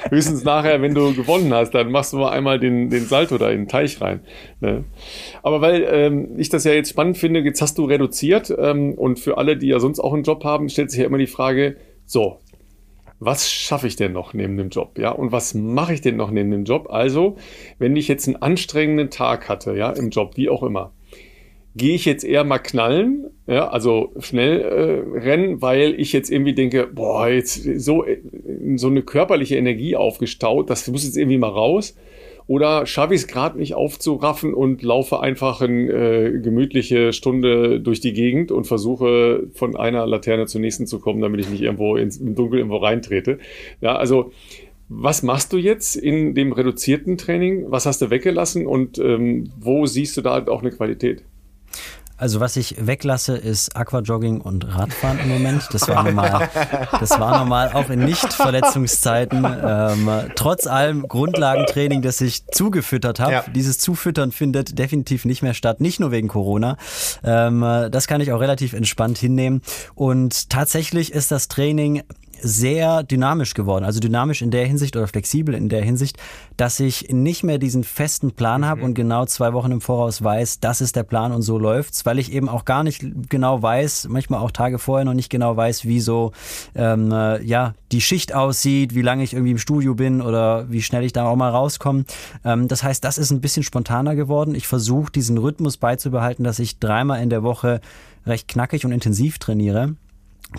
Höchstens 0.09 0.43
nachher, 0.43 0.81
wenn 0.81 0.93
du 0.93 1.13
gewonnen 1.13 1.53
hast, 1.53 1.71
dann 1.71 1.91
machst 1.91 2.13
du 2.13 2.17
mal 2.17 2.31
einmal 2.31 2.59
den, 2.59 2.89
den 2.89 3.05
Salto 3.05 3.37
da 3.37 3.49
in 3.49 3.61
den 3.61 3.67
Teich 3.67 3.99
rein. 3.99 4.21
Ne? 4.61 4.83
Aber 5.41 5.59
weil 5.59 5.85
ähm, 5.89 6.39
ich 6.39 6.49
das 6.49 6.63
ja 6.63 6.71
jetzt 6.71 6.89
spannend 6.89 7.17
finde, 7.17 7.41
jetzt 7.41 7.61
hast 7.61 7.77
du 7.77 7.85
reduziert 7.85 8.53
ähm, 8.57 8.93
und 8.93 9.19
für 9.19 9.37
alle, 9.37 9.57
die 9.57 9.67
ja 9.67 9.79
sonst 9.79 9.99
auch 9.99 10.13
einen 10.13 10.23
Job 10.23 10.43
haben, 10.43 10.69
stellt 10.69 10.91
sich 10.91 10.99
ja 10.99 11.05
immer 11.05 11.17
die 11.17 11.27
Frage, 11.27 11.77
so, 12.05 12.37
was 13.19 13.49
schaffe 13.51 13.87
ich 13.87 13.95
denn 13.95 14.13
noch 14.13 14.33
neben 14.33 14.55
dem 14.57 14.69
Job? 14.69 14.97
Ja, 14.97 15.11
und 15.11 15.31
was 15.31 15.53
mache 15.53 15.93
ich 15.93 16.01
denn 16.01 16.15
noch 16.15 16.31
neben 16.31 16.51
dem 16.51 16.63
Job? 16.63 16.87
Also, 16.89 17.37
wenn 17.79 17.95
ich 17.95 18.07
jetzt 18.07 18.27
einen 18.27 18.41
anstrengenden 18.41 19.09
Tag 19.09 19.49
hatte, 19.49 19.75
ja, 19.75 19.89
im 19.91 20.09
Job, 20.09 20.37
wie 20.37 20.49
auch 20.49 20.63
immer, 20.63 20.91
gehe 21.75 21.95
ich 21.95 22.05
jetzt 22.05 22.23
eher 22.23 22.43
mal 22.43 22.59
knallen, 22.59 23.25
ja, 23.47 23.67
also 23.67 24.13
schnell 24.19 24.61
äh, 24.61 25.19
rennen, 25.19 25.61
weil 25.61 25.99
ich 25.99 26.13
jetzt 26.13 26.29
irgendwie 26.29 26.53
denke, 26.53 26.87
boah, 26.87 27.27
jetzt 27.27 27.63
so, 27.79 28.05
so 28.75 28.87
eine 28.87 29.01
körperliche 29.01 29.55
Energie 29.55 29.95
aufgestaut, 29.95 30.69
das 30.69 30.87
muss 30.87 31.03
jetzt 31.03 31.17
irgendwie 31.17 31.37
mal 31.37 31.49
raus. 31.49 31.95
Oder 32.45 32.85
schaffe 32.85 33.13
ich 33.13 33.21
es 33.21 33.27
gerade 33.27 33.57
nicht 33.57 33.73
aufzuraffen 33.73 34.53
und 34.53 34.83
laufe 34.83 35.21
einfach 35.21 35.61
eine 35.61 35.91
äh, 35.91 36.39
gemütliche 36.39 37.13
Stunde 37.13 37.79
durch 37.79 38.01
die 38.01 38.11
Gegend 38.11 38.51
und 38.51 38.67
versuche 38.67 39.47
von 39.53 39.77
einer 39.77 40.05
Laterne 40.05 40.45
zur 40.45 40.59
nächsten 40.59 40.85
zu 40.85 40.99
kommen, 40.99 41.21
damit 41.21 41.39
ich 41.39 41.49
nicht 41.49 41.61
irgendwo 41.61 41.95
ins, 41.95 42.17
im 42.17 42.35
Dunkeln 42.35 42.59
irgendwo 42.59 42.77
reintrete. 42.77 43.39
Ja, 43.79 43.95
also 43.95 44.31
was 44.89 45.23
machst 45.23 45.53
du 45.53 45.57
jetzt 45.57 45.95
in 45.95 46.35
dem 46.35 46.51
reduzierten 46.51 47.17
Training? 47.17 47.71
Was 47.71 47.85
hast 47.85 48.01
du 48.01 48.09
weggelassen 48.09 48.67
und 48.67 48.99
ähm, 48.99 49.49
wo 49.59 49.85
siehst 49.85 50.17
du 50.17 50.21
da 50.21 50.45
auch 50.47 50.61
eine 50.61 50.71
Qualität? 50.71 51.23
Also 52.17 52.39
was 52.39 52.55
ich 52.55 52.75
weglasse, 52.79 53.35
ist 53.35 53.75
Aquajogging 53.75 54.41
und 54.41 54.67
Radfahren 54.67 55.19
im 55.19 55.29
Moment. 55.29 55.67
Das 55.71 55.87
war 55.87 56.03
normal, 56.03 56.49
das 56.99 57.19
war 57.19 57.39
normal 57.39 57.71
auch 57.73 57.89
in 57.89 58.05
Nicht-Verletzungszeiten. 58.05 59.45
Ähm, 59.45 60.09
trotz 60.35 60.67
allem 60.67 61.07
Grundlagentraining, 61.07 62.01
das 62.01 62.21
ich 62.21 62.45
zugefüttert 62.47 63.19
habe. 63.19 63.33
Ja. 63.33 63.45
Dieses 63.53 63.79
Zufüttern 63.79 64.31
findet 64.31 64.77
definitiv 64.77 65.25
nicht 65.25 65.41
mehr 65.41 65.53
statt, 65.53 65.81
nicht 65.81 65.99
nur 65.99 66.11
wegen 66.11 66.27
Corona. 66.27 66.77
Ähm, 67.23 67.61
das 67.91 68.07
kann 68.07 68.21
ich 68.21 68.31
auch 68.31 68.39
relativ 68.39 68.73
entspannt 68.73 69.17
hinnehmen. 69.17 69.61
Und 69.95 70.49
tatsächlich 70.49 71.11
ist 71.11 71.31
das 71.31 71.47
Training 71.47 72.03
sehr 72.43 73.03
dynamisch 73.03 73.53
geworden. 73.53 73.85
Also 73.85 73.99
dynamisch 73.99 74.41
in 74.41 74.51
der 74.51 74.65
Hinsicht 74.65 74.95
oder 74.95 75.07
flexibel 75.07 75.55
in 75.55 75.69
der 75.69 75.81
Hinsicht, 75.81 76.17
dass 76.57 76.79
ich 76.79 77.09
nicht 77.09 77.43
mehr 77.43 77.57
diesen 77.57 77.83
festen 77.83 78.31
Plan 78.31 78.61
mhm. 78.61 78.65
habe 78.65 78.83
und 78.83 78.93
genau 78.93 79.25
zwei 79.25 79.53
Wochen 79.53 79.71
im 79.71 79.81
Voraus 79.81 80.23
weiß, 80.23 80.59
das 80.59 80.81
ist 80.81 80.95
der 80.95 81.03
Plan 81.03 81.31
und 81.31 81.41
so 81.41 81.57
läuft's, 81.57 82.05
weil 82.05 82.19
ich 82.19 82.31
eben 82.31 82.49
auch 82.49 82.65
gar 82.65 82.83
nicht 82.83 83.03
genau 83.29 83.61
weiß, 83.61 84.07
manchmal 84.09 84.41
auch 84.41 84.51
Tage 84.51 84.77
vorher 84.77 85.05
noch 85.05 85.13
nicht 85.13 85.29
genau 85.29 85.55
weiß, 85.55 85.85
wie 85.85 86.01
so 86.01 86.33
ähm, 86.75 87.11
äh, 87.11 87.41
ja 87.43 87.73
die 87.91 88.01
Schicht 88.01 88.33
aussieht, 88.35 88.93
wie 88.93 89.01
lange 89.01 89.23
ich 89.23 89.33
irgendwie 89.33 89.51
im 89.51 89.57
Studio 89.57 89.95
bin 89.95 90.21
oder 90.21 90.69
wie 90.69 90.81
schnell 90.81 91.03
ich 91.03 91.13
da 91.13 91.25
auch 91.25 91.35
mal 91.35 91.49
rauskomme. 91.49 92.05
Ähm, 92.43 92.67
das 92.67 92.83
heißt, 92.83 93.03
das 93.03 93.17
ist 93.17 93.31
ein 93.31 93.41
bisschen 93.41 93.63
spontaner 93.63 94.15
geworden. 94.15 94.55
Ich 94.55 94.67
versuche 94.67 95.11
diesen 95.11 95.37
Rhythmus 95.37 95.77
beizubehalten, 95.77 96.43
dass 96.43 96.59
ich 96.59 96.79
dreimal 96.79 97.21
in 97.21 97.29
der 97.29 97.43
Woche 97.43 97.79
recht 98.25 98.47
knackig 98.47 98.85
und 98.85 98.91
intensiv 98.91 99.37
trainiere. 99.37 99.95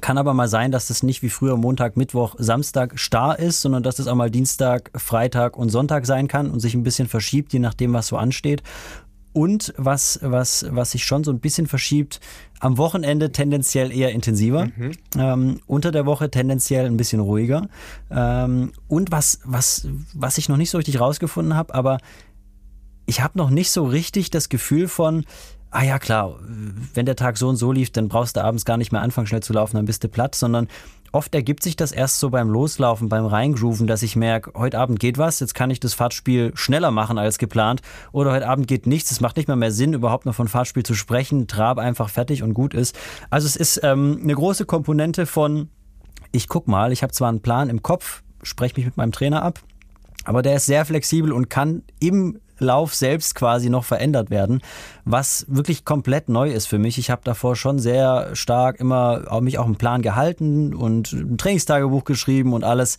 Kann 0.00 0.18
aber 0.18 0.34
mal 0.34 0.48
sein, 0.48 0.72
dass 0.72 0.88
das 0.88 1.02
nicht 1.02 1.22
wie 1.22 1.30
früher 1.30 1.56
Montag, 1.56 1.96
Mittwoch, 1.96 2.34
Samstag 2.38 2.98
starr 2.98 3.38
ist, 3.38 3.60
sondern 3.60 3.82
dass 3.82 3.96
das 3.96 4.06
auch 4.06 4.14
mal 4.14 4.30
Dienstag, 4.30 4.90
Freitag 4.94 5.56
und 5.56 5.68
Sonntag 5.70 6.06
sein 6.06 6.28
kann 6.28 6.50
und 6.50 6.60
sich 6.60 6.74
ein 6.74 6.82
bisschen 6.82 7.08
verschiebt, 7.08 7.52
je 7.52 7.58
nachdem, 7.58 7.92
was 7.92 8.08
so 8.08 8.16
ansteht. 8.16 8.62
Und 9.32 9.74
was, 9.76 10.20
was, 10.22 10.64
was 10.70 10.92
sich 10.92 11.04
schon 11.04 11.24
so 11.24 11.32
ein 11.32 11.40
bisschen 11.40 11.66
verschiebt, 11.66 12.20
am 12.60 12.78
Wochenende 12.78 13.32
tendenziell 13.32 13.90
eher 13.90 14.12
intensiver, 14.12 14.66
mhm. 14.76 14.92
ähm, 15.18 15.60
unter 15.66 15.90
der 15.90 16.06
Woche 16.06 16.30
tendenziell 16.30 16.86
ein 16.86 16.96
bisschen 16.96 17.20
ruhiger. 17.20 17.68
Ähm, 18.10 18.72
und 18.86 19.10
was, 19.10 19.40
was, 19.44 19.88
was 20.12 20.38
ich 20.38 20.48
noch 20.48 20.56
nicht 20.56 20.70
so 20.70 20.78
richtig 20.78 21.00
rausgefunden 21.00 21.56
habe, 21.56 21.74
aber 21.74 21.98
ich 23.06 23.22
habe 23.22 23.36
noch 23.36 23.50
nicht 23.50 23.70
so 23.70 23.84
richtig 23.84 24.30
das 24.30 24.48
Gefühl 24.48 24.88
von, 24.88 25.24
ah 25.74 25.82
ja 25.82 25.98
klar, 25.98 26.38
wenn 26.94 27.04
der 27.04 27.16
Tag 27.16 27.36
so 27.36 27.48
und 27.48 27.56
so 27.56 27.72
lief, 27.72 27.90
dann 27.90 28.08
brauchst 28.08 28.36
du 28.36 28.44
abends 28.44 28.64
gar 28.64 28.76
nicht 28.76 28.92
mehr 28.92 29.02
anfangen 29.02 29.26
schnell 29.26 29.42
zu 29.42 29.52
laufen, 29.52 29.76
dann 29.76 29.86
bist 29.86 30.04
du 30.04 30.08
platt, 30.08 30.34
sondern 30.34 30.68
oft 31.10 31.34
ergibt 31.34 31.62
sich 31.62 31.74
das 31.74 31.90
erst 31.90 32.20
so 32.20 32.30
beim 32.30 32.48
Loslaufen, 32.48 33.08
beim 33.08 33.26
Reingrooven, 33.26 33.86
dass 33.86 34.02
ich 34.02 34.14
merke, 34.14 34.52
heute 34.54 34.78
Abend 34.78 35.00
geht 35.00 35.18
was, 35.18 35.40
jetzt 35.40 35.54
kann 35.54 35.70
ich 35.70 35.80
das 35.80 35.94
Fahrtspiel 35.94 36.52
schneller 36.54 36.92
machen 36.92 37.18
als 37.18 37.38
geplant 37.38 37.82
oder 38.12 38.32
heute 38.32 38.48
Abend 38.48 38.68
geht 38.68 38.86
nichts, 38.86 39.10
es 39.10 39.20
macht 39.20 39.36
nicht 39.36 39.48
mehr 39.48 39.56
mehr 39.56 39.72
Sinn, 39.72 39.94
überhaupt 39.94 40.26
noch 40.26 40.34
von 40.34 40.48
Fahrtspiel 40.48 40.84
zu 40.84 40.94
sprechen, 40.94 41.48
Trab 41.48 41.78
einfach 41.78 42.08
fertig 42.08 42.42
und 42.42 42.54
gut 42.54 42.72
ist. 42.72 42.96
Also 43.30 43.46
es 43.46 43.56
ist 43.56 43.80
ähm, 43.82 44.20
eine 44.22 44.34
große 44.34 44.66
Komponente 44.66 45.26
von, 45.26 45.70
ich 46.30 46.46
guck 46.46 46.68
mal, 46.68 46.92
ich 46.92 47.02
habe 47.02 47.12
zwar 47.12 47.28
einen 47.28 47.42
Plan 47.42 47.68
im 47.68 47.82
Kopf, 47.82 48.22
spreche 48.42 48.76
mich 48.76 48.86
mit 48.86 48.96
meinem 48.96 49.12
Trainer 49.12 49.42
ab, 49.42 49.60
aber 50.24 50.42
der 50.42 50.56
ist 50.56 50.66
sehr 50.66 50.84
flexibel 50.84 51.32
und 51.32 51.50
kann 51.50 51.82
im 52.00 52.38
Lauf 52.58 52.94
selbst 52.94 53.34
quasi 53.34 53.68
noch 53.68 53.84
verändert 53.84 54.30
werden, 54.30 54.60
was 55.04 55.46
wirklich 55.48 55.84
komplett 55.84 56.28
neu 56.28 56.50
ist 56.50 56.66
für 56.66 56.78
mich. 56.78 56.98
Ich 56.98 57.10
habe 57.10 57.22
davor 57.24 57.56
schon 57.56 57.78
sehr 57.78 58.34
stark 58.34 58.80
immer 58.80 59.24
auch 59.28 59.40
mich 59.40 59.58
auch 59.58 59.66
einen 59.66 59.76
Plan 59.76 60.02
gehalten 60.02 60.74
und 60.74 61.12
ein 61.12 61.38
Trainingstagebuch 61.38 62.04
geschrieben 62.04 62.52
und 62.52 62.64
alles. 62.64 62.98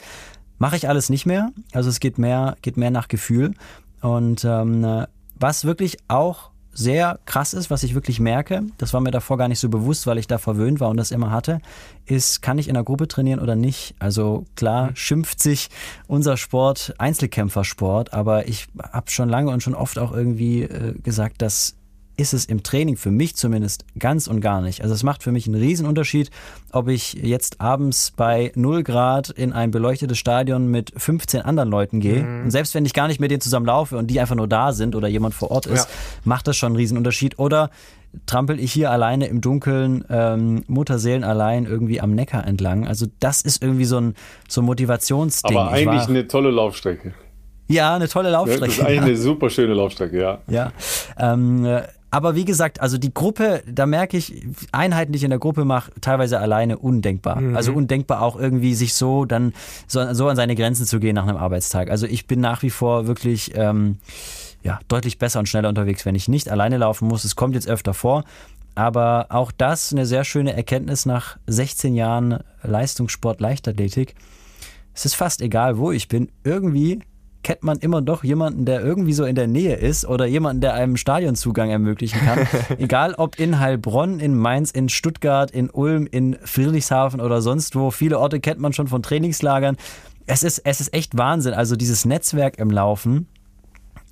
Mache 0.57 0.77
ich 0.77 0.87
alles 0.87 1.09
nicht 1.09 1.25
mehr. 1.25 1.51
Also 1.73 1.89
es 1.89 1.99
geht 1.99 2.17
mehr, 2.17 2.55
geht 2.61 2.77
mehr 2.77 2.91
nach 2.91 3.07
Gefühl. 3.09 3.53
Und 4.01 4.45
ähm, 4.45 5.05
was 5.37 5.65
wirklich 5.65 5.97
auch 6.07 6.51
sehr 6.75 7.19
krass 7.25 7.53
ist, 7.53 7.71
was 7.71 7.83
ich 7.83 7.95
wirklich 7.95 8.19
merke, 8.19 8.63
das 8.77 8.93
war 8.93 8.99
mir 8.99 9.11
davor 9.11 9.37
gar 9.37 9.47
nicht 9.47 9.59
so 9.59 9.69
bewusst, 9.69 10.05
weil 10.05 10.17
ich 10.17 10.27
da 10.27 10.37
verwöhnt 10.37 10.79
war 10.79 10.89
und 10.89 10.97
das 10.97 11.11
immer 11.11 11.31
hatte, 11.31 11.61
ist, 12.05 12.41
kann 12.41 12.57
ich 12.57 12.67
in 12.67 12.73
der 12.73 12.83
Gruppe 12.83 13.07
trainieren 13.07 13.39
oder 13.39 13.55
nicht? 13.55 13.95
Also 13.97 14.45
klar 14.55 14.91
mhm. 14.91 14.95
schimpft 14.95 15.41
sich 15.41 15.69
unser 16.07 16.35
Sport 16.37 16.93
Einzelkämpfersport, 16.97 18.13
aber 18.13 18.47
ich 18.47 18.67
habe 18.91 19.09
schon 19.09 19.29
lange 19.29 19.51
und 19.51 19.63
schon 19.63 19.73
oft 19.73 19.97
auch 19.97 20.11
irgendwie 20.11 20.63
äh, 20.63 20.93
gesagt, 21.01 21.41
dass 21.41 21.75
ist 22.17 22.33
es 22.33 22.45
im 22.45 22.63
Training 22.63 22.97
für 22.97 23.11
mich 23.11 23.35
zumindest 23.35 23.85
ganz 23.99 24.27
und 24.27 24.41
gar 24.41 24.61
nicht. 24.61 24.81
Also 24.81 24.93
es 24.93 25.03
macht 25.03 25.23
für 25.23 25.31
mich 25.31 25.47
einen 25.47 25.55
Riesenunterschied, 25.55 26.31
ob 26.71 26.87
ich 26.87 27.13
jetzt 27.13 27.61
abends 27.61 28.11
bei 28.15 28.51
0 28.55 28.83
Grad 28.83 29.29
in 29.29 29.53
ein 29.53 29.71
beleuchtetes 29.71 30.17
Stadion 30.17 30.69
mit 30.69 30.93
15 30.95 31.41
anderen 31.41 31.69
Leuten 31.69 31.99
gehe. 31.99 32.23
Mhm. 32.23 32.43
Und 32.45 32.51
selbst 32.51 32.73
wenn 32.75 32.85
ich 32.85 32.93
gar 32.93 33.07
nicht 33.07 33.19
mit 33.19 33.31
denen 33.31 33.41
zusammen 33.41 33.65
laufe 33.65 33.97
und 33.97 34.07
die 34.07 34.19
einfach 34.19 34.35
nur 34.35 34.47
da 34.47 34.71
sind 34.71 34.95
oder 34.95 35.07
jemand 35.07 35.33
vor 35.33 35.51
Ort 35.51 35.65
ist, 35.65 35.85
ja. 35.89 35.95
macht 36.23 36.47
das 36.47 36.57
schon 36.57 36.67
einen 36.67 36.77
Riesenunterschied. 36.77 37.39
Oder 37.39 37.69
trampel 38.25 38.59
ich 38.59 38.71
hier 38.71 38.91
alleine 38.91 39.27
im 39.27 39.41
Dunkeln, 39.41 40.05
ähm, 40.09 40.63
Mutterseelen 40.67 41.23
allein 41.23 41.65
irgendwie 41.65 41.99
am 41.99 42.15
Neckar 42.15 42.45
entlang. 42.47 42.87
Also 42.87 43.07
das 43.19 43.41
ist 43.41 43.61
irgendwie 43.61 43.85
so 43.85 43.97
ein, 43.97 44.15
so 44.47 44.61
ein 44.61 44.65
Motivationsding. 44.65 45.57
Aber 45.57 45.71
eigentlich 45.71 46.07
eine 46.07 46.27
tolle 46.27 46.51
Laufstrecke. 46.51 47.13
Ja, 47.67 47.95
eine 47.95 48.07
tolle 48.07 48.29
Laufstrecke. 48.29 48.65
Das 48.67 48.77
ist 48.77 48.83
eigentlich 48.83 48.95
ja. 48.97 49.03
eine 49.03 49.17
super 49.17 49.49
schöne 49.49 49.73
Laufstrecke, 49.73 50.19
ja. 50.19 50.39
Ja. 50.47 50.71
Ähm, 51.17 51.65
aber 52.15 52.33
wie 52.33 52.45
gesagt, 52.45 52.79
also 52.79 52.97
die 52.97 53.13
Gruppe, 53.13 53.61
da 53.69 53.85
merke 53.85 54.15
ich, 54.15 54.41
Einheiten, 54.71 55.11
die 55.11 55.17
ich 55.17 55.25
in 55.25 55.31
der 55.31 55.39
Gruppe 55.39 55.65
mache, 55.65 55.91
teilweise 55.99 56.39
alleine 56.39 56.77
undenkbar. 56.77 57.41
Mhm. 57.41 57.57
Also 57.57 57.73
undenkbar 57.73 58.21
auch 58.21 58.37
irgendwie 58.39 58.73
sich 58.73 58.93
so 58.93 59.25
dann 59.25 59.51
so, 59.85 60.13
so, 60.13 60.29
an 60.29 60.37
seine 60.37 60.55
Grenzen 60.55 60.85
zu 60.85 61.01
gehen 61.01 61.15
nach 61.15 61.27
einem 61.27 61.35
Arbeitstag. 61.35 61.91
Also 61.91 62.07
ich 62.07 62.25
bin 62.25 62.39
nach 62.39 62.63
wie 62.63 62.69
vor 62.69 63.05
wirklich 63.05 63.51
ähm, 63.55 63.97
ja, 64.63 64.79
deutlich 64.87 65.19
besser 65.19 65.39
und 65.39 65.49
schneller 65.49 65.67
unterwegs, 65.67 66.05
wenn 66.05 66.15
ich 66.15 66.29
nicht 66.29 66.47
alleine 66.47 66.77
laufen 66.77 67.09
muss. 67.09 67.25
Es 67.25 67.35
kommt 67.35 67.53
jetzt 67.53 67.67
öfter 67.67 67.93
vor. 67.93 68.23
Aber 68.75 69.25
auch 69.27 69.51
das 69.51 69.91
eine 69.91 70.05
sehr 70.05 70.23
schöne 70.23 70.55
Erkenntnis 70.55 71.05
nach 71.05 71.35
16 71.47 71.95
Jahren 71.95 72.39
Leistungssport, 72.63 73.41
Leichtathletik. 73.41 74.15
Es 74.93 75.03
ist 75.03 75.15
fast 75.15 75.41
egal, 75.41 75.77
wo 75.77 75.91
ich 75.91 76.07
bin. 76.07 76.31
Irgendwie 76.45 77.01
kennt 77.45 77.63
man 77.63 77.77
immer 77.77 78.01
doch 78.01 78.23
jemanden, 78.23 78.65
der 78.65 78.81
irgendwie 78.81 79.13
so 79.13 79.23
in 79.23 79.35
der 79.35 79.45
Nähe 79.45 79.75
ist 79.75 80.03
oder 80.03 80.25
jemanden, 80.25 80.61
der 80.61 80.73
einem 80.73 80.97
Stadionzugang 80.97 81.69
ermöglichen 81.69 82.19
kann. 82.19 82.47
Egal 82.79 83.13
ob 83.13 83.39
in 83.39 83.59
Heilbronn, 83.59 84.19
in 84.19 84.35
Mainz, 84.35 84.71
in 84.71 84.89
Stuttgart, 84.89 85.51
in 85.51 85.69
Ulm, 85.69 86.07
in 86.07 86.37
Friedrichshafen 86.43 87.21
oder 87.21 87.43
sonst 87.43 87.75
wo. 87.75 87.91
Viele 87.91 88.17
Orte 88.17 88.39
kennt 88.39 88.59
man 88.59 88.73
schon 88.73 88.87
von 88.87 89.03
Trainingslagern. 89.03 89.77
Es 90.25 90.41
ist, 90.41 90.57
es 90.65 90.81
ist 90.81 90.91
echt 90.91 91.19
Wahnsinn. 91.19 91.53
Also 91.53 91.75
dieses 91.75 92.03
Netzwerk 92.03 92.57
im 92.57 92.71
Laufen. 92.71 93.27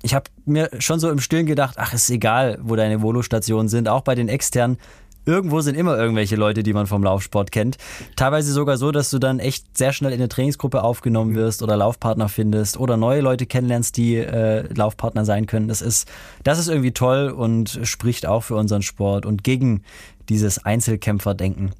Ich 0.02 0.14
habe 0.14 0.26
mir 0.44 0.70
schon 0.78 1.00
so 1.00 1.10
im 1.10 1.18
Stillen 1.18 1.46
gedacht, 1.46 1.74
ach, 1.78 1.92
ist 1.92 2.08
egal, 2.10 2.60
wo 2.62 2.76
deine 2.76 3.02
Volo-Stationen 3.02 3.68
sind, 3.68 3.88
auch 3.88 4.02
bei 4.02 4.14
den 4.14 4.28
externen 4.28 4.78
irgendwo 5.26 5.60
sind 5.60 5.76
immer 5.76 5.98
irgendwelche 5.98 6.36
Leute, 6.36 6.62
die 6.62 6.72
man 6.72 6.86
vom 6.86 7.02
Laufsport 7.02 7.52
kennt. 7.52 7.76
Teilweise 8.16 8.52
sogar 8.52 8.76
so, 8.76 8.92
dass 8.92 9.10
du 9.10 9.18
dann 9.18 9.38
echt 9.38 9.76
sehr 9.76 9.92
schnell 9.92 10.12
in 10.12 10.20
eine 10.20 10.28
Trainingsgruppe 10.28 10.82
aufgenommen 10.82 11.34
wirst 11.34 11.62
oder 11.62 11.76
Laufpartner 11.76 12.28
findest 12.28 12.78
oder 12.78 12.96
neue 12.96 13.20
Leute 13.20 13.46
kennenlernst, 13.46 13.96
die 13.96 14.16
äh, 14.16 14.72
Laufpartner 14.74 15.24
sein 15.24 15.46
können. 15.46 15.68
Das 15.68 15.82
ist, 15.82 16.08
das 16.42 16.58
ist 16.58 16.68
irgendwie 16.68 16.92
toll 16.92 17.28
und 17.28 17.80
spricht 17.84 18.26
auch 18.26 18.42
für 18.42 18.56
unseren 18.56 18.82
Sport 18.82 19.26
und 19.26 19.44
gegen 19.44 19.82
dieses 20.28 20.64
Einzelkämpferdenken. 20.64 21.72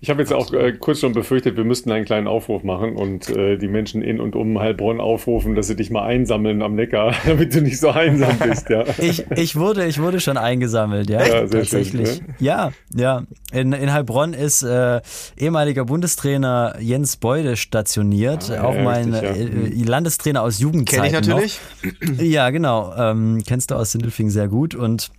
Ich 0.00 0.10
habe 0.10 0.20
jetzt 0.20 0.32
auch 0.32 0.52
äh, 0.52 0.72
kurz 0.72 1.00
schon 1.00 1.12
befürchtet, 1.12 1.56
wir 1.56 1.64
müssten 1.64 1.90
einen 1.90 2.04
kleinen 2.04 2.26
Aufruf 2.26 2.62
machen 2.62 2.96
und 2.96 3.30
äh, 3.30 3.56
die 3.56 3.68
Menschen 3.68 4.02
in 4.02 4.20
und 4.20 4.36
um 4.36 4.58
Heilbronn 4.58 5.00
aufrufen, 5.00 5.54
dass 5.54 5.66
sie 5.66 5.76
dich 5.76 5.90
mal 5.90 6.04
einsammeln 6.04 6.62
am 6.62 6.74
Neckar, 6.74 7.14
damit 7.26 7.54
du 7.54 7.62
nicht 7.62 7.80
so 7.80 7.90
einsam 7.90 8.38
bist, 8.38 8.68
ja. 8.68 8.84
ich, 8.98 9.24
ich, 9.30 9.56
wurde, 9.56 9.86
ich 9.86 10.00
wurde 10.00 10.20
schon 10.20 10.36
eingesammelt, 10.36 11.08
ja. 11.08 11.24
ja 11.24 11.46
tatsächlich. 11.46 12.08
Schön, 12.08 12.26
ne? 12.26 12.34
Ja, 12.38 12.72
ja. 12.94 13.24
In, 13.52 13.72
in 13.72 13.92
Heilbronn 13.92 14.34
ist 14.34 14.62
äh, 14.62 15.00
ehemaliger 15.38 15.84
Bundestrainer 15.86 16.76
Jens 16.80 17.16
Beude 17.16 17.56
stationiert, 17.56 18.50
ah, 18.50 18.64
auch 18.64 18.74
ja, 18.74 18.82
mein 18.82 19.14
richtig, 19.14 19.36
ja. 19.36 19.42
Äh, 19.42 19.70
mhm. 19.70 19.84
Landestrainer 19.84 20.42
aus 20.42 20.58
Jugendzeiten. 20.58 21.12
Kenn 21.12 21.22
ich 21.22 21.28
natürlich. 21.28 21.60
Noch. 22.02 22.22
Ja, 22.22 22.50
genau. 22.50 22.92
Ähm, 22.96 23.42
kennst 23.46 23.70
du 23.70 23.76
aus 23.76 23.92
Sindelfing 23.92 24.28
sehr 24.28 24.48
gut 24.48 24.74
und 24.74 25.10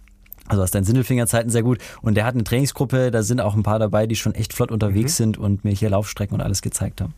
also 0.48 0.64
aus 0.64 0.72
deinen 0.72 0.84
Sindelfingerzeiten 0.84 1.50
sehr 1.50 1.64
gut. 1.64 1.80
Und 2.02 2.16
der 2.16 2.26
hat 2.26 2.36
eine 2.36 2.44
Trainingsgruppe, 2.44 3.12
da 3.12 3.24
sind 3.24 3.42
auch 3.42 3.56
ein 3.56 3.64
paar 3.64 3.80
dabei, 3.80 4.08
die 4.08 4.16
schon 4.16 4.36
echt 4.36 4.54
flott 4.54 4.72
unterwegs 4.72 5.14
mhm. 5.14 5.24
sind 5.24 5.38
und 5.38 5.64
mir 5.64 5.72
hier 5.72 5.90
Laufstrecken 5.90 6.36
und 6.36 6.42
alles 6.42 6.62
gezeigt 6.62 7.02
haben. 7.02 7.14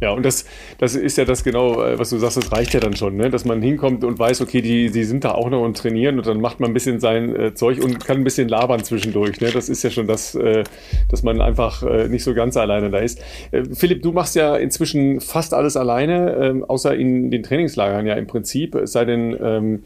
Ja, 0.00 0.12
und 0.12 0.24
das, 0.24 0.46
das 0.78 0.94
ist 0.94 1.18
ja 1.18 1.26
das 1.26 1.44
genau, 1.44 1.82
äh, 1.84 1.98
was 1.98 2.08
du 2.08 2.16
sagst, 2.16 2.38
das 2.38 2.52
reicht 2.52 2.72
ja 2.72 2.80
dann 2.80 2.96
schon, 2.96 3.16
ne? 3.16 3.28
dass 3.28 3.44
man 3.44 3.60
hinkommt 3.60 4.02
und 4.02 4.18
weiß, 4.18 4.40
okay, 4.40 4.62
die, 4.62 4.90
die 4.90 5.04
sind 5.04 5.24
da 5.24 5.32
auch 5.32 5.50
noch 5.50 5.62
und 5.62 5.76
trainieren 5.76 6.16
und 6.16 6.26
dann 6.26 6.40
macht 6.40 6.58
man 6.58 6.70
ein 6.70 6.74
bisschen 6.74 7.00
sein 7.00 7.36
äh, 7.36 7.54
Zeug 7.54 7.84
und 7.84 8.02
kann 8.02 8.16
ein 8.16 8.24
bisschen 8.24 8.48
labern 8.48 8.82
zwischendurch. 8.82 9.42
Ne? 9.42 9.50
Das 9.52 9.68
ist 9.68 9.82
ja 9.82 9.90
schon 9.90 10.06
das, 10.06 10.34
äh, 10.34 10.64
dass 11.10 11.22
man 11.22 11.42
einfach 11.42 11.82
äh, 11.82 12.08
nicht 12.08 12.24
so 12.24 12.32
ganz 12.32 12.56
alleine 12.56 12.88
da 12.88 12.98
ist. 12.98 13.20
Äh, 13.50 13.64
Philipp, 13.74 14.02
du 14.02 14.12
machst 14.12 14.34
ja 14.36 14.56
inzwischen 14.56 15.20
fast 15.20 15.52
alles 15.52 15.76
alleine, 15.76 16.34
ähm, 16.34 16.64
außer 16.64 16.96
in 16.96 17.30
den 17.30 17.42
Trainingslagern 17.42 18.06
ja 18.06 18.14
im 18.14 18.26
Prinzip, 18.26 18.76
es 18.76 18.92
sei 18.92 19.04
denn, 19.04 19.36
ähm, 19.38 19.82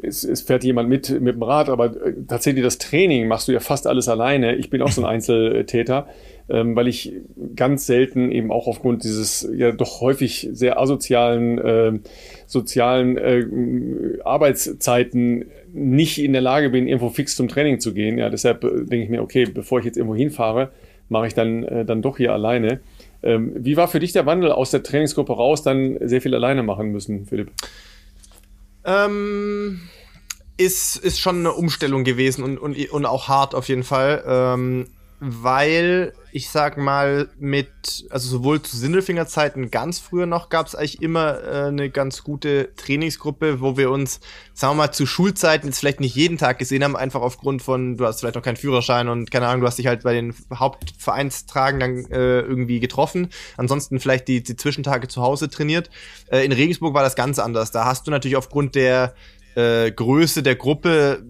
es, 0.00 0.24
es, 0.24 0.40
fährt 0.40 0.64
jemand 0.64 0.88
mit 0.88 1.20
mit 1.20 1.34
dem 1.34 1.42
Rad, 1.42 1.68
aber 1.68 1.86
äh, 1.86 2.14
tatsächlich 2.26 2.64
das 2.64 2.78
Training 2.78 3.28
machst 3.28 3.48
du 3.48 3.52
ja 3.52 3.60
fast 3.60 3.86
alles 3.86 4.08
alleine. 4.08 4.56
Ich 4.56 4.70
bin 4.70 4.80
auch 4.80 4.90
so 4.90 5.02
ein 5.02 5.06
Einzeltäter, 5.12 6.06
ähm, 6.48 6.74
weil 6.74 6.88
ich 6.88 7.12
ganz 7.54 7.86
selten 7.86 8.32
eben 8.32 8.50
auch 8.50 8.66
aufgrund 8.66 9.04
dieses 9.04 9.48
ja 9.54 9.72
doch 9.72 10.00
häufig 10.00 10.48
sehr 10.52 10.80
asozialen 10.80 11.58
äh, 11.58 11.92
sozialen 12.46 13.18
äh, 13.18 13.46
Arbeitszeiten 14.24 15.46
nicht 15.72 16.22
in 16.22 16.32
der 16.32 16.42
Lage 16.42 16.70
bin, 16.70 16.86
irgendwo 16.86 17.10
fix 17.10 17.36
zum 17.36 17.48
Training 17.48 17.80
zu 17.80 17.92
gehen. 17.92 18.18
Ja, 18.18 18.30
deshalb 18.30 18.64
äh, 18.64 18.84
denke 18.84 19.04
ich 19.04 19.10
mir, 19.10 19.22
okay, 19.22 19.44
bevor 19.44 19.80
ich 19.80 19.84
jetzt 19.84 19.96
irgendwo 19.96 20.16
hinfahre, 20.16 20.70
mache 21.08 21.26
ich 21.26 21.34
dann 21.34 21.64
äh, 21.64 21.84
dann 21.84 22.02
doch 22.02 22.16
hier 22.16 22.32
alleine. 22.32 22.80
Ähm, 23.22 23.52
wie 23.56 23.76
war 23.76 23.88
für 23.88 24.00
dich 24.00 24.12
der 24.12 24.26
Wandel 24.26 24.50
aus 24.52 24.70
der 24.70 24.82
Trainingsgruppe 24.82 25.34
raus, 25.34 25.62
dann 25.62 25.98
sehr 26.00 26.20
viel 26.20 26.34
alleine 26.34 26.62
machen 26.62 26.90
müssen, 26.90 27.26
Philipp? 27.26 27.50
Ähm, 28.84 29.80
ist, 30.56 30.96
ist 30.96 31.20
schon 31.20 31.38
eine 31.38 31.52
Umstellung 31.52 32.04
gewesen 32.04 32.44
und, 32.44 32.58
und, 32.58 32.76
und 32.90 33.06
auch 33.06 33.28
hart 33.28 33.54
auf 33.54 33.68
jeden 33.68 33.84
Fall. 33.84 34.22
Ähm, 34.26 34.88
weil 35.24 36.12
ich 36.32 36.50
sag 36.50 36.78
mal, 36.78 37.28
mit, 37.38 38.06
also 38.10 38.28
sowohl 38.28 38.62
zu 38.62 38.76
Sindelfingerzeiten 38.76 39.70
ganz 39.70 39.98
früher 39.98 40.24
noch 40.24 40.48
gab 40.48 40.66
es 40.66 40.74
eigentlich 40.74 41.02
immer 41.02 41.44
äh, 41.44 41.66
eine 41.66 41.90
ganz 41.90 42.24
gute 42.24 42.74
Trainingsgruppe, 42.74 43.60
wo 43.60 43.76
wir 43.76 43.90
uns, 43.90 44.18
sagen 44.54 44.72
wir 44.72 44.86
mal, 44.86 44.92
zu 44.92 45.06
Schulzeiten 45.06 45.68
jetzt 45.68 45.78
vielleicht 45.78 46.00
nicht 46.00 46.16
jeden 46.16 46.38
Tag 46.38 46.58
gesehen 46.58 46.82
haben, 46.82 46.96
einfach 46.96 47.20
aufgrund 47.20 47.62
von, 47.62 47.98
du 47.98 48.06
hast 48.06 48.20
vielleicht 48.20 48.34
noch 48.34 48.42
keinen 48.42 48.56
Führerschein 48.56 49.08
und 49.08 49.30
keine 49.30 49.46
Ahnung, 49.46 49.60
du 49.60 49.66
hast 49.66 49.78
dich 49.78 49.86
halt 49.86 50.02
bei 50.02 50.14
den 50.14 50.34
Hauptvereinstragen 50.52 51.80
dann 51.80 52.10
äh, 52.10 52.40
irgendwie 52.40 52.80
getroffen. 52.80 53.28
Ansonsten 53.58 54.00
vielleicht 54.00 54.26
die, 54.26 54.42
die 54.42 54.56
Zwischentage 54.56 55.06
zu 55.06 55.22
Hause 55.22 55.50
trainiert. 55.50 55.90
Äh, 56.30 56.44
in 56.46 56.52
Regensburg 56.52 56.94
war 56.94 57.02
das 57.02 57.14
ganz 57.14 57.38
anders. 57.38 57.70
Da 57.70 57.84
hast 57.84 58.06
du 58.06 58.10
natürlich 58.10 58.36
aufgrund 58.36 58.74
der 58.74 59.14
äh, 59.54 59.90
Größe 59.90 60.42
der 60.42 60.56
Gruppe 60.56 61.22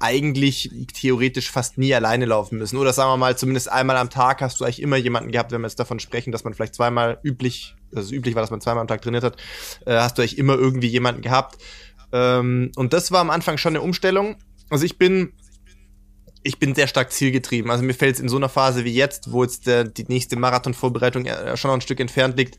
eigentlich 0.00 0.70
theoretisch 0.94 1.50
fast 1.50 1.78
nie 1.78 1.94
alleine 1.94 2.24
laufen 2.24 2.58
müssen. 2.58 2.76
Oder 2.76 2.92
sagen 2.92 3.10
wir 3.10 3.16
mal, 3.16 3.36
zumindest 3.36 3.70
einmal 3.70 3.96
am 3.96 4.10
Tag 4.10 4.40
hast 4.40 4.60
du 4.60 4.64
eigentlich 4.64 4.82
immer 4.82 4.96
jemanden 4.96 5.30
gehabt, 5.30 5.52
wenn 5.52 5.60
wir 5.60 5.68
jetzt 5.68 5.78
davon 5.78 6.00
sprechen, 6.00 6.32
dass 6.32 6.44
man 6.44 6.54
vielleicht 6.54 6.74
zweimal 6.74 7.18
üblich, 7.22 7.74
es 7.92 8.10
üblich 8.10 8.34
war, 8.34 8.42
dass 8.42 8.50
man 8.50 8.60
zweimal 8.60 8.82
am 8.82 8.88
Tag 8.88 9.02
trainiert 9.02 9.24
hat, 9.24 9.36
äh, 9.84 9.96
hast 9.96 10.18
du 10.18 10.22
eigentlich 10.22 10.38
immer 10.38 10.54
irgendwie 10.54 10.88
jemanden 10.88 11.22
gehabt. 11.22 11.58
Ähm, 12.12 12.72
und 12.76 12.92
das 12.92 13.12
war 13.12 13.20
am 13.20 13.30
Anfang 13.30 13.58
schon 13.58 13.72
eine 13.72 13.82
Umstellung. 13.82 14.36
Also 14.70 14.84
ich 14.84 14.98
bin 14.98 15.32
ich 16.46 16.60
bin 16.60 16.76
sehr 16.76 16.86
stark 16.86 17.10
zielgetrieben. 17.10 17.72
Also 17.72 17.82
mir 17.82 17.92
fällt 17.92 18.14
es 18.14 18.20
in 18.20 18.28
so 18.28 18.36
einer 18.36 18.48
Phase 18.48 18.84
wie 18.84 18.94
jetzt, 18.94 19.32
wo 19.32 19.42
jetzt 19.42 19.66
der, 19.66 19.82
die 19.82 20.04
nächste 20.04 20.36
Marathonvorbereitung 20.36 21.26
schon 21.56 21.70
noch 21.70 21.76
ein 21.76 21.80
Stück 21.80 21.98
entfernt 21.98 22.36
liegt, 22.38 22.58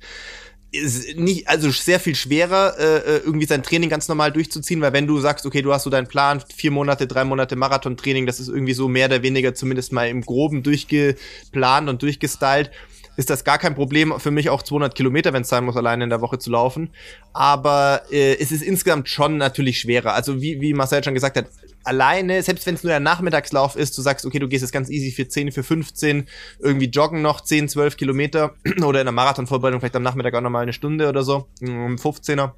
nicht, 1.15 1.47
also 1.47 1.69
sehr 1.71 1.99
viel 1.99 2.15
schwerer, 2.15 2.75
äh, 2.77 2.97
äh, 2.97 3.17
irgendwie 3.25 3.45
sein 3.45 3.63
Training 3.63 3.89
ganz 3.89 4.07
normal 4.07 4.31
durchzuziehen, 4.31 4.81
weil 4.81 4.93
wenn 4.93 5.07
du 5.07 5.19
sagst, 5.19 5.45
okay, 5.45 5.61
du 5.61 5.73
hast 5.73 5.83
so 5.83 5.89
deinen 5.89 6.07
Plan, 6.07 6.41
vier 6.55 6.71
Monate, 6.71 7.07
drei 7.07 7.23
Monate 7.23 7.55
Marathon-Training, 7.55 8.25
das 8.25 8.39
ist 8.39 8.47
irgendwie 8.47 8.73
so 8.73 8.87
mehr 8.87 9.07
oder 9.07 9.23
weniger 9.23 9.53
zumindest 9.53 9.91
mal 9.91 10.07
im 10.07 10.21
Groben 10.21 10.63
durchgeplant 10.63 11.89
und 11.89 12.01
durchgestylt, 12.01 12.71
ist 13.17 13.31
das 13.31 13.43
gar 13.43 13.57
kein 13.57 13.75
Problem 13.75 14.13
für 14.19 14.31
mich 14.31 14.49
auch 14.49 14.61
200 14.61 14.95
Kilometer, 14.95 15.33
wenn 15.33 15.41
es 15.41 15.49
sein 15.49 15.65
muss, 15.65 15.75
alleine 15.75 16.03
in 16.03 16.09
der 16.09 16.21
Woche 16.21 16.37
zu 16.37 16.51
laufen. 16.51 16.91
Aber 17.33 18.03
äh, 18.11 18.37
es 18.39 18.51
ist 18.51 18.61
insgesamt 18.61 19.09
schon 19.09 19.37
natürlich 19.37 19.79
schwerer. 19.79 20.13
Also 20.13 20.39
wie, 20.39 20.61
wie 20.61 20.73
Marcel 20.73 21.03
schon 21.03 21.15
gesagt 21.15 21.35
hat, 21.35 21.47
alleine, 21.83 22.43
selbst 22.43 22.67
wenn 22.67 22.75
es 22.75 22.83
nur 22.83 22.91
der 22.91 22.99
Nachmittagslauf 22.99 23.75
ist, 23.75 23.97
du 23.97 24.03
sagst, 24.03 24.25
okay, 24.25 24.37
du 24.37 24.47
gehst 24.47 24.61
jetzt 24.61 24.71
ganz 24.71 24.89
easy 24.89 25.11
für 25.11 25.27
10, 25.27 25.51
für 25.51 25.63
15, 25.63 26.27
irgendwie 26.59 26.85
joggen 26.85 27.23
noch 27.23 27.41
10, 27.41 27.69
12 27.69 27.97
Kilometer 27.97 28.53
oder 28.83 29.01
in 29.01 29.05
der 29.05 29.13
Marathonvorbereitung 29.13 29.79
vielleicht 29.79 29.95
am 29.95 30.03
Nachmittag 30.03 30.35
auch 30.35 30.41
nochmal 30.41 30.63
eine 30.63 30.73
Stunde 30.73 31.09
oder 31.09 31.23
so, 31.23 31.47
15er 31.61 32.51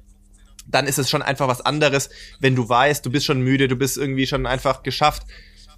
dann 0.68 0.86
ist 0.86 0.98
es 0.98 1.10
schon 1.10 1.22
einfach 1.22 1.48
was 1.48 1.62
anderes, 1.62 2.10
wenn 2.38 2.54
du 2.54 2.68
weißt, 2.68 3.04
du 3.04 3.10
bist 3.10 3.26
schon 3.26 3.40
müde, 3.40 3.66
du 3.66 3.76
bist 3.76 3.96
irgendwie 3.96 4.26
schon 4.26 4.46
einfach 4.46 4.82
geschafft, 4.84 5.24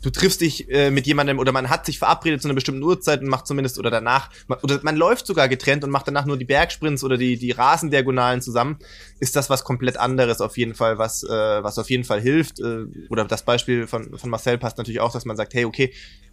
du 0.03 0.11
triffst 0.11 0.40
dich 0.40 0.68
äh, 0.70 0.90
mit 0.90 1.07
jemandem 1.07 1.38
oder 1.38 1.53
man 1.53 1.70
hat 1.70 1.86
sich 1.86 1.98
verabredet 1.98 2.42
zu 2.42 2.48
einer 2.48 2.55
bestimmten 2.55 2.82
Uhrzeit 2.82 3.20
und 3.22 3.28
macht 3.28 3.46
zumindest 3.46 3.78
oder 3.78 3.90
danach 3.90 4.30
oder 4.62 4.80
man 4.82 4.96
läuft 4.96 5.26
sogar 5.26 5.48
getrennt 5.48 5.84
und 5.84 5.90
macht 5.90 6.09
danach 6.09 6.26
nur 6.26 6.36
die 6.36 6.44
Bergsprints 6.44 7.05
oder 7.05 7.16
die 7.16 7.36
die 7.38 7.53
Rasendiagonalen 7.53 8.42
zusammen, 8.42 8.78
ist 9.20 9.36
das 9.36 9.48
was 9.48 9.64
komplett 9.64 9.96
anderes 9.96 10.40
auf 10.40 10.59
jeden 10.59 10.74
Fall, 10.74 10.98
was 10.98 11.22
äh, 11.22 11.28
was 11.28 11.78
auf 11.78 11.88
jeden 11.88 12.05
Fall 12.05 12.20
hilft. 12.20 12.61
Äh, 12.61 12.84
oder 13.09 13.24
das 13.24 13.44
Beispiel 13.44 13.86
von 13.86 14.18
von 14.18 14.30
Marcel 14.30 14.59
passt 14.59 14.78
natürlich 14.78 15.00
auch, 15.00 15.12
dass 15.12 15.24
man 15.24 15.36
sagt, 15.36 15.55
hey, 15.55 15.64
okay, 15.64 15.92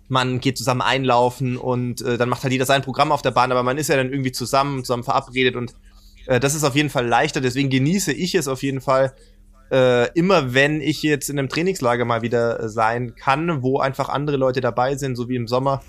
man 0.09 0.39
geht 0.39 0.57
zusammen 0.57 0.81
einlaufen 0.81 1.55
und 1.55 2.01
äh, 2.01 2.17
dann 2.17 2.29
macht 2.29 2.43
halt 2.43 2.51
jeder 2.51 2.65
sein 2.65 2.81
Programm 2.81 3.11
auf 3.11 3.21
der 3.21 3.31
Bahn, 3.31 3.51
aber 3.51 3.63
man 3.63 3.77
ist 3.77 3.89
ja 3.89 3.95
dann 3.95 4.11
irgendwie 4.11 4.31
zusammen, 4.31 4.83
zusammen 4.83 5.03
verabredet 5.03 5.55
und 5.55 5.75
äh, 6.25 6.39
das 6.39 6.55
ist 6.55 6.63
auf 6.63 6.75
jeden 6.75 6.89
Fall 6.89 7.07
leichter, 7.07 7.41
deswegen 7.41 7.69
genieße 7.69 8.11
ich 8.11 8.35
es 8.35 8.47
auf 8.47 8.63
jeden 8.63 8.81
Fall, 8.81 9.13
äh, 9.71 10.11
immer 10.13 10.53
wenn 10.53 10.81
ich 10.81 11.03
jetzt 11.03 11.29
in 11.29 11.37
einem 11.37 11.49
Trainingslager 11.49 12.05
mal 12.05 12.21
wieder 12.21 12.59
äh, 12.59 12.69
sein 12.69 13.15
kann, 13.15 13.61
wo 13.61 13.79
einfach 13.79 14.09
andere 14.09 14.37
Leute 14.37 14.61
dabei 14.61 14.95
sind, 14.95 15.15
so 15.15 15.29
wie 15.29 15.35
im 15.35 15.47
Sommer, 15.47 15.83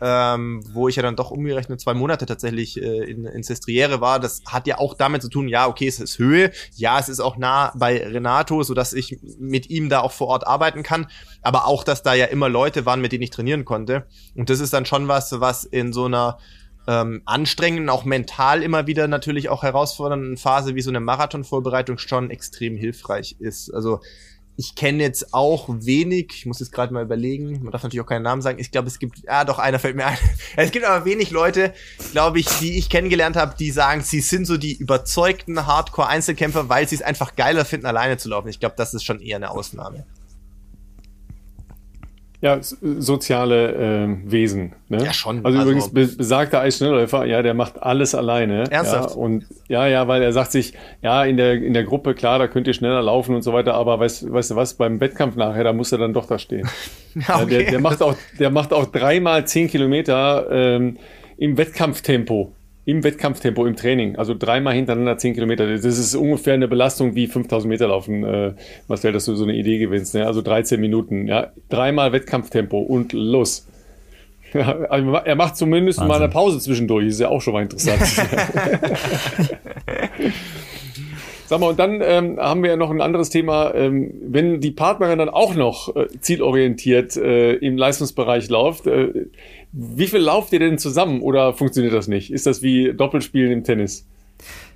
ähm, 0.00 0.62
wo 0.72 0.88
ich 0.88 0.96
ja 0.96 1.02
dann 1.02 1.16
doch 1.16 1.30
umgerechnet 1.30 1.80
zwei 1.80 1.94
Monate 1.94 2.26
tatsächlich 2.26 2.80
äh, 2.80 3.10
in, 3.10 3.24
in 3.24 3.42
Sestriere 3.42 4.00
war. 4.00 4.20
Das 4.20 4.42
hat 4.46 4.66
ja 4.66 4.78
auch 4.78 4.94
damit 4.94 5.22
zu 5.22 5.28
tun, 5.28 5.48
ja, 5.48 5.66
okay, 5.66 5.86
es 5.86 6.00
ist 6.00 6.18
Höhe, 6.18 6.52
ja, 6.74 6.98
es 6.98 7.08
ist 7.08 7.20
auch 7.20 7.36
nah 7.36 7.72
bei 7.76 8.06
Renato, 8.06 8.62
so 8.62 8.74
dass 8.74 8.92
ich 8.92 9.18
mit 9.38 9.70
ihm 9.70 9.88
da 9.88 10.00
auch 10.00 10.12
vor 10.12 10.28
Ort 10.28 10.46
arbeiten 10.46 10.82
kann, 10.82 11.06
aber 11.42 11.66
auch, 11.66 11.84
dass 11.84 12.02
da 12.02 12.14
ja 12.14 12.26
immer 12.26 12.48
Leute 12.48 12.86
waren, 12.86 13.00
mit 13.00 13.12
denen 13.12 13.22
ich 13.22 13.30
trainieren 13.30 13.64
konnte. 13.64 14.06
Und 14.34 14.50
das 14.50 14.60
ist 14.60 14.72
dann 14.72 14.86
schon 14.86 15.08
was, 15.08 15.40
was 15.40 15.64
in 15.64 15.92
so 15.92 16.04
einer 16.04 16.38
ähm, 16.86 17.22
anstrengenden, 17.24 17.88
auch 17.88 18.04
mental 18.04 18.62
immer 18.62 18.86
wieder 18.86 19.08
natürlich 19.08 19.48
auch 19.48 19.62
herausfordernden 19.62 20.36
Phase 20.36 20.74
wie 20.74 20.82
so 20.82 20.90
eine 20.90 21.00
Marathonvorbereitung 21.00 21.98
schon 21.98 22.30
extrem 22.30 22.76
hilfreich 22.76 23.36
ist. 23.38 23.72
Also 23.72 24.00
ich 24.56 24.76
kenne 24.76 25.02
jetzt 25.02 25.34
auch 25.34 25.68
wenig, 25.68 26.32
ich 26.34 26.46
muss 26.46 26.60
jetzt 26.60 26.70
gerade 26.70 26.92
mal 26.92 27.02
überlegen, 27.02 27.62
man 27.62 27.72
darf 27.72 27.82
natürlich 27.82 28.02
auch 28.02 28.08
keinen 28.08 28.22
Namen 28.22 28.40
sagen, 28.40 28.60
ich 28.60 28.70
glaube, 28.70 28.86
es 28.86 28.98
gibt, 28.98 29.24
ja 29.24 29.44
doch, 29.44 29.58
einer 29.58 29.78
fällt 29.78 29.96
mir 29.96 30.06
ein. 30.06 30.18
Es 30.56 30.70
gibt 30.70 30.84
aber 30.84 31.04
wenig 31.04 31.30
Leute, 31.30 31.74
glaube 32.12 32.38
ich, 32.38 32.46
die 32.60 32.78
ich 32.78 32.88
kennengelernt 32.88 33.36
habe, 33.36 33.56
die 33.58 33.70
sagen, 33.72 34.02
sie 34.02 34.20
sind 34.20 34.46
so 34.46 34.56
die 34.56 34.74
überzeugten 34.74 35.66
Hardcore-Einzelkämpfer, 35.66 36.68
weil 36.68 36.88
sie 36.88 36.94
es 36.94 37.02
einfach 37.02 37.34
geiler 37.34 37.64
finden, 37.64 37.86
alleine 37.86 38.16
zu 38.16 38.28
laufen. 38.28 38.48
Ich 38.48 38.60
glaube, 38.60 38.76
das 38.78 38.94
ist 38.94 39.04
schon 39.04 39.20
eher 39.20 39.36
eine 39.36 39.50
Ausnahme. 39.50 40.06
Ja, 42.44 42.58
soziale 42.60 43.72
äh, 43.72 44.30
Wesen. 44.30 44.74
Ne? 44.90 45.02
Ja, 45.02 45.14
schon. 45.14 45.46
Also, 45.46 45.60
also 45.60 45.70
übrigens, 45.70 45.88
besagter 45.94 46.60
Eisschnellläufer, 46.60 47.24
ja, 47.24 47.40
der 47.40 47.54
macht 47.54 47.82
alles 47.82 48.14
alleine. 48.14 48.70
Ernsthaft? 48.70 49.12
Ja, 49.12 49.16
und 49.16 49.46
ja, 49.66 49.86
ja, 49.86 50.08
weil 50.08 50.20
er 50.20 50.30
sagt 50.34 50.52
sich, 50.52 50.74
ja, 51.00 51.24
in 51.24 51.38
der, 51.38 51.54
in 51.54 51.72
der 51.72 51.84
Gruppe, 51.84 52.12
klar, 52.12 52.38
da 52.38 52.46
könnt 52.46 52.66
ihr 52.66 52.74
schneller 52.74 53.00
laufen 53.00 53.34
und 53.34 53.40
so 53.40 53.54
weiter, 53.54 53.72
aber 53.72 53.98
weißt, 53.98 54.30
weißt 54.30 54.50
du 54.50 54.56
was, 54.56 54.74
beim 54.74 55.00
Wettkampf 55.00 55.36
nachher, 55.36 55.64
da 55.64 55.72
muss 55.72 55.90
er 55.90 55.96
dann 55.96 56.12
doch 56.12 56.26
da 56.26 56.38
stehen. 56.38 56.68
ja, 57.14 57.40
okay. 57.40 57.62
der, 57.62 57.70
der, 57.70 57.80
macht 57.80 58.02
auch, 58.02 58.14
der 58.38 58.50
macht 58.50 58.74
auch 58.74 58.84
dreimal 58.92 59.46
zehn 59.46 59.66
Kilometer 59.66 60.46
ähm, 60.50 60.98
im 61.38 61.56
Wettkampftempo. 61.56 62.52
Im 62.86 63.02
Wettkampftempo 63.02 63.64
im 63.66 63.76
Training. 63.76 64.16
Also 64.16 64.34
dreimal 64.38 64.74
hintereinander 64.74 65.16
10 65.16 65.34
Kilometer. 65.34 65.66
Das 65.66 65.84
ist 65.84 66.14
ungefähr 66.14 66.54
eine 66.54 66.68
Belastung 66.68 67.14
wie 67.14 67.26
5000 67.26 67.68
Meter 67.68 67.88
laufen, 67.88 68.24
äh, 68.24 68.52
Marcel, 68.88 69.12
dass 69.12 69.24
du 69.24 69.34
so 69.34 69.44
eine 69.44 69.54
Idee 69.54 69.78
gewinnst. 69.78 70.14
Ne? 70.14 70.26
Also 70.26 70.42
13 70.42 70.80
Minuten. 70.80 71.26
Ja? 71.26 71.52
Dreimal 71.68 72.12
Wettkampftempo 72.12 72.78
und 72.78 73.12
los. 73.12 73.66
Ja, 74.54 74.70
also 74.88 75.10
er 75.14 75.34
macht 75.34 75.56
zumindest 75.56 75.98
Wahnsinn. 75.98 76.08
mal 76.08 76.22
eine 76.22 76.28
Pause 76.28 76.60
zwischendurch. 76.60 77.06
Ist 77.08 77.18
ja 77.18 77.28
auch 77.28 77.40
schon 77.40 77.54
mal 77.54 77.62
interessant. 77.62 78.00
Sag 81.46 81.60
mal, 81.60 81.70
und 81.70 81.78
dann 81.78 82.00
ähm, 82.02 82.38
haben 82.38 82.62
wir 82.62 82.70
ja 82.70 82.76
noch 82.76 82.90
ein 82.90 83.00
anderes 83.00 83.30
Thema. 83.30 83.74
Ähm, 83.74 84.14
wenn 84.22 84.60
die 84.60 84.70
Partnerin 84.70 85.18
dann 85.18 85.28
auch 85.28 85.54
noch 85.54 85.94
äh, 85.94 86.06
zielorientiert 86.20 87.16
äh, 87.16 87.54
im 87.54 87.76
Leistungsbereich 87.76 88.48
läuft, 88.48 88.86
äh, 88.86 89.26
wie 89.76 90.06
viel 90.06 90.20
lauft 90.20 90.52
ihr 90.52 90.60
denn 90.60 90.78
zusammen 90.78 91.20
oder 91.20 91.52
funktioniert 91.52 91.94
das 91.94 92.06
nicht? 92.06 92.32
Ist 92.32 92.46
das 92.46 92.62
wie 92.62 92.92
Doppelspielen 92.94 93.50
im 93.50 93.64
Tennis? 93.64 94.06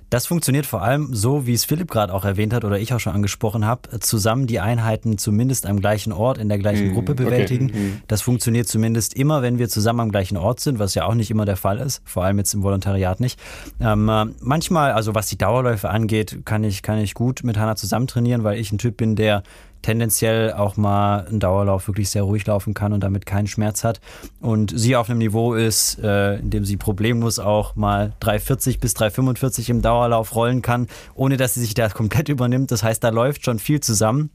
Das 0.09 0.25
funktioniert 0.25 0.65
vor 0.65 0.81
allem 0.81 1.13
so, 1.13 1.45
wie 1.45 1.53
es 1.53 1.65
Philipp 1.65 1.91
gerade 1.91 2.11
auch 2.13 2.25
erwähnt 2.25 2.51
hat 2.51 2.65
oder 2.65 2.79
ich 2.79 2.93
auch 2.93 2.99
schon 2.99 3.13
angesprochen 3.13 3.65
habe, 3.65 3.99
zusammen 3.99 4.47
die 4.47 4.59
Einheiten 4.59 5.19
zumindest 5.19 5.67
am 5.67 5.79
gleichen 5.79 6.11
Ort 6.11 6.39
in 6.39 6.49
der 6.49 6.57
gleichen 6.57 6.91
mm, 6.91 6.93
Gruppe 6.95 7.13
bewältigen. 7.13 7.69
Okay. 7.69 7.77
Mm. 7.77 8.01
Das 8.07 8.23
funktioniert 8.23 8.67
zumindest 8.67 9.13
immer, 9.13 9.43
wenn 9.43 9.59
wir 9.59 9.69
zusammen 9.69 9.99
am 9.99 10.11
gleichen 10.11 10.35
Ort 10.35 10.61
sind, 10.61 10.79
was 10.79 10.95
ja 10.95 11.05
auch 11.05 11.13
nicht 11.13 11.29
immer 11.29 11.45
der 11.45 11.57
Fall 11.57 11.77
ist, 11.77 12.01
vor 12.05 12.23
allem 12.23 12.39
jetzt 12.39 12.55
im 12.55 12.63
Volontariat 12.63 13.19
nicht. 13.19 13.39
Ähm, 13.79 14.09
äh, 14.09 14.25
manchmal, 14.39 14.93
also 14.93 15.13
was 15.13 15.27
die 15.27 15.37
Dauerläufe 15.37 15.89
angeht, 15.89 16.39
kann 16.43 16.63
ich, 16.63 16.81
kann 16.81 16.97
ich 16.97 17.13
gut 17.13 17.43
mit 17.43 17.57
Hanna 17.57 17.75
zusammen 17.75 18.07
trainieren, 18.07 18.43
weil 18.43 18.57
ich 18.59 18.71
ein 18.71 18.79
Typ 18.79 18.97
bin, 18.97 19.15
der 19.15 19.43
tendenziell 19.81 20.53
auch 20.53 20.77
mal 20.77 21.25
einen 21.25 21.39
Dauerlauf 21.39 21.87
wirklich 21.87 22.09
sehr 22.09 22.23
ruhig 22.23 22.45
laufen 22.45 22.73
kann 22.73 22.93
und 22.93 23.01
damit 23.01 23.25
keinen 23.25 23.47
Schmerz 23.47 23.83
hat. 23.83 24.01
Und 24.39 24.77
sie 24.77 24.95
auf 24.95 25.09
einem 25.09 25.19
Niveau 25.19 25.53
ist, 25.53 25.99
äh, 25.99 26.35
in 26.37 26.49
dem 26.49 26.65
sie 26.65 26.77
problemlos 26.77 27.39
auch 27.39 27.75
mal 27.75 28.13
340 28.19 28.79
bis 28.79 28.93
345 28.93 29.69
im 29.69 29.81
Dauerlauf 29.81 30.35
rollen 30.35 30.61
kann, 30.61 30.87
ohne 31.15 31.37
dass 31.37 31.53
sie 31.53 31.61
sich 31.61 31.73
da 31.73 31.89
komplett 31.89 32.29
übernimmt. 32.29 32.71
Das 32.71 32.83
heißt, 32.83 33.03
da 33.03 33.09
läuft 33.09 33.45
schon 33.45 33.59
viel 33.59 33.79
zusammen 33.79 34.29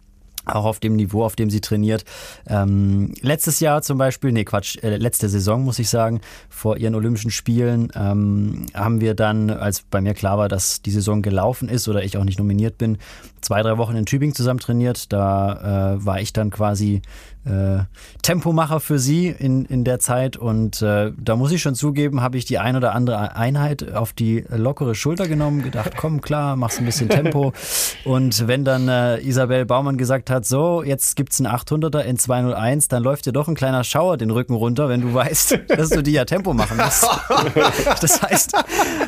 auch 0.47 0.65
auf 0.65 0.81
dem 0.81 0.97
Niveau, 0.97 1.25
auf 1.25 1.37
dem 1.37 1.51
sie 1.51 1.61
trainiert. 1.61 2.05
Ähm, 2.47 3.15
letztes 3.21 3.61
Jahr 3.61 3.83
zum 3.83 3.99
Beispiel, 3.99 4.33
nee 4.33 4.45
Quatsch, 4.45 4.77
äh, 4.83 4.97
letzte 4.97 5.29
Saison 5.29 5.65
muss 5.65 5.79
ich 5.79 5.89
sagen, 5.89 6.21
vor 6.49 6.77
ihren 6.77 6.95
Olympischen 6.95 7.31
Spielen 7.31 7.91
ähm, 7.95 8.67
haben 8.75 9.01
wir 9.01 9.15
dann, 9.15 9.51
als 9.51 9.83
bei 9.83 10.01
mir 10.01 10.15
klar 10.15 10.39
war, 10.39 10.49
dass 10.49 10.83
die 10.83 10.91
Saison 10.91 11.23
gelaufen 11.23 11.69
ist 11.69 11.89
oder 11.89 12.05
ich 12.05 12.17
auch 12.19 12.25
nicht 12.25 12.39
nominiert 12.39 12.79
bin, 12.79 12.99
zwei, 13.45 13.63
drei 13.63 13.77
Wochen 13.77 13.95
in 13.95 14.07
Tübingen 14.07 14.35
zusammen 14.35 14.61
trainiert. 14.61 15.13
Da 15.13 15.95
äh, 15.95 16.05
war 16.05 16.21
ich 16.21 16.33
dann 16.33 16.51
quasi 16.51 17.03
äh, 17.45 17.85
Tempomacher 18.23 18.81
für 18.81 18.99
sie 18.99 19.29
in, 19.29 19.67
in 19.67 19.85
der 19.85 19.99
Zeit 19.99 20.37
und 20.37 20.81
äh, 20.81 21.13
da 21.19 21.37
muss 21.37 21.53
ich 21.53 21.61
schon 21.61 21.75
zugeben, 21.75 22.23
habe 22.23 22.39
ich 22.39 22.47
die 22.47 22.59
ein 22.59 22.75
oder 22.75 22.95
andere 22.95 23.37
Einheit 23.37 23.93
auf 23.93 24.15
die 24.15 24.45
lockere 24.49 24.95
Schulter 24.95 25.29
genommen, 25.29 25.63
gedacht, 25.63 25.93
komm 25.97 26.23
klar, 26.23 26.57
machst 26.57 26.79
ein 26.79 26.87
bisschen 26.87 27.11
Tempo 27.11 27.53
und 28.05 28.49
wenn 28.49 28.65
dann 28.65 28.89
äh, 28.89 29.21
Isabel 29.21 29.67
Baumann 29.67 29.99
gesagt 29.99 30.31
hat, 30.31 30.47
so, 30.47 30.83
jetzt 30.83 31.17
gibt's 31.17 31.39
einen 31.39 31.55
800er 31.55 32.01
in 32.01 32.17
201, 32.17 32.89
dann 32.89 33.03
läuft 33.03 33.27
dir 33.27 33.33
doch 33.33 33.47
ein 33.47 33.55
kleiner 33.55 33.85
Schauer 33.85 34.17
den 34.17 34.31
Rücken 34.31 34.55
runter, 34.55 34.89
wenn 34.89 35.03
du 35.03 35.13
weißt, 35.13 35.59
dass 35.69 35.91
du 35.91 36.03
die 36.03 36.13
ja 36.13 36.25
Tempo 36.25 36.55
machen 36.55 36.79
musst. 36.79 37.07
das 38.01 38.23
heißt, 38.23 38.53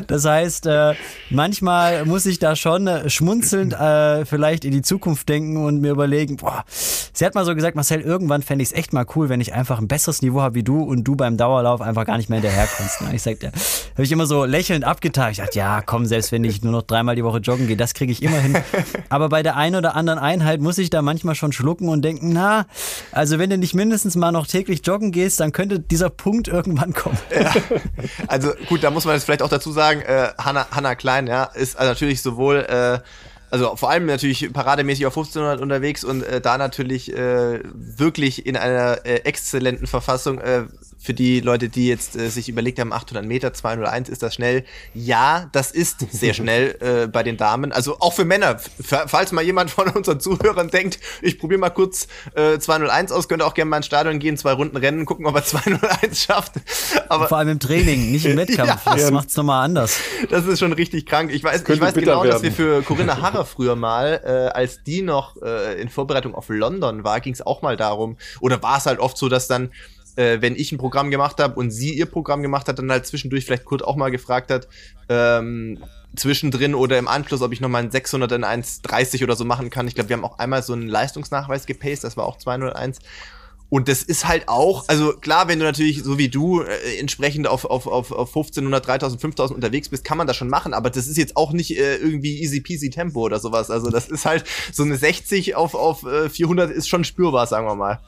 das 0.08 0.24
heißt, 0.26 0.66
äh, 0.66 0.94
manchmal 1.30 2.04
muss 2.04 2.26
ich 2.26 2.38
da 2.38 2.54
schon 2.54 2.86
äh, 2.86 3.08
schmunzelnd 3.08 3.72
äh, 3.72 4.25
vielleicht 4.26 4.64
in 4.64 4.72
die 4.72 4.82
Zukunft 4.82 5.28
denken 5.28 5.56
und 5.64 5.80
mir 5.80 5.92
überlegen, 5.92 6.36
boah, 6.36 6.64
sie 7.12 7.24
hat 7.24 7.34
mal 7.34 7.44
so 7.44 7.54
gesagt, 7.54 7.76
Marcel, 7.76 8.00
irgendwann 8.00 8.42
fände 8.42 8.62
ich 8.62 8.70
es 8.70 8.76
echt 8.76 8.92
mal 8.92 9.06
cool, 9.14 9.28
wenn 9.28 9.40
ich 9.40 9.54
einfach 9.54 9.78
ein 9.78 9.88
besseres 9.88 10.22
Niveau 10.22 10.42
habe 10.42 10.54
wie 10.54 10.62
du 10.62 10.82
und 10.82 11.04
du 11.04 11.16
beim 11.16 11.36
Dauerlauf 11.36 11.80
einfach 11.80 12.04
gar 12.04 12.16
nicht 12.16 12.28
mehr 12.28 12.40
hinterherkommst. 12.40 13.02
Ne? 13.02 13.14
Ich 13.14 13.22
sagte, 13.22 13.52
habe 13.94 14.02
ich 14.02 14.12
immer 14.12 14.26
so 14.26 14.44
lächelnd 14.44 14.84
abgetan. 14.84 15.30
Ich 15.30 15.38
dachte, 15.38 15.58
ja, 15.58 15.80
komm, 15.80 16.06
selbst 16.06 16.32
wenn 16.32 16.44
ich 16.44 16.62
nur 16.62 16.72
noch 16.72 16.82
dreimal 16.82 17.16
die 17.16 17.24
Woche 17.24 17.38
joggen 17.38 17.66
gehe, 17.66 17.76
das 17.76 17.94
kriege 17.94 18.12
ich 18.12 18.22
immer 18.22 18.38
hin. 18.38 18.56
Aber 19.08 19.28
bei 19.28 19.42
der 19.42 19.56
einen 19.56 19.76
oder 19.76 19.96
anderen 19.96 20.18
Einheit 20.18 20.60
muss 20.60 20.78
ich 20.78 20.90
da 20.90 21.02
manchmal 21.02 21.34
schon 21.34 21.52
schlucken 21.52 21.88
und 21.88 22.02
denken, 22.02 22.32
na, 22.32 22.66
also 23.12 23.38
wenn 23.38 23.50
du 23.50 23.58
nicht 23.58 23.74
mindestens 23.74 24.16
mal 24.16 24.32
noch 24.32 24.46
täglich 24.46 24.80
joggen 24.84 25.12
gehst, 25.12 25.40
dann 25.40 25.52
könnte 25.52 25.80
dieser 25.80 26.10
Punkt 26.10 26.48
irgendwann 26.48 26.92
kommen. 26.92 27.18
Ja. 27.34 27.54
Also 28.26 28.52
gut, 28.68 28.82
da 28.82 28.90
muss 28.90 29.04
man 29.04 29.14
jetzt 29.14 29.24
vielleicht 29.24 29.42
auch 29.42 29.48
dazu 29.48 29.72
sagen, 29.72 30.00
äh, 30.02 30.28
Hanna, 30.38 30.66
Hanna 30.70 30.94
Klein, 30.94 31.26
ja, 31.26 31.44
ist 31.44 31.78
also 31.78 31.90
natürlich 31.90 32.22
sowohl 32.22 32.58
äh, 32.58 32.98
also 33.56 33.76
vor 33.76 33.90
allem 33.90 34.06
natürlich 34.06 34.52
parademäßig 34.52 35.06
auf 35.06 35.16
1500 35.16 35.60
unterwegs 35.60 36.04
und 36.04 36.22
äh, 36.22 36.40
da 36.40 36.58
natürlich 36.58 37.12
äh, 37.12 37.60
wirklich 37.64 38.46
in 38.46 38.56
einer 38.56 39.04
äh, 39.04 39.20
exzellenten 39.24 39.86
Verfassung. 39.86 40.38
Äh, 40.38 40.66
für 40.98 41.14
die 41.14 41.40
Leute, 41.40 41.68
die 41.68 41.88
jetzt 41.88 42.16
äh, 42.16 42.28
sich 42.28 42.48
überlegt 42.48 42.78
haben, 42.78 42.92
800 42.92 43.24
Meter, 43.24 43.52
201, 43.52 44.08
ist 44.08 44.22
das 44.22 44.34
schnell? 44.34 44.64
Ja, 44.94 45.48
das 45.52 45.70
ist 45.70 46.06
sehr 46.10 46.34
schnell 46.34 46.76
äh, 46.80 47.06
bei 47.06 47.22
den 47.22 47.36
Damen. 47.36 47.72
Also 47.72 47.98
auch 48.00 48.12
für 48.12 48.24
Männer. 48.24 48.58
Falls 48.80 49.32
mal 49.32 49.42
jemand 49.42 49.70
von 49.70 49.88
unseren 49.88 50.20
Zuhörern 50.20 50.68
denkt, 50.68 50.98
ich 51.22 51.38
probiere 51.38 51.60
mal 51.60 51.70
kurz 51.70 52.08
äh, 52.34 52.58
201 52.58 53.12
aus, 53.12 53.28
könnte 53.28 53.46
auch 53.46 53.54
gerne 53.54 53.68
mal 53.68 53.78
ins 53.78 53.86
Stadion 53.86 54.18
gehen, 54.18 54.36
zwei 54.36 54.52
Runden 54.52 54.76
rennen, 54.76 55.06
gucken, 55.06 55.26
ob 55.26 55.34
er 55.34 55.44
201 55.44 56.22
schafft. 56.22 56.54
Aber 57.08 57.28
vor 57.28 57.38
allem 57.38 57.50
im 57.50 57.60
Training, 57.60 58.10
nicht 58.10 58.26
im 58.26 58.36
Wettkampf. 58.36 58.84
ja, 58.86 58.96
das 58.96 59.10
macht's 59.10 59.36
nochmal 59.36 59.64
anders. 59.64 59.98
Das 60.30 60.46
ist 60.46 60.58
schon 60.58 60.72
richtig 60.72 61.06
krank. 61.06 61.30
Ich 61.32 61.44
weiß, 61.44 61.62
ich 61.68 61.80
weiß 61.80 61.94
genau, 61.94 62.22
werden. 62.22 62.32
dass 62.32 62.42
wir 62.42 62.52
für 62.52 62.82
Corinna 62.82 63.20
Harrer 63.20 63.44
früher 63.44 63.76
mal, 63.76 64.20
äh, 64.24 64.56
als 64.56 64.82
die 64.82 65.02
noch 65.02 65.36
äh, 65.42 65.80
in 65.80 65.88
Vorbereitung 65.88 66.34
auf 66.34 66.48
London 66.48 67.04
war, 67.04 67.20
ging 67.20 67.32
es 67.32 67.44
auch 67.44 67.62
mal 67.62 67.76
darum, 67.76 68.16
oder 68.40 68.62
war 68.62 68.78
es 68.78 68.86
halt 68.86 68.98
oft 68.98 69.16
so, 69.18 69.28
dass 69.28 69.48
dann 69.48 69.70
äh, 70.16 70.40
wenn 70.40 70.56
ich 70.56 70.72
ein 70.72 70.78
Programm 70.78 71.10
gemacht 71.10 71.38
habe 71.40 71.54
und 71.54 71.70
sie 71.70 71.94
ihr 71.94 72.06
Programm 72.06 72.42
gemacht 72.42 72.68
hat, 72.68 72.78
dann 72.78 72.90
halt 72.90 73.06
zwischendurch 73.06 73.44
vielleicht 73.44 73.64
Kurt 73.64 73.84
auch 73.84 73.96
mal 73.96 74.10
gefragt 74.10 74.50
hat, 74.50 74.68
ähm, 75.08 75.78
zwischendrin 76.16 76.74
oder 76.74 76.98
im 76.98 77.08
Anschluss, 77.08 77.42
ob 77.42 77.52
ich 77.52 77.60
nochmal 77.60 77.82
einen 77.82 77.90
600 77.90 78.32
in 78.32 78.44
1,30 78.44 79.22
oder 79.22 79.36
so 79.36 79.44
machen 79.44 79.70
kann. 79.70 79.86
Ich 79.86 79.94
glaube, 79.94 80.08
wir 80.08 80.16
haben 80.16 80.24
auch 80.24 80.38
einmal 80.38 80.62
so 80.62 80.72
einen 80.72 80.88
Leistungsnachweis 80.88 81.66
gepaced, 81.66 82.04
das 82.04 82.16
war 82.16 82.26
auch 82.26 82.38
201. 82.38 82.98
Und 83.68 83.88
das 83.88 84.04
ist 84.04 84.28
halt 84.28 84.48
auch, 84.48 84.84
also 84.86 85.12
klar, 85.12 85.48
wenn 85.48 85.58
du 85.58 85.64
natürlich 85.64 86.04
so 86.04 86.18
wie 86.18 86.28
du 86.28 86.62
äh, 86.62 86.98
entsprechend 87.00 87.48
auf, 87.48 87.64
auf, 87.64 87.88
auf, 87.88 88.12
auf 88.12 88.28
1500, 88.28 88.86
3000, 88.86 89.20
5000 89.20 89.56
unterwegs 89.56 89.88
bist, 89.88 90.04
kann 90.04 90.16
man 90.16 90.28
das 90.28 90.36
schon 90.36 90.48
machen, 90.48 90.72
aber 90.72 90.88
das 90.88 91.08
ist 91.08 91.16
jetzt 91.16 91.36
auch 91.36 91.52
nicht 91.52 91.76
äh, 91.76 91.96
irgendwie 91.96 92.40
easy 92.40 92.60
peasy 92.60 92.90
Tempo 92.90 93.20
oder 93.20 93.40
sowas. 93.40 93.70
Also 93.70 93.90
das 93.90 94.08
ist 94.08 94.24
halt 94.24 94.44
so 94.72 94.84
eine 94.84 94.96
60 94.96 95.56
auf, 95.56 95.74
auf 95.74 96.04
äh, 96.04 96.30
400 96.30 96.70
ist 96.70 96.88
schon 96.88 97.02
spürbar, 97.02 97.48
sagen 97.48 97.66
wir 97.66 97.74
mal. 97.74 98.00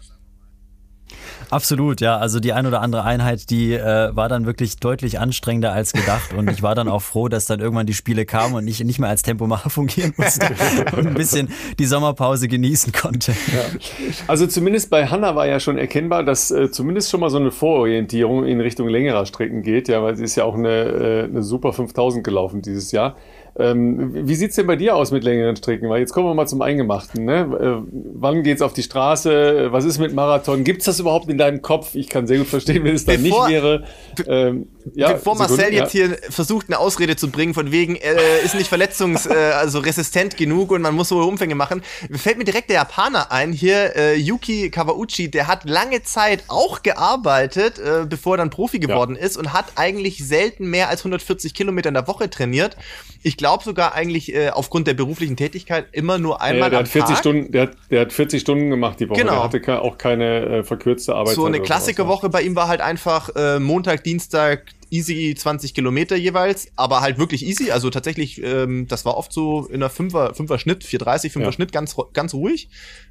Absolut, 1.51 2.01
ja. 2.01 2.17
Also 2.19 2.41
die 2.41 2.53
ein 2.53 2.67
oder 2.67 2.81
andere 2.81 3.05
Einheit, 3.05 3.51
die 3.51 3.73
äh, 3.73 4.15
war 4.15 4.29
dann 4.29 4.47
wirklich 4.47 4.77
deutlich 4.77 5.19
anstrengender 5.19 5.73
als 5.73 5.93
gedacht. 5.93 6.35
Und 6.35 6.51
ich 6.51 6.63
war 6.63 6.75
dann 6.75 6.89
auch 6.89 7.03
froh, 7.03 7.29
dass 7.29 7.47
dann 7.47 7.61
irgendwann 7.61 7.87
die 7.87 7.95
Spiele 7.95 8.27
kamen 8.27 8.55
und 8.55 8.69
ich 8.69 8.83
nicht 8.85 8.99
mehr 8.99 9.09
als 9.09 9.23
Tempomacher 9.23 9.71
fungieren 9.71 10.13
musste 10.17 10.47
und 10.97 11.07
ein 11.07 11.15
bisschen 11.15 11.49
die 11.79 11.87
Sommerpause 11.87 12.49
genießen 12.49 12.93
konnte. 12.93 13.33
Ja. 13.33 13.79
Also 14.27 14.47
zumindest 14.47 14.91
bei 14.91 15.07
Hanna 15.07 15.35
war 15.35 15.47
ja 15.47 15.61
schon 15.61 15.79
erkennbar, 15.79 16.23
dass 16.25 16.51
äh, 16.51 16.71
zumindest 16.71 17.11
schon 17.11 17.21
mal 17.21 17.31
so 17.31 17.39
eine 17.39 17.51
Vororientierung 17.51 18.45
in 18.45 18.61
Richtung 18.61 18.89
längerer 18.89 19.27
Strecken 19.27 19.63
geht. 19.63 19.89
Ja, 19.89 20.03
weil 20.03 20.17
sie 20.17 20.25
ist 20.25 20.37
ja 20.37 20.45
auch 20.45 20.55
eine, 20.55 20.69
äh, 20.69 21.25
eine 21.25 21.43
super 21.43 21.73
5000 21.73 22.25
gelaufen 22.25 22.63
dieses 22.63 22.93
Jahr. 22.93 23.17
Ähm, 23.59 24.29
wie 24.29 24.35
sieht's 24.37 24.57
denn 24.57 24.67
bei 24.67 24.77
dir 24.77 24.95
aus 24.95 25.11
mit 25.11 25.25
längeren 25.25 25.57
Strecken? 25.57 25.89
Weil 25.89 26.01
jetzt 26.01 26.13
kommen 26.13 26.27
wir 26.27 26.35
mal 26.35 26.47
zum 26.47 26.63
Eingemachten. 26.63 27.25
Ne? 27.25 27.41
Äh, 27.41 27.89
wann 28.15 28.43
geht's 28.45 28.63
auf 28.63 28.73
die 28.73 28.85
Straße? 28.85 29.73
Was 29.73 29.85
ist 29.85 29.99
mit 29.99 30.15
Marathon? 30.15 30.63
Gibt's 30.63 30.85
das 30.85 31.01
überhaupt 31.01 31.29
in 31.29 31.39
deinem 31.39 31.61
Kopf? 31.61 31.95
Ich 31.95 32.09
kann 32.09 32.27
sehr 32.27 32.39
gut 32.39 32.47
verstehen, 32.47 32.85
wenn 32.85 32.95
es 32.95 33.05
da 33.05 33.17
nicht 33.17 33.35
wäre. 33.49 33.85
Ähm, 34.27 34.69
ja, 34.95 35.13
Bevor 35.13 35.37
Sekunde, 35.37 35.55
Marcel 35.55 35.75
jetzt 35.75 35.95
ja. 35.95 36.07
hier 36.07 36.19
versucht, 36.31 36.69
eine 36.69 36.79
Ausrede 36.79 37.17
zu 37.17 37.31
bringen, 37.31 37.55
von 37.55 37.73
wegen, 37.73 37.97
er 37.97 38.17
äh, 38.17 38.45
ist 38.45 38.55
nicht 38.55 38.73
verletzungs-, 38.73 39.29
äh, 39.31 39.53
also 39.53 39.81
resistent 39.81 40.37
genug 40.37 40.71
und 40.71 40.83
man 40.83 40.95
muss 40.95 41.11
hohe 41.11 41.25
Umfänge 41.25 41.55
machen, 41.55 41.83
fällt 42.13 42.39
mir 42.39 42.45
direkt 42.45 42.71
der 42.71 42.77
Japaner 42.77 43.33
ein, 43.33 43.53
hier 43.53 43.97
äh, 43.97 44.15
Yuki 44.17 44.71
Kawauchi, 44.71 45.31
der 45.31 45.47
hat 45.47 45.69
lange 45.69 46.03
Zeit 46.03 46.45
auch 46.49 46.83
gearbeitet, 46.83 47.79
äh, 47.79 48.07
bevor 48.09 48.35
er 48.35 48.39
dann 48.39 48.51
Profi 48.51 48.79
geworden 48.79 49.17
ja. 49.17 49.23
ist 49.23 49.37
und 49.37 49.53
hat 49.53 49.67
eigentlich 49.77 50.27
selten 50.27 50.71
mehr 50.71 50.89
als 50.89 51.01
140 51.01 51.55
Kilometer 51.55 51.89
in 51.89 51.95
der 51.95 52.07
Woche 52.07 52.31
trainiert. 52.31 52.77
Ich 53.23 53.37
glaube 53.37 53.65
sogar 53.65 53.95
eigentlich 53.95 54.35
äh, 54.35 54.51
aufgrund 54.51 54.87
der 54.87 54.95
beruflichen 54.95 55.37
Tätigkeit 55.37 55.87
immer 55.93 56.19
nur 56.19 56.41
einmal 56.41 56.65
ja, 56.67 56.71
der 56.71 56.79
hat 56.81 56.89
40 56.89 57.09
Tag. 57.09 57.19
Stunden, 57.19 57.53
der 57.53 57.63
hat, 57.63 57.77
der 57.91 58.01
hat 58.03 58.13
40 58.13 58.41
Stunden 58.41 58.71
gemacht 58.71 59.01
die 59.01 59.09
Woche. 59.09 59.21
Genau. 59.21 59.49
Der 59.49 59.61
hatte 59.61 59.83
auch 59.83 59.99
keine 59.99 60.41
äh, 60.47 60.63
verkürzte 60.65 61.15
Arbeit. 61.15 61.35
So 61.35 61.45
eine 61.45 61.61
Klassikerwoche 61.61 62.29
bei 62.29 62.43
ihm 62.43 62.55
war 62.55 62.69
halt 62.69 62.81
einfach 62.81 63.31
äh, 63.35 63.59
Montag, 63.59 64.05
Dienstag, 64.05 64.67
easy 64.91 65.35
20 65.37 65.75
Kilometer 65.75 66.17
jeweils, 66.17 66.69
aber 66.77 67.01
halt 67.01 67.19
wirklich 67.19 67.45
easy. 67.45 67.71
Also 67.71 67.91
tatsächlich, 67.91 68.43
ähm, 68.43 68.87
das 68.89 69.05
war 69.05 69.17
oft 69.17 69.33
so 69.33 69.67
in 69.67 69.77
einer 69.77 69.91
Fünfer, 69.91 70.35
Fünfer 70.35 70.59
Schnitt, 70.59 70.85
430, 70.85 71.33
Fünfer 71.33 71.49
ja. 71.49 71.53
Schnitt, 71.53 71.73
ganz, 71.73 71.97
ganz 72.13 72.35
ruhig. 72.35 72.69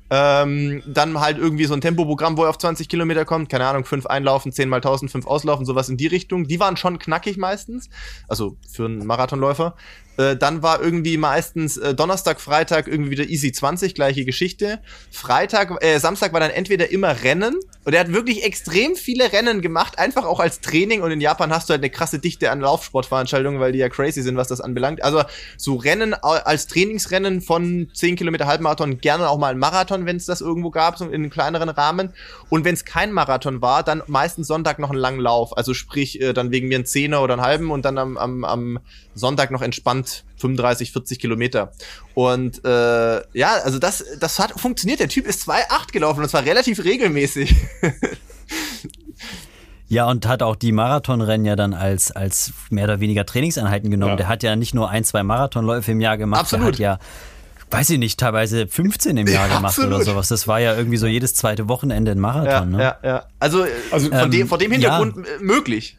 Ähm, 0.10 0.84
dann 0.86 1.20
halt 1.20 1.38
irgendwie 1.38 1.66
so 1.66 1.74
ein 1.74 1.82
Tempoprogramm, 1.82 2.38
wo 2.38 2.44
er 2.44 2.50
auf 2.50 2.58
20 2.58 2.88
Kilometer 2.88 3.26
kommt, 3.26 3.50
keine 3.50 3.66
Ahnung, 3.66 3.84
fünf 3.84 4.06
einlaufen, 4.06 4.52
10 4.52 4.70
mal 4.70 4.78
1000, 4.78 5.12
fünf 5.12 5.28
auslaufen, 5.28 5.66
sowas 5.66 5.90
in 5.90 5.98
die 5.98 6.08
Richtung. 6.08 6.48
Die 6.48 6.60
waren 6.60 6.78
schon 6.78 7.00
knackig 7.00 7.38
meistens, 7.38 7.90
also 8.28 8.58
für 8.70 8.86
einen 8.86 9.06
Marathonläufer. 9.06 9.76
Äh, 10.18 10.36
dann 10.36 10.64
war 10.64 10.82
irgendwie 10.82 11.18
meistens 11.18 11.78
äh, 11.78 11.94
Donnerstag, 11.94 12.42
Freitag 12.42 12.88
irgendwie 12.88 13.12
wieder 13.12 13.26
Easy 13.26 13.52
20, 13.52 13.96
gleiche 13.96 14.26
Geschichte. 14.26 14.80
Freitag, 15.12 15.84
äh, 15.84 16.00
Samstag 16.00 16.34
war 16.34 16.40
dann 16.40 16.50
entweder 16.50 16.92
immer 16.92 17.24
Rennen 17.24 17.56
und 17.84 17.94
er 17.94 18.02
hat 18.02 18.12
wirklich 18.12 18.44
extrem 18.44 18.96
viele 18.96 19.32
Rennen 19.32 19.62
gemacht, 19.62 20.00
einfach 20.00 20.26
auch 20.26 20.40
als 20.40 20.60
Training 20.60 21.02
und 21.02 21.12
in 21.12 21.22
Japan 21.22 21.54
hast 21.54 21.70
du 21.70 21.72
halt 21.72 21.82
eine 21.82 21.90
krasse 21.90 22.20
Dichte 22.20 22.52
an 22.52 22.60
Laufsportveranstaltungen, 22.60 23.60
weil 23.60 23.72
die 23.72 23.80
ja 23.80 23.90
crazy 23.90 24.22
sind, 24.22 24.38
was 24.38 24.48
das 24.48 24.60
anbelangt. 24.60 25.04
Also 25.04 25.24
so 25.56 25.76
Rennen 25.76 26.14
als 26.14 26.68
Trainingsrennen 26.68 27.42
von 27.42 27.90
10 27.94 28.16
Kilometer 28.16 28.48
Halbmarathon, 28.48 29.00
gerne 29.00 29.30
auch 29.30 29.38
mal 29.38 29.52
ein 29.52 29.60
Marathon, 29.60 30.06
wenn 30.06 30.18
es 30.18 30.26
das 30.26 30.42
irgendwo 30.42 30.72
gab, 30.72 30.98
so 30.98 31.06
in 31.06 31.14
einem 31.14 31.30
kleineren 31.30 31.70
Rahmen. 31.70 32.14
Und 32.50 32.66
wenn 32.66 32.74
es 32.74 32.86
kein 32.86 33.12
Marathon 33.12 33.62
war, 33.62 33.84
dann 33.84 34.02
meistens 34.08 34.48
Sonntag 34.48 34.80
noch 34.80 34.90
einen 34.90 35.00
langen 35.00 35.20
Lauf. 35.20 35.56
Also 35.56 35.74
sprich, 35.74 36.22
äh, 36.22 36.34
dann 36.34 36.52
wegen 36.52 36.68
mir 36.68 36.80
ein 36.80 36.86
Zehner 36.86 37.22
oder 37.22 37.34
einen 37.34 37.44
halben 37.44 37.72
und 37.72 37.86
dann 37.86 37.98
am, 37.98 38.18
am, 38.18 38.44
am 38.44 38.80
Sonntag 39.14 39.52
noch 39.52 39.62
entspannt 39.62 40.07
35, 40.38 40.92
40 40.92 41.20
Kilometer. 41.20 41.72
Und 42.14 42.64
äh, 42.66 43.22
ja, 43.38 43.54
also 43.64 43.80
das, 43.80 44.04
das 44.20 44.40
hat 44.40 44.60
funktioniert. 44.60 45.00
Der 45.00 45.10
Typ 45.10 45.26
ist 45.26 45.48
2,8 45.50 45.92
gelaufen 45.92 46.22
und 46.22 46.30
zwar 46.30 46.46
relativ 46.46 46.84
regelmäßig. 46.84 47.56
Ja, 49.90 50.10
und 50.10 50.28
hat 50.28 50.44
auch 50.44 50.58
die 50.58 50.74
Marathonrennen 50.74 51.46
ja 51.46 51.56
dann 51.56 51.74
als, 51.74 52.12
als 52.12 52.52
mehr 52.70 52.84
oder 52.84 53.00
weniger 53.00 53.26
Trainingseinheiten 53.26 53.90
genommen. 53.90 54.12
Ja. 54.12 54.16
Der 54.18 54.28
hat 54.28 54.44
ja 54.44 54.58
nicht 54.58 54.74
nur 54.74 54.90
ein, 54.90 55.06
zwei 55.06 55.24
Marathonläufe 55.24 55.94
im 55.94 56.02
Jahr 56.02 56.18
gemacht, 56.18 56.42
Absolut. 56.42 56.78
der 56.78 56.92
hat 56.92 57.00
ja 57.00 57.08
weiß 57.70 57.90
ich 57.92 58.00
nicht, 58.00 58.20
teilweise 58.20 58.68
15 58.68 59.18
im 59.18 59.28
Jahr 59.28 59.48
ja, 59.48 59.56
gemacht 59.58 59.78
absolut. 59.78 59.96
oder 59.96 60.04
sowas. 60.04 60.28
Das 60.30 60.48
war 60.48 60.60
ja 60.60 60.76
irgendwie 60.76 60.98
so 60.98 61.08
jedes 61.08 61.36
zweite 61.36 61.68
Wochenende 61.68 62.12
ein 62.12 62.20
Marathon. 62.20 62.72
Ja, 62.72 62.78
ne? 62.78 62.82
ja, 62.82 62.98
ja. 63.04 63.26
Also, 63.40 63.66
also 63.92 64.10
von 64.10 64.20
ähm, 64.20 64.32
dem, 64.32 64.48
vor 64.48 64.58
dem 64.58 64.72
Hintergrund 64.72 65.18
ja. 65.18 65.24
möglich. 65.42 65.98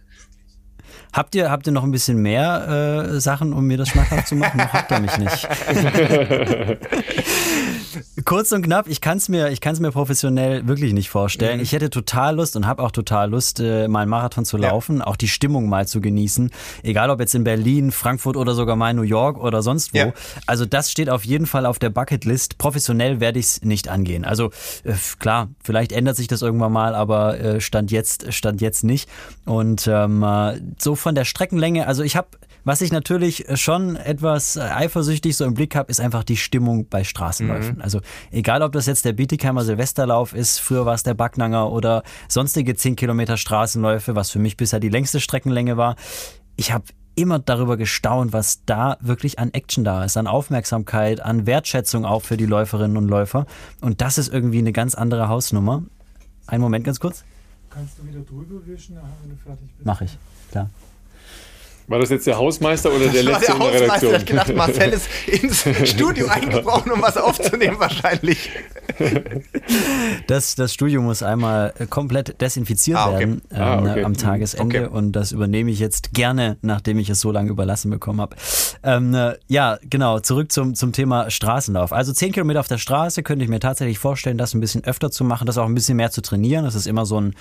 Habt 1.19 1.35
ihr, 1.35 1.51
habt 1.51 1.67
ihr 1.67 1.73
noch 1.73 1.83
ein 1.83 1.91
bisschen 1.91 2.23
mehr 2.23 3.09
äh, 3.09 3.19
Sachen, 3.19 3.53
um 3.53 3.67
mir 3.67 3.77
das 3.77 3.89
schmackhaft 3.89 4.29
zu 4.29 4.37
machen? 4.37 4.59
Noch 4.59 4.73
habt 4.73 4.89
ihr 4.93 5.01
mich 5.01 5.19
nicht. 5.19 5.49
Kurz 8.25 8.53
und 8.53 8.63
knapp, 8.63 8.89
ich 8.89 9.01
kann 9.01 9.19
es 9.19 9.29
mir, 9.29 9.53
mir 9.81 9.91
professionell 9.93 10.67
wirklich 10.67 10.93
nicht 10.93 11.11
vorstellen. 11.11 11.59
Mhm. 11.59 11.63
Ich 11.63 11.73
hätte 11.73 11.91
total 11.91 12.37
Lust 12.37 12.57
und 12.57 12.67
habe 12.67 12.83
auch 12.83 12.91
total 12.91 13.31
Lust, 13.31 13.61
äh, 13.61 13.89
mal 13.89 14.01
einen 14.01 14.11
Marathon 14.11 14.45
zu 14.45 14.57
laufen, 14.57 14.99
ja. 14.99 15.07
auch 15.07 15.17
die 15.17 15.29
Stimmung 15.29 15.69
mal 15.69 15.87
zu 15.87 16.01
genießen. 16.01 16.51
Egal 16.83 17.11
ob 17.11 17.21
jetzt 17.21 17.35
in 17.35 17.45
Berlin, 17.45 17.91
Frankfurt 17.91 18.37
oder 18.37 18.55
sogar 18.55 18.77
mal 18.77 18.95
New 18.95 19.03
York 19.03 19.39
oder 19.39 19.63
sonst 19.63 19.95
wo. 19.95 19.99
Ja. 19.99 20.13
Also 20.47 20.67
das 20.67 20.91
steht 20.91 21.11
auf 21.11 21.25
jeden 21.25 21.47
Fall 21.47 21.67
auf 21.67 21.79
der 21.79 21.91
Bucketlist. 21.91 22.59
Professionell 22.59 23.21
werde 23.21 23.39
ich 23.39 23.47
es 23.47 23.63
nicht 23.63 23.89
angehen. 23.89 24.25
Also 24.25 24.51
äh, 24.85 24.95
klar, 25.19 25.49
vielleicht 25.63 25.93
ändert 25.93 26.17
sich 26.17 26.29
das 26.29 26.43
irgendwann 26.43 26.73
mal, 26.73 26.95
aber 26.95 27.39
äh, 27.41 27.61
stand 27.61 27.91
jetzt, 27.91 28.33
stand 28.33 28.61
jetzt 28.61 28.85
nicht. 28.85 29.09
Und 29.45 29.87
ähm, 29.87 30.23
äh, 30.23 30.61
so 30.79 30.95
von 30.95 31.15
der 31.15 31.25
Streckenlänge, 31.25 31.87
also 31.87 32.03
ich 32.03 32.17
habe 32.17 32.29
was 32.65 32.81
ich 32.81 32.93
natürlich 32.93 33.47
schon 33.55 33.97
etwas 33.97 34.59
eifersüchtig 34.59 35.37
so 35.37 35.45
im 35.45 35.55
Blick 35.55 35.75
habe, 35.75 35.91
ist 35.91 36.01
einfach 36.01 36.25
die 36.25 36.37
Stimmung 36.37 36.89
bei 36.89 37.05
Straßenläufen. 37.05 37.77
Mhm. 37.77 37.83
Also 37.83 38.01
egal, 38.31 38.63
ob 38.63 38.73
das 38.73 38.87
jetzt 38.87 39.05
der 39.05 39.13
Bietigheimer 39.13 39.65
Silvesterlauf 39.65 40.35
ist, 40.35 40.59
früher 40.59 40.87
war 40.87 40.95
es 40.95 41.03
der 41.03 41.15
Backnanger 41.15 41.71
oder 41.71 42.03
sonstige 42.29 42.75
10 42.75 42.97
Kilometer 42.97 43.37
Straßenläufe, 43.37 44.15
was 44.15 44.31
für 44.31 44.39
mich 44.39 44.57
bisher 44.57 44.81
die 44.81 44.89
längste 44.89 45.21
Streckenlänge 45.21 45.77
war. 45.77 45.97
Ich 46.57 46.73
habe 46.73 46.85
immer 47.15 47.39
darüber 47.41 47.77
gestaunt, 47.77 48.33
was 48.33 48.65
da 48.65 48.97
wirklich 49.01 49.39
an 49.39 49.53
Action 49.53 49.83
da 49.83 50.05
ist, 50.05 50.17
an 50.17 50.27
Aufmerksamkeit, 50.27 51.21
an 51.21 51.47
Wertschätzung 51.47 52.05
auch 52.05 52.23
für 52.23 52.37
die 52.37 52.47
Läuferinnen 52.47 52.97
und 52.97 53.09
Läufer. 53.09 53.47
Und 53.81 54.01
das 54.01 54.19
ist 54.19 54.33
irgendwie 54.33 54.59
eine 54.59 54.73
ganz 54.73 54.95
andere 54.95 55.29
Hausnummer. 55.29 55.83
Einen 56.47 56.63
Moment 56.63 56.85
ganz 56.85 57.01
kurz. 57.01 57.25
Kannst 57.71 57.99
du 57.99 58.07
wieder 58.07 58.21
drüber 58.21 58.65
wischen, 58.67 58.97
wenn 58.97 59.31
du 59.31 59.37
fertig 59.37 59.69
bist? 59.77 59.85
Mach 59.85 60.01
ich, 60.01 60.17
klar. 60.51 60.71
War 61.89 61.99
das 61.99 62.11
jetzt 62.11 62.27
der 62.27 62.37
Hausmeister 62.37 62.93
oder 62.93 63.09
der 63.09 63.23
letzte 63.23 63.47
der 63.47 63.55
in 63.55 63.61
der 63.61 63.71
Hausmeister. 63.71 63.83
Redaktion? 63.83 64.11
Ich 64.11 64.19
habe 64.19 64.25
gedacht, 64.25 64.55
Marcel 64.55 64.93
ist 64.93 65.09
ins 65.27 65.91
Studio 65.91 66.29
eingebrochen, 66.29 66.93
um 66.93 67.01
was 67.01 67.17
aufzunehmen 67.17 67.77
wahrscheinlich. 67.81 68.51
Das, 70.27 70.55
das 70.55 70.75
Studio 70.75 71.01
muss 71.01 71.23
einmal 71.23 71.73
komplett 71.89 72.41
desinfiziert 72.43 72.99
ah, 72.99 73.09
okay. 73.09 73.19
werden 73.21 73.43
ähm, 73.51 73.61
ah, 73.61 73.81
okay. 73.81 74.05
am 74.05 74.15
Tagesende 74.15 74.89
okay. 74.89 74.97
und 74.97 75.13
das 75.13 75.33
übernehme 75.33 75.71
ich 75.71 75.79
jetzt 75.79 76.13
gerne, 76.13 76.59
nachdem 76.61 76.99
ich 76.99 77.09
es 77.09 77.21
so 77.21 77.33
lange 77.33 77.49
überlassen 77.49 77.91
bekommen 77.91 78.21
habe. 78.21 78.37
Ähm, 78.83 79.15
äh, 79.15 79.37
ja, 79.49 79.79
genau, 79.89 80.21
zurück 80.21 80.53
zum, 80.53 80.75
zum 80.75 80.93
Thema 80.93 81.31
Straßenlauf. 81.31 81.95
Also 81.95 82.13
10 82.13 82.33
Kilometer 82.33 82.61
auf 82.61 82.69
der 82.69 82.79
Straße 82.79 83.23
könnte 83.23 83.45
ich 83.45 83.51
mir 83.51 83.61
tatsächlich 83.61 83.99
vorstellen, 83.99 84.37
das 84.37 84.53
ein 84.53 84.61
bisschen 84.61 84.85
öfter 84.85 85.11
zu 85.11 85.25
machen, 85.25 85.47
das 85.47 85.57
auch 85.57 85.67
ein 85.67 85.75
bisschen 85.75 85.97
mehr 85.97 86.11
zu 86.11 86.21
trainieren. 86.21 86.67
Das 86.67 86.75
ist 86.75 86.87
immer 86.87 87.07
so 87.07 87.19
ein 87.19 87.35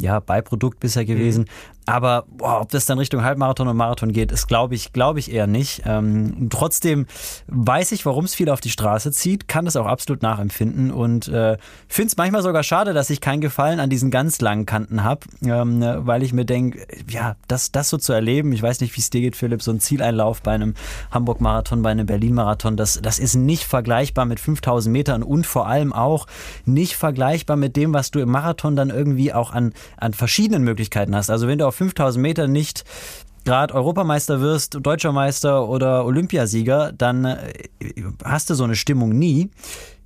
ja, 0.00 0.20
Beiprodukt 0.20 0.80
bisher 0.80 1.04
gewesen. 1.04 1.42
Mhm. 1.42 1.80
Aber 1.90 2.24
boah, 2.28 2.60
ob 2.60 2.70
das 2.70 2.86
dann 2.86 2.98
Richtung 2.98 3.24
Halbmarathon 3.24 3.66
und 3.66 3.76
Marathon 3.76 4.12
geht, 4.12 4.30
ist, 4.30 4.46
glaube 4.46 4.76
ich, 4.76 4.92
glaube 4.92 5.18
ich 5.18 5.32
eher 5.32 5.48
nicht. 5.48 5.82
Ähm, 5.86 6.48
trotzdem 6.48 7.06
weiß 7.48 7.90
ich, 7.92 8.06
warum 8.06 8.26
es 8.26 8.34
viele 8.34 8.52
auf 8.52 8.60
die 8.60 8.70
Straße 8.70 9.10
zieht, 9.10 9.48
kann 9.48 9.64
das 9.64 9.74
auch 9.74 9.86
absolut 9.86 10.22
nachempfinden 10.22 10.92
und 10.92 11.26
äh, 11.26 11.56
finde 11.88 12.06
es 12.08 12.16
manchmal 12.16 12.42
sogar 12.42 12.62
schade, 12.62 12.92
dass 12.92 13.10
ich 13.10 13.20
keinen 13.20 13.40
Gefallen 13.40 13.80
an 13.80 13.90
diesen 13.90 14.12
ganz 14.12 14.40
langen 14.40 14.66
Kanten 14.66 15.02
habe, 15.02 15.26
ähm, 15.42 15.82
weil 15.82 16.22
ich 16.22 16.32
mir 16.32 16.44
denke, 16.44 16.86
ja, 17.08 17.34
das, 17.48 17.72
das 17.72 17.88
so 17.88 17.96
zu 17.96 18.12
erleben, 18.12 18.52
ich 18.52 18.62
weiß 18.62 18.80
nicht, 18.82 18.94
wie 18.96 19.00
es 19.00 19.10
dir 19.10 19.20
geht, 19.20 19.34
Philipp, 19.34 19.60
so 19.60 19.72
ein 19.72 19.80
Zieleinlauf 19.80 20.42
bei 20.42 20.52
einem 20.52 20.74
Hamburg-Marathon, 21.10 21.82
bei 21.82 21.90
einem 21.90 22.06
Berlin-Marathon, 22.06 22.76
das, 22.76 23.00
das 23.02 23.18
ist 23.18 23.34
nicht 23.34 23.64
vergleichbar 23.64 24.26
mit 24.26 24.38
5000 24.38 24.92
Metern 24.92 25.24
und 25.24 25.44
vor 25.44 25.66
allem 25.66 25.92
auch 25.92 26.28
nicht 26.66 26.94
vergleichbar 26.94 27.56
mit 27.56 27.74
dem, 27.74 27.92
was 27.94 28.12
du 28.12 28.20
im 28.20 28.30
Marathon 28.30 28.76
dann 28.76 28.90
irgendwie 28.90 29.32
auch 29.32 29.52
an, 29.52 29.72
an 29.96 30.14
verschiedenen 30.14 30.64
Möglichkeiten 30.64 31.14
hast. 31.14 31.30
Also 31.30 31.46
wenn 31.46 31.58
du 31.58 31.66
auf 31.66 31.74
5000 31.74 32.22
Meter 32.22 32.48
nicht 32.48 32.84
gerade 33.44 33.74
Europameister 33.74 34.40
wirst, 34.40 34.78
Deutscher 34.80 35.12
Meister 35.12 35.68
oder 35.68 36.04
Olympiasieger, 36.04 36.92
dann 36.92 37.24
äh, 37.24 37.68
hast 38.24 38.50
du 38.50 38.54
so 38.54 38.64
eine 38.64 38.76
Stimmung 38.76 39.18
nie 39.18 39.50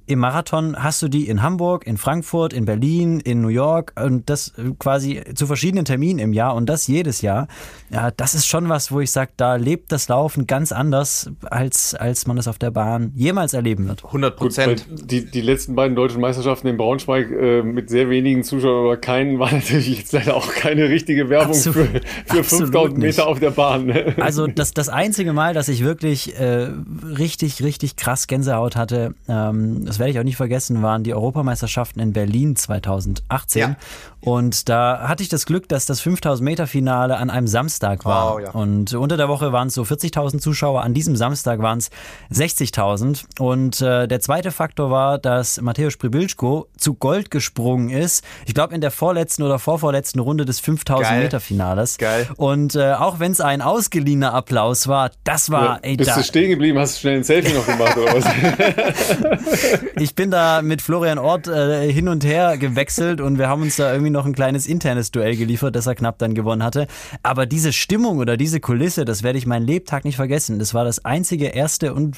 im 0.06 0.18
Marathon 0.18 0.76
hast 0.82 1.00
du 1.02 1.08
die 1.08 1.28
in 1.28 1.42
Hamburg, 1.42 1.86
in 1.86 1.96
Frankfurt, 1.96 2.52
in 2.52 2.64
Berlin, 2.64 3.20
in 3.20 3.40
New 3.40 3.48
York 3.48 3.92
und 4.02 4.28
das 4.28 4.52
quasi 4.78 5.22
zu 5.34 5.46
verschiedenen 5.46 5.84
Terminen 5.84 6.18
im 6.18 6.32
Jahr 6.32 6.54
und 6.54 6.66
das 6.68 6.86
jedes 6.86 7.22
Jahr. 7.22 7.48
Ja, 7.90 8.10
das 8.10 8.34
ist 8.34 8.46
schon 8.46 8.68
was, 8.68 8.92
wo 8.92 9.00
ich 9.00 9.10
sage, 9.10 9.32
da 9.36 9.56
lebt 9.56 9.92
das 9.92 10.08
Laufen 10.08 10.46
ganz 10.46 10.72
anders, 10.72 11.30
als, 11.44 11.94
als 11.94 12.26
man 12.26 12.36
es 12.38 12.48
auf 12.48 12.58
der 12.58 12.70
Bahn 12.70 13.12
jemals 13.14 13.54
erleben 13.54 13.88
wird. 13.88 14.04
100 14.04 14.36
Prozent. 14.36 14.86
Die, 14.90 15.24
die 15.24 15.40
letzten 15.40 15.74
beiden 15.74 15.96
deutschen 15.96 16.20
Meisterschaften 16.20 16.66
in 16.66 16.76
Braunschweig 16.76 17.30
äh, 17.30 17.62
mit 17.62 17.88
sehr 17.88 18.10
wenigen 18.10 18.42
Zuschauern 18.42 18.86
oder 18.86 18.96
keinen 18.96 19.38
war 19.38 19.52
natürlich 19.52 19.98
jetzt 19.98 20.12
leider 20.12 20.36
auch 20.36 20.52
keine 20.52 20.88
richtige 20.88 21.28
Werbung 21.28 21.56
absolut, 21.56 21.88
für, 22.26 22.44
für 22.44 22.44
5000 22.44 22.98
Meter 22.98 23.26
auf 23.26 23.40
der 23.40 23.50
Bahn. 23.50 23.86
Ne? 23.86 24.14
Also 24.18 24.46
das, 24.46 24.72
das 24.72 24.88
einzige 24.88 25.32
Mal, 25.32 25.54
dass 25.54 25.68
ich 25.68 25.84
wirklich 25.84 26.38
äh, 26.38 26.68
richtig, 27.16 27.62
richtig 27.62 27.96
krass 27.96 28.26
Gänsehaut 28.26 28.76
hatte, 28.76 29.14
ähm, 29.28 29.86
das 29.94 30.00
werde 30.00 30.10
ich 30.10 30.18
auch 30.18 30.24
nicht 30.24 30.36
vergessen, 30.36 30.82
waren 30.82 31.04
die 31.04 31.14
Europameisterschaften 31.14 32.00
in 32.00 32.12
Berlin 32.12 32.56
2018. 32.56 33.60
Ja. 33.60 33.76
Und 34.20 34.68
da 34.68 35.06
hatte 35.06 35.22
ich 35.22 35.28
das 35.28 35.46
Glück, 35.46 35.68
dass 35.68 35.86
das 35.86 36.00
5000 36.00 36.44
Meter 36.44 36.66
Finale 36.66 37.16
an 37.16 37.30
einem 37.30 37.46
Samstag 37.46 38.04
war. 38.04 38.34
Wow, 38.34 38.40
ja. 38.40 38.50
Und 38.50 38.92
unter 38.94 39.16
der 39.16 39.28
Woche 39.28 39.52
waren 39.52 39.68
es 39.68 39.74
so 39.74 39.82
40.000 39.82 40.40
Zuschauer. 40.40 40.82
An 40.82 40.94
diesem 40.94 41.14
Samstag 41.14 41.60
waren 41.60 41.78
es 41.78 41.90
60.000. 42.32 43.24
Und 43.38 43.82
äh, 43.82 44.08
der 44.08 44.20
zweite 44.20 44.50
Faktor 44.50 44.90
war, 44.90 45.18
dass 45.18 45.60
Mateusz 45.60 45.96
Pribilschko 45.96 46.66
zu 46.76 46.94
Gold 46.94 47.30
gesprungen 47.30 47.90
ist. 47.90 48.24
Ich 48.46 48.54
glaube 48.54 48.74
in 48.74 48.80
der 48.80 48.90
vorletzten 48.90 49.44
oder 49.44 49.60
vorvorletzten 49.60 50.20
Runde 50.20 50.44
des 50.44 50.58
5000 50.58 51.18
Meter 51.18 51.38
Finales. 51.38 51.98
Geil. 51.98 52.26
Und 52.36 52.74
äh, 52.74 52.94
auch 52.94 53.20
wenn 53.20 53.30
es 53.30 53.40
ein 53.40 53.62
ausgeliehener 53.62 54.34
Applaus 54.34 54.88
war, 54.88 55.12
das 55.22 55.50
war. 55.50 55.64
Ja, 55.64 55.78
ey, 55.82 55.96
bist 55.96 56.10
da, 56.10 56.16
du 56.16 56.24
stehen 56.24 56.50
geblieben? 56.50 56.80
Hast 56.80 56.96
du 56.96 57.00
schnell 57.02 57.18
ein 57.18 57.24
Selfie 57.24 57.52
noch 57.52 57.66
gemacht 57.66 57.96
oder 57.96 58.14
was? 58.14 58.24
ich 59.96 60.14
bin 60.14 60.30
da 60.30 60.62
mit 60.62 60.82
Florian 60.82 61.18
Ort 61.18 61.46
äh, 61.46 61.90
hin 61.92 62.08
und 62.08 62.24
her 62.24 62.58
gewechselt 62.58 63.20
und 63.20 63.38
wir 63.38 63.48
haben 63.48 63.62
uns 63.62 63.76
da 63.76 63.92
irgendwie 63.92 64.10
noch 64.10 64.26
ein 64.26 64.34
kleines 64.34 64.66
internes 64.66 65.10
Duell 65.10 65.36
geliefert, 65.36 65.76
das 65.76 65.86
er 65.86 65.94
knapp 65.94 66.18
dann 66.18 66.34
gewonnen 66.34 66.62
hatte. 66.62 66.86
Aber 67.22 67.46
diese 67.46 67.72
Stimmung 67.72 68.18
oder 68.18 68.36
diese 68.36 68.60
Kulisse, 68.60 69.04
das 69.04 69.22
werde 69.22 69.38
ich 69.38 69.46
meinen 69.46 69.66
Lebtag 69.66 70.04
nicht 70.04 70.16
vergessen. 70.16 70.58
Das 70.58 70.74
war 70.74 70.84
das 70.84 71.04
einzige 71.04 71.46
erste 71.46 71.94
und 71.94 72.16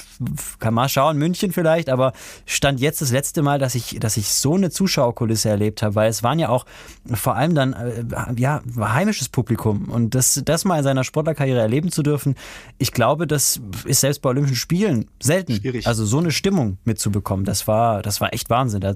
kann 0.59 0.75
mal 0.75 0.89
schauen, 0.89 1.19
München 1.19 1.53
vielleicht, 1.53 1.89
aber 1.89 2.13
stand 2.45 2.81
jetzt 2.81 3.01
das 3.01 3.13
letzte 3.13 3.43
Mal, 3.43 3.59
dass 3.59 3.75
ich, 3.75 3.99
dass 4.01 4.17
ich 4.17 4.29
so 4.29 4.55
eine 4.55 4.71
Zuschauerkulisse 4.71 5.49
erlebt 5.49 5.83
habe, 5.83 5.95
weil 5.95 6.11
es 6.11 6.23
waren 6.23 6.39
ja 6.39 6.49
auch 6.49 6.67
vor 7.15 7.37
allem 7.37 7.55
dann, 7.55 7.73
äh, 7.73 8.05
ja, 8.37 8.63
heimisches 8.79 9.29
Publikum 9.29 9.89
und 9.89 10.15
das, 10.15 10.41
das 10.45 10.65
mal 10.65 10.79
in 10.79 10.85
seiner 10.85 11.05
Sportlerkarriere 11.05 11.61
erleben 11.61 11.91
zu 11.91 12.03
dürfen, 12.03 12.35
ich 12.79 12.93
glaube, 12.93 13.27
das 13.27 13.61
ist 13.85 14.01
selbst 14.01 14.23
bei 14.23 14.31
Olympischen 14.31 14.57
Spielen 14.57 15.07
selten. 15.21 15.57
Schwierig. 15.57 15.87
Also 15.87 16.05
so 16.05 16.19
eine 16.19 16.31
Stimmung 16.31 16.79
mitzubekommen, 16.85 17.45
das 17.57 17.67
war, 17.67 18.03
das 18.03 18.21
war 18.21 18.35
echt 18.35 18.51
Wahnsinn. 18.51 18.81
Da 18.81 18.95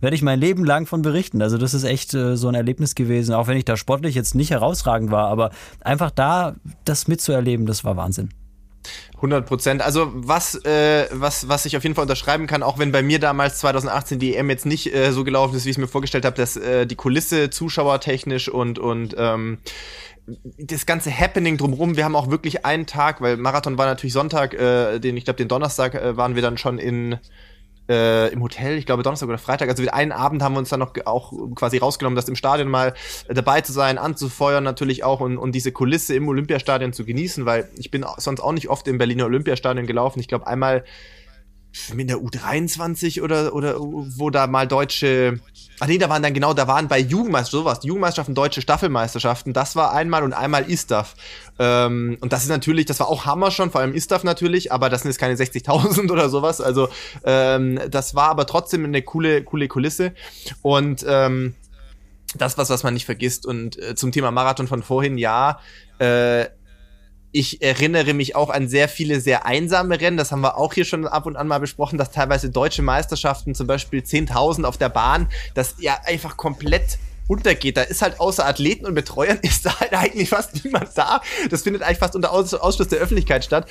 werde 0.00 0.16
ich 0.16 0.22
mein 0.22 0.40
Leben 0.40 0.64
lang 0.64 0.86
von 0.86 1.02
berichten. 1.02 1.42
Also 1.42 1.58
das 1.58 1.74
ist 1.74 1.84
echt 1.84 2.14
äh, 2.14 2.36
so 2.36 2.48
ein 2.48 2.54
Erlebnis 2.54 2.94
gewesen, 2.94 3.34
auch 3.34 3.46
wenn 3.46 3.56
ich 3.56 3.64
da 3.64 3.76
sportlich 3.76 4.14
jetzt 4.14 4.34
nicht 4.34 4.50
herausragend 4.50 5.10
war, 5.10 5.28
aber 5.28 5.50
einfach 5.80 6.10
da 6.10 6.56
das 6.84 7.08
mitzuerleben, 7.08 7.66
das 7.66 7.84
war 7.84 7.96
Wahnsinn. 7.96 8.30
100 9.16 9.46
Prozent. 9.46 9.82
Also 9.82 10.10
was, 10.14 10.54
äh, 10.64 11.08
was, 11.12 11.48
was 11.48 11.66
ich 11.66 11.76
auf 11.76 11.82
jeden 11.82 11.94
Fall 11.94 12.02
unterschreiben 12.02 12.46
kann, 12.46 12.62
auch 12.62 12.78
wenn 12.78 12.92
bei 12.92 13.02
mir 13.02 13.18
damals 13.18 13.58
2018 13.58 14.18
die 14.18 14.36
EM 14.36 14.50
jetzt 14.50 14.66
nicht 14.66 14.94
äh, 14.94 15.12
so 15.12 15.24
gelaufen 15.24 15.56
ist, 15.56 15.64
wie 15.64 15.70
ich 15.70 15.76
es 15.76 15.80
mir 15.80 15.88
vorgestellt 15.88 16.24
habe, 16.24 16.36
dass 16.36 16.56
äh, 16.56 16.86
die 16.86 16.94
Kulisse 16.94 17.50
zuschauertechnisch 17.50 18.48
und 18.48 18.78
und 18.78 19.14
ähm, 19.18 19.58
das 20.58 20.86
ganze 20.86 21.10
Happening 21.10 21.56
drumherum, 21.56 21.96
wir 21.96 22.04
haben 22.04 22.14
auch 22.14 22.30
wirklich 22.30 22.64
einen 22.64 22.86
Tag, 22.86 23.20
weil 23.20 23.36
Marathon 23.36 23.78
war 23.78 23.86
natürlich 23.86 24.12
Sonntag, 24.12 24.54
äh, 24.54 24.98
den 24.98 25.16
ich 25.16 25.24
glaube 25.24 25.38
den 25.38 25.48
Donnerstag 25.48 25.94
äh, 25.94 26.16
waren 26.16 26.34
wir 26.34 26.42
dann 26.42 26.58
schon 26.58 26.78
in 26.78 27.18
äh, 27.88 28.28
im 28.32 28.42
Hotel, 28.42 28.76
ich 28.76 28.86
glaube 28.86 29.02
Donnerstag 29.02 29.28
oder 29.28 29.38
Freitag. 29.38 29.68
Also 29.68 29.84
einen 29.88 30.12
Abend 30.12 30.42
haben 30.42 30.54
wir 30.54 30.58
uns 30.58 30.68
dann 30.68 30.80
noch 30.80 30.92
auch 31.06 31.32
quasi 31.54 31.78
rausgenommen, 31.78 32.16
das 32.16 32.28
im 32.28 32.36
Stadion 32.36 32.68
mal 32.68 32.94
dabei 33.28 33.60
zu 33.60 33.72
sein, 33.72 33.98
anzufeuern 33.98 34.64
natürlich 34.64 35.04
auch 35.04 35.20
und, 35.20 35.38
und 35.38 35.52
diese 35.52 35.72
Kulisse 35.72 36.14
im 36.14 36.28
Olympiastadion 36.28 36.92
zu 36.92 37.04
genießen, 37.04 37.46
weil 37.46 37.68
ich 37.76 37.90
bin 37.90 38.04
sonst 38.18 38.40
auch 38.40 38.52
nicht 38.52 38.68
oft 38.68 38.86
im 38.88 38.98
Berliner 38.98 39.26
Olympiastadion 39.26 39.86
gelaufen. 39.86 40.20
Ich 40.20 40.28
glaube 40.28 40.46
einmal 40.46 40.84
mit 41.94 42.10
der 42.10 42.18
U23 42.18 43.22
oder, 43.22 43.54
oder 43.54 43.76
wo 43.78 44.30
da 44.30 44.46
mal 44.46 44.66
deutsche 44.66 45.40
Ach 45.80 45.86
nee, 45.86 45.98
da 45.98 46.08
waren 46.08 46.22
dann 46.22 46.34
genau, 46.34 46.54
da 46.54 46.66
waren 46.66 46.88
bei 46.88 46.98
Jugendmeisterschaften, 46.98 47.64
sowas, 47.64 47.84
Jugendmeisterschaften, 47.84 48.34
deutsche 48.34 48.62
Staffelmeisterschaften, 48.62 49.52
das 49.52 49.76
war 49.76 49.92
einmal 49.92 50.24
und 50.24 50.32
einmal 50.32 50.68
ISTAF. 50.68 51.14
Ähm, 51.60 52.18
und 52.20 52.32
das 52.32 52.42
ist 52.42 52.48
natürlich, 52.48 52.86
das 52.86 52.98
war 52.98 53.08
auch 53.08 53.26
Hammer 53.26 53.52
schon, 53.52 53.70
vor 53.70 53.80
allem 53.80 53.94
ISTAF 53.94 54.24
natürlich, 54.24 54.72
aber 54.72 54.90
das 54.90 55.02
sind 55.02 55.12
jetzt 55.12 55.20
keine 55.20 55.34
60.000 55.34 56.10
oder 56.10 56.30
sowas. 56.30 56.60
Also 56.60 56.88
ähm, 57.24 57.78
das 57.90 58.16
war 58.16 58.28
aber 58.28 58.46
trotzdem 58.46 58.84
eine 58.84 59.02
coole, 59.02 59.44
coole 59.44 59.68
Kulisse. 59.68 60.14
Und 60.62 61.04
ähm, 61.08 61.54
das 62.36 62.58
was, 62.58 62.70
was 62.70 62.82
man 62.82 62.94
nicht 62.94 63.06
vergisst. 63.06 63.46
Und 63.46 63.78
äh, 63.78 63.94
zum 63.94 64.10
Thema 64.10 64.32
Marathon 64.32 64.66
von 64.66 64.82
vorhin, 64.82 65.16
ja, 65.16 65.60
äh, 66.00 66.46
ich 67.32 67.62
erinnere 67.62 68.14
mich 68.14 68.36
auch 68.36 68.50
an 68.50 68.68
sehr 68.68 68.88
viele 68.88 69.20
sehr 69.20 69.44
einsame 69.44 70.00
Rennen. 70.00 70.16
Das 70.16 70.32
haben 70.32 70.40
wir 70.40 70.56
auch 70.56 70.72
hier 70.72 70.84
schon 70.84 71.06
ab 71.06 71.26
und 71.26 71.36
an 71.36 71.46
mal 71.46 71.60
besprochen, 71.60 71.98
dass 71.98 72.10
teilweise 72.10 72.50
deutsche 72.50 72.82
Meisterschaften, 72.82 73.54
zum 73.54 73.66
Beispiel 73.66 74.00
10.000 74.00 74.64
auf 74.64 74.78
der 74.78 74.88
Bahn, 74.88 75.28
das 75.54 75.74
ja 75.78 75.98
einfach 76.04 76.36
komplett 76.36 76.98
untergeht. 77.28 77.76
Da 77.76 77.82
ist 77.82 78.02
halt 78.02 78.18
außer 78.18 78.46
Athleten 78.46 78.86
und 78.86 78.94
Betreuern 78.94 79.38
ist 79.42 79.66
da 79.66 79.78
halt 79.78 79.92
eigentlich 79.92 80.30
fast 80.30 80.64
niemand 80.64 80.90
da. 80.96 81.20
Das 81.50 81.62
findet 81.62 81.82
eigentlich 81.82 81.98
fast 81.98 82.16
unter 82.16 82.32
Aus 82.32 82.54
Ausschluss 82.54 82.88
der 82.88 82.98
Öffentlichkeit 82.98 83.44
statt. 83.44 83.68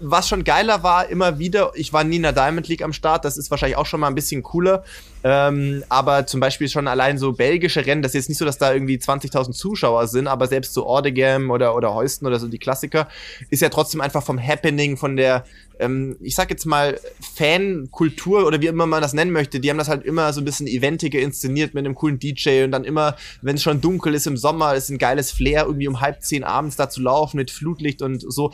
Was 0.00 0.28
schon 0.28 0.44
geiler 0.44 0.82
war, 0.82 1.08
immer 1.08 1.38
wieder, 1.38 1.72
ich 1.74 1.92
war 1.92 2.04
nie 2.04 2.16
in 2.16 2.22
der 2.22 2.32
Diamond 2.32 2.68
League 2.68 2.82
am 2.82 2.92
Start, 2.92 3.24
das 3.24 3.36
ist 3.36 3.50
wahrscheinlich 3.50 3.76
auch 3.76 3.86
schon 3.86 4.00
mal 4.00 4.06
ein 4.06 4.14
bisschen 4.14 4.42
cooler. 4.42 4.84
Ähm, 5.22 5.84
aber 5.88 6.26
zum 6.26 6.40
Beispiel 6.40 6.68
schon 6.68 6.88
allein 6.88 7.18
so 7.18 7.32
belgische 7.32 7.84
Rennen, 7.84 8.00
das 8.02 8.12
ist 8.12 8.22
jetzt 8.22 8.28
nicht 8.30 8.38
so, 8.38 8.46
dass 8.46 8.56
da 8.56 8.72
irgendwie 8.72 8.96
20.000 8.96 9.52
Zuschauer 9.52 10.06
sind, 10.06 10.26
aber 10.26 10.46
selbst 10.46 10.72
so 10.72 10.86
Ordegam 10.86 11.50
oder, 11.50 11.76
oder 11.76 11.94
Heusten 11.94 12.26
oder 12.26 12.38
so 12.38 12.48
die 12.48 12.58
Klassiker, 12.58 13.06
ist 13.50 13.60
ja 13.60 13.68
trotzdem 13.68 14.00
einfach 14.00 14.22
vom 14.22 14.42
Happening, 14.42 14.96
von 14.96 15.16
der, 15.16 15.44
ähm, 15.78 16.16
ich 16.20 16.34
sag 16.34 16.48
jetzt 16.48 16.64
mal, 16.64 16.98
Fankultur 17.34 18.46
oder 18.46 18.62
wie 18.62 18.68
immer 18.68 18.86
man 18.86 19.02
das 19.02 19.12
nennen 19.12 19.32
möchte, 19.32 19.60
die 19.60 19.68
haben 19.68 19.78
das 19.78 19.88
halt 19.88 20.04
immer 20.04 20.32
so 20.32 20.40
ein 20.40 20.46
bisschen 20.46 20.66
eventiger 20.66 21.20
inszeniert 21.20 21.74
mit 21.74 21.84
einem 21.84 21.94
coolen 21.94 22.18
DJ 22.18 22.64
und 22.64 22.72
dann 22.72 22.84
immer, 22.84 23.16
wenn 23.42 23.56
es 23.56 23.62
schon 23.62 23.82
dunkel 23.82 24.14
ist 24.14 24.26
im 24.26 24.38
Sommer, 24.38 24.74
ist 24.74 24.88
ein 24.88 24.98
geiles 24.98 25.32
Flair, 25.32 25.64
irgendwie 25.66 25.88
um 25.88 26.00
halb 26.00 26.22
zehn 26.22 26.44
abends 26.44 26.76
da 26.76 26.88
zu 26.88 27.02
laufen 27.02 27.36
mit 27.36 27.50
Flutlicht 27.50 28.00
und 28.00 28.20
so 28.20 28.52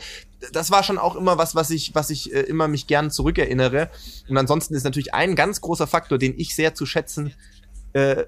das 0.51 0.71
war 0.71 0.83
schon 0.83 0.97
auch 0.97 1.15
immer 1.15 1.37
was, 1.37 1.55
was 1.55 1.69
ich, 1.69 1.95
was 1.95 2.09
ich 2.09 2.33
äh, 2.33 2.41
immer 2.41 2.67
mich 2.67 2.87
gern 2.87 3.11
zurückerinnere. 3.11 3.89
Und 4.29 4.37
ansonsten 4.37 4.75
ist 4.75 4.83
natürlich 4.83 5.13
ein 5.13 5.35
ganz 5.35 5.61
großer 5.61 5.87
Faktor, 5.87 6.17
den 6.17 6.37
ich 6.37 6.55
sehr 6.55 6.75
zu 6.75 6.85
schätzen 6.85 7.33
äh, 7.93 8.25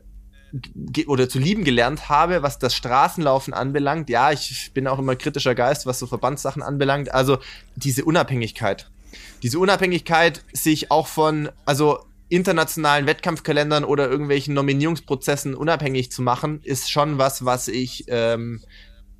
oder 1.06 1.30
zu 1.30 1.38
lieben 1.38 1.64
gelernt 1.64 2.10
habe, 2.10 2.41
was 2.41 2.57
das 2.57 2.73
Straßenlaufen 2.73 3.53
anbelangt. 3.53 4.10
Ja, 4.10 4.31
ich 4.31 4.72
bin 4.73 4.88
auch 4.88 4.98
immer 4.98 5.15
kritischer 5.15 5.53
Geist, 5.53 5.86
was 5.86 5.99
so 5.99 6.07
Verbandssachen 6.07 6.64
anbelangt. 6.64 7.14
Also 7.14 7.38
diese 7.76 8.03
Unabhängigkeit. 8.06 8.90
Diese 9.44 9.60
Unabhängigkeit 9.60 10.44
sich 10.52 10.91
auch 10.91 11.07
von, 11.07 11.49
also 11.65 11.99
internationalen 12.30 13.07
Wettkampfkalendern 13.07 13.84
oder 13.84 14.10
irgendwelchen 14.10 14.53
Nominierungsprozessen 14.53 15.56
unabhängig 15.56 16.11
zu 16.11 16.22
machen, 16.22 16.61
ist 16.64 16.91
schon 16.91 17.18
was, 17.18 17.44
was 17.44 17.68
ich 17.68 18.06
ähm, 18.07 18.61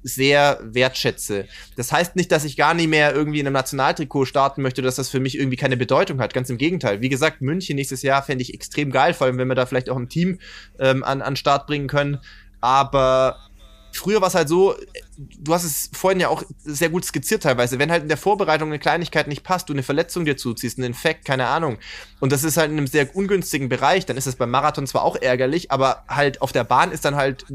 sehr 0.04 0.60
wertschätze. 0.64 1.46
Das 1.76 1.92
heißt 1.92 2.16
nicht, 2.16 2.32
dass 2.32 2.46
ich 2.46 2.58
gar 2.58 2.74
nicht 2.74 2.88
mehr 2.88 3.14
irgendwie 3.14 3.40
in 3.40 3.48
einem 3.48 3.54
Nationaltrikot 3.54 4.26
starten 4.26 4.62
möchte, 4.62 4.82
dass 4.82 4.96
das 4.96 5.10
für 5.10 5.20
mich 5.20 5.38
irgendwie 5.38 5.58
keine 5.58 5.78
Bedeutung 5.78 6.20
hat. 6.20 6.34
Ganz 6.34 6.50
im 6.50 6.58
Gegenteil. 6.58 7.02
Wie 7.02 7.10
gesagt, 7.10 7.42
München 7.42 7.76
nächstes 7.76 8.02
Jahr 8.02 8.24
fände 8.24 8.42
ich 8.42 8.54
extrem 8.54 8.92
geil, 8.92 9.14
vor 9.14 9.28
allem 9.28 9.38
wenn 9.38 9.48
wir 9.48 9.56
da 9.56 9.66
vielleicht 9.66 9.90
auch 9.90 9.98
ein 9.98 10.10
Team 10.10 10.40
ähm, 10.80 11.04
an, 11.04 11.22
an 11.22 11.36
Start 11.36 11.68
bringen 11.68 11.88
können. 11.88 12.20
Aber 12.62 13.49
früher 13.92 14.22
war 14.22 14.28
es 14.28 14.36
halt 14.36 14.50
so, 14.50 14.76
du 15.18 15.54
hast 15.54 15.64
es 15.64 15.90
vorhin 15.94 16.20
ja 16.20 16.30
auch 16.30 16.44
sehr 16.64 16.90
gut 16.90 17.04
skizziert 17.06 17.44
teilweise, 17.44 17.80
wenn 17.80 17.92
halt 17.92 18.04
in 18.04 18.08
der 18.08 18.18
Vorbereitung 18.18 18.70
eine 18.70 18.80
Kleinigkeit 18.80 19.28
nicht 19.28 19.44
passt, 19.44 19.70
du 19.70 19.74
eine 19.74 19.84
Verletzung 19.84 20.26
dir 20.26 20.38
zuziehst, 20.38 20.78
einen 20.78 20.88
Infekt, 20.88 21.26
keine 21.26 21.48
Ahnung, 21.48 21.78
und 22.20 22.32
das 22.32 22.44
ist 22.44 22.58
halt 22.58 22.72
in 22.72 22.78
einem 22.78 22.88
sehr 22.88 23.16
ungünstigen 23.16 23.70
Bereich, 23.70 24.06
dann 24.06 24.18
ist 24.18 24.28
es 24.28 24.36
beim 24.36 24.52
Marathon 24.52 24.88
zwar 24.88 25.04
auch 25.04 25.16
ärgerlich, 25.16 25.72
aber 25.72 26.04
halt 26.08 26.42
auf 26.42 26.52
der 26.52 26.64
Bahn 26.64 26.92
ist 26.92 27.06
dann 27.06 27.16
halt 27.16 27.46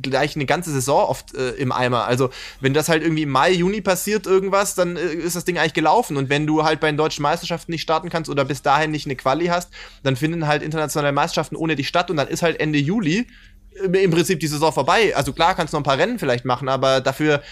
gleich 0.00 0.36
eine 0.36 0.46
ganze 0.46 0.70
Saison 0.70 1.08
oft 1.08 1.34
äh, 1.34 1.50
im 1.50 1.72
Eimer. 1.72 2.04
Also 2.04 2.30
wenn 2.60 2.74
das 2.74 2.88
halt 2.88 3.02
irgendwie 3.02 3.22
im 3.22 3.30
Mai, 3.30 3.52
Juni 3.52 3.80
passiert 3.80 4.26
irgendwas, 4.26 4.74
dann 4.74 4.96
äh, 4.96 5.14
ist 5.14 5.36
das 5.36 5.44
Ding 5.44 5.58
eigentlich 5.58 5.74
gelaufen 5.74 6.16
und 6.16 6.28
wenn 6.28 6.46
du 6.46 6.64
halt 6.64 6.80
bei 6.80 6.88
den 6.88 6.96
deutschen 6.96 7.22
Meisterschaften 7.22 7.72
nicht 7.72 7.82
starten 7.82 8.08
kannst 8.08 8.30
oder 8.30 8.44
bis 8.44 8.62
dahin 8.62 8.90
nicht 8.90 9.06
eine 9.06 9.16
Quali 9.16 9.46
hast, 9.46 9.70
dann 10.02 10.16
finden 10.16 10.46
halt 10.46 10.62
internationale 10.62 11.12
Meisterschaften 11.12 11.56
ohne 11.56 11.76
dich 11.76 11.88
statt 11.88 12.10
und 12.10 12.16
dann 12.16 12.28
ist 12.28 12.42
halt 12.42 12.60
Ende 12.60 12.78
Juli 12.78 13.26
im 13.82 14.10
Prinzip 14.10 14.40
die 14.40 14.46
Saison 14.46 14.72
vorbei. 14.72 15.14
Also 15.16 15.32
klar 15.32 15.54
kannst 15.54 15.72
du 15.72 15.76
noch 15.76 15.80
ein 15.80 15.84
paar 15.84 15.98
Rennen 15.98 16.18
vielleicht 16.18 16.44
machen, 16.44 16.68
aber 16.68 17.00
dafür 17.00 17.42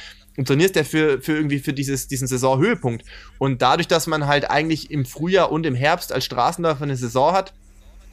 trainierst 0.45 0.77
du 0.77 0.85
für, 0.85 1.21
für 1.21 1.37
irgendwie 1.37 1.59
für 1.59 1.73
dieses, 1.73 2.09
diesen 2.09 2.27
Saisonhöhepunkt. 2.27 3.05
Und 3.39 3.63
dadurch, 3.63 3.89
dass 3.89 4.07
man 4.07 4.27
halt 4.27 4.51
eigentlich 4.51 4.91
im 4.91 5.05
Frühjahr 5.05 5.53
und 5.53 5.67
im 5.67 5.75
Herbst 5.75 6.13
als 6.13 6.25
Straßenläufer 6.25 6.83
eine 6.83 6.97
Saison 6.97 7.33
hat, 7.33 7.53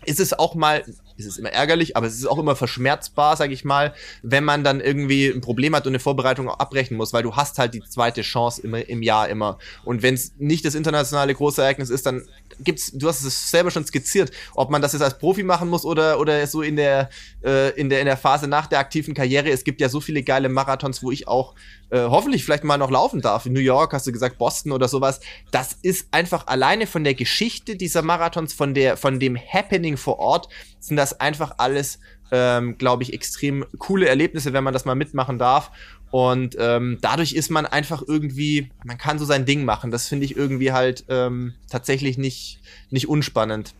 ist 0.06 0.19
es 0.19 0.38
auch 0.38 0.56
mal, 0.56 0.84
ist 1.18 1.26
es 1.26 1.38
immer 1.38 1.52
ärgerlich, 1.52 1.98
aber 1.98 2.07
es 2.07 2.15
ist 2.15 2.26
auch 2.26 2.40
immer 2.40 2.56
verschmerzbar, 2.56 3.36
sag 3.36 3.52
ich 3.52 3.65
mal, 3.65 3.94
wenn 4.23 4.44
man 4.44 4.64
dann 4.64 4.80
irgendwie 4.80 5.27
ein 5.27 5.41
Problem 5.41 5.76
hat 5.76 5.86
und 5.86 5.91
eine 5.91 5.99
Vorbereitung 5.99 6.49
abbrechen 6.49 6.95
muss, 6.95 7.11
weil 7.11 7.23
du 7.23 7.36
hast 7.36 7.60
halt 7.60 7.73
die 7.73 7.81
zweite 7.81 8.22
Chance 8.22 8.61
immer, 8.61 8.88
im 8.88 9.02
Jahr 9.02 9.27
immer. 9.27 9.57
Und 9.84 10.02
wenn 10.02 10.14
es 10.14 10.34
nicht 10.38 10.65
das 10.65 10.76
internationale 10.76 11.34
große 11.34 11.61
Ereignis 11.61 11.90
ist, 11.90 12.06
dann 12.06 12.26
gibt's, 12.64 12.91
du 12.91 13.07
hast 13.07 13.23
es 13.23 13.52
selber 13.52 13.72
schon 13.72 13.86
skizziert, 13.86 14.31
ob 14.56 14.69
man 14.69 14.81
das 14.81 14.94
jetzt 14.94 15.02
als 15.02 15.18
Profi 15.18 15.44
machen 15.44 15.69
muss 15.69 15.86
oder, 15.86 16.19
oder 16.19 16.45
so 16.48 16.61
in 16.61 16.76
der, 16.76 17.10
äh, 17.44 17.69
in 17.80 17.90
der, 17.90 17.99
in 17.99 18.06
der 18.06 18.18
Phase 18.18 18.48
nach 18.48 18.68
der 18.68 18.80
aktiven 18.80 19.14
Karriere. 19.14 19.49
Es 19.49 19.64
gibt 19.64 19.81
ja 19.81 19.90
so 19.90 20.02
viele 20.02 20.23
geile 20.23 20.49
Marathons, 20.49 21.03
wo 21.03 21.11
ich 21.11 21.27
auch 21.27 21.56
äh, 21.90 22.02
hoffentlich 22.02 22.44
vielleicht 22.44 22.64
mal 22.64 22.77
noch 22.77 22.91
laufen 22.91 23.22
darf. 23.22 23.45
In 23.45 23.53
New 23.53 23.60
York 23.60 23.94
hast 23.94 24.07
du 24.07 24.11
gesagt, 24.11 24.38
Boston 24.38 24.72
oder 24.72 24.88
sowas. 24.88 25.19
Das 25.52 25.73
ist 25.81 26.07
einfach 26.11 26.48
alleine 26.48 26.88
von 26.88 27.03
der 27.03 27.15
Geschichte 27.15 27.76
dieser 27.76 28.02
Marathons, 28.02 28.53
von 28.53 28.73
der, 28.73 28.98
von 28.98 29.19
dem 29.19 29.38
Happening 29.38 29.98
vor 29.98 30.19
Ort, 30.19 30.49
sind 30.80 30.98
das 30.98 31.19
einfach 31.19 31.56
alles, 31.57 31.99
ähm, 32.31 32.77
glaube 32.77 33.03
ich, 33.03 33.14
extrem 33.14 33.65
coole 33.77 34.07
Erlebnisse, 34.07 34.53
wenn 34.53 34.64
man 34.64 34.73
das 34.73 34.85
mal 34.85 34.95
mitmachen 34.95 35.38
darf. 35.38 35.72
Und 36.11 36.56
ähm, 36.60 36.97
dadurch 37.01 37.34
ist 37.34 37.51
man 37.51 37.65
einfach 37.65 38.01
irgendwie, 38.06 38.72
man 38.84 38.97
kann 38.97 39.19
so 39.19 39.26
sein 39.26 39.45
Ding 39.45 39.64
machen. 39.64 39.91
Das 39.91 40.07
finde 40.07 40.26
ich 40.26 40.35
irgendwie 40.35 40.72
halt 40.72 41.06
ähm, 41.10 41.53
tatsächlich 41.69 42.18
nicht, 42.18 42.60
nicht 42.89 43.07
unspannend. 43.07 43.73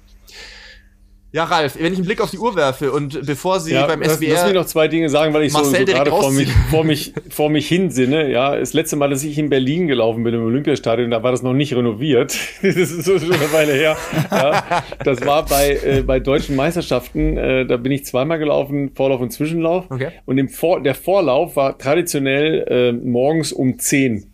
Ja, 1.31 1.43
Ralf, 1.43 1.77
wenn 1.80 1.93
ich 1.93 1.99
einen 1.99 2.06
Blick 2.07 2.22
auf 2.22 2.31
die 2.31 2.39
Uhr 2.39 2.56
werfe 2.56 2.91
und 2.91 3.23
bevor 3.26 3.60
Sie 3.60 3.73
ja, 3.73 3.85
beim 3.85 4.03
SWR... 4.03 4.30
Lass 4.30 4.45
mich 4.45 4.53
noch 4.56 4.65
zwei 4.65 4.88
Dinge 4.88 5.10
sagen, 5.10 5.31
weil 5.31 5.43
ich 5.43 5.53
Marcel 5.53 5.81
so, 5.81 5.85
so 5.85 5.93
gerade 5.93 6.10
vor 6.10 6.31
mich, 6.31 6.51
vor, 6.72 6.84
mich, 6.84 7.14
vor 7.30 7.49
mich 7.51 7.68
hinsinne. 7.68 8.31
Ja, 8.31 8.56
das 8.56 8.73
letzte 8.73 8.95
Mal, 8.95 9.11
dass 9.11 9.23
ich 9.23 9.38
in 9.38 9.47
Berlin 9.49 9.88
gelaufen 9.88 10.23
bin 10.23 10.34
im 10.34 10.43
Olympiastadion, 10.43 11.11
da 11.11 11.22
war 11.22 11.31
das 11.31 11.43
noch 11.43 11.53
nicht 11.53 11.76
renoviert. 11.76 12.35
das 12.64 12.76
ist 12.76 13.03
so 13.03 13.19
schon 13.19 13.31
eine 13.31 13.53
Weile 13.53 13.73
her. 13.73 13.95
Ja, 14.31 14.84
das 15.03 15.23
war 15.23 15.45
bei, 15.45 15.80
äh, 15.84 16.01
bei 16.01 16.19
deutschen 16.19 16.56
Meisterschaften. 16.56 17.38
Äh, 17.38 17.68
da 17.68 17.77
bin 17.77 17.91
ich 17.91 18.06
zweimal 18.06 18.39
gelaufen, 18.39 18.91
Vorlauf 18.95 19.22
und 19.22 19.31
Zwischenlauf. 19.31 19.85
Okay. 19.91 20.10
Und 20.26 20.39
im 20.39 20.49
Vor 20.49 20.81
der 20.81 20.95
Vorlauf 20.95 21.56
war 21.56 21.77
traditionell 21.77 22.65
äh, 22.68 22.91
morgens 22.91 23.53
um 23.53 23.77
10 23.77 24.31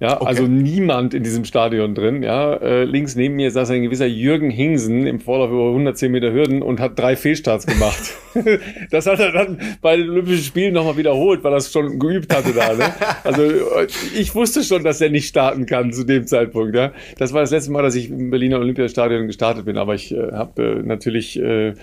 ja, 0.00 0.20
okay. 0.20 0.26
also 0.26 0.46
niemand 0.46 1.12
in 1.12 1.24
diesem 1.24 1.44
Stadion 1.44 1.96
drin. 1.96 2.22
Ja, 2.22 2.54
äh, 2.54 2.84
links 2.84 3.16
neben 3.16 3.34
mir 3.34 3.50
saß 3.50 3.70
ein 3.70 3.82
gewisser 3.82 4.06
Jürgen 4.06 4.48
Hingsen 4.48 5.06
im 5.08 5.18
Vorlauf 5.18 5.50
über 5.50 5.68
110 5.68 6.12
Meter 6.12 6.32
Hürden 6.32 6.62
und 6.62 6.78
hat 6.78 6.96
drei 6.96 7.16
Fehlstarts 7.16 7.66
gemacht. 7.66 8.14
das 8.90 9.06
hat 9.06 9.18
er 9.18 9.32
dann 9.32 9.58
bei 9.80 9.96
den 9.96 10.08
Olympischen 10.08 10.44
Spielen 10.44 10.74
nochmal 10.74 10.96
wiederholt, 10.96 11.42
weil 11.42 11.52
er 11.52 11.58
es 11.58 11.72
schon 11.72 11.98
geübt 11.98 12.32
hatte 12.32 12.52
da. 12.52 12.74
Ne? 12.74 12.94
Also 13.24 13.42
äh, 13.42 13.88
ich 14.16 14.34
wusste 14.36 14.62
schon, 14.62 14.84
dass 14.84 15.00
er 15.00 15.10
nicht 15.10 15.26
starten 15.26 15.66
kann 15.66 15.92
zu 15.92 16.04
dem 16.04 16.28
Zeitpunkt. 16.28 16.76
Ja, 16.76 16.92
das 17.18 17.32
war 17.32 17.40
das 17.40 17.50
letzte 17.50 17.72
Mal, 17.72 17.82
dass 17.82 17.96
ich 17.96 18.08
im 18.08 18.30
Berliner 18.30 18.60
Olympiastadion 18.60 19.26
gestartet 19.26 19.64
bin. 19.64 19.76
Aber 19.78 19.94
ich 19.94 20.14
äh, 20.14 20.30
habe 20.32 20.62
äh, 20.62 20.82
natürlich 20.82 21.40
äh, 21.40 21.74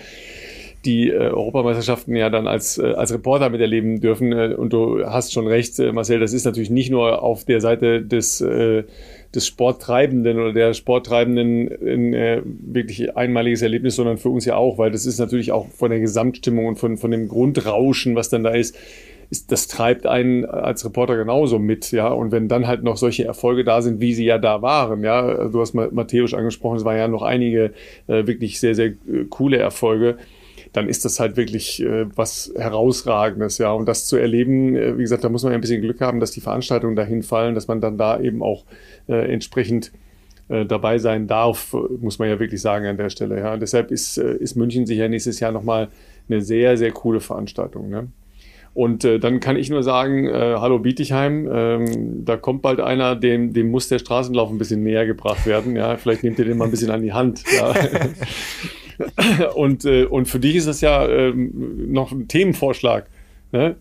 die 0.85 1.09
äh, 1.09 1.17
Europameisterschaften 1.17 2.15
ja 2.15 2.29
dann 2.29 2.47
als, 2.47 2.77
äh, 2.77 2.93
als 2.93 3.13
Reporter 3.13 3.49
miterleben 3.49 3.99
dürfen. 3.99 4.31
Äh, 4.31 4.53
und 4.55 4.71
du 4.71 5.05
hast 5.05 5.33
schon 5.33 5.47
recht, 5.47 5.77
äh, 5.79 5.91
Marcel, 5.91 6.19
das 6.19 6.33
ist 6.33 6.45
natürlich 6.45 6.69
nicht 6.69 6.91
nur 6.91 7.21
auf 7.23 7.43
der 7.45 7.61
Seite 7.61 8.01
des, 8.01 8.41
äh, 8.41 8.83
des 9.33 9.47
Sporttreibenden 9.47 10.39
oder 10.39 10.53
der 10.53 10.73
Sporttreibenden 10.73 11.67
ein 11.67 12.13
äh, 12.13 12.41
wirklich 12.45 13.17
einmaliges 13.17 13.61
Erlebnis, 13.61 13.95
sondern 13.95 14.17
für 14.17 14.29
uns 14.29 14.45
ja 14.45 14.55
auch, 14.55 14.77
weil 14.77 14.91
das 14.91 15.05
ist 15.05 15.19
natürlich 15.19 15.51
auch 15.51 15.67
von 15.67 15.89
der 15.89 15.99
Gesamtstimmung 15.99 16.67
und 16.67 16.75
von, 16.77 16.97
von 16.97 17.11
dem 17.11 17.27
Grundrauschen, 17.27 18.15
was 18.15 18.29
dann 18.29 18.43
da 18.43 18.51
ist, 18.51 18.77
ist, 19.29 19.51
das 19.51 19.67
treibt 19.67 20.05
einen 20.05 20.45
als 20.45 20.85
Reporter 20.85 21.17
genauso 21.17 21.59
mit, 21.59 21.91
ja. 21.91 22.07
Und 22.09 22.31
wenn 22.31 22.47
dann 22.47 22.67
halt 22.67 22.83
noch 22.83 22.97
solche 22.97 23.25
Erfolge 23.25 23.63
da 23.63 23.81
sind, 23.81 23.99
wie 23.99 24.13
sie 24.13 24.25
ja 24.25 24.37
da 24.37 24.61
waren, 24.61 25.03
ja. 25.03 25.47
Du 25.47 25.61
hast 25.61 25.73
Matthäus 25.73 26.33
angesprochen, 26.33 26.77
es 26.77 26.85
waren 26.85 26.97
ja 26.97 27.07
noch 27.07 27.23
einige 27.23 27.73
äh, 28.07 28.27
wirklich 28.27 28.59
sehr, 28.59 28.75
sehr 28.75 28.87
äh, 28.87 29.25
coole 29.29 29.57
Erfolge 29.57 30.17
dann 30.75 30.89
ist 30.89 31.05
das 31.05 31.21
halt 31.21 31.37
wirklich 31.37 31.81
äh, 31.81 32.05
was 32.15 32.51
Herausragendes, 32.57 33.59
ja. 33.59 33.71
Und 33.71 33.87
das 33.87 34.05
zu 34.05 34.17
erleben, 34.17 34.75
äh, 34.75 34.97
wie 34.97 35.03
gesagt, 35.03 35.23
da 35.23 35.29
muss 35.29 35.43
man 35.43 35.53
ja 35.53 35.57
ein 35.57 35.61
bisschen 35.61 35.81
Glück 35.81 36.01
haben, 36.01 36.19
dass 36.19 36.31
die 36.31 36.41
Veranstaltungen 36.41 36.95
dahin 36.97 37.23
fallen, 37.23 37.55
dass 37.55 37.67
man 37.67 37.79
dann 37.79 37.97
da 37.97 38.19
eben 38.19 38.43
auch 38.43 38.65
äh, 39.07 39.31
entsprechend 39.31 39.93
äh, 40.49 40.65
dabei 40.65 40.97
sein 40.97 41.27
darf, 41.27 41.73
muss 42.01 42.19
man 42.19 42.27
ja 42.27 42.39
wirklich 42.39 42.61
sagen 42.61 42.85
an 42.87 42.97
der 42.97 43.09
Stelle. 43.09 43.39
Ja. 43.39 43.53
Und 43.53 43.61
deshalb 43.61 43.89
ist, 43.89 44.17
äh, 44.17 44.35
ist 44.35 44.55
München 44.55 44.85
sicher 44.85 45.07
nächstes 45.07 45.39
Jahr 45.39 45.53
nochmal 45.53 45.87
eine 46.27 46.41
sehr, 46.41 46.75
sehr 46.75 46.91
coole 46.91 47.21
Veranstaltung. 47.21 47.89
Ne? 47.89 48.07
Und 48.73 49.05
äh, 49.05 49.19
dann 49.19 49.39
kann 49.39 49.55
ich 49.55 49.69
nur 49.69 49.81
sagen, 49.81 50.27
äh, 50.27 50.55
hallo 50.59 50.79
Bietigheim, 50.79 51.49
ähm, 51.49 52.25
da 52.25 52.35
kommt 52.35 52.61
bald 52.61 52.81
einer, 52.81 53.15
dem, 53.15 53.53
dem 53.53 53.71
muss 53.71 53.87
der 53.87 53.99
Straßenlauf 53.99 54.49
ein 54.49 54.57
bisschen 54.57 54.83
näher 54.83 55.05
gebracht 55.05 55.45
werden. 55.45 55.77
Ja, 55.77 55.95
vielleicht 55.95 56.23
nehmt 56.23 56.37
ihr 56.37 56.45
den 56.45 56.57
mal 56.57 56.65
ein 56.65 56.71
bisschen 56.71 56.91
an 56.91 57.01
die 57.01 57.13
Hand. 57.13 57.43
Ja. 57.55 57.73
und, 59.55 59.85
äh, 59.85 60.05
und 60.05 60.27
für 60.27 60.39
dich 60.39 60.55
ist 60.55 60.67
das 60.67 60.81
ja 60.81 61.07
ähm, 61.07 61.91
noch 61.91 62.11
ein 62.11 62.27
Themenvorschlag. 62.27 63.07
Ne? 63.51 63.75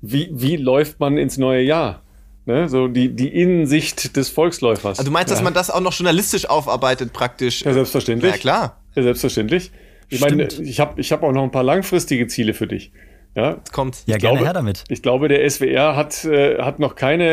Wie, 0.00 0.28
wie 0.32 0.56
läuft 0.56 1.00
man 1.00 1.16
ins 1.16 1.38
neue 1.38 1.62
Jahr? 1.62 2.02
Ne? 2.46 2.68
So 2.68 2.88
die, 2.88 3.14
die 3.14 3.28
Innensicht 3.28 4.16
des 4.16 4.28
Volksläufers. 4.28 4.98
Also 4.98 5.08
du 5.08 5.12
meinst, 5.12 5.30
ja. 5.30 5.36
dass 5.36 5.42
man 5.42 5.54
das 5.54 5.70
auch 5.70 5.80
noch 5.80 5.94
journalistisch 5.94 6.48
aufarbeitet 6.48 7.12
praktisch? 7.12 7.62
Ja, 7.62 7.72
selbstverständlich. 7.72 8.32
Ja, 8.32 8.38
klar. 8.38 8.82
Ja, 8.94 9.02
selbstverständlich. 9.02 9.70
Ich 10.10 10.18
Stimmt. 10.18 10.52
meine, 10.52 10.68
ich 10.68 10.80
habe 10.80 11.00
ich 11.00 11.10
hab 11.12 11.22
auch 11.22 11.32
noch 11.32 11.42
ein 11.42 11.50
paar 11.50 11.62
langfristige 11.62 12.26
Ziele 12.26 12.52
für 12.52 12.66
dich. 12.66 12.92
Ja, 13.34 13.54
Jetzt 13.54 13.72
kommt. 13.72 14.04
Ja, 14.06 14.16
ich 14.16 14.22
gerne 14.22 14.36
glaube, 14.36 14.46
her 14.46 14.52
damit. 14.52 14.84
Ich 14.88 15.02
glaube, 15.02 15.28
der 15.28 15.48
SWR 15.48 15.96
hat, 15.96 16.24
äh, 16.24 16.58
hat 16.58 16.78
noch 16.78 16.94
keine 16.94 17.24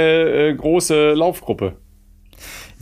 äh, 0.49 0.53
große 0.55 1.13
Laufgruppe. 1.13 1.75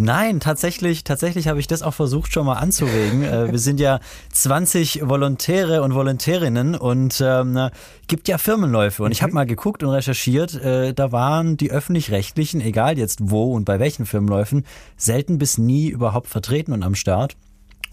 Nein, 0.01 0.39
tatsächlich, 0.39 1.03
tatsächlich 1.03 1.49
habe 1.49 1.59
ich 1.59 1.67
das 1.67 1.81
auch 1.81 1.93
versucht 1.93 2.31
schon 2.31 2.45
mal 2.45 2.53
anzuregen. 2.53 3.21
Äh, 3.23 3.51
wir 3.51 3.59
sind 3.59 3.81
ja 3.81 3.99
20 4.31 5.01
Volontäre 5.09 5.81
und 5.81 5.93
Volontärinnen 5.93 6.75
und 6.75 7.21
ähm, 7.21 7.69
gibt 8.07 8.29
ja 8.29 8.37
Firmenläufe. 8.37 9.03
Und 9.03 9.11
ich 9.11 9.21
habe 9.21 9.31
mhm. 9.31 9.35
mal 9.35 9.45
geguckt 9.45 9.83
und 9.83 9.89
recherchiert, 9.89 10.55
äh, 10.55 10.93
da 10.93 11.11
waren 11.11 11.57
die 11.57 11.69
öffentlich-rechtlichen, 11.69 12.61
egal 12.61 12.97
jetzt 12.97 13.19
wo 13.23 13.53
und 13.53 13.65
bei 13.65 13.79
welchen 13.79 14.05
Firmenläufen, 14.05 14.65
selten 14.95 15.37
bis 15.37 15.57
nie 15.57 15.89
überhaupt 15.89 16.27
vertreten 16.27 16.71
und 16.71 16.83
am 16.83 16.95
Start. 16.95 17.35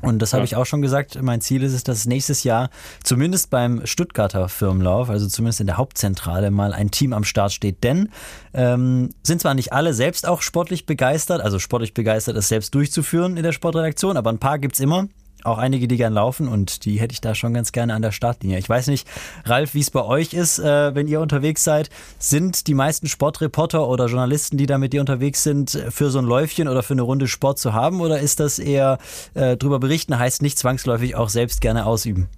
Und 0.02 0.20
das 0.20 0.32
habe 0.32 0.44
ich 0.44 0.56
auch 0.56 0.66
schon 0.66 0.82
gesagt. 0.82 1.20
Mein 1.22 1.40
Ziel 1.40 1.62
ist 1.62 1.72
es, 1.72 1.82
dass 1.82 2.06
nächstes 2.06 2.44
Jahr 2.44 2.70
zumindest 3.02 3.50
beim 3.50 3.86
Stuttgarter 3.86 4.48
Firmenlauf, 4.48 5.08
also 5.08 5.26
zumindest 5.26 5.60
in 5.60 5.66
der 5.66 5.78
Hauptzentrale, 5.78 6.50
mal 6.50 6.72
ein 6.72 6.90
Team 6.90 7.12
am 7.12 7.24
Start 7.24 7.52
steht. 7.52 7.82
Denn 7.82 8.10
ähm, 8.52 9.10
sind 9.22 9.40
zwar 9.40 9.54
nicht 9.54 9.72
alle 9.72 9.94
selbst 9.94 10.26
auch 10.26 10.42
sportlich 10.42 10.86
begeistert, 10.86 11.40
also 11.40 11.58
sportlich 11.58 11.94
begeistert, 11.94 12.36
es 12.36 12.48
selbst 12.48 12.74
durchzuführen 12.74 13.36
in 13.36 13.42
der 13.42 13.52
Sportredaktion, 13.52 14.16
aber 14.16 14.30
ein 14.30 14.38
paar 14.38 14.58
gibt's 14.58 14.80
immer 14.80 15.08
auch 15.44 15.58
einige, 15.58 15.88
die 15.88 15.96
gern 15.96 16.12
laufen 16.12 16.48
und 16.48 16.84
die 16.84 17.00
hätte 17.00 17.12
ich 17.12 17.20
da 17.20 17.34
schon 17.34 17.54
ganz 17.54 17.72
gerne 17.72 17.94
an 17.94 18.02
der 18.02 18.12
Startlinie. 18.12 18.58
Ich 18.58 18.68
weiß 18.68 18.88
nicht, 18.88 19.06
Ralf, 19.44 19.74
wie 19.74 19.80
es 19.80 19.90
bei 19.90 20.04
euch 20.04 20.34
ist, 20.34 20.58
äh, 20.58 20.94
wenn 20.94 21.08
ihr 21.08 21.20
unterwegs 21.20 21.64
seid. 21.64 21.90
Sind 22.18 22.66
die 22.66 22.74
meisten 22.74 23.06
Sportreporter 23.06 23.88
oder 23.88 24.06
Journalisten, 24.06 24.56
die 24.56 24.66
da 24.66 24.78
mit 24.78 24.92
dir 24.92 25.00
unterwegs 25.00 25.42
sind, 25.42 25.70
für 25.90 26.10
so 26.10 26.18
ein 26.18 26.24
Läufchen 26.24 26.68
oder 26.68 26.82
für 26.82 26.94
eine 26.94 27.02
Runde 27.02 27.28
Sport 27.28 27.58
zu 27.58 27.72
haben? 27.72 28.00
Oder 28.00 28.20
ist 28.20 28.40
das 28.40 28.58
eher 28.58 28.98
äh, 29.34 29.56
drüber 29.56 29.78
berichten, 29.78 30.18
heißt 30.18 30.42
nicht 30.42 30.58
zwangsläufig 30.58 31.16
auch 31.16 31.28
selbst 31.28 31.60
gerne 31.60 31.86
ausüben? 31.86 32.28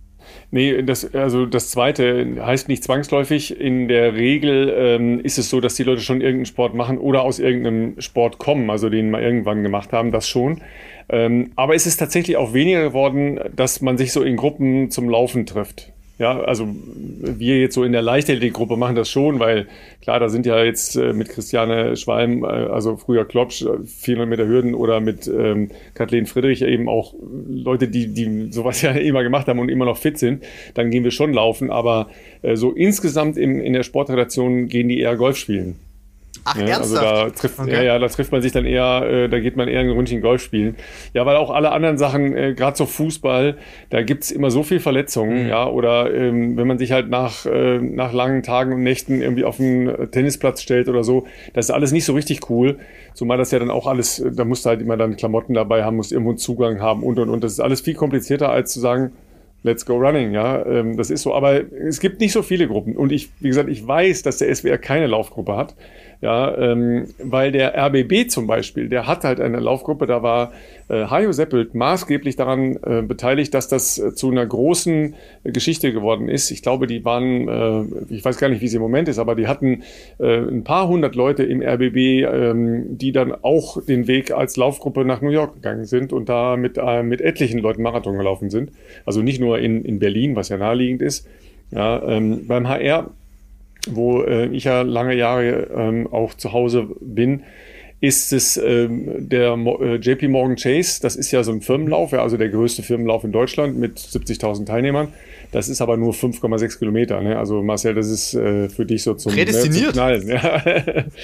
Nee, 0.50 0.82
das, 0.82 1.14
also 1.14 1.46
das 1.46 1.70
zweite 1.70 2.36
heißt 2.40 2.68
nicht 2.68 2.84
zwangsläufig. 2.84 3.58
In 3.58 3.88
der 3.88 4.14
Regel 4.14 4.72
ähm, 4.76 5.20
ist 5.20 5.38
es 5.38 5.50
so, 5.50 5.60
dass 5.60 5.74
die 5.74 5.84
Leute 5.84 6.00
schon 6.00 6.20
irgendeinen 6.20 6.46
Sport 6.46 6.74
machen 6.74 6.98
oder 6.98 7.22
aus 7.22 7.38
irgendeinem 7.38 8.00
Sport 8.00 8.38
kommen, 8.38 8.70
also 8.70 8.88
den 8.88 9.10
mal 9.10 9.22
irgendwann 9.22 9.62
gemacht 9.62 9.92
haben, 9.92 10.10
das 10.10 10.28
schon. 10.28 10.60
Ähm, 11.08 11.52
aber 11.56 11.74
es 11.74 11.86
ist 11.86 11.96
tatsächlich 11.96 12.36
auch 12.36 12.52
weniger 12.52 12.82
geworden, 12.82 13.40
dass 13.54 13.80
man 13.80 13.96
sich 13.96 14.12
so 14.12 14.22
in 14.22 14.36
Gruppen 14.36 14.90
zum 14.90 15.08
Laufen 15.08 15.46
trifft. 15.46 15.92
Ja, 16.18 16.40
also 16.40 16.66
wir 16.66 17.60
jetzt 17.60 17.76
so 17.76 17.84
in 17.84 17.92
der 17.92 18.02
Leichtathletik-Gruppe 18.02 18.76
machen 18.76 18.96
das 18.96 19.08
schon, 19.08 19.38
weil 19.38 19.68
klar, 20.02 20.18
da 20.18 20.28
sind 20.28 20.46
ja 20.46 20.64
jetzt 20.64 20.96
äh, 20.96 21.12
mit 21.12 21.28
Christiane 21.28 21.96
Schwalm, 21.96 22.42
äh, 22.42 22.48
also 22.48 22.96
früher 22.96 23.24
Klopsch, 23.24 23.64
400 23.86 24.26
äh, 24.26 24.26
Meter 24.26 24.48
Hürden 24.48 24.74
oder 24.74 24.98
mit 24.98 25.28
ähm, 25.28 25.70
Kathleen 25.94 26.26
Friedrich 26.26 26.62
eben 26.62 26.88
auch 26.88 27.14
Leute, 27.48 27.86
die, 27.86 28.12
die 28.12 28.50
sowas 28.50 28.82
ja 28.82 28.90
immer 28.90 29.22
gemacht 29.22 29.46
haben 29.46 29.60
und 29.60 29.68
immer 29.68 29.84
noch 29.84 29.96
fit 29.96 30.18
sind. 30.18 30.42
Dann 30.74 30.90
gehen 30.90 31.04
wir 31.04 31.12
schon 31.12 31.32
laufen, 31.32 31.70
aber 31.70 32.08
äh, 32.42 32.56
so 32.56 32.72
insgesamt 32.72 33.36
im, 33.36 33.60
in 33.60 33.72
der 33.72 33.84
Sportredaktion 33.84 34.66
gehen 34.66 34.88
die 34.88 34.98
eher 34.98 35.14
Golf 35.14 35.36
spielen. 35.36 35.76
Ach, 36.50 36.56
ja, 36.56 36.66
ernsthaft? 36.66 37.04
Also 37.04 37.24
da 37.24 37.30
trifft, 37.30 37.58
okay. 37.58 37.72
ja, 37.72 37.82
ja, 37.82 37.98
da 37.98 38.08
trifft 38.08 38.32
man 38.32 38.42
sich 38.42 38.52
dann 38.52 38.64
eher, 38.64 39.02
äh, 39.02 39.28
da 39.28 39.40
geht 39.40 39.56
man 39.56 39.68
eher 39.68 39.80
ein 39.80 39.90
Rundchen 39.90 40.20
Golf 40.20 40.42
spielen. 40.42 40.76
Ja, 41.14 41.26
weil 41.26 41.36
auch 41.36 41.50
alle 41.50 41.72
anderen 41.72 41.98
Sachen, 41.98 42.36
äh, 42.36 42.54
gerade 42.54 42.76
so 42.76 42.86
Fußball, 42.86 43.56
da 43.90 44.02
gibt's 44.02 44.30
immer 44.30 44.50
so 44.50 44.62
viel 44.62 44.80
Verletzungen, 44.80 45.44
mhm. 45.44 45.48
ja, 45.48 45.68
oder 45.68 46.12
ähm, 46.14 46.56
wenn 46.56 46.66
man 46.66 46.78
sich 46.78 46.92
halt 46.92 47.08
nach, 47.08 47.46
äh, 47.46 47.78
nach 47.78 48.12
langen 48.12 48.42
Tagen 48.42 48.72
und 48.72 48.82
Nächten 48.82 49.20
irgendwie 49.20 49.44
auf 49.44 49.60
einen 49.60 50.10
Tennisplatz 50.10 50.62
stellt 50.62 50.88
oder 50.88 51.04
so, 51.04 51.26
das 51.54 51.66
ist 51.66 51.70
alles 51.70 51.92
nicht 51.92 52.04
so 52.04 52.14
richtig 52.14 52.48
cool. 52.50 52.78
Zumal 53.14 53.38
das 53.38 53.50
ja 53.50 53.58
dann 53.58 53.70
auch 53.70 53.86
alles, 53.86 54.24
da 54.32 54.44
musst 54.44 54.64
du 54.64 54.70
halt 54.70 54.80
immer 54.80 54.96
dann 54.96 55.16
Klamotten 55.16 55.54
dabei 55.54 55.84
haben, 55.84 55.96
musst 55.96 56.12
irgendwo 56.12 56.30
einen 56.30 56.38
Zugang 56.38 56.80
haben 56.80 57.02
und 57.02 57.18
und 57.18 57.28
und. 57.28 57.42
Das 57.42 57.52
ist 57.52 57.60
alles 57.60 57.80
viel 57.80 57.94
komplizierter, 57.94 58.50
als 58.50 58.72
zu 58.72 58.80
sagen, 58.80 59.12
Let's 59.64 59.84
go 59.84 59.96
running, 59.96 60.32
ja, 60.32 60.64
ähm, 60.66 60.96
das 60.96 61.10
ist 61.10 61.22
so. 61.22 61.34
Aber 61.34 61.60
es 61.72 61.98
gibt 61.98 62.20
nicht 62.20 62.32
so 62.32 62.42
viele 62.42 62.68
Gruppen. 62.68 62.96
Und 62.96 63.10
ich, 63.10 63.30
wie 63.40 63.48
gesagt, 63.48 63.68
ich 63.68 63.84
weiß, 63.84 64.22
dass 64.22 64.38
der 64.38 64.54
SWR 64.54 64.78
keine 64.78 65.08
Laufgruppe 65.08 65.56
hat. 65.56 65.74
Ja, 66.20 66.56
ähm, 66.58 67.06
weil 67.22 67.52
der 67.52 67.76
RBB 67.76 68.28
zum 68.28 68.48
Beispiel, 68.48 68.88
der 68.88 69.06
hat 69.06 69.22
halt 69.22 69.40
eine 69.40 69.60
Laufgruppe, 69.60 70.06
da 70.06 70.20
war 70.20 70.52
äh, 70.88 71.04
Hajo 71.06 71.30
Seppelt 71.30 71.76
maßgeblich 71.76 72.34
daran 72.34 72.76
äh, 72.82 73.02
beteiligt, 73.02 73.54
dass 73.54 73.68
das 73.68 73.98
äh, 73.98 74.14
zu 74.14 74.28
einer 74.28 74.44
großen 74.44 75.14
äh, 75.44 75.52
Geschichte 75.52 75.92
geworden 75.92 76.28
ist. 76.28 76.50
Ich 76.50 76.62
glaube, 76.62 76.88
die 76.88 77.04
waren, 77.04 77.48
äh, 77.48 78.14
ich 78.14 78.24
weiß 78.24 78.38
gar 78.38 78.48
nicht, 78.48 78.60
wie 78.62 78.66
sie 78.66 78.76
im 78.76 78.82
Moment 78.82 79.06
ist, 79.06 79.20
aber 79.20 79.36
die 79.36 79.46
hatten 79.46 79.84
äh, 80.18 80.38
ein 80.38 80.64
paar 80.64 80.88
hundert 80.88 81.14
Leute 81.14 81.44
im 81.44 81.62
RBB, 81.62 81.96
ähm, 81.96 82.98
die 82.98 83.12
dann 83.12 83.32
auch 83.32 83.80
den 83.80 84.08
Weg 84.08 84.32
als 84.32 84.56
Laufgruppe 84.56 85.04
nach 85.04 85.20
New 85.20 85.30
York 85.30 85.54
gegangen 85.54 85.84
sind 85.84 86.12
und 86.12 86.28
da 86.28 86.56
mit, 86.56 86.78
äh, 86.78 87.04
mit 87.04 87.20
etlichen 87.20 87.60
Leuten 87.60 87.82
Marathon 87.82 88.18
gelaufen 88.18 88.50
sind. 88.50 88.72
Also 89.06 89.22
nicht 89.22 89.40
nur 89.40 89.60
in, 89.60 89.84
in 89.84 90.00
Berlin, 90.00 90.34
was 90.34 90.48
ja 90.48 90.56
naheliegend 90.56 91.00
ist. 91.00 91.28
Ja, 91.70 92.02
ähm, 92.02 92.46
beim 92.48 92.66
HR 92.66 93.10
wo 93.94 94.22
äh, 94.22 94.46
ich 94.48 94.64
ja 94.64 94.82
lange 94.82 95.14
Jahre 95.14 95.68
ähm, 95.74 96.06
auch 96.10 96.34
zu 96.34 96.52
Hause 96.52 96.88
bin, 97.00 97.42
ist 98.00 98.32
es 98.32 98.56
ähm, 98.56 99.28
der 99.28 99.54
äh, 99.54 99.96
JP 99.96 100.28
Morgan 100.28 100.56
Chase. 100.56 101.00
Das 101.02 101.16
ist 101.16 101.32
ja 101.32 101.42
so 101.42 101.50
ein 101.50 101.62
Firmenlauf, 101.62 102.12
ja, 102.12 102.22
also 102.22 102.36
der 102.36 102.48
größte 102.48 102.82
Firmenlauf 102.82 103.24
in 103.24 103.32
Deutschland 103.32 103.76
mit 103.76 103.98
70.000 103.98 104.66
Teilnehmern. 104.66 105.08
Das 105.50 105.68
ist 105.68 105.80
aber 105.80 105.96
nur 105.96 106.12
5,6 106.12 106.78
Kilometer. 106.78 107.20
Ne? 107.20 107.38
Also 107.38 107.62
Marcel, 107.62 107.94
das 107.94 108.08
ist 108.08 108.34
äh, 108.34 108.68
für 108.68 108.84
dich 108.84 109.02
so 109.02 109.14
zum, 109.14 109.32
Prädestiniert. 109.32 109.96
Ne, 109.96 110.20
zum 110.20 110.28
Knallen. 110.28 110.28
Ja. 110.28 110.64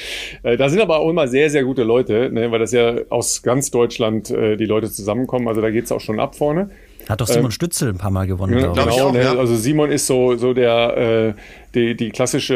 Äh, 0.43 0.57
da 0.57 0.69
sind 0.69 0.81
aber 0.81 0.99
auch 0.99 1.09
immer 1.09 1.29
sehr, 1.29 1.49
sehr 1.49 1.65
gute 1.65 1.85
Leute, 1.85 2.31
ne? 2.31 2.51
weil 2.51 2.59
das 2.59 2.73
ja 2.73 2.97
aus 3.09 3.43
ganz 3.43 3.71
Deutschland 3.71 4.31
äh, 4.31 4.57
die 4.57 4.67
Leute 4.67 4.91
zusammenkommen. 4.91 5.49
Also 5.49 5.61
da 5.61 5.71
geht's 5.71 5.93
auch 5.93 6.01
schon 6.01 6.21
ab 6.21 6.35
vorne. 6.35 6.71
Hat 7.09 7.21
doch 7.21 7.27
Simon 7.27 7.47
ähm, 7.47 7.51
Stützel 7.51 7.91
ein 7.91 7.99
paar 7.99 8.11
Mal 8.11 8.27
gewonnen. 8.27 8.59
Ja, 8.59 8.73
genau, 8.73 8.89
auch, 8.89 9.13
ne? 9.13 9.23
ja. 9.23 9.37
also 9.37 9.55
Simon 9.55 9.91
ist 9.91 10.07
so, 10.07 10.37
so 10.37 10.55
der, 10.55 10.97
äh, 10.97 11.35
die, 11.75 11.97
die 11.97 12.11
klassische 12.11 12.55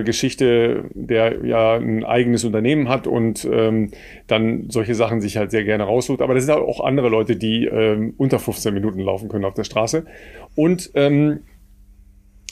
äh, 0.00 0.02
Geschichte, 0.04 0.84
der 0.94 1.44
ja 1.44 1.74
ein 1.74 2.04
eigenes 2.04 2.44
Unternehmen 2.44 2.88
hat 2.88 3.06
und 3.06 3.44
ähm, 3.44 3.90
dann 4.26 4.70
solche 4.70 4.94
Sachen 4.94 5.20
sich 5.20 5.36
halt 5.36 5.50
sehr 5.50 5.64
gerne 5.64 5.84
raussucht. 5.84 6.22
Aber 6.22 6.34
das 6.34 6.44
sind 6.44 6.54
auch 6.54 6.80
andere 6.80 7.08
Leute, 7.08 7.36
die 7.36 7.66
ähm, 7.66 8.14
unter 8.16 8.38
15 8.38 8.74
Minuten 8.74 9.00
laufen 9.00 9.28
können 9.28 9.44
auf 9.44 9.54
der 9.54 9.64
Straße. 9.64 10.04
Und 10.56 10.90
ähm, 10.94 11.40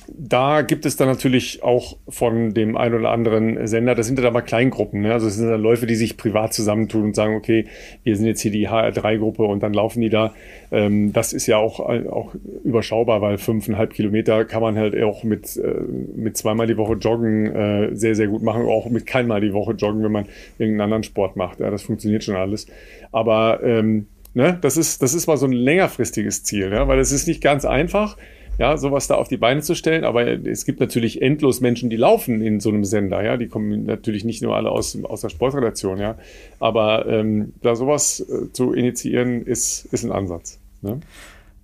da 0.08 0.62
gibt 0.62 0.86
es 0.86 0.96
dann 0.96 1.08
natürlich 1.08 1.62
auch 1.62 1.96
von 2.08 2.54
dem 2.54 2.76
einen 2.76 2.94
oder 2.94 3.10
anderen 3.10 3.66
Sender, 3.66 3.94
das 3.94 4.06
sind 4.06 4.18
dann 4.18 4.26
aber 4.26 4.42
Kleingruppen, 4.42 5.02
ne? 5.02 5.12
also 5.12 5.26
es 5.26 5.36
sind 5.36 5.48
dann 5.48 5.60
Läufe, 5.60 5.86
die 5.86 5.94
sich 5.94 6.16
privat 6.16 6.54
zusammentun 6.54 7.02
und 7.04 7.14
sagen, 7.14 7.34
okay, 7.34 7.66
wir 8.04 8.16
sind 8.16 8.26
jetzt 8.26 8.40
hier 8.40 8.50
die 8.50 8.68
HR3-Gruppe 8.68 9.42
und 9.44 9.62
dann 9.62 9.72
laufen 9.72 10.00
die 10.00 10.10
da. 10.10 10.34
Ähm, 10.70 11.12
das 11.12 11.32
ist 11.32 11.46
ja 11.46 11.58
auch, 11.58 11.80
auch 11.80 12.34
überschaubar, 12.64 13.20
weil 13.20 13.38
fünfeinhalb 13.38 13.92
Kilometer 13.92 14.44
kann 14.44 14.62
man 14.62 14.76
halt 14.76 15.00
auch 15.02 15.24
mit, 15.24 15.56
äh, 15.56 15.82
mit 16.16 16.36
zweimal 16.36 16.66
die 16.66 16.76
Woche 16.76 16.94
joggen 16.94 17.46
äh, 17.46 17.96
sehr, 17.96 18.14
sehr 18.14 18.28
gut 18.28 18.42
machen, 18.42 18.62
auch 18.62 18.88
mit 18.88 19.06
keinmal 19.06 19.40
die 19.40 19.52
Woche 19.52 19.72
joggen, 19.72 20.02
wenn 20.02 20.12
man 20.12 20.26
irgendeinen 20.58 20.82
anderen 20.82 21.02
Sport 21.02 21.36
macht. 21.36 21.60
Ja, 21.60 21.70
das 21.70 21.82
funktioniert 21.82 22.24
schon 22.24 22.36
alles. 22.36 22.66
Aber 23.10 23.60
ähm, 23.62 24.06
ne, 24.34 24.58
das 24.60 24.76
ist, 24.76 25.02
das 25.02 25.14
ist 25.14 25.26
mal 25.26 25.36
so 25.36 25.46
ein 25.46 25.52
längerfristiges 25.52 26.42
Ziel, 26.44 26.70
ja? 26.72 26.88
weil 26.88 26.98
es 26.98 27.12
ist 27.12 27.26
nicht 27.26 27.42
ganz 27.42 27.64
einfach 27.64 28.16
ja, 28.58 28.76
sowas 28.76 29.06
da 29.06 29.14
auf 29.14 29.28
die 29.28 29.36
Beine 29.36 29.62
zu 29.62 29.74
stellen. 29.74 30.04
Aber 30.04 30.26
es 30.26 30.64
gibt 30.64 30.80
natürlich 30.80 31.22
endlos 31.22 31.60
Menschen, 31.60 31.90
die 31.90 31.96
laufen 31.96 32.40
in 32.42 32.60
so 32.60 32.68
einem 32.70 32.84
Sender, 32.84 33.22
ja. 33.22 33.36
Die 33.36 33.48
kommen 33.48 33.84
natürlich 33.84 34.24
nicht 34.24 34.42
nur 34.42 34.56
alle 34.56 34.70
aus, 34.70 34.98
aus 35.02 35.20
der 35.20 35.30
Sportredaktion, 35.30 35.98
ja. 35.98 36.16
Aber 36.58 37.06
ähm, 37.06 37.54
da 37.62 37.74
sowas 37.74 38.20
äh, 38.20 38.52
zu 38.52 38.72
initiieren, 38.72 39.44
ist, 39.44 39.86
ist 39.86 40.04
ein 40.04 40.12
Ansatz. 40.12 40.58
Ne? 40.82 41.00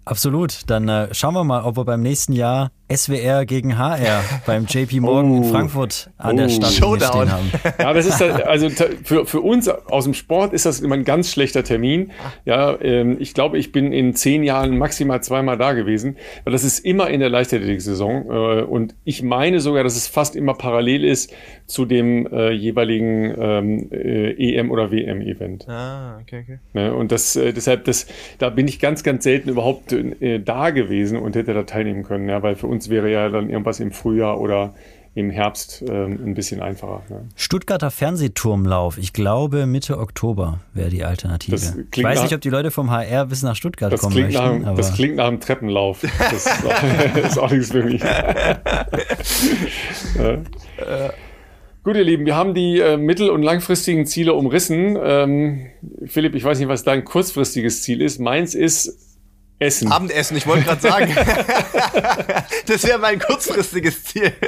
Absolut. 0.09 0.63
Dann 0.67 0.89
äh, 0.89 1.15
schauen 1.15 1.35
wir 1.35 1.45
mal, 1.45 1.65
ob 1.65 1.77
wir 1.77 1.85
beim 1.85 2.03
nächsten 2.03 2.33
Jahr 2.33 2.71
SWR 2.91 3.45
gegen 3.45 3.77
HR 3.77 4.25
beim 4.47 4.65
JP 4.65 5.01
Morgan 5.01 5.31
oh. 5.31 5.37
in 5.37 5.45
Frankfurt 5.45 6.11
an 6.17 6.37
oh. 6.37 6.39
der 6.39 6.49
Stadt 6.49 6.73
stehen 6.73 7.31
haben. 7.31 7.53
Ja, 7.79 7.93
das 7.93 8.07
ist 8.07 8.23
also 8.23 8.71
für, 9.05 9.27
für 9.27 9.41
uns 9.41 9.69
aus 9.69 10.05
dem 10.05 10.15
Sport 10.15 10.53
ist 10.53 10.65
das 10.65 10.81
immer 10.81 10.95
ein 10.95 11.05
ganz 11.05 11.31
schlechter 11.31 11.63
Termin. 11.63 12.13
Ja, 12.45 12.81
ähm, 12.81 13.17
ich 13.21 13.35
glaube, 13.35 13.59
ich 13.59 13.73
bin 13.73 13.93
in 13.93 14.15
zehn 14.15 14.43
Jahren 14.43 14.79
maximal 14.79 15.23
zweimal 15.23 15.59
da 15.59 15.75
gewesen, 15.75 16.17
weil 16.45 16.53
das 16.53 16.65
ist 16.65 16.79
immer 16.81 17.11
in 17.11 17.21
der 17.21 17.29
Leichtathletik-Saison 17.29 18.27
äh, 18.31 18.63
und 18.63 18.95
ich 19.05 19.23
meine 19.23 19.61
sogar, 19.61 19.85
dass 19.85 19.97
es 19.97 20.09
fast 20.09 20.35
immer 20.35 20.55
parallel 20.55 21.05
ist 21.05 21.33
zu 21.69 21.85
dem 21.85 22.27
äh, 22.27 22.51
jeweiligen 22.51 23.35
ähm, 23.39 23.93
äh, 23.93 24.33
EM 24.33 24.71
oder 24.71 24.91
WM-Event. 24.91 25.69
Ah, 25.69 26.19
okay, 26.23 26.43
okay. 26.43 26.59
Ne, 26.73 26.95
und 26.95 27.13
das 27.13 27.37
äh, 27.37 27.53
deshalb, 27.53 27.85
das, 27.85 28.07
da 28.39 28.49
bin 28.49 28.67
ich 28.67 28.81
ganz, 28.81 29.03
ganz 29.03 29.23
selten 29.23 29.51
überhaupt 29.51 29.93
äh, 29.93 30.41
da 30.41 30.71
gewesen 30.71 31.19
und 31.19 31.37
hätte 31.37 31.53
da 31.53 31.65
teilnehmen 31.65 32.05
können, 32.05 32.29
ja, 32.29 32.43
weil 32.43 32.57
für 32.57 32.69
uns 32.69 32.89
wäre 32.89 33.13
ja 33.13 33.29
dann 33.29 33.51
irgendwas 33.51 33.81
im 33.81 33.93
Frühjahr 33.93 34.41
oder 34.41 34.75
im 35.15 35.31
Herbst 35.31 35.85
ähm, 35.87 36.19
ein 36.25 36.35
bisschen 36.35 36.63
einfacher. 36.63 37.03
Ne? 37.11 37.29
Stuttgarter 37.37 37.91
Fernsehturmlauf, 37.91 38.97
ich 38.97 39.13
glaube 39.13 39.67
Mitte 39.67 39.99
Oktober 39.99 40.61
wäre 40.73 40.89
die 40.89 41.05
Alternative. 41.05 41.57
Ich 41.57 42.03
weiß 42.03 42.17
nach, 42.17 42.23
nicht, 42.23 42.35
ob 42.35 42.41
die 42.41 42.51
Leute 42.51 42.71
vom 42.71 42.91
HR 42.91 43.27
bis 43.27 43.43
nach 43.43 43.57
Stuttgart 43.57 43.95
kommen 43.99 44.15
möchten. 44.15 44.63
Nach, 44.63 44.75
das 44.75 44.95
klingt 44.95 45.17
nach 45.17 45.27
einem 45.27 45.41
Treppenlauf. 45.41 46.01
Das 46.19 46.47
ist 46.47 46.65
auch, 46.65 46.83
ist 47.17 47.39
auch 47.39 47.51
nichts 47.51 47.73
für 47.73 47.83
mich. 47.83 48.01
ja. 48.03 48.57
Gut, 51.85 51.97
ihr 51.97 52.05
Lieben, 52.05 52.27
wir 52.27 52.37
haben 52.37 52.55
die 52.55 52.81
äh, 52.81 52.97
mittel- 52.97 53.31
und 53.31 53.43
langfristigen 53.43 54.05
Ziele 54.05 54.35
umrissen. 54.35 54.99
Ähm, 55.01 55.67
Philipp, 56.07 56.35
ich 56.35 56.45
weiß 56.45 56.59
nicht, 56.59 56.69
was 56.69 56.85
dein 56.85 57.05
kurzfristiges 57.05 57.83
Ziel 57.83 58.03
ist. 58.03 58.19
Meins 58.19 58.55
ist 58.55 58.99
Essen. 59.61 59.91
Abendessen, 59.91 60.37
ich 60.37 60.47
wollte 60.47 60.65
gerade 60.65 60.81
sagen. 60.81 61.15
das 62.67 62.87
wäre 62.87 62.99
mein 62.99 63.19
kurzfristiges 63.19 64.05
Ziel. 64.05 64.33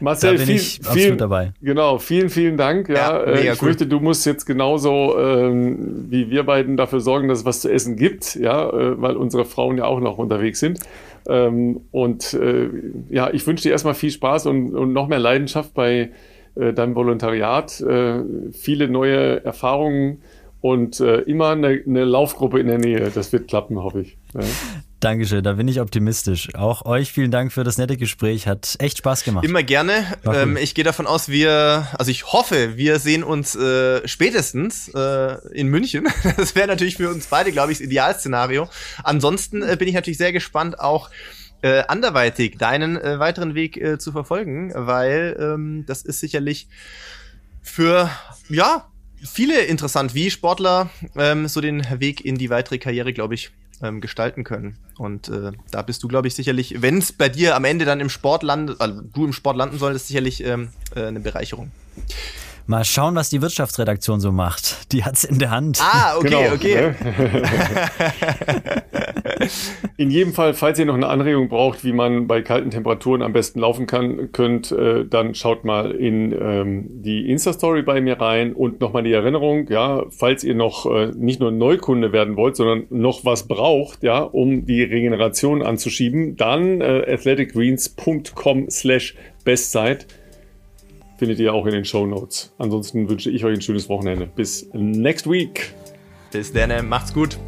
Marcel, 0.00 0.38
viel, 0.38 0.58
vielen, 0.58 1.18
dabei. 1.18 1.52
Genau, 1.62 1.98
vielen, 1.98 2.28
vielen 2.28 2.56
Dank. 2.56 2.88
Ja, 2.88 2.96
ja 2.96 3.22
äh, 3.24 3.42
ich 3.42 3.48
cool. 3.50 3.56
fürchte, 3.56 3.86
du 3.86 4.00
musst 4.00 4.26
jetzt 4.26 4.44
genauso 4.44 5.18
ähm, 5.18 6.06
wie 6.10 6.30
wir 6.30 6.44
beiden 6.44 6.76
dafür 6.76 7.00
sorgen, 7.00 7.28
dass 7.28 7.40
es 7.40 7.44
was 7.44 7.60
zu 7.60 7.70
essen 7.70 7.96
gibt, 7.96 8.34
ja, 8.34 8.68
äh, 8.68 9.00
weil 9.00 9.16
unsere 9.16 9.44
Frauen 9.44 9.78
ja 9.78 9.84
auch 9.84 10.00
noch 10.00 10.18
unterwegs 10.18 10.60
sind. 10.60 10.80
Ähm, 11.28 11.80
und 11.90 12.34
äh, 12.34 12.68
ja, 13.10 13.30
ich 13.32 13.46
wünsche 13.46 13.64
dir 13.64 13.72
erstmal 13.72 13.94
viel 13.94 14.10
Spaß 14.10 14.46
und, 14.46 14.74
und 14.74 14.92
noch 14.92 15.08
mehr 15.08 15.18
Leidenschaft 15.18 15.74
bei 15.74 16.10
äh, 16.54 16.72
deinem 16.72 16.94
Volontariat, 16.94 17.80
äh, 17.80 18.22
viele 18.52 18.88
neue 18.88 19.44
Erfahrungen 19.44 20.22
und 20.60 21.00
äh, 21.00 21.20
immer 21.20 21.50
eine, 21.50 21.82
eine, 21.86 22.04
Laufgruppe 22.04 22.58
in 22.58 22.66
der 22.66 22.78
Nähe. 22.78 23.10
Das 23.14 23.32
wird 23.32 23.48
klappen, 23.48 23.82
hoffe 23.82 24.00
ich. 24.00 24.16
Ja. 24.34 24.40
Dankeschön, 25.00 25.44
da 25.44 25.52
bin 25.52 25.68
ich 25.68 25.80
optimistisch. 25.80 26.54
Auch 26.54 26.86
euch 26.86 27.12
vielen 27.12 27.30
Dank 27.30 27.52
für 27.52 27.64
das 27.64 27.76
nette 27.76 27.98
Gespräch. 27.98 28.46
Hat 28.46 28.76
echt 28.78 28.98
Spaß 28.98 29.24
gemacht. 29.24 29.44
Immer 29.44 29.62
gerne. 29.62 30.06
Ähm, 30.24 30.56
ich 30.56 30.74
gehe 30.74 30.84
davon 30.84 31.06
aus, 31.06 31.28
wir, 31.28 31.86
also 31.98 32.10
ich 32.10 32.32
hoffe, 32.32 32.78
wir 32.78 32.98
sehen 32.98 33.22
uns 33.22 33.54
äh, 33.54 34.06
spätestens 34.08 34.88
äh, 34.88 35.36
in 35.52 35.68
München. 35.68 36.08
Das 36.36 36.54
wäre 36.54 36.66
natürlich 36.66 36.96
für 36.96 37.10
uns 37.10 37.26
beide, 37.26 37.52
glaube 37.52 37.72
ich, 37.72 37.78
das 37.78 37.86
Idealszenario. 37.86 38.68
Ansonsten 39.02 39.62
äh, 39.62 39.76
bin 39.78 39.86
ich 39.86 39.94
natürlich 39.94 40.18
sehr 40.18 40.32
gespannt, 40.32 40.80
auch 40.80 41.10
äh, 41.62 41.82
anderweitig 41.88 42.56
deinen 42.58 42.96
äh, 42.96 43.18
weiteren 43.18 43.54
Weg 43.54 43.76
äh, 43.76 43.98
zu 43.98 44.12
verfolgen, 44.12 44.72
weil 44.74 45.36
ähm, 45.38 45.84
das 45.86 46.02
ist 46.02 46.20
sicherlich 46.20 46.68
für, 47.62 48.10
ja, 48.48 48.88
viele 49.22 49.60
interessant, 49.60 50.14
wie 50.14 50.30
Sportler 50.30 50.90
ähm, 51.16 51.48
so 51.48 51.60
den 51.60 51.86
Weg 52.00 52.24
in 52.24 52.36
die 52.36 52.50
weitere 52.50 52.78
Karriere, 52.78 53.12
glaube 53.12 53.34
ich, 53.34 53.50
ähm, 53.82 54.00
gestalten 54.00 54.44
können. 54.44 54.76
Und 54.98 55.28
äh, 55.28 55.52
da 55.70 55.82
bist 55.82 56.02
du, 56.02 56.08
glaube 56.08 56.28
ich, 56.28 56.34
sicherlich, 56.34 56.82
wenn 56.82 56.98
es 56.98 57.12
bei 57.12 57.28
dir 57.28 57.56
am 57.56 57.64
Ende 57.64 57.84
dann 57.84 58.00
im 58.00 58.08
Sport 58.08 58.42
landet, 58.42 58.80
also 58.80 59.00
du 59.00 59.24
im 59.24 59.32
Sport 59.32 59.56
landen 59.56 59.78
solltest, 59.78 60.08
sicherlich 60.08 60.42
ähm, 60.44 60.68
äh, 60.94 61.04
eine 61.04 61.20
Bereicherung. 61.20 61.70
Mal 62.68 62.84
schauen, 62.84 63.14
was 63.14 63.30
die 63.30 63.42
Wirtschaftsredaktion 63.42 64.18
so 64.18 64.32
macht. 64.32 64.92
Die 64.92 65.04
hat 65.04 65.14
es 65.14 65.22
in 65.22 65.38
der 65.38 65.50
Hand. 65.50 65.78
Ah, 65.80 66.16
okay, 66.16 66.28
genau. 66.28 66.52
okay. 66.52 66.94
in 69.96 70.10
jedem 70.10 70.32
Fall, 70.32 70.52
falls 70.52 70.76
ihr 70.80 70.86
noch 70.86 70.94
eine 70.94 71.06
Anregung 71.06 71.48
braucht, 71.48 71.84
wie 71.84 71.92
man 71.92 72.26
bei 72.26 72.42
kalten 72.42 72.70
Temperaturen 72.70 73.22
am 73.22 73.32
besten 73.32 73.60
laufen 73.60 73.86
kann, 73.86 74.32
könnt, 74.32 74.72
äh, 74.72 75.04
dann 75.04 75.36
schaut 75.36 75.64
mal 75.64 75.92
in 75.92 76.32
ähm, 76.32 76.86
die 76.88 77.30
Insta-Story 77.30 77.82
bei 77.82 78.00
mir 78.00 78.20
rein 78.20 78.52
und 78.52 78.80
nochmal 78.80 79.04
die 79.04 79.12
Erinnerung, 79.12 79.68
ja, 79.68 80.04
falls 80.10 80.42
ihr 80.42 80.56
noch 80.56 80.86
äh, 80.86 81.12
nicht 81.14 81.38
nur 81.38 81.52
Neukunde 81.52 82.12
werden 82.12 82.36
wollt, 82.36 82.56
sondern 82.56 82.86
noch 82.90 83.24
was 83.24 83.46
braucht, 83.46 84.02
ja, 84.02 84.20
um 84.20 84.66
die 84.66 84.82
Regeneration 84.82 85.62
anzuschieben, 85.62 86.36
dann 86.36 86.80
äh, 86.80 87.12
athleticgreens.com 87.12 88.70
slash 88.70 89.14
bestzeit 89.44 90.08
findet 91.16 91.38
ihr 91.38 91.52
auch 91.54 91.66
in 91.66 91.72
den 91.72 91.84
Show 91.84 92.06
Notes. 92.06 92.52
Ansonsten 92.58 93.08
wünsche 93.08 93.30
ich 93.30 93.44
euch 93.44 93.54
ein 93.54 93.62
schönes 93.62 93.88
Wochenende. 93.88 94.26
Bis 94.26 94.68
next 94.72 95.28
week. 95.28 95.74
Bis 96.32 96.52
dann, 96.52 96.88
macht's 96.88 97.12
gut. 97.12 97.38